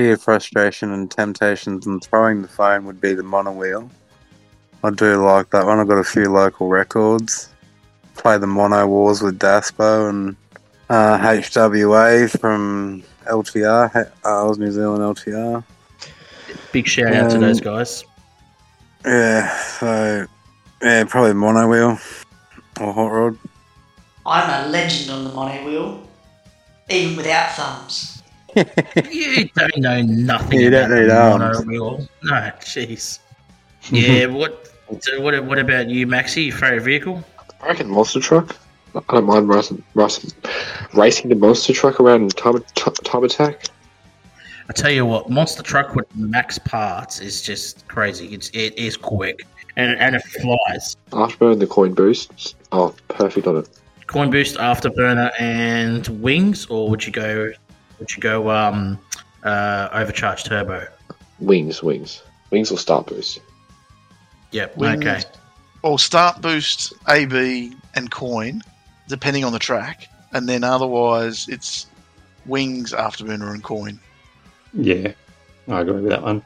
sheer 0.00 0.16
frustration 0.16 0.92
and 0.92 1.10
temptations 1.10 1.86
and 1.86 2.02
throwing 2.02 2.40
the 2.40 2.48
phone 2.48 2.86
would 2.86 3.00
be 3.00 3.12
the 3.12 3.22
monowheel. 3.22 3.90
I 4.82 4.90
do 4.90 5.22
like 5.22 5.50
that 5.50 5.66
one. 5.66 5.78
I've 5.78 5.88
got 5.88 5.98
a 5.98 6.04
few 6.04 6.32
local 6.32 6.68
records. 6.68 7.50
Play 8.14 8.38
the 8.38 8.46
Mono 8.46 8.86
Wars 8.86 9.20
with 9.20 9.38
Daspo 9.38 10.08
and 10.08 10.36
uh, 10.88 11.18
HWA 11.18 12.30
from 12.38 13.02
LTR, 13.26 14.10
uh, 14.24 14.48
Oz 14.48 14.58
New 14.58 14.70
Zealand 14.72 15.02
LTR. 15.16 15.62
Big 16.72 16.86
shout 16.86 17.12
out 17.12 17.30
to 17.30 17.36
Um, 17.36 17.42
those 17.42 17.60
guys. 17.60 18.04
Yeah, 19.04 19.54
so 19.58 20.26
yeah, 20.82 21.04
probably 21.04 21.32
monowheel 21.32 22.00
or 22.80 22.92
hot 22.92 23.12
rod. 23.12 23.38
I'm 24.24 24.66
a 24.66 24.68
legend 24.70 25.10
on 25.10 25.24
the 25.24 25.30
mono 25.30 25.64
wheel, 25.64 26.08
even 26.88 27.16
without 27.16 27.52
thumbs. 27.52 28.19
You 28.56 29.48
don't 29.56 29.76
know 29.78 30.02
nothing 30.02 30.60
You 30.60 30.68
about 30.68 30.88
don't 30.88 30.98
need 31.00 31.06
the 31.06 31.16
arms. 31.20 31.60
monowheel. 31.60 32.08
No, 32.24 32.34
jeez. 32.60 33.18
Yeah. 33.90 34.26
what? 34.40 34.68
So 35.00 35.20
what? 35.20 35.42
What 35.44 35.58
about 35.58 35.88
you, 35.88 36.06
Maxi? 36.06 36.46
Your 36.46 36.56
favorite 36.56 36.82
vehicle? 36.82 37.24
I 37.62 37.68
reckon 37.68 37.90
monster 37.90 38.20
truck. 38.20 38.56
I 38.94 39.00
don't 39.14 39.24
mind 39.26 39.48
racing, 39.48 39.82
racing, 39.94 40.30
racing 40.94 41.28
the 41.28 41.36
monster 41.36 41.72
truck 41.72 42.00
around 42.00 42.36
time, 42.36 42.62
t- 42.74 42.90
time 43.04 43.22
attack. 43.22 43.66
I 44.68 44.72
tell 44.72 44.90
you 44.90 45.06
what, 45.06 45.30
monster 45.30 45.62
truck 45.62 45.94
with 45.94 46.06
max 46.16 46.58
parts 46.58 47.20
is 47.20 47.42
just 47.42 47.86
crazy. 47.88 48.26
It's 48.34 48.50
it 48.50 48.76
is 48.76 48.96
quick 48.96 49.46
and 49.76 49.96
and 50.00 50.16
it 50.16 50.22
flies. 50.22 50.96
Afterburn, 51.12 51.58
the 51.60 51.66
coin 51.66 51.94
boosts. 51.94 52.54
Oh, 52.72 52.94
perfect 53.08 53.46
on 53.46 53.58
it. 53.58 53.68
coin 54.08 54.30
boost, 54.30 54.56
afterburner, 54.56 55.30
and 55.38 56.06
wings, 56.20 56.66
or 56.66 56.88
would 56.90 57.04
you 57.06 57.12
go? 57.12 57.50
Would 58.00 58.16
you 58.16 58.20
go 58.20 58.50
um, 58.50 58.98
uh, 59.44 59.88
overcharge 59.92 60.44
turbo? 60.44 60.86
Wings, 61.38 61.82
wings, 61.82 62.22
wings 62.50 62.72
or 62.72 62.78
start 62.78 63.06
boost. 63.06 63.40
Yep. 64.50 64.76
Wings, 64.76 65.04
Okay. 65.06 65.22
Or 65.82 65.98
start 65.98 66.42
boost, 66.42 66.92
AB, 67.08 67.72
and 67.94 68.10
coin, 68.10 68.62
depending 69.08 69.44
on 69.44 69.52
the 69.52 69.58
track, 69.58 70.08
and 70.32 70.46
then 70.48 70.62
otherwise 70.64 71.46
it's 71.48 71.86
wings, 72.44 72.92
afterburner, 72.92 73.52
and 73.52 73.62
coin. 73.62 73.98
Yeah, 74.74 75.12
I 75.68 75.80
agree 75.80 76.00
with 76.00 76.10
that 76.10 76.22
one. 76.22 76.42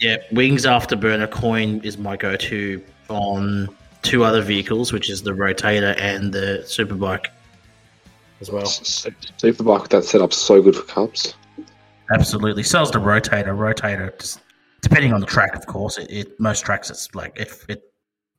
Yeah, 0.00 0.16
wings 0.32 0.64
afterburner 0.64 1.30
coin 1.30 1.80
is 1.84 1.98
my 1.98 2.16
go-to 2.16 2.82
on 3.08 3.68
two 4.02 4.24
other 4.24 4.40
vehicles, 4.40 4.92
which 4.92 5.10
is 5.10 5.22
the 5.22 5.32
rotator 5.32 5.94
and 5.98 6.32
the 6.32 6.62
superbike 6.64 7.26
as 8.44 8.52
well. 8.52 8.64
Superbike 8.64 9.82
with 9.82 9.90
that 9.90 10.04
setup's 10.04 10.36
so 10.36 10.60
good 10.60 10.76
for 10.76 10.82
cups. 10.82 11.34
Absolutely. 12.12 12.62
sells 12.62 12.88
is 12.88 12.92
the 12.92 12.98
rotator. 12.98 13.56
Rotator, 13.56 14.18
just 14.18 14.40
depending 14.82 15.12
on 15.12 15.20
the 15.20 15.26
track, 15.26 15.54
of 15.56 15.66
course. 15.66 15.96
It, 15.98 16.10
it 16.10 16.40
most 16.40 16.64
tracks 16.64 16.90
it's 16.90 17.14
like 17.14 17.32
it, 17.36 17.52
it 17.68 17.82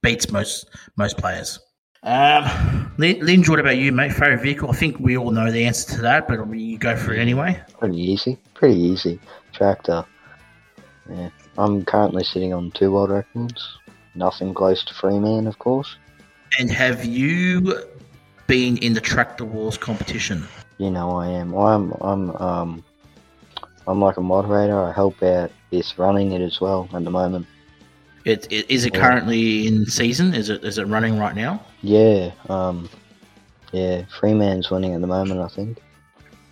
beats 0.02 0.32
most 0.32 0.70
most 0.98 1.18
players. 1.18 1.60
Um, 2.04 2.94
Lin- 3.00 3.26
Linge, 3.26 3.50
what 3.50 3.60
about 3.60 3.78
you, 3.78 3.92
mate? 3.92 4.14
Favorite 4.14 4.42
vehicle? 4.42 4.70
I 4.70 4.74
think 4.74 5.00
we 5.00 5.18
all 5.18 5.32
know 5.32 5.52
the 5.52 5.66
answer 5.66 5.96
to 5.96 6.02
that, 6.02 6.28
but 6.28 6.48
you 6.54 6.78
go 6.78 6.96
for 6.96 7.14
it 7.14 7.20
anyway. 7.20 7.60
Pretty 7.80 8.00
easy. 8.00 8.38
Pretty 8.54 8.80
easy. 8.80 9.20
Tractor. 9.54 10.06
Yeah. 11.10 11.30
I'm 11.58 11.84
currently 11.84 12.24
sitting 12.24 12.54
on 12.54 12.70
two 12.72 12.92
world 12.92 13.10
records. 13.10 13.80
Nothing 14.14 14.54
close 14.54 14.86
to 14.86 14.94
Freeman, 14.94 15.48
of 15.48 15.58
course. 15.58 15.98
And 16.60 16.70
have 16.70 17.04
you 17.06 17.84
been 18.48 18.78
in 18.78 18.94
the 18.94 19.02
tractor 19.02 19.46
wars 19.46 19.78
competition? 19.78 20.48
You 20.78 20.92
know 20.92 21.12
I 21.12 21.28
am. 21.30 21.54
I'm 21.54 21.92
I'm 22.02 22.36
um 22.38 22.84
I'm 23.88 24.00
like 24.02 24.18
a 24.18 24.22
moderator. 24.22 24.80
I 24.80 24.92
help 24.92 25.22
out 25.24 25.52
this 25.72 25.98
running 25.98 26.32
it 26.32 26.42
as 26.42 26.60
well 26.60 26.90
at 26.94 27.04
the 27.04 27.12
moment. 27.12 27.46
It, 28.26 28.48
it 28.52 28.70
is 28.70 28.86
it 28.86 28.94
Yeah. 28.96 29.02
currently 29.02 29.68
in 29.68 29.86
season? 29.86 30.34
Is 30.34 30.50
it 30.50 30.64
is 30.64 30.78
it 30.78 30.86
running 30.88 31.18
right 31.20 31.36
now? 31.36 31.64
Yeah, 31.82 32.32
um 32.50 32.90
yeah, 33.72 34.04
Freeman's 34.20 34.70
winning 34.70 34.94
at 34.94 35.02
the 35.02 35.08
moment 35.08 35.40
I 35.42 35.48
think. 35.48 35.82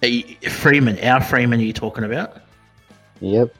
You- 0.01 0.49
Freeman, 0.49 0.99
our 0.99 1.21
Freeman, 1.21 1.59
are 1.61 1.63
you 1.63 1.71
talking 1.73 2.03
about? 2.03 2.41
Yep. 3.21 3.55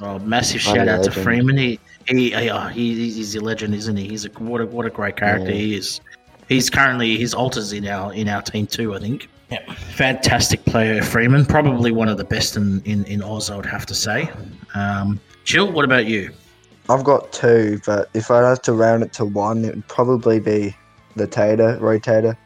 Oh, 0.00 0.18
massive 0.20 0.60
I'm 0.68 0.74
shout 0.74 0.88
out 0.88 1.04
to. 1.04 1.10
Freeman. 1.12 1.56
He, 1.56 1.78
he, 2.06 2.30
he, 2.30 2.50
oh, 2.50 2.66
he 2.68 3.10
he's 3.10 3.34
a 3.36 3.40
legend, 3.40 3.74
isn't 3.74 3.96
he? 3.96 4.08
He's 4.08 4.24
a 4.24 4.28
what 4.30 4.60
a 4.60 4.66
what 4.66 4.86
a 4.86 4.90
great 4.90 5.16
character 5.16 5.50
Yeah. 5.50 5.56
he 5.56 5.76
is. 5.76 6.00
He's 6.48 6.70
currently 6.70 7.16
his 7.16 7.34
alters 7.34 7.72
in 7.72 7.86
our 7.86 8.12
in 8.14 8.28
our 8.28 8.42
team 8.42 8.66
too, 8.66 8.94
I 8.94 8.98
think. 8.98 9.28
Yeah, 9.50 9.72
fantastic 9.74 10.64
player, 10.64 11.02
Freeman. 11.02 11.46
Probably 11.46 11.92
one 11.92 12.08
of 12.08 12.16
the 12.16 12.24
best 12.24 12.56
in 12.56 12.82
in, 12.84 13.04
in 13.04 13.22
Oz, 13.22 13.50
I 13.50 13.56
would 13.56 13.66
have 13.66 13.86
to 13.86 13.94
say. 13.94 14.30
Um, 14.74 15.20
Chill. 15.44 15.70
What 15.70 15.84
about 15.84 16.06
you? 16.06 16.30
I've 16.90 17.04
got 17.04 17.32
two, 17.32 17.80
but 17.84 18.08
if 18.14 18.30
I 18.30 18.48
had 18.48 18.62
to 18.64 18.72
round 18.72 19.02
it 19.02 19.12
to 19.14 19.24
one, 19.26 19.64
it 19.64 19.74
would 19.74 19.88
probably 19.88 20.40
be 20.40 20.74
the 21.16 21.26
Tater 21.26 21.78
Rotator, 21.80 22.36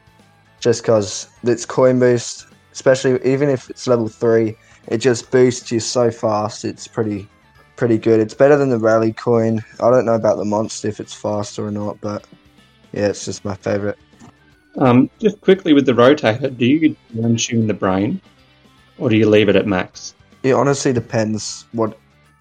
just 0.59 0.83
because 0.83 1.29
it's 1.45 1.65
coin 1.65 2.01
boost, 2.01 2.47
especially 2.73 3.21
even 3.25 3.49
if 3.49 3.71
it's 3.71 3.87
level 3.87 4.09
three, 4.09 4.57
it 4.89 4.99
just 4.99 5.31
boosts 5.31 5.71
you 5.71 5.79
so 5.79 6.11
fast. 6.11 6.65
It's 6.65 6.89
pretty, 6.89 7.29
pretty 7.77 7.99
good. 7.99 8.19
It's 8.19 8.35
better 8.35 8.57
than 8.57 8.71
the 8.71 8.79
Rally 8.79 9.13
coin. 9.13 9.63
I 9.81 9.91
don't 9.91 10.07
know 10.07 10.15
about 10.15 10.39
the 10.39 10.45
Monster 10.45 10.89
if 10.89 10.99
it's 10.99 11.15
faster 11.15 11.65
or 11.65 11.71
not, 11.71 12.01
but 12.01 12.27
yeah, 12.93 13.09
it's 13.09 13.25
just 13.25 13.45
my 13.45 13.55
favorite. 13.55 13.99
Um, 14.79 15.11
just 15.21 15.41
quickly 15.41 15.73
with 15.73 15.87
the 15.87 15.93
rotator, 15.93 16.57
do 16.57 16.65
you 16.65 16.97
one 17.13 17.37
tune 17.37 17.67
the 17.67 17.75
brain, 17.75 18.21
or 18.99 19.11
do 19.11 19.17
you 19.17 19.29
leave 19.29 19.49
it 19.49 19.57
at 19.57 19.67
max? 19.67 20.15
It 20.43 20.53
honestly 20.53 20.93
depends 20.93 21.67
what, 21.73 21.99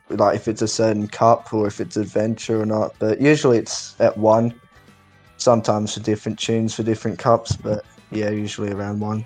like 0.09 0.35
if 0.35 0.47
it's 0.47 0.61
a 0.61 0.67
certain 0.67 1.07
cup 1.07 1.53
or 1.53 1.67
if 1.67 1.79
it's 1.79 1.97
adventure 1.97 2.61
or 2.61 2.65
not. 2.65 2.95
But 2.99 3.21
usually 3.21 3.57
it's 3.57 3.99
at 3.99 4.17
one. 4.17 4.53
Sometimes 5.37 5.95
for 5.95 6.01
different 6.01 6.37
tunes 6.39 6.73
for 6.73 6.83
different 6.83 7.17
cups, 7.17 7.55
but 7.55 7.83
yeah, 8.11 8.29
usually 8.29 8.71
around 8.71 8.99
one. 8.99 9.25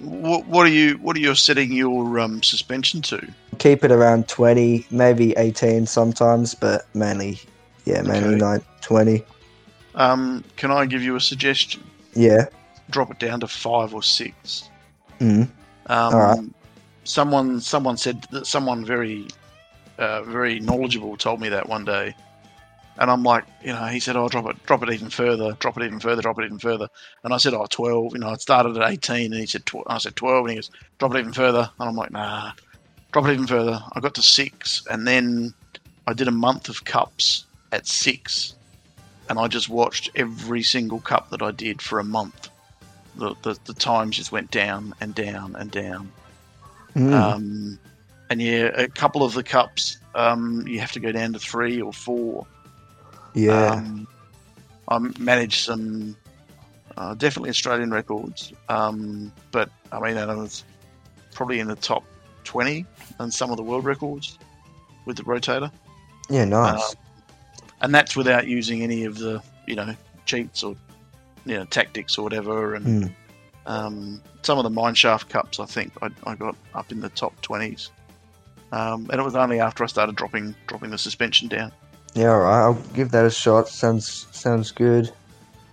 What, 0.00 0.44
what 0.46 0.66
are 0.66 0.70
you 0.70 0.94
What 0.94 1.16
are 1.16 1.20
you 1.20 1.34
setting 1.34 1.72
your 1.72 2.18
um, 2.18 2.42
suspension 2.42 3.00
to? 3.02 3.24
Keep 3.58 3.84
it 3.84 3.92
around 3.92 4.26
twenty, 4.28 4.84
maybe 4.90 5.32
eighteen 5.36 5.86
sometimes, 5.86 6.54
but 6.54 6.86
mainly, 6.94 7.38
yeah, 7.84 8.02
mainly 8.02 8.30
Okay. 8.30 8.38
nine, 8.38 8.62
20. 8.80 9.24
Um, 9.94 10.44
can 10.56 10.70
I 10.70 10.86
give 10.86 11.02
you 11.02 11.16
a 11.16 11.20
suggestion? 11.20 11.82
Yeah. 12.14 12.46
Drop 12.90 13.10
it 13.10 13.18
down 13.18 13.40
to 13.40 13.48
five 13.48 13.94
or 13.94 14.02
six. 14.02 14.70
Mm. 15.20 15.48
Um, 15.86 16.14
All 16.14 16.20
right. 16.20 16.40
Someone 17.04 17.60
someone 17.60 17.96
said 17.96 18.22
that 18.30 18.46
someone 18.46 18.84
very 18.84 19.26
uh, 19.98 20.22
very 20.22 20.60
knowledgeable 20.60 21.16
told 21.16 21.40
me 21.40 21.48
that 21.48 21.68
one 21.68 21.84
day, 21.84 22.14
and 22.98 23.10
I'm 23.10 23.22
like, 23.22 23.44
you 23.62 23.72
know, 23.72 23.86
he 23.86 23.98
said, 23.98 24.16
"Oh, 24.16 24.28
drop 24.28 24.46
it, 24.46 24.64
drop 24.66 24.82
it 24.82 24.90
even 24.90 25.10
further, 25.10 25.52
drop 25.58 25.76
it 25.78 25.84
even 25.84 25.98
further, 26.00 26.22
drop 26.22 26.38
it 26.38 26.44
even 26.44 26.58
further." 26.58 26.88
And 27.24 27.34
I 27.34 27.38
said, 27.38 27.54
"Oh, 27.54 27.66
12." 27.68 28.12
You 28.14 28.20
know, 28.20 28.32
it 28.32 28.40
started 28.40 28.76
at 28.76 28.90
18, 28.90 29.32
and 29.32 29.40
he 29.40 29.46
said, 29.46 29.66
tw-. 29.66 29.86
I 29.86 29.98
said 29.98 30.14
12, 30.16 30.44
and 30.44 30.50
he 30.50 30.54
goes, 30.56 30.70
"Drop 30.98 31.14
it 31.14 31.18
even 31.18 31.32
further." 31.32 31.70
And 31.78 31.88
I'm 31.88 31.96
like, 31.96 32.12
"Nah, 32.12 32.52
drop 33.12 33.26
it 33.26 33.32
even 33.32 33.46
further." 33.46 33.80
I 33.92 34.00
got 34.00 34.14
to 34.14 34.22
six, 34.22 34.86
and 34.90 35.06
then 35.06 35.54
I 36.06 36.12
did 36.12 36.28
a 36.28 36.32
month 36.32 36.68
of 36.68 36.84
cups 36.84 37.46
at 37.72 37.86
six, 37.86 38.54
and 39.28 39.38
I 39.38 39.48
just 39.48 39.68
watched 39.68 40.10
every 40.14 40.62
single 40.62 41.00
cup 41.00 41.30
that 41.30 41.42
I 41.42 41.50
did 41.50 41.80
for 41.80 41.98
a 41.98 42.04
month. 42.04 42.50
The, 43.16 43.34
the, 43.42 43.58
the 43.64 43.74
times 43.74 44.16
just 44.16 44.32
went 44.32 44.50
down 44.50 44.94
and 45.00 45.14
down 45.14 45.54
and 45.56 45.70
down. 45.70 46.10
Mm. 46.94 47.12
Um, 47.12 47.78
and 48.30 48.40
yeah, 48.40 48.70
a 48.74 48.88
couple 48.88 49.22
of 49.22 49.34
the 49.34 49.42
cups, 49.42 49.98
um, 50.14 50.66
you 50.66 50.80
have 50.80 50.92
to 50.92 51.00
go 51.00 51.12
down 51.12 51.32
to 51.34 51.38
three 51.38 51.80
or 51.80 51.92
four. 51.92 52.46
yeah. 53.34 53.72
Um, 53.72 54.08
I 54.88 54.98
managed 55.18 55.64
some, 55.64 56.16
uh, 56.96 57.14
definitely 57.14 57.50
Australian 57.50 57.90
records, 57.90 58.52
um, 58.68 59.32
but 59.50 59.70
I 59.90 60.00
mean, 60.00 60.18
I 60.18 60.34
was 60.34 60.64
probably 61.34 61.60
in 61.60 61.68
the 61.68 61.76
top 61.76 62.04
20 62.44 62.84
and 63.18 63.32
some 63.32 63.50
of 63.50 63.56
the 63.56 63.62
world 63.62 63.84
records 63.84 64.38
with 65.06 65.16
the 65.16 65.22
rotator. 65.22 65.70
yeah, 66.28 66.44
nice. 66.44 66.96
And 67.82 67.94
that's 67.94 68.16
without 68.16 68.46
using 68.46 68.82
any 68.82 69.04
of 69.04 69.18
the, 69.18 69.42
you 69.66 69.74
know, 69.74 69.94
cheats 70.24 70.62
or, 70.62 70.74
you 71.44 71.56
know, 71.56 71.64
tactics 71.66 72.16
or 72.16 72.22
whatever. 72.22 72.74
And 72.74 72.86
Mm. 72.86 73.14
um, 73.66 74.22
some 74.42 74.56
of 74.58 74.64
the 74.64 74.70
mineshaft 74.70 75.28
cups, 75.28 75.58
I 75.60 75.66
think 75.66 75.92
I, 76.00 76.08
I 76.24 76.34
got 76.36 76.56
up 76.74 76.90
in 76.92 77.00
the 77.00 77.08
top 77.10 77.34
20s. 77.42 77.90
Um, 78.70 79.08
and 79.10 79.20
it 79.20 79.24
was 79.24 79.34
only 79.36 79.60
after 79.60 79.84
I 79.84 79.86
started 79.88 80.16
dropping 80.16 80.54
dropping 80.66 80.90
the 80.90 80.98
suspension 80.98 81.48
down. 81.48 81.72
yeah, 82.14 82.30
all 82.30 82.38
right. 82.40 82.62
I'll 82.62 82.82
give 82.94 83.10
that 83.10 83.26
a 83.26 83.30
shot. 83.30 83.68
Sounds 83.68 84.26
sounds 84.32 84.70
good. 84.70 85.12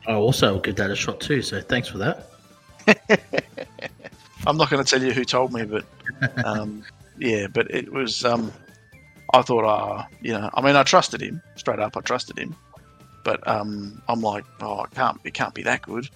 I 0.08 0.14
also 0.14 0.54
will 0.54 0.60
give 0.60 0.76
that 0.78 0.90
a 0.92 0.96
shot 0.96 1.22
too. 1.22 1.42
So 1.42 1.62
thanks 1.62 1.88
for 1.88 1.98
that. 2.00 2.30
I'm 4.48 4.58
not 4.58 4.70
going 4.70 4.84
to 4.84 4.90
tell 4.90 5.02
you 5.06 5.14
who 5.14 5.24
told 5.24 5.54
me, 5.54 5.64
but 5.66 5.86
um, 6.44 6.84
yeah, 7.20 7.48
but 7.48 7.70
it 7.72 7.92
was. 7.92 8.26
Um, 8.26 8.52
I 9.34 9.42
thought, 9.42 9.66
uh, 9.66 10.04
you 10.22 10.34
know, 10.34 10.50
I 10.54 10.62
mean, 10.62 10.76
I 10.76 10.84
trusted 10.84 11.22
him 11.22 11.42
straight 11.56 11.80
up. 11.80 11.96
I 11.98 12.02
trusted 12.02 12.38
him, 12.38 12.56
but 13.24 13.46
um, 13.48 14.02
I'm 14.08 14.22
like, 14.22 14.46
oh, 14.62 14.84
it 14.84 14.92
can't, 14.92 15.20
it 15.24 15.34
can't 15.34 15.54
be 15.54 15.64
that 15.64 15.82
good. 15.84 16.10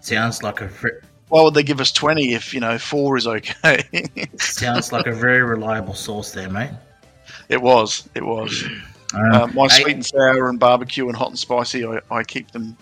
Sounds 0.00 0.42
like 0.42 0.60
a 0.60 0.68
fr- 0.68 0.88
Why 1.28 1.42
would 1.42 1.54
they 1.54 1.62
give 1.62 1.80
us 1.80 1.92
20 1.92 2.34
if 2.34 2.52
you 2.52 2.60
know 2.60 2.76
four 2.78 3.16
is 3.16 3.26
okay? 3.26 3.82
sounds 4.38 4.92
like 4.92 5.06
a 5.06 5.12
very 5.14 5.42
reliable 5.42 5.94
source 5.94 6.32
there, 6.32 6.50
mate. 6.50 6.70
it 7.48 7.60
was, 7.62 8.08
it 8.14 8.24
was. 8.24 8.64
Um, 9.14 9.30
Uh, 9.34 9.46
my 9.48 9.64
Ai- 9.64 9.68
sweet 9.68 9.92
and 9.96 10.06
sour 10.06 10.48
and 10.48 10.58
barbecue 10.58 11.06
and 11.06 11.14
hot 11.14 11.28
and 11.28 11.38
spicy, 11.38 11.84
I, 11.84 12.00
I 12.10 12.22
keep 12.22 12.50
them, 12.50 12.74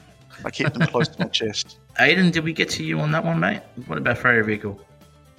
I 0.44 0.50
keep 0.52 0.72
them 0.72 0.86
close 0.86 1.08
to 1.08 1.18
my 1.18 1.26
chest. 1.26 1.78
Aiden, 1.98 2.30
did 2.30 2.44
we 2.44 2.52
get 2.52 2.68
to 2.70 2.84
you 2.84 3.00
on 3.00 3.10
that 3.10 3.24
one, 3.24 3.40
mate? 3.40 3.62
What 3.86 3.98
about 3.98 4.16
favorite 4.16 4.44
vehicle? 4.44 4.80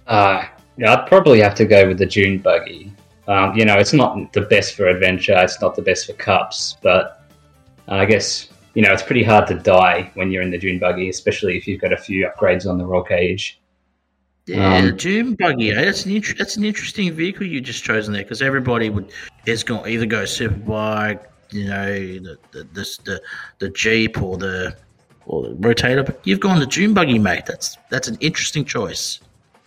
Uh, 0.05 0.43
yeah, 0.75 0.93
I'd 0.93 1.07
probably 1.07 1.39
have 1.39 1.55
to 1.55 1.65
go 1.65 1.87
with 1.87 1.97
the 1.97 2.05
Dune 2.05 2.39
buggy. 2.39 2.91
Um, 3.27 3.55
you 3.55 3.65
know, 3.65 3.77
it's 3.77 3.93
not 3.93 4.33
the 4.33 4.41
best 4.41 4.75
for 4.75 4.87
adventure, 4.87 5.37
it's 5.37 5.61
not 5.61 5.75
the 5.75 5.81
best 5.81 6.07
for 6.07 6.13
cups, 6.13 6.77
but 6.81 7.23
I 7.87 8.05
guess, 8.05 8.49
you 8.73 8.81
know, 8.81 8.91
it's 8.91 9.03
pretty 9.03 9.23
hard 9.23 9.47
to 9.47 9.55
die 9.55 10.11
when 10.15 10.31
you're 10.31 10.41
in 10.41 10.51
the 10.51 10.57
Dune 10.57 10.79
buggy, 10.79 11.09
especially 11.09 11.57
if 11.57 11.67
you've 11.67 11.81
got 11.81 11.93
a 11.93 11.97
few 11.97 12.27
upgrades 12.27 12.67
on 12.69 12.77
the 12.77 12.85
roll 12.85 13.03
cage. 13.03 13.61
Yeah, 14.47 14.77
Um, 14.77 14.85
the 14.87 14.91
Dune 14.91 15.35
buggy. 15.35 15.71
Eh? 15.71 15.85
That's 15.85 16.05
an 16.05 16.13
int- 16.13 16.37
that's 16.37 16.57
an 16.57 16.63
interesting 16.63 17.13
vehicle 17.13 17.45
you 17.45 17.61
just 17.61 17.83
chosen 17.83 18.13
there 18.13 18.23
because 18.23 18.41
everybody 18.41 18.89
would 18.89 19.11
is 19.45 19.63
going 19.63 19.83
to 19.83 19.89
either 19.89 20.05
go 20.05 20.23
superbike, 20.23 21.25
you 21.51 21.67
know, 21.67 21.93
the 21.93 22.37
the, 22.51 22.67
this, 22.73 22.97
the 22.97 23.21
the 23.59 23.69
Jeep 23.69 24.21
or 24.21 24.37
the 24.37 24.75
or 25.27 25.43
the 25.43 25.55
Rotator. 25.55 26.05
But 26.05 26.21
you've 26.23 26.39
gone 26.39 26.59
the 26.59 26.65
Dune 26.65 26.93
buggy, 26.93 27.19
mate. 27.19 27.45
That's 27.45 27.77
that's 27.89 28.07
an 28.07 28.17
interesting 28.19 28.65
choice. 28.65 29.19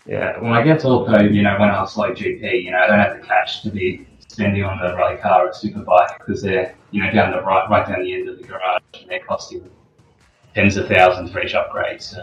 Yeah, 0.06 0.38
well, 0.40 0.52
I 0.52 0.62
guess 0.62 0.84
also, 0.84 1.18
you 1.20 1.42
know, 1.42 1.56
when 1.58 1.70
I 1.70 1.80
was 1.80 1.96
like 1.96 2.14
GP, 2.14 2.64
you 2.64 2.70
know, 2.70 2.78
I 2.78 2.86
don't 2.86 2.98
have 2.98 3.20
the 3.20 3.26
cash 3.26 3.62
to 3.62 3.70
be 3.70 4.06
spending 4.28 4.62
on 4.64 4.78
the 4.78 4.94
rally 4.94 5.16
car 5.16 5.46
or 5.46 5.50
superbike 5.52 6.18
because 6.18 6.42
they're, 6.42 6.74
you 6.90 7.02
know, 7.02 7.10
down 7.10 7.32
the 7.32 7.40
right, 7.40 7.68
right 7.70 7.88
down 7.88 8.02
the 8.02 8.12
end 8.12 8.28
of 8.28 8.36
the 8.38 8.44
garage 8.44 8.82
and 9.00 9.08
they're 9.08 9.20
costing 9.20 9.68
tens 10.54 10.76
of 10.76 10.88
thousands 10.88 11.30
for 11.30 11.42
each 11.42 11.54
upgrade. 11.54 12.02
So 12.02 12.22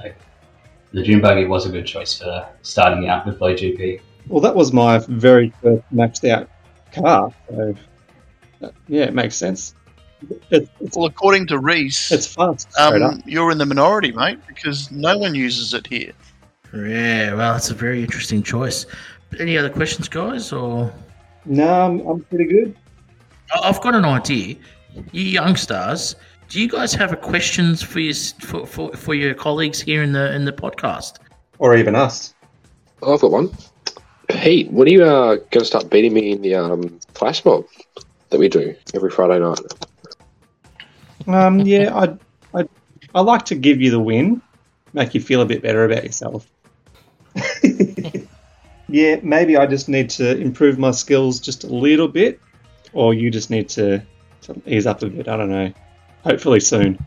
the 0.94 1.04
Dune 1.04 1.22
Buggy 1.22 1.46
was 1.46 1.66
a 1.66 1.70
good 1.70 1.88
choice 1.88 2.20
for 2.20 2.48
starting 2.62 3.08
out 3.10 3.26
with 3.26 3.42
low 3.42 3.54
GP. 3.54 4.02
Well, 4.28 4.42
that 4.42 4.56
was 4.56 4.72
my 4.72 5.00
very 5.08 5.52
first 5.62 5.84
maxed 5.94 6.30
out 6.30 6.50
car. 6.94 7.34
So, 7.50 7.76
uh, 8.62 8.70
yeah, 8.88 9.06
it 9.06 9.14
makes 9.16 9.36
sense. 9.36 9.74
It, 10.52 10.70
it's, 10.80 10.96
Well, 10.96 11.08
according 11.08 11.48
to 11.48 11.58
Reese, 11.58 12.12
it's 12.12 12.28
fast. 12.28 12.70
um, 12.78 13.24
you're 13.26 13.52
in 13.52 13.58
the 13.58 13.66
minority, 13.66 14.12
mate, 14.12 14.38
because 14.48 14.92
no 14.92 15.18
one 15.18 15.34
uses 15.34 15.74
it 15.74 15.88
here. 15.88 16.12
Yeah, 16.74 17.34
well, 17.34 17.54
that's 17.54 17.70
a 17.70 17.74
very 17.74 18.02
interesting 18.02 18.42
choice. 18.44 18.86
Any 19.40 19.58
other 19.58 19.70
questions, 19.70 20.08
guys? 20.08 20.52
Or 20.52 20.92
No, 21.46 21.68
I'm, 21.86 22.00
I'm 22.08 22.22
pretty 22.26 22.46
good. 22.46 22.76
I- 23.54 23.68
I've 23.70 23.82
got 23.82 23.96
an 23.96 24.06
idea. 24.06 24.56
You 25.12 25.24
young 25.24 25.56
stars, 25.56 26.16
do 26.50 26.60
you 26.62 26.68
guys 26.68 26.94
have 26.94 27.14
a 27.14 27.16
questions 27.16 27.82
for 27.82 28.00
your 28.00 28.14
for, 28.14 28.66
for, 28.66 28.92
for 28.94 29.14
your 29.14 29.34
colleagues 29.34 29.80
here 29.82 30.04
in 30.04 30.12
the 30.12 30.34
in 30.36 30.46
the 30.46 30.52
podcast? 30.52 31.16
Or 31.60 31.76
even 31.76 31.96
us. 31.96 32.34
Oh, 33.02 33.14
I've 33.14 33.22
got 33.22 33.32
one. 33.32 33.50
Pete, 34.30 34.72
when 34.72 34.88
are 34.88 34.92
you 34.92 35.04
uh, 35.04 35.36
going 35.36 35.50
to 35.60 35.66
start 35.66 35.90
beating 35.90 36.14
me 36.14 36.32
in 36.32 36.42
the 36.42 36.56
um, 36.56 37.00
flash 37.14 37.44
mob 37.44 37.66
that 38.30 38.40
we 38.40 38.48
do 38.48 38.74
every 38.94 39.10
Friday 39.12 39.40
night? 39.40 39.60
Um, 41.28 41.60
yeah, 41.60 41.94
I, 41.96 42.60
I, 42.60 42.68
I 43.14 43.22
like 43.22 43.46
to 43.46 43.56
give 43.56 43.82
you 43.82 43.92
the 43.92 44.00
win, 44.00 44.42
make 44.94 45.14
you 45.14 45.22
feel 45.22 45.42
a 45.42 45.46
bit 45.46 45.62
better 45.62 45.84
about 45.86 46.04
yourself. 46.04 46.48
yeah, 48.90 49.20
maybe 49.24 49.58
I 49.58 49.66
just 49.66 49.90
need 49.90 50.10
to 50.12 50.38
improve 50.38 50.78
my 50.78 50.92
skills 50.92 51.40
just 51.40 51.64
a 51.64 51.68
little 51.68 52.08
bit, 52.08 52.40
or 52.94 53.14
you 53.14 53.32
just 53.32 53.50
need 53.50 53.70
to, 53.70 54.02
to 54.42 54.62
ease 54.66 54.86
up 54.86 55.02
a 55.04 55.08
bit. 55.08 55.28
I 55.28 55.38
don't 55.38 55.50
know. 55.50 55.74
Hopefully 56.24 56.60
soon. 56.60 57.04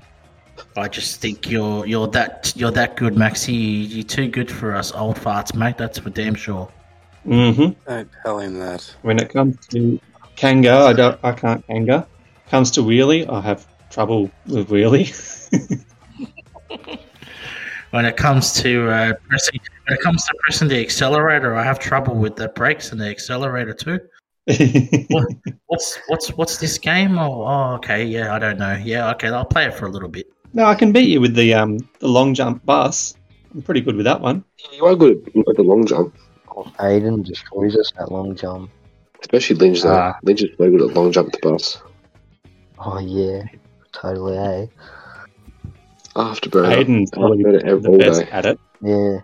I 0.77 0.89
just 0.89 1.21
think 1.21 1.51
you're 1.51 1.85
you're 1.87 2.07
that 2.09 2.53
you're 2.57 2.71
that 2.73 2.97
good, 2.97 3.15
Maxi. 3.15 3.89
You're 3.89 4.05
too 4.05 4.29
good 4.29 4.51
for 4.51 4.75
us 4.75 4.93
old 4.93 5.17
farts, 5.17 5.55
mate. 5.55 5.77
That's 5.77 5.99
for 5.99 6.11
damn 6.11 6.35
sure. 6.35 6.71
Mm-hmm. 7.27 7.73
Don't 7.89 8.11
tell 8.23 8.39
him 8.39 8.59
that. 8.61 8.95
When 9.03 9.19
it 9.19 9.31
comes 9.31 9.67
to 9.69 9.99
Kanga, 10.37 10.73
I 10.73 10.93
don't. 10.93 11.19
I 11.23 11.33
can't 11.33 11.67
Kanga. 11.67 12.07
Comes 12.49 12.71
to 12.73 12.81
wheelie, 12.81 13.29
I 13.29 13.41
have 13.41 13.67
trouble 13.91 14.31
with 14.47 14.69
wheelie. 14.69 15.11
When 17.95 18.07
it 18.07 18.17
comes 18.17 18.53
to 18.55 18.91
uh, 18.91 19.13
pressing, 19.29 19.61
when 19.87 19.97
it 19.97 20.03
comes 20.03 20.25
to 20.25 20.35
pressing 20.43 20.67
the 20.67 20.81
accelerator, 20.81 21.55
I 21.55 21.63
have 21.63 21.79
trouble 21.79 22.17
with 22.17 22.35
the 22.35 22.49
brakes 22.49 22.91
and 22.91 23.01
the 23.01 23.09
accelerator 23.09 23.73
too. 23.73 24.01
What, 25.11 25.27
what's 25.67 25.99
what's 26.09 26.29
what's 26.31 26.57
this 26.57 26.77
game? 26.77 27.17
Oh, 27.19 27.45
oh, 27.47 27.75
okay, 27.77 28.05
yeah, 28.05 28.35
I 28.35 28.41
don't 28.41 28.59
know. 28.59 28.75
Yeah, 28.83 29.13
okay, 29.13 29.29
I'll 29.29 29.45
play 29.45 29.67
it 29.67 29.75
for 29.75 29.87
a 29.87 29.91
little 29.91 30.09
bit. 30.09 30.27
no, 30.55 30.65
I 30.65 30.75
can 30.75 30.91
beat 30.91 31.09
you 31.09 31.21
with 31.21 31.37
the 31.37 31.55
um 31.55 31.79
the 32.01 32.09
long 32.09 32.35
jump 32.35 32.67
bus. 32.67 33.15
I'm 33.55 33.63
pretty 33.63 33.81
good 33.81 33.95
with 33.95 34.07
that 34.07 34.21
one. 34.21 34.43
You 34.73 34.87
are 34.87 34.97
good 34.97 35.19
at 35.49 35.55
the 35.55 35.63
long 35.63 35.87
jump, 35.87 36.17
Oh, 36.49 36.65
Aiden 36.81 37.25
destroys 37.25 37.77
us 37.77 37.93
at 38.01 38.11
long 38.11 38.35
jump. 38.35 38.71
especially 39.21 39.55
Lynch. 39.55 39.83
Though. 39.83 39.95
Ah. 39.95 40.15
Lynch 40.25 40.43
is 40.43 40.51
very 40.59 40.73
good 40.73 40.83
at 40.91 40.97
long 40.97 41.13
jump 41.13 41.31
the 41.31 41.39
bus. 41.49 41.81
Oh 42.77 42.99
yeah, 42.99 43.45
totally. 43.93 44.37
Eh? 44.37 44.67
Afterburner. 46.17 46.85
Aiden's 46.85 47.11
probably 47.11 47.45
Afterburner 47.45 47.83
the 47.83 47.89
all 47.89 47.99
best 47.99 48.21
day. 48.21 48.31
at 48.31 48.47
it. 48.47 48.61
Yeah, 48.81 49.19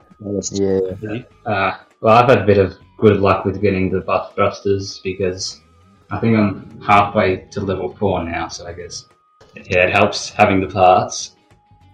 yeah. 0.52 1.22
Uh, 1.46 1.76
well, 2.00 2.16
I've 2.16 2.28
had 2.28 2.38
a 2.42 2.46
bit 2.46 2.58
of 2.58 2.76
good 2.98 3.20
luck 3.20 3.44
with 3.44 3.60
getting 3.60 3.90
the 3.90 4.00
buff 4.00 4.34
thrusters 4.34 5.00
because 5.02 5.60
I 6.10 6.18
think 6.18 6.36
I'm 6.36 6.80
halfway 6.80 7.36
to 7.52 7.60
level 7.60 7.94
four 7.96 8.24
now. 8.24 8.48
So 8.48 8.66
I 8.66 8.72
guess 8.72 9.06
yeah, 9.54 9.86
it 9.86 9.92
helps 9.92 10.30
having 10.30 10.60
the 10.60 10.68
parts. 10.68 11.36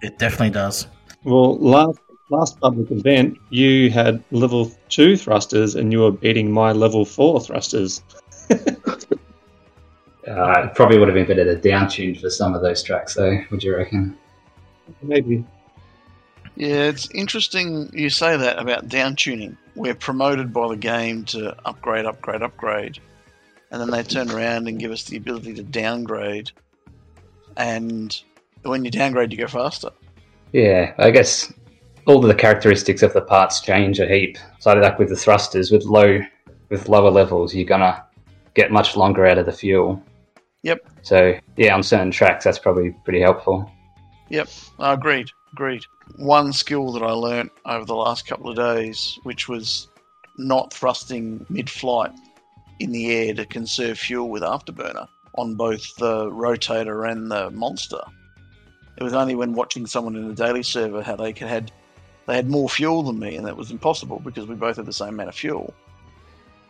It 0.03 0.19
definitely 0.19 0.51
does. 0.51 0.87
Well, 1.25 1.59
last 1.59 1.99
last 2.31 2.61
public 2.61 2.91
event, 2.91 3.39
you 3.51 3.91
had 3.91 4.23
level 4.31 4.73
two 4.89 5.17
thrusters, 5.17 5.75
and 5.75 5.93
you 5.93 6.01
were 6.01 6.13
beating 6.13 6.51
my 6.51 6.73
level 6.73 7.05
four 7.05 7.41
thrusters. 7.41 8.03
Uh, 10.29 10.65
it 10.65 10.75
probably 10.75 10.99
would 10.99 11.07
have 11.07 11.15
been 11.15 11.25
better 11.25 11.45
to 11.45 11.55
down 11.61 11.89
tune 11.89 12.13
for 12.13 12.29
some 12.29 12.53
of 12.53 12.61
those 12.61 12.83
tracks, 12.83 13.15
though. 13.15 13.39
Would 13.53 13.63
you 13.63 13.77
reckon? 13.77 14.19
Maybe. 15.03 15.45
Yeah, 16.57 16.85
it's 16.85 17.11
interesting 17.11 17.91
you 17.93 18.09
say 18.09 18.37
that 18.37 18.59
about 18.59 18.89
down 18.89 19.17
tuning. 19.17 19.57
We're 19.75 19.95
promoted 19.95 20.53
by 20.53 20.69
the 20.69 20.77
game 20.77 21.25
to 21.27 21.55
upgrade, 21.67 22.07
upgrade, 22.07 22.43
upgrade. 22.43 22.99
And 23.71 23.81
then 23.81 23.91
they 23.91 24.03
turn 24.03 24.31
around 24.31 24.69
and 24.69 24.79
give 24.79 24.91
us 24.91 25.05
the 25.05 25.17
ability 25.17 25.55
to 25.55 25.63
downgrade. 25.63 26.51
And 27.57 28.19
when 28.63 28.85
you 28.85 28.91
downgrade, 28.91 29.33
you 29.33 29.39
go 29.39 29.49
faster. 29.49 29.91
Yeah, 30.53 30.95
I 30.99 31.11
guess 31.11 31.53
all 32.07 32.21
the 32.21 32.35
characteristics 32.35 33.03
of 33.03 33.13
the 33.13 33.21
parts 33.21 33.61
change 33.61 34.01
a 34.01 34.07
heap. 34.07 34.39
So 34.61 34.73
like 34.73 34.99
with 34.99 35.11
the 35.11 35.17
thrusters, 35.17 35.71
with 35.71 35.85
low, 35.85 36.21
with 36.71 36.89
lower 36.89 37.11
levels, 37.11 37.55
you're 37.55 37.67
gonna 37.67 38.03
get 38.55 38.71
much 38.71 38.97
longer 38.97 39.27
out 39.27 39.39
of 39.39 39.47
the 39.47 39.53
fuel. 39.53 40.03
Yep. 40.63 40.89
So 41.03 41.39
yeah, 41.57 41.75
on 41.75 41.83
certain 41.83 42.11
tracks, 42.11 42.45
that's 42.45 42.59
probably 42.59 42.95
pretty 43.05 43.21
helpful. 43.21 43.71
Yep, 44.29 44.49
agreed. 44.79 45.31
Agreed. 45.53 45.87
One 46.17 46.53
skill 46.53 46.93
that 46.93 47.03
I 47.03 47.13
learnt 47.13 47.53
over 47.65 47.85
the 47.85 47.95
last 47.95 48.27
couple 48.27 48.51
of 48.51 48.57
days, 48.57 49.19
which 49.23 49.49
was 49.49 49.89
not 50.37 50.73
thrusting 50.73 51.47
mid-flight 51.49 52.13
in 52.79 52.93
the 52.93 53.13
air 53.13 53.35
to 53.35 53.47
conserve 53.47 53.99
fuel 53.99 54.29
with 54.29 54.43
afterburner 54.43 55.09
on 55.35 55.55
both 55.55 55.95
the 55.97 56.31
rotator 56.31 57.11
and 57.11 57.31
the 57.31 57.51
monster. 57.51 58.01
It 58.97 59.03
was 59.03 59.15
only 59.15 59.35
when 59.35 59.55
watching 59.55 59.87
someone 59.87 60.17
in 60.17 60.29
the 60.29 60.35
daily 60.35 60.63
server 60.63 61.03
how 61.03 61.17
they 61.17 61.33
could 61.33 61.49
had 61.49 61.71
they 62.27 62.35
had 62.35 62.51
more 62.51 62.69
fuel 62.69 63.05
than 63.05 63.21
me, 63.21 63.37
and 63.37 63.47
that 63.47 63.57
was 63.57 63.71
impossible 63.71 64.21
because 64.25 64.47
we 64.49 64.57
both 64.57 64.77
had 64.77 64.87
the 64.87 64.93
same 64.93 65.11
amount 65.11 65.29
of 65.29 65.37
fuel. 65.37 65.73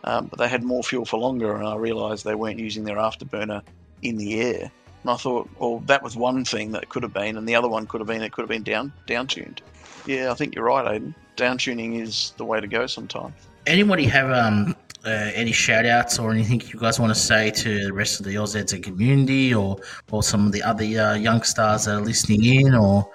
Um, 0.05 0.27
but 0.27 0.39
they 0.39 0.49
had 0.49 0.63
more 0.63 0.83
fuel 0.83 1.07
for 1.07 1.19
longer, 1.19 1.57
and 1.57 1.67
I 1.67 1.77
realised 1.77 2.25
they 2.25 2.35
weren't 2.35 2.59
using 2.59 2.85
their 2.85 2.97
afterburner 2.97 3.63
in 4.03 4.19
the 4.19 4.41
air. 4.41 4.71
And 5.03 5.11
I 5.11 5.17
thought, 5.17 5.49
well, 5.59 5.81
that 5.87 6.03
was 6.03 6.17
one 6.17 6.45
thing 6.45 6.73
that 6.73 6.89
could 6.89 7.03
have 7.03 7.13
been, 7.13 7.37
and 7.37 7.49
the 7.49 7.55
other 7.55 7.69
one 7.69 7.87
could 7.87 8.01
have 8.01 8.09
been 8.09 8.23
it 8.23 8.33
could 8.33 8.43
have 8.43 8.49
been 8.49 8.63
down 8.63 8.93
down 9.07 9.27
tuned. 9.27 9.63
Yeah, 10.07 10.31
I 10.31 10.35
think 10.35 10.55
you're 10.55 10.65
right, 10.65 11.01
Aiden. 11.01 11.15
Down 11.37 11.59
tuning 11.59 11.95
is 11.95 12.33
the 12.37 12.45
way 12.45 12.61
to 12.61 12.67
go 12.67 12.87
sometimes. 12.87 13.35
Anybody 13.67 14.05
have 14.05 14.31
um 14.31 14.75
uh, 15.05 15.31
any 15.35 15.53
shout 15.53 15.87
outs 15.87 16.19
or 16.19 16.33
anything 16.33 16.61
you 16.73 16.81
guys 16.81 16.99
want 16.99 17.15
to 17.15 17.21
say 17.21 17.51
to 17.51 17.85
the 17.85 17.93
rest 17.93 18.19
of 18.19 18.27
the 18.27 18.35
OZZ 18.35 18.83
community 18.83 19.55
or 19.55 19.79
or 20.11 20.23
some 20.23 20.47
of 20.47 20.53
the 20.53 20.63
other 20.63 20.85
uh, 20.85 21.15
young 21.15 21.43
stars 21.43 21.85
that 21.85 21.97
are 21.97 22.01
listening 22.01 22.45
in 22.45 22.75
or 22.75 23.09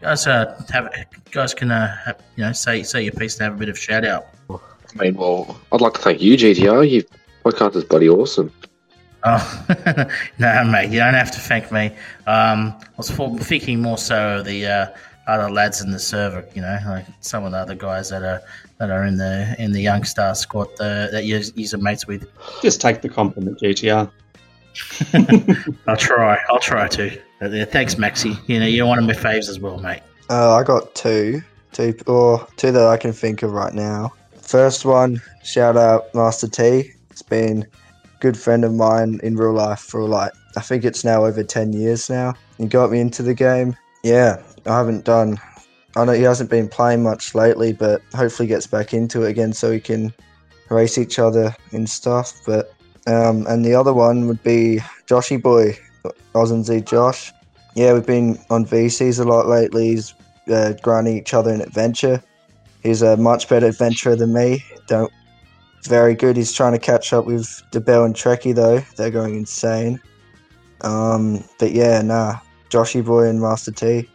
you 0.00 0.06
guys 0.06 0.26
uh, 0.26 0.62
have 0.70 0.90
you 0.94 1.32
guys 1.32 1.54
can 1.54 1.70
uh, 1.70 1.96
have, 2.04 2.20
you 2.36 2.44
know 2.44 2.52
say 2.52 2.82
say 2.82 3.02
your 3.02 3.12
piece 3.12 3.36
and 3.36 3.44
have 3.44 3.54
a 3.54 3.58
bit 3.58 3.68
of 3.68 3.78
shout 3.78 4.04
out. 4.04 4.26
I 4.50 5.02
mean, 5.02 5.14
well, 5.14 5.58
I'd 5.72 5.80
like 5.80 5.94
to 5.94 6.00
thank 6.00 6.20
you, 6.20 6.36
GTR. 6.36 6.88
You 6.88 7.04
podcast 7.44 7.76
is 7.76 7.84
bloody 7.84 8.08
awesome. 8.08 8.52
Oh 9.24 9.66
no, 10.38 10.64
mate, 10.64 10.90
you 10.90 10.98
don't 10.98 11.14
have 11.14 11.30
to 11.32 11.40
thank 11.40 11.72
me. 11.72 11.86
Um, 12.26 12.74
I 12.80 12.96
was 12.96 13.10
thinking 13.46 13.82
more 13.82 13.98
so 13.98 14.38
of 14.38 14.44
the 14.44 14.66
uh, 14.66 14.86
other 15.26 15.50
lads 15.50 15.82
in 15.82 15.90
the 15.90 15.98
server. 15.98 16.46
You 16.54 16.62
know, 16.62 16.78
like 16.86 17.06
some 17.20 17.44
of 17.44 17.52
the 17.52 17.58
other 17.58 17.74
guys 17.74 18.08
that 18.10 18.22
are 18.22 18.40
that 18.78 18.90
are 18.90 19.04
in 19.04 19.16
the 19.16 19.54
in 19.58 19.72
the 19.72 19.80
young 19.80 20.04
star 20.04 20.34
squad 20.34 20.68
uh, 20.80 21.08
that 21.10 21.24
you 21.24 21.42
you're 21.54 21.78
mates 21.78 22.06
with. 22.06 22.28
Just 22.62 22.80
take 22.80 23.02
the 23.02 23.08
compliment, 23.08 23.60
GTR. 23.60 24.10
I'll 25.86 25.96
try. 25.96 26.38
I'll 26.48 26.60
try 26.60 26.88
to. 26.88 27.20
Yeah, 27.40 27.64
thanks, 27.64 27.96
Maxi. 27.96 28.38
You 28.48 28.60
know, 28.60 28.66
you're 28.66 28.86
one 28.86 28.98
of 28.98 29.04
my 29.04 29.12
faves 29.12 29.48
as 29.48 29.60
well, 29.60 29.78
mate. 29.78 30.02
Uh, 30.30 30.54
I 30.54 30.62
got 30.62 30.94
two, 30.94 31.40
two 31.72 31.94
or 32.06 32.46
two 32.56 32.72
that 32.72 32.86
I 32.86 32.96
can 32.96 33.12
think 33.12 33.42
of 33.42 33.52
right 33.52 33.72
now. 33.72 34.12
First 34.40 34.84
one, 34.84 35.20
shout 35.42 35.76
out 35.76 36.14
Master 36.14 36.48
T. 36.48 36.92
It's 37.10 37.22
been 37.22 37.62
a 37.62 37.66
good 38.20 38.36
friend 38.36 38.64
of 38.64 38.74
mine 38.74 39.20
in 39.22 39.36
real 39.36 39.52
life 39.52 39.80
for 39.80 40.02
like 40.02 40.32
I 40.56 40.60
think 40.60 40.84
it's 40.84 41.04
now 41.04 41.24
over 41.24 41.42
ten 41.42 41.72
years 41.72 42.10
now. 42.10 42.34
He 42.56 42.66
got 42.66 42.90
me 42.90 43.00
into 43.00 43.22
the 43.22 43.34
game. 43.34 43.76
Yeah, 44.02 44.42
I 44.66 44.76
haven't 44.76 45.04
done. 45.04 45.38
I 45.96 46.04
know 46.04 46.12
he 46.12 46.22
hasn't 46.22 46.50
been 46.50 46.68
playing 46.68 47.02
much 47.02 47.34
lately, 47.34 47.72
but 47.72 48.02
hopefully 48.14 48.48
gets 48.48 48.66
back 48.66 48.94
into 48.94 49.24
it 49.24 49.30
again 49.30 49.52
so 49.52 49.70
we 49.70 49.80
can 49.80 50.12
race 50.70 50.98
each 50.98 51.18
other 51.18 51.54
and 51.72 51.88
stuff. 51.88 52.32
But 52.46 52.72
um, 53.06 53.46
and 53.48 53.64
the 53.64 53.74
other 53.74 53.94
one 53.94 54.26
would 54.28 54.42
be 54.42 54.80
Joshy 55.06 55.40
Boy, 55.40 55.78
Oz 56.34 56.50
and 56.50 56.64
Z 56.64 56.82
Josh. 56.82 57.32
Yeah, 57.74 57.94
we've 57.94 58.06
been 58.06 58.38
on 58.50 58.66
VCs 58.66 59.20
a 59.20 59.24
lot 59.24 59.46
lately. 59.46 59.88
He's 59.88 60.14
uh, 60.50 60.74
grinding 60.82 61.16
each 61.16 61.34
other 61.34 61.52
in 61.52 61.60
adventure. 61.60 62.22
He's 62.82 63.02
a 63.02 63.16
much 63.16 63.48
better 63.48 63.66
adventurer 63.66 64.16
than 64.16 64.32
me. 64.32 64.64
Don't 64.86 65.12
very 65.86 66.14
good. 66.14 66.36
He's 66.36 66.52
trying 66.52 66.72
to 66.72 66.78
catch 66.78 67.12
up 67.12 67.26
with 67.26 67.62
DeBell 67.72 68.06
and 68.06 68.14
Trekkie 68.14 68.54
though. 68.54 68.80
They're 68.96 69.10
going 69.10 69.36
insane. 69.36 70.00
Um, 70.80 71.44
but 71.58 71.72
yeah, 71.72 72.02
nah. 72.02 72.38
Joshy 72.70 73.04
Boy 73.04 73.28
and 73.28 73.40
Master 73.40 73.72
T. 73.72 74.08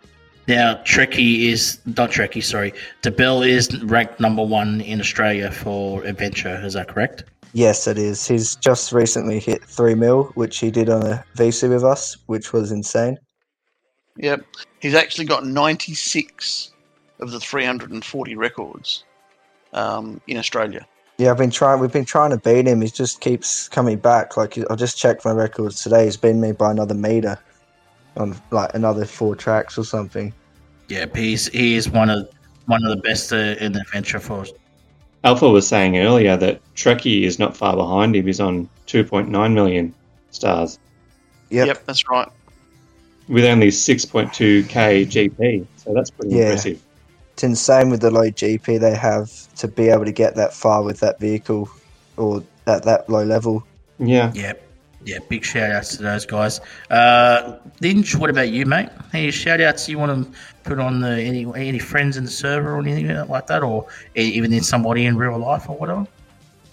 Now, 0.48 0.76
Trekkie 0.84 1.50
is 1.50 1.80
not 1.86 2.12
Trekkie. 2.12 2.44
Sorry, 2.44 2.74
DeBell 3.02 3.48
is 3.48 3.82
ranked 3.84 4.20
number 4.20 4.44
one 4.44 4.82
in 4.82 5.00
Australia 5.00 5.50
for 5.50 6.04
adventure. 6.04 6.60
Is 6.64 6.74
that 6.74 6.90
correct? 6.90 7.24
Yes, 7.54 7.88
it 7.88 7.98
is. 7.98 8.28
He's 8.28 8.56
just 8.58 8.92
recently 8.92 9.40
hit 9.40 9.64
three 9.64 9.96
mil, 9.96 10.26
which 10.36 10.58
he 10.60 10.70
did 10.70 10.90
on 10.90 11.06
a 11.06 11.24
VC 11.38 11.70
with 11.70 11.84
us, 11.84 12.18
which 12.26 12.52
was 12.52 12.72
insane. 12.72 13.18
Yep, 14.18 14.46
he's 14.80 14.96
actually 14.96 15.26
got 15.26 15.46
96 15.46 16.72
of 17.20 17.32
the 17.32 17.40
340 17.40 18.36
records 18.36 19.06
um, 19.74 20.20
in 20.28 20.38
Australia. 20.38 20.86
Yeah, 21.18 21.32
I've 21.32 21.38
been 21.38 21.52
trying. 21.52 21.80
We've 21.80 21.92
been 21.92 22.06
trying 22.06 22.32
to 22.32 22.38
beat 22.38 22.68
him. 22.68 22.82
He 22.82 22.90
just 22.90 23.22
keeps 23.22 23.68
coming 23.70 23.98
back. 23.98 24.36
Like 24.36 24.58
I 24.70 24.76
just 24.76 24.98
checked 24.98 25.26
my 25.26 25.32
records 25.32 25.82
today. 25.84 26.06
He's 26.06 26.18
beaten 26.18 26.42
me 26.42 26.52
by 26.54 26.72
another 26.72 26.96
meter 26.96 27.38
on 28.18 28.36
like 28.52 28.74
another 28.74 29.06
four 29.06 29.36
tracks 29.36 29.78
or 29.78 29.84
something. 29.84 30.34
Yeah, 30.90 31.06
he's 31.16 31.48
he 31.48 31.76
is 31.76 31.90
one 31.90 32.10
of 32.10 32.28
one 32.66 32.84
of 32.84 32.90
the 32.90 33.02
best 33.02 33.32
uh, 33.32 33.38
in 33.60 33.74
the 33.74 33.82
adventure 33.82 34.20
force. 34.20 34.52
Alpha 35.24 35.48
was 35.50 35.68
saying 35.68 35.98
earlier 35.98 36.36
that 36.36 36.60
Trekkie 36.76 37.24
is 37.24 37.40
not 37.40 37.56
far 37.56 37.76
behind 37.76 38.16
him. 38.16 38.26
He's 38.26 38.42
on 38.42 38.68
2.9 38.88 39.54
million 39.54 39.94
stars 40.32 40.80
Yep. 41.50 41.86
that's 41.86 42.10
right. 42.10 42.28
with 43.30 43.46
only 43.46 43.70
6.2k 43.70 45.06
GP. 45.06 45.66
So 45.78 45.94
that's 45.94 46.10
pretty 46.10 46.36
Yeah. 46.36 46.42
impressive. 46.46 46.82
It's 47.34 47.44
insane 47.44 47.90
with 47.90 48.02
the 48.02 48.12
low 48.12 48.30
GP 48.30 48.80
they 48.80 48.96
have 48.96 49.32
to 49.56 49.68
be 49.68 49.90
able 49.90 50.06
to 50.06 50.12
get 50.12 50.36
that 50.36 50.54
far 50.54 50.84
with 50.84 51.00
that 51.00 51.20
vehicle 51.20 51.68
or 52.18 52.44
at 52.68 52.84
that 52.84 53.10
low 53.10 53.24
level. 53.24 53.64
Yeah. 54.00 54.32
Yeah, 54.36 54.54
yeah. 55.04 55.18
Big 55.30 55.44
shout 55.44 55.72
outs 55.72 55.98
to 55.98 56.04
those 56.04 56.26
guys. 56.26 56.62
Uh, 56.90 57.58
Linge, 57.82 58.16
what 58.16 58.30
about 58.30 58.50
you, 58.50 58.66
mate? 58.66 58.90
Any 59.14 59.32
shout 59.32 59.62
outs 59.62 59.90
you 59.90 59.98
want 59.98 60.32
to 60.32 60.40
put 60.64 60.80
on 60.80 61.02
the 61.02 61.22
any 61.22 61.46
any 61.56 61.80
friends 61.80 62.18
in 62.18 62.26
the 62.26 62.32
server 62.32 62.76
or 62.76 62.80
anything 62.80 63.08
like 63.28 63.48
that, 63.48 63.64
or 63.64 63.88
even 64.16 64.54
in 64.54 64.64
somebody 64.64 65.06
in 65.06 65.18
real 65.18 65.38
life 65.38 65.70
or 65.70 65.78
whatever? 65.78 66.08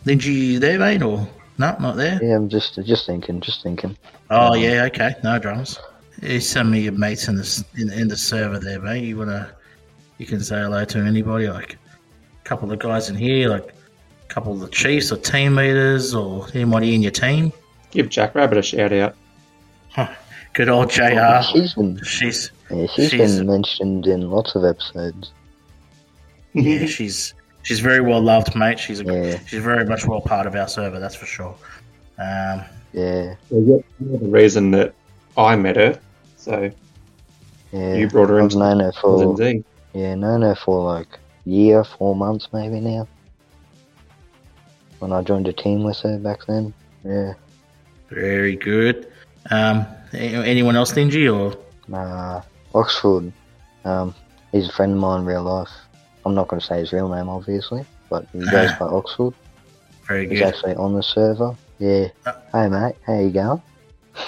Linge, 0.04 0.26
you 0.26 0.58
there, 0.58 0.78
mate, 0.78 1.02
or 1.02 1.26
no, 1.58 1.76
not 1.78 1.96
there? 1.96 2.18
Yeah, 2.22 2.36
I'm 2.36 2.48
just 2.48 2.74
just 2.84 3.06
thinking, 3.06 3.40
just 3.40 3.62
thinking. 3.62 3.96
Oh 4.30 4.54
yeah, 4.54 4.84
okay, 4.84 5.14
no 5.24 5.38
drums. 5.38 5.78
Here's 6.20 6.48
some 6.48 6.72
of 6.72 6.78
your 6.78 6.92
mates 6.92 7.28
in 7.28 7.36
the 7.36 7.64
in, 7.76 7.92
in 7.92 8.08
the 8.08 8.16
server 8.16 8.58
there, 8.58 8.80
mate. 8.80 9.04
You 9.04 9.18
wanna 9.18 9.54
you 10.20 10.26
can 10.26 10.40
say 10.40 10.56
hello 10.60 10.84
to 10.84 10.98
anybody, 10.98 11.48
like 11.48 11.78
a 12.40 12.44
couple 12.44 12.70
of 12.70 12.78
guys 12.78 13.08
in 13.08 13.16
here, 13.16 13.48
like 13.48 13.64
a 13.68 14.28
couple 14.32 14.52
of 14.52 14.60
the 14.60 14.68
chiefs 14.68 15.10
or 15.10 15.16
team 15.16 15.56
leaders 15.56 16.14
or 16.14 16.46
anybody 16.54 16.94
in 16.94 17.00
your 17.00 17.10
team. 17.10 17.52
Give 17.90 18.08
Jack 18.10 18.34
Rabbit 18.34 18.58
a 18.58 18.62
shout 18.62 18.92
out. 18.92 19.16
Good 20.52 20.68
old 20.68 20.90
JR. 20.90 21.40
She's 21.42 21.72
been 21.74 21.98
She's 22.04 22.50
yeah, 22.70 22.86
she's 22.94 23.10
she's- 23.10 23.36
been 23.38 23.46
mentioned 23.46 24.06
in 24.06 24.30
lots 24.30 24.54
of 24.54 24.64
episodes. 24.64 25.32
yeah, 26.52 26.84
she's 26.86 27.32
she's 27.62 27.80
very 27.80 28.00
well 28.02 28.20
loved, 28.20 28.54
mate. 28.54 28.78
She's 28.78 29.00
a, 29.00 29.04
Yeah. 29.04 29.38
she's 29.46 29.62
very 29.62 29.86
much 29.86 30.06
well 30.06 30.20
part 30.20 30.46
of 30.46 30.54
our 30.54 30.68
server, 30.68 31.00
that's 31.00 31.14
for 31.14 31.26
sure. 31.26 31.54
Um, 32.18 32.62
Yeah, 32.92 33.36
Well, 33.48 33.62
you're 33.62 33.84
you're 34.00 34.18
the 34.18 34.28
reason 34.28 34.72
that 34.72 34.92
I 35.36 35.56
met 35.56 35.76
her. 35.76 35.98
So 36.36 36.70
yeah. 37.72 37.94
you 37.94 38.08
brought 38.08 38.28
her 38.28 38.36
I've 38.38 38.44
into 38.44 38.58
known 38.58 38.80
her 38.80 38.92
for 38.92 39.36
Z. 39.36 39.64
yeah, 39.92 40.14
known 40.14 40.42
her 40.42 40.54
for 40.54 40.84
like 40.84 41.08
year, 41.44 41.84
four 41.84 42.14
months 42.14 42.48
maybe 42.52 42.80
now. 42.80 43.08
When 44.98 45.12
I 45.12 45.22
joined 45.22 45.48
a 45.48 45.52
team 45.52 45.82
with 45.82 45.98
her 46.00 46.18
back 46.18 46.44
then. 46.46 46.74
Yeah. 47.04 47.32
very 48.10 48.56
good. 48.56 49.10
Um, 49.50 49.86
anyone 50.12 50.76
else, 50.76 50.92
Dingy, 50.92 51.28
or 51.28 51.56
Nah, 51.88 52.42
Oxford. 52.74 53.32
Um, 53.84 54.14
he's 54.52 54.68
a 54.68 54.72
friend 54.72 54.92
of 54.92 54.98
mine 54.98 55.20
in 55.20 55.26
real 55.26 55.42
life. 55.42 55.70
I'm 56.24 56.34
not 56.34 56.48
going 56.48 56.60
to 56.60 56.66
say 56.66 56.80
his 56.80 56.92
real 56.92 57.08
name, 57.08 57.28
obviously, 57.28 57.84
but 58.10 58.26
he 58.32 58.40
goes 58.50 58.70
by 58.78 58.86
Oxford. 58.86 59.34
very 60.06 60.28
He's 60.28 60.38
good. 60.38 60.46
He's 60.46 60.54
actually 60.54 60.74
on 60.74 60.94
the 60.94 61.02
server. 61.02 61.56
Yeah. 61.78 62.08
Hey, 62.52 62.68
mate. 62.68 62.96
How 63.06 63.18
you 63.18 63.30
going? 63.30 63.62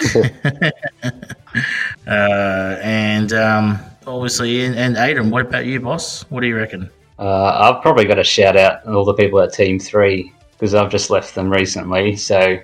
uh, 2.06 2.78
and 2.82 3.32
um, 3.34 3.78
obviously, 4.06 4.64
and, 4.64 4.74
and 4.76 4.96
Aiden, 4.96 5.30
what 5.30 5.46
about 5.46 5.66
you, 5.66 5.80
boss? 5.80 6.22
What 6.30 6.40
do 6.40 6.46
you 6.46 6.56
reckon? 6.56 6.90
Uh, 7.18 7.72
I've 7.74 7.82
probably 7.82 8.04
got 8.04 8.16
to 8.16 8.24
shout 8.24 8.56
out 8.56 8.86
all 8.86 9.04
the 9.04 9.14
people 9.14 9.40
at 9.40 9.52
Team 9.52 9.78
Three 9.78 10.32
because 10.52 10.74
I've 10.74 10.90
just 10.90 11.10
left 11.10 11.34
them 11.34 11.50
recently. 11.50 12.16
So 12.16 12.58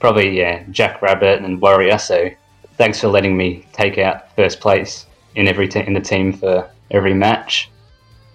probably 0.00 0.38
yeah, 0.38 0.64
Jack 0.70 1.02
Rabbit 1.02 1.42
and 1.42 1.60
Warrior. 1.60 1.98
So 1.98 2.30
thanks 2.76 3.00
for 3.00 3.08
letting 3.08 3.36
me 3.36 3.66
take 3.72 3.98
out 3.98 4.34
first 4.34 4.60
place 4.60 5.06
in 5.34 5.48
every 5.48 5.68
te- 5.68 5.86
in 5.86 5.94
the 5.94 6.00
team 6.00 6.32
for 6.32 6.68
every 6.90 7.14
match. 7.14 7.70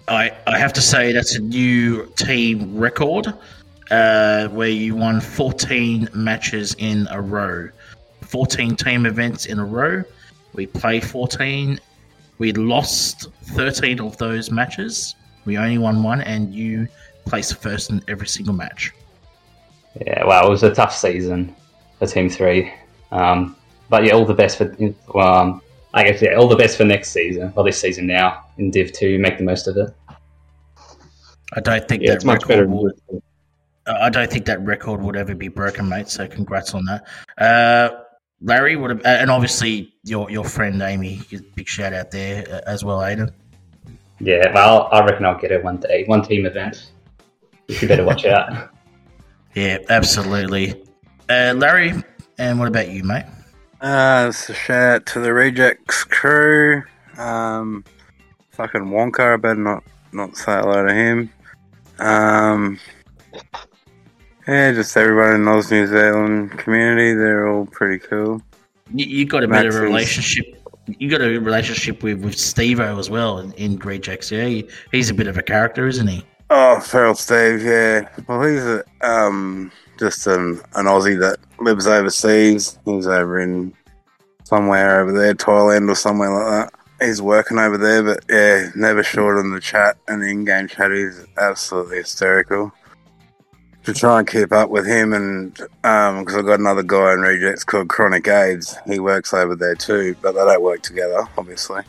I, 0.08 0.32
I 0.46 0.58
have 0.58 0.72
to 0.72 0.80
say 0.80 1.12
that's 1.12 1.36
a 1.36 1.40
new 1.40 2.06
team 2.16 2.78
record 2.78 3.26
uh, 3.90 4.48
where 4.48 4.68
you 4.68 4.96
won 4.96 5.20
14 5.20 6.08
matches 6.14 6.74
in 6.78 7.06
a 7.10 7.20
row. 7.20 7.68
14 8.22 8.76
team 8.76 9.06
events 9.06 9.46
in 9.46 9.58
a 9.58 9.64
row. 9.64 10.02
We 10.54 10.66
played 10.66 11.04
14. 11.04 11.78
We 12.38 12.52
lost 12.52 13.28
13 13.42 14.00
of 14.00 14.16
those 14.16 14.50
matches. 14.50 15.16
We 15.44 15.56
only 15.58 15.78
won 15.78 16.02
one, 16.02 16.20
and 16.20 16.54
you 16.54 16.86
placed 17.24 17.56
first 17.56 17.90
in 17.90 18.02
every 18.08 18.26
single 18.28 18.54
match. 18.54 18.92
Yeah, 20.06 20.24
well, 20.24 20.46
it 20.46 20.50
was 20.50 20.62
a 20.62 20.72
tough 20.74 20.94
season 20.94 21.54
for 21.98 22.06
Team 22.06 22.28
Three, 22.28 22.72
um, 23.10 23.56
but 23.88 24.04
yeah, 24.04 24.12
all 24.12 24.24
the 24.24 24.34
best 24.34 24.58
for. 24.58 24.72
Um, 25.18 25.62
I 25.94 26.04
guess 26.04 26.20
yeah, 26.22 26.34
all 26.34 26.48
the 26.48 26.54
best 26.56 26.76
for 26.76 26.84
next 26.84 27.10
season. 27.10 27.52
Well, 27.56 27.64
this 27.64 27.80
season 27.80 28.06
now 28.06 28.44
in 28.58 28.70
Div 28.70 28.92
Two, 28.92 29.18
make 29.18 29.38
the 29.38 29.44
most 29.44 29.66
of 29.66 29.76
it. 29.76 29.90
I 31.54 31.60
don't 31.60 31.88
think 31.88 32.02
Yeah, 32.02 32.12
that 32.14 32.24
record 32.24 32.48
better. 32.48 32.66
would. 32.66 32.92
I 33.86 34.10
don't 34.10 34.30
think 34.30 34.44
that 34.44 34.60
record 34.64 35.02
would 35.02 35.16
ever 35.16 35.34
be 35.34 35.48
broken, 35.48 35.88
mate. 35.88 36.08
So 36.08 36.28
congrats 36.28 36.74
on 36.74 36.84
that, 36.84 37.06
uh, 37.38 38.02
Larry. 38.40 38.76
Would 38.76 38.90
have, 38.90 39.04
and 39.04 39.30
obviously 39.30 39.92
your 40.04 40.30
your 40.30 40.44
friend 40.44 40.80
Amy. 40.82 41.20
Big 41.54 41.68
shout 41.68 41.92
out 41.92 42.10
there 42.10 42.46
uh, 42.50 42.60
as 42.70 42.84
well, 42.84 42.98
Aiden. 42.98 43.32
Yeah, 44.20 44.52
well, 44.52 44.88
I 44.90 45.04
reckon 45.04 45.24
I'll 45.24 45.38
get 45.38 45.52
it 45.52 45.62
one 45.62 45.78
day, 45.78 46.04
one 46.06 46.22
team 46.22 46.44
event. 46.46 46.90
You 47.68 47.86
better 47.86 48.04
watch 48.04 48.24
out. 48.24 48.70
Yeah, 49.54 49.78
absolutely. 49.88 50.84
Uh, 51.28 51.52
Larry, 51.56 51.92
and 52.36 52.58
what 52.60 52.68
about 52.68 52.90
you, 52.90 53.02
mate? 53.02 53.24
Uh, 53.80 54.26
it's 54.28 54.48
a 54.50 54.54
shout 54.54 54.94
out 54.94 55.06
to 55.06 55.20
the 55.20 55.32
Rejects 55.32 56.04
crew. 56.04 56.84
Um, 57.16 57.82
fucking 58.50 58.82
Wonka, 58.82 59.34
I 59.34 59.36
better 59.36 59.56
not, 59.56 59.82
not 60.12 60.36
say 60.36 60.52
hello 60.52 60.86
to 60.86 60.94
him. 60.94 61.30
Um, 61.98 62.78
yeah, 64.48 64.72
just 64.72 64.96
everybody 64.96 65.36
in 65.36 65.46
Oz 65.46 65.70
New 65.70 65.86
Zealand 65.86 66.58
community, 66.58 67.14
they're 67.14 67.46
all 67.46 67.66
pretty 67.66 67.98
cool. 67.98 68.42
You, 68.92 69.06
you 69.06 69.26
got 69.26 69.44
a 69.44 69.48
bit 69.48 69.66
of 69.66 69.74
a 69.74 69.80
relationship. 69.80 70.46
You 70.86 71.10
got 71.10 71.20
a 71.20 71.38
relationship 71.38 72.02
with 72.02 72.24
with 72.24 72.38
Steve-O 72.38 72.98
as 72.98 73.10
well 73.10 73.38
in, 73.38 73.52
in 73.52 73.78
Rejects. 73.78 74.32
Yeah, 74.32 74.46
he, 74.46 74.68
he's 74.90 75.10
a 75.10 75.14
bit 75.14 75.26
of 75.26 75.36
a 75.36 75.42
character, 75.42 75.86
isn't 75.86 76.08
he? 76.08 76.24
Oh, 76.48 76.80
Feral 76.80 77.14
Steve, 77.14 77.62
yeah. 77.62 78.08
Well, 78.26 78.42
he's 78.42 78.64
a, 78.64 78.82
um, 79.02 79.70
just 79.98 80.26
an, 80.26 80.62
an 80.76 80.86
Aussie 80.86 81.20
that 81.20 81.38
lives 81.60 81.86
overseas. 81.86 82.78
He's 82.86 83.06
over 83.06 83.38
in 83.38 83.74
somewhere 84.44 85.02
over 85.02 85.12
there, 85.12 85.34
Thailand 85.34 85.90
or 85.90 85.94
somewhere 85.94 86.30
like 86.30 86.70
that. 86.70 87.06
He's 87.06 87.20
working 87.20 87.58
over 87.58 87.76
there, 87.76 88.02
but 88.02 88.24
yeah, 88.30 88.70
never 88.74 89.02
short 89.02 89.36
on 89.36 89.50
the 89.50 89.60
chat 89.60 89.98
and 90.08 90.22
the 90.22 90.28
in-game 90.28 90.68
chat. 90.68 90.90
He's 90.90 91.26
absolutely 91.36 91.98
hysterical. 91.98 92.72
To 93.84 93.94
try 93.94 94.18
and 94.18 94.28
keep 94.28 94.52
up 94.52 94.68
with 94.68 94.86
him, 94.86 95.14
and 95.14 95.54
because 95.54 96.36
I've 96.36 96.44
got 96.44 96.60
another 96.60 96.82
guy 96.82 97.14
in 97.14 97.20
Rejects 97.20 97.64
called 97.64 97.88
Chronic 97.88 98.28
AIDS. 98.28 98.76
He 98.86 98.98
works 98.98 99.32
over 99.32 99.56
there 99.56 99.74
too, 99.74 100.14
but 100.20 100.32
they 100.32 100.40
don't 100.40 100.62
work 100.62 100.82
together, 100.82 101.26
obviously. 101.38 101.82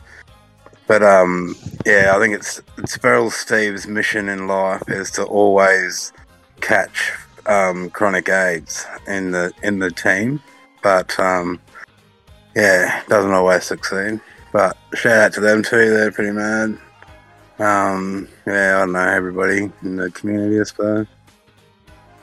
But 0.86 1.02
um, 1.02 1.54
yeah, 1.86 2.14
I 2.16 2.18
think 2.18 2.34
it's 2.34 2.60
it's 2.78 2.96
Feral 2.96 3.30
Steve's 3.30 3.86
mission 3.86 4.28
in 4.28 4.48
life 4.48 4.82
is 4.88 5.10
to 5.12 5.24
always 5.24 6.12
catch 6.60 7.12
um, 7.46 7.90
chronic 7.90 8.28
AIDS 8.28 8.86
in 9.06 9.30
the 9.30 9.52
in 9.62 9.78
the 9.78 9.90
team, 9.90 10.42
but 10.82 11.16
um, 11.20 11.60
yeah, 12.56 13.02
doesn't 13.08 13.32
always 13.32 13.64
succeed. 13.64 14.20
But 14.52 14.76
shout 14.94 15.18
out 15.18 15.32
to 15.34 15.40
them 15.40 15.62
too; 15.62 15.90
they're 15.90 16.10
pretty 16.10 16.32
mad. 16.32 16.76
Um, 17.60 18.26
yeah, 18.46 18.76
I 18.76 18.80
don't 18.80 18.92
know 18.92 19.06
everybody 19.06 19.70
in 19.82 19.96
the 19.96 20.10
community, 20.10 20.58
I 20.58 20.64
suppose. 20.64 21.06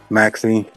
Maxi, 0.10 0.70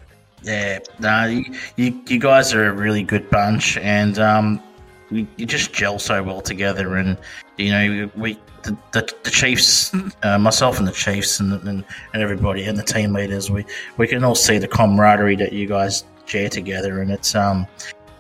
Yeah, 0.43 0.79
no, 0.99 1.27
you, 1.27 1.45
you, 1.77 2.01
you 2.07 2.19
guys 2.19 2.55
are 2.55 2.69
a 2.69 2.73
really 2.73 3.03
good 3.03 3.29
bunch, 3.31 3.77
and 3.79 4.19
um, 4.19 4.63
we, 5.11 5.27
you 5.37 5.47
just 5.47 5.73
gel 5.73 5.99
so 5.99 6.23
well 6.23 6.41
together. 6.41 6.97
And 6.97 7.17
you 7.57 7.71
know, 7.71 8.11
we 8.17 8.39
the, 8.63 8.77
the, 8.93 9.15
the 9.23 9.31
Chiefs, 9.31 9.95
uh, 10.23 10.39
myself 10.39 10.79
and 10.79 10.87
the 10.87 10.93
Chiefs, 10.93 11.41
and, 11.41 11.53
and 11.53 11.85
and 12.13 12.23
everybody, 12.23 12.65
and 12.65 12.79
the 12.79 12.83
team 12.83 13.13
leaders, 13.13 13.51
we 13.51 13.65
we 13.97 14.07
can 14.07 14.25
all 14.25 14.35
see 14.35 14.59
the 14.59 14.69
camaraderie 14.69 15.37
that 15.37 15.53
you 15.53 15.67
guys 15.67 16.05
share 16.27 16.49
together, 16.49 17.03
and 17.03 17.11
it's 17.11 17.35
um, 17.35 17.67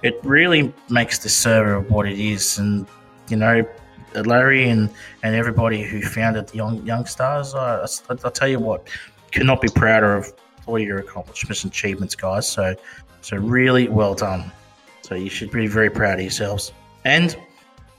it 0.03 0.19
really 0.23 0.73
makes 0.89 1.19
the 1.19 1.29
server 1.29 1.81
what 1.81 2.07
it 2.07 2.19
is. 2.19 2.59
And 2.59 2.87
you 3.29 3.37
know, 3.37 3.67
Larry 4.15 4.69
and 4.69 4.91
and 5.23 5.35
everybody 5.35 5.83
who 5.83 6.03
founded 6.03 6.49
the 6.49 6.57
Young 6.57 6.85
Young 6.85 7.07
Stars, 7.07 7.55
uh, 7.55 7.87
I, 8.09 8.13
I 8.13 8.31
tell 8.31 8.49
you 8.49 8.59
what, 8.59 8.89
cannot 9.31 9.61
be 9.61 9.69
prouder 9.69 10.17
of 10.17 10.33
all 10.71 10.79
your 10.79 10.99
accomplishments 10.99 11.65
and 11.65 11.73
achievements, 11.73 12.15
guys. 12.15 12.49
So, 12.49 12.75
so 13.21 13.37
really 13.37 13.89
well 13.89 14.15
done. 14.15 14.51
So 15.03 15.15
you 15.15 15.29
should 15.29 15.51
be 15.51 15.67
very 15.67 15.91
proud 15.91 16.15
of 16.15 16.23
yourselves. 16.23 16.73
And 17.05 17.37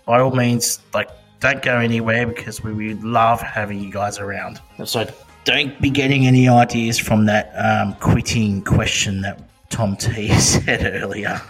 by 0.06 0.20
all 0.20 0.32
means, 0.32 0.80
like 0.94 1.10
don't 1.40 1.62
go 1.62 1.78
anywhere 1.78 2.26
because 2.28 2.64
we 2.64 2.74
would 2.74 3.04
love 3.04 3.42
having 3.42 3.80
you 3.80 3.92
guys 3.92 4.20
around. 4.20 4.62
So 4.86 5.06
don't 5.44 5.80
be 5.82 5.90
getting 5.90 6.26
any 6.28 6.48
ideas 6.48 7.00
from 7.00 7.26
that 7.26 7.52
um, 7.56 7.96
quitting 7.96 8.64
question 8.64 9.22
that 9.22 9.42
Tom 9.70 9.98
T 9.98 10.30
said 10.40 11.02
earlier. 11.02 11.42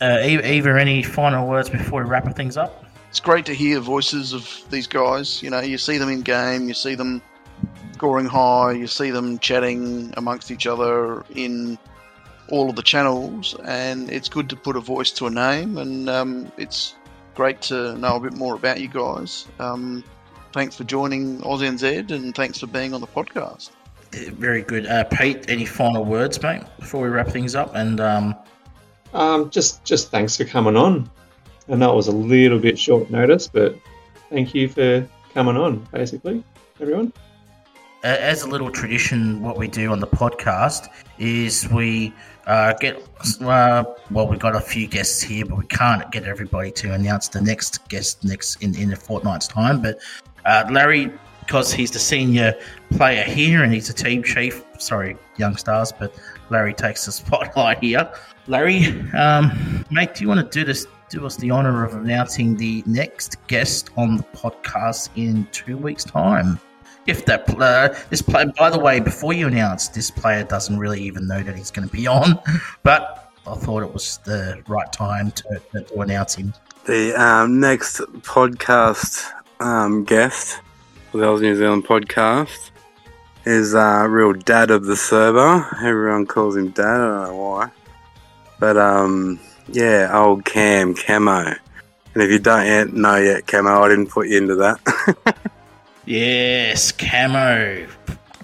Uh, 0.00 0.20
Eva, 0.22 0.78
any 0.78 1.02
final 1.02 1.48
words 1.48 1.68
before 1.68 2.04
we 2.04 2.08
wrap 2.08 2.36
things 2.36 2.56
up? 2.56 2.84
It's 3.08 3.20
great 3.20 3.46
to 3.46 3.54
hear 3.54 3.80
voices 3.80 4.32
of 4.32 4.46
these 4.70 4.86
guys. 4.86 5.42
You 5.42 5.50
know, 5.50 5.60
you 5.60 5.78
see 5.78 5.96
them 5.98 6.10
in 6.10 6.20
game, 6.20 6.68
you 6.68 6.74
see 6.74 6.94
them 6.94 7.22
scoring 7.98 8.26
high, 8.26 8.70
you 8.70 8.86
see 8.86 9.10
them 9.10 9.40
chatting 9.40 10.14
amongst 10.16 10.52
each 10.52 10.68
other 10.68 11.24
in 11.34 11.76
all 12.48 12.70
of 12.70 12.76
the 12.76 12.82
channels, 12.82 13.56
and 13.64 14.08
it's 14.08 14.28
good 14.28 14.48
to 14.50 14.54
put 14.56 14.76
a 14.76 14.80
voice 14.80 15.10
to 15.10 15.26
a 15.26 15.30
name. 15.30 15.76
And 15.78 16.08
um, 16.08 16.52
it's 16.56 16.94
great 17.34 17.60
to 17.62 17.98
know 17.98 18.14
a 18.14 18.20
bit 18.20 18.34
more 18.34 18.54
about 18.54 18.80
you 18.80 18.86
guys. 18.86 19.46
Um, 19.58 20.04
thanks 20.52 20.76
for 20.76 20.84
joining 20.84 21.40
AusNZ, 21.40 22.12
and 22.12 22.36
thanks 22.36 22.60
for 22.60 22.68
being 22.68 22.94
on 22.94 23.00
the 23.00 23.08
podcast. 23.08 23.70
Uh, 24.14 24.30
Very 24.30 24.62
good. 24.62 24.86
Uh, 24.86 25.02
Pete, 25.02 25.50
any 25.50 25.66
final 25.66 26.04
words, 26.04 26.40
mate, 26.40 26.62
before 26.78 27.02
we 27.02 27.08
wrap 27.08 27.26
things 27.26 27.56
up? 27.56 27.74
And 27.74 27.98
um, 28.00 28.34
Um, 29.12 29.50
just 29.50 29.82
just 29.84 30.12
thanks 30.12 30.36
for 30.36 30.44
coming 30.44 30.76
on. 30.76 31.10
I 31.68 31.74
know 31.74 31.92
it 31.92 31.96
was 31.96 32.06
a 32.08 32.12
little 32.12 32.60
bit 32.60 32.78
short 32.78 33.10
notice, 33.10 33.48
but 33.48 33.74
thank 34.30 34.54
you 34.54 34.68
for 34.68 35.04
coming 35.34 35.56
on. 35.56 35.84
Basically, 35.92 36.44
everyone. 36.80 37.12
As 38.02 38.42
a 38.42 38.48
little 38.48 38.70
tradition, 38.70 39.40
what 39.42 39.56
we 39.56 39.66
do 39.68 39.90
on 39.90 40.00
the 40.00 40.06
podcast 40.06 40.88
is 41.18 41.68
we 41.70 42.12
uh, 42.46 42.72
get 42.74 43.02
uh, 43.40 43.84
well, 44.10 44.28
we've 44.28 44.38
got 44.38 44.54
a 44.54 44.60
few 44.60 44.86
guests 44.86 45.20
here, 45.20 45.44
but 45.44 45.58
we 45.58 45.66
can't 45.66 46.10
get 46.12 46.24
everybody 46.24 46.70
to 46.70 46.92
announce 46.92 47.28
the 47.28 47.40
next 47.40 47.88
guest 47.88 48.24
next 48.24 48.62
in, 48.62 48.76
in 48.76 48.92
a 48.92 48.96
fortnight's 48.96 49.48
time. 49.48 49.82
But 49.82 49.98
uh, 50.44 50.64
Larry, 50.70 51.12
because 51.40 51.72
he's 51.72 51.90
the 51.90 51.98
senior 51.98 52.54
player 52.92 53.24
here 53.24 53.64
and 53.64 53.72
he's 53.72 53.90
a 53.90 53.94
team 53.94 54.22
chief, 54.22 54.64
sorry, 54.78 55.16
young 55.36 55.56
stars, 55.56 55.92
but 55.92 56.14
Larry 56.50 56.74
takes 56.74 57.06
the 57.06 57.12
spotlight 57.12 57.80
here. 57.80 58.10
Larry, 58.46 58.86
um, 59.12 59.84
mate, 59.90 60.14
do 60.14 60.22
you 60.22 60.28
want 60.28 60.40
to 60.40 60.58
do 60.58 60.64
this? 60.64 60.86
Do 61.10 61.24
us 61.24 61.36
the 61.36 61.50
honor 61.50 61.84
of 61.84 61.94
announcing 61.94 62.54
the 62.54 62.82
next 62.86 63.36
guest 63.46 63.90
on 63.96 64.18
the 64.18 64.22
podcast 64.24 65.08
in 65.16 65.48
two 65.52 65.78
weeks' 65.78 66.04
time 66.04 66.60
if 67.08 67.24
that 67.24 67.48
uh, 67.58 67.94
this 68.10 68.22
player, 68.22 68.52
by 68.56 68.70
the 68.70 68.78
way, 68.78 69.00
before 69.00 69.32
you 69.32 69.46
announce, 69.46 69.88
this 69.88 70.10
player 70.10 70.44
doesn't 70.44 70.78
really 70.78 71.02
even 71.02 71.26
know 71.26 71.42
that 71.42 71.56
he's 71.56 71.70
going 71.70 71.88
to 71.88 71.92
be 71.92 72.06
on, 72.06 72.38
but 72.82 73.32
I 73.46 73.54
thought 73.54 73.82
it 73.82 73.92
was 73.92 74.18
the 74.24 74.62
right 74.68 74.92
time 74.92 75.30
to, 75.32 75.62
to 75.72 76.00
announce 76.00 76.34
him. 76.34 76.52
The 76.84 77.14
um, 77.20 77.60
next 77.60 78.00
podcast 78.22 79.24
um, 79.60 80.04
guest 80.04 80.60
for 81.10 81.18
the 81.18 81.26
Oz 81.26 81.40
New 81.40 81.56
Zealand 81.56 81.86
podcast 81.86 82.70
is 83.46 83.74
uh, 83.74 84.06
real 84.08 84.34
dad 84.34 84.70
of 84.70 84.84
the 84.84 84.96
server. 84.96 85.66
Everyone 85.82 86.26
calls 86.26 86.56
him 86.56 86.70
dad. 86.70 86.84
I 86.84 86.98
don't 86.98 87.24
know 87.24 87.36
why, 87.36 87.70
but 88.60 88.76
um, 88.76 89.40
yeah, 89.68 90.10
old 90.12 90.44
Cam 90.44 90.94
Camo. 90.94 91.54
And 92.14 92.22
if 92.22 92.30
you 92.30 92.38
don't 92.38 92.66
yet 92.66 92.92
know 92.92 93.16
yet, 93.16 93.46
Camo, 93.46 93.82
I 93.82 93.88
didn't 93.88 94.10
put 94.10 94.28
you 94.28 94.38
into 94.38 94.56
that. 94.56 95.38
Yes, 96.08 96.90
Camo, 96.90 97.86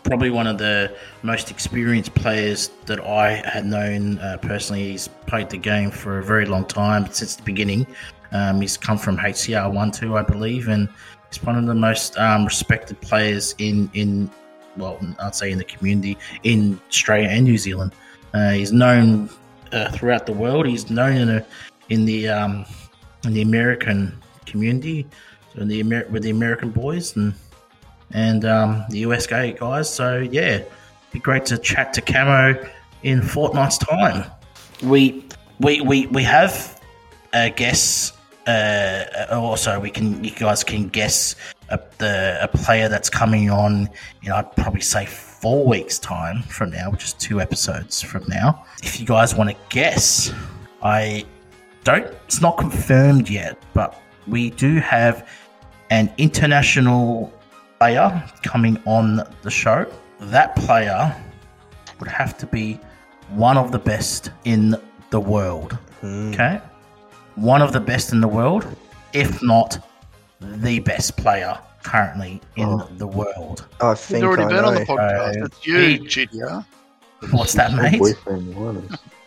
probably 0.02 0.28
one 0.28 0.46
of 0.46 0.58
the 0.58 0.94
most 1.22 1.50
experienced 1.50 2.14
players 2.14 2.68
that 2.84 3.00
I 3.00 3.36
had 3.36 3.64
known 3.64 4.18
uh, 4.18 4.36
personally. 4.42 4.90
He's 4.90 5.08
played 5.08 5.48
the 5.48 5.56
game 5.56 5.90
for 5.90 6.18
a 6.18 6.22
very 6.22 6.44
long 6.44 6.66
time 6.66 7.10
since 7.10 7.36
the 7.36 7.42
beginning. 7.42 7.86
Um, 8.32 8.60
he's 8.60 8.76
come 8.76 8.98
from 8.98 9.16
HCR 9.16 9.72
one 9.72 9.90
two, 9.90 10.14
I 10.14 10.20
believe, 10.20 10.68
and 10.68 10.90
he's 11.30 11.42
one 11.42 11.56
of 11.56 11.64
the 11.64 11.74
most 11.74 12.18
um, 12.18 12.44
respected 12.44 13.00
players 13.00 13.54
in 13.56 13.90
in 13.94 14.30
well, 14.76 14.98
I'd 15.18 15.34
say 15.34 15.50
in 15.50 15.56
the 15.56 15.64
community 15.64 16.18
in 16.42 16.78
Australia 16.90 17.28
and 17.30 17.44
New 17.44 17.56
Zealand. 17.56 17.94
Uh, 18.34 18.50
he's 18.50 18.72
known 18.72 19.30
uh, 19.72 19.90
throughout 19.90 20.26
the 20.26 20.34
world. 20.34 20.66
He's 20.66 20.90
known 20.90 21.16
in 21.16 21.30
a, 21.30 21.46
in 21.88 22.04
the 22.04 22.28
um, 22.28 22.66
in 23.24 23.32
the 23.32 23.40
American 23.40 24.20
community, 24.44 25.06
so 25.54 25.62
in 25.62 25.68
the 25.68 25.80
Amer- 25.80 26.08
with 26.10 26.24
the 26.24 26.30
American 26.30 26.68
boys 26.68 27.16
and 27.16 27.32
and 28.10 28.44
um, 28.44 28.84
the 28.90 28.98
US 29.00 29.26
guys. 29.26 29.92
So 29.92 30.18
yeah, 30.18 30.62
be 31.12 31.18
great 31.18 31.46
to 31.46 31.58
chat 31.58 31.94
to 31.94 32.00
Camo 32.00 32.62
in 33.02 33.22
fortnight's 33.22 33.78
time. 33.78 34.30
We 34.82 35.24
we 35.60 35.80
we 35.80 36.06
we 36.08 36.22
have 36.24 36.80
uh, 37.32 37.50
guests. 37.50 38.12
Uh, 38.46 39.26
also, 39.30 39.80
we 39.80 39.90
can 39.90 40.22
you 40.22 40.30
guys 40.30 40.62
can 40.62 40.88
guess 40.88 41.34
a, 41.70 41.80
the 41.98 42.38
a 42.42 42.48
player 42.48 42.88
that's 42.88 43.08
coming 43.08 43.50
on. 43.50 43.88
You 44.22 44.30
know, 44.30 44.36
I'd 44.36 44.54
probably 44.56 44.80
say 44.80 45.06
four 45.06 45.66
weeks 45.66 45.98
time 45.98 46.42
from 46.42 46.70
now, 46.70 46.90
which 46.90 47.04
is 47.04 47.12
two 47.14 47.40
episodes 47.40 48.02
from 48.02 48.24
now. 48.28 48.64
If 48.82 49.00
you 49.00 49.06
guys 49.06 49.34
want 49.34 49.50
to 49.50 49.56
guess, 49.70 50.32
I 50.82 51.24
don't. 51.84 52.06
It's 52.26 52.40
not 52.40 52.58
confirmed 52.58 53.30
yet, 53.30 53.62
but 53.72 54.00
we 54.26 54.50
do 54.50 54.76
have 54.76 55.28
an 55.90 56.12
international 56.18 57.32
player 57.78 58.22
coming 58.42 58.80
on 58.86 59.22
the 59.42 59.50
show. 59.50 59.86
That 60.20 60.54
player 60.56 61.14
would 61.98 62.08
have 62.08 62.36
to 62.38 62.46
be 62.46 62.78
one 63.30 63.56
of 63.56 63.72
the 63.72 63.78
best 63.78 64.30
in 64.44 64.74
the 65.10 65.20
world. 65.20 65.76
Okay? 66.02 66.60
One 67.34 67.62
of 67.62 67.72
the 67.72 67.80
best 67.80 68.12
in 68.12 68.20
the 68.20 68.28
world, 68.28 68.66
if 69.12 69.42
not 69.42 69.78
the 70.40 70.78
best 70.80 71.16
player 71.16 71.58
currently 71.82 72.40
in 72.56 72.82
the 72.96 73.06
world. 73.06 73.66
I 73.80 73.90
He's 73.90 74.00
think 74.00 74.24
already 74.24 74.44
I 74.44 74.48
been 74.48 74.64
on 74.64 74.74
the 74.74 74.80
podcast. 74.86 75.42
Uh, 75.42 75.44
It's 75.46 75.66
you, 75.66 75.78
he- 75.78 75.98
GTR. 76.00 76.64
What's 77.30 77.54
that, 77.54 77.72
mate? 77.72 78.00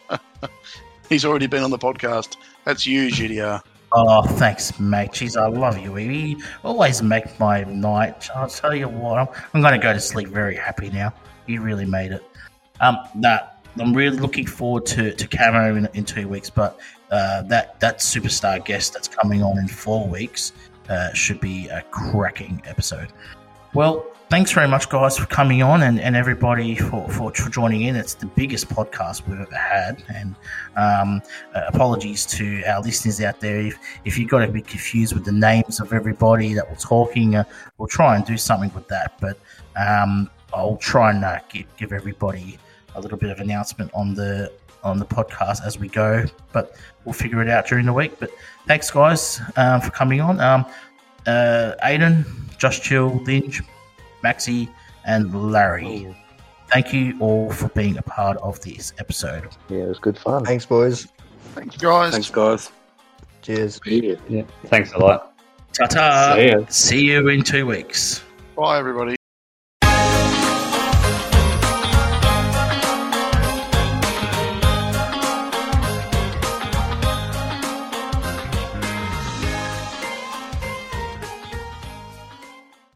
He's 1.10 1.26
already 1.26 1.48
been 1.48 1.64
on 1.64 1.72
the 1.72 1.80
podcast. 1.80 2.36
That's 2.64 2.86
you, 2.86 3.07
GTR. 3.10 3.61
Oh, 3.93 4.22
thanks, 4.22 4.80
mate. 4.80 5.11
Jeez, 5.11 5.39
I 5.41 5.47
love 5.47 5.77
you. 5.77 5.97
You 5.97 6.38
always 6.64 7.01
make 7.01 7.39
my 7.39 7.64
night. 7.64 8.30
I'll 8.35 8.49
tell 8.49 8.76
you 8.76 8.89
what, 8.89 9.18
I'm, 9.18 9.27
I'm 9.53 9.61
going 9.61 9.73
to 9.73 9.80
go 9.80 9.93
to 9.93 9.99
sleep 9.99 10.27
very 10.27 10.55
happy 10.55 10.89
now. 10.89 11.14
You 11.45 11.61
really 11.61 11.85
made 11.85 12.11
it. 12.11 12.23
Um, 12.81 12.97
that 13.15 13.64
I'm 13.80 13.93
really 13.93 14.18
looking 14.18 14.45
forward 14.45 14.85
to 14.88 15.14
to 15.14 15.27
Camo 15.27 15.76
in, 15.76 15.88
in 15.93 16.03
two 16.03 16.27
weeks, 16.27 16.49
but 16.49 16.80
uh, 17.11 17.43
that 17.43 17.80
that 17.80 17.99
superstar 17.99 18.64
guest 18.64 18.93
that's 18.93 19.07
coming 19.07 19.41
on 19.41 19.57
in 19.57 19.68
four 19.68 20.07
weeks 20.07 20.51
uh, 20.89 21.14
should 21.14 21.39
be 21.39 21.68
a 21.69 21.81
cracking 21.91 22.61
episode. 22.65 23.14
Well, 23.78 24.08
thanks 24.32 24.52
very 24.54 24.68
much, 24.68 24.90
guys, 24.90 25.20
for 25.20 25.28
coming 25.28 25.62
on 25.62 25.84
and, 25.84 25.99
and 26.02 26.16
everybody 26.16 26.74
for, 26.74 27.08
for 27.10 27.32
joining 27.32 27.84
in. 27.84 27.95
It's 27.95 28.16
the 28.16 28.26
biggest 28.26 28.70
podcast 28.70 29.28
we've 29.28 29.40
ever 29.40 29.56
had. 29.56 30.04
And 30.10 30.36
um, 30.76 31.22
uh, 31.54 31.62
apologies 31.68 32.26
to 32.38 32.64
our 32.64 32.82
listeners 32.82 33.22
out 33.22 33.40
there. 33.40 33.60
If, 33.60 33.78
if 34.04 34.18
you 34.18 34.28
got 34.28 34.41
a 34.41 34.48
bit 34.48 34.66
confused 34.66 35.14
with 35.14 35.26
the 35.26 35.32
names 35.32 35.80
of 35.80 35.94
everybody 35.94 36.56
that 36.56 36.68
we're 36.68 36.78
talking, 36.78 37.36
uh, 37.36 37.44
we'll 37.78 37.88
try 37.88 38.16
and 38.16 38.26
do 38.26 38.36
something 38.36 38.74
with 38.74 38.88
that. 38.88 39.14
But 39.22 39.38
um, 39.76 40.32
I'll 40.56 40.78
try 40.78 41.12
and 41.12 41.24
uh, 41.24 41.38
give, 41.48 41.68
give 41.78 41.94
everybody 41.94 42.58
a 42.95 42.99
little 42.99 43.20
bit 43.20 43.30
of 43.30 43.41
announcement 43.41 43.91
on 43.94 44.16
the 44.16 44.52
on 44.84 44.98
the 44.98 45.06
podcast 45.06 45.64
as 45.64 45.78
we 45.78 45.88
go. 45.88 46.26
But 46.52 46.76
we'll 47.06 47.14
figure 47.14 47.44
it 47.44 47.48
out 47.48 47.68
during 47.68 47.86
the 47.86 47.94
week. 47.94 48.20
But 48.20 48.32
thanks, 48.66 48.90
guys, 48.90 49.40
um, 49.56 49.82
for 49.82 49.91
coming 49.91 50.20
on. 50.20 50.40
Um, 50.40 50.66
uh, 51.28 51.74
Aiden, 51.84 52.26
Josh 52.58 52.82
Chill, 52.82 53.16
Linge, 53.26 53.62
Maxi, 54.24 54.70
and 55.06 55.52
Larry. 55.52 56.08
Oh. 56.10 56.16
Thank 56.72 56.94
you 56.94 57.18
all 57.20 57.50
for 57.52 57.70
being 57.70 57.98
a 57.98 58.02
part 58.02 58.38
of 58.38 58.60
this 58.62 58.94
episode. 59.00 59.48
Yeah, 59.70 59.84
it 59.84 59.88
was 59.88 60.00
good 60.00 60.18
fun. 60.18 60.44
Thanks, 60.44 60.66
boys. 60.66 61.08
Thank 61.54 61.74
you, 61.74 61.80
guys. 61.80 62.12
Thanks, 62.12 62.30
guys. 62.30 62.72
Cheers. 63.42 63.80
Yeah. 63.86 64.16
Yeah, 64.28 64.44
thanks 64.66 64.92
a 64.94 64.98
lot. 64.98 65.40
Ta 65.74 65.86
ta. 65.86 66.36
See. 66.36 66.66
See 66.70 67.06
you 67.06 67.30
in 67.30 67.44
two 67.44 67.66
weeks. 67.66 68.24
Bye, 68.56 68.80
everybody. 68.80 69.16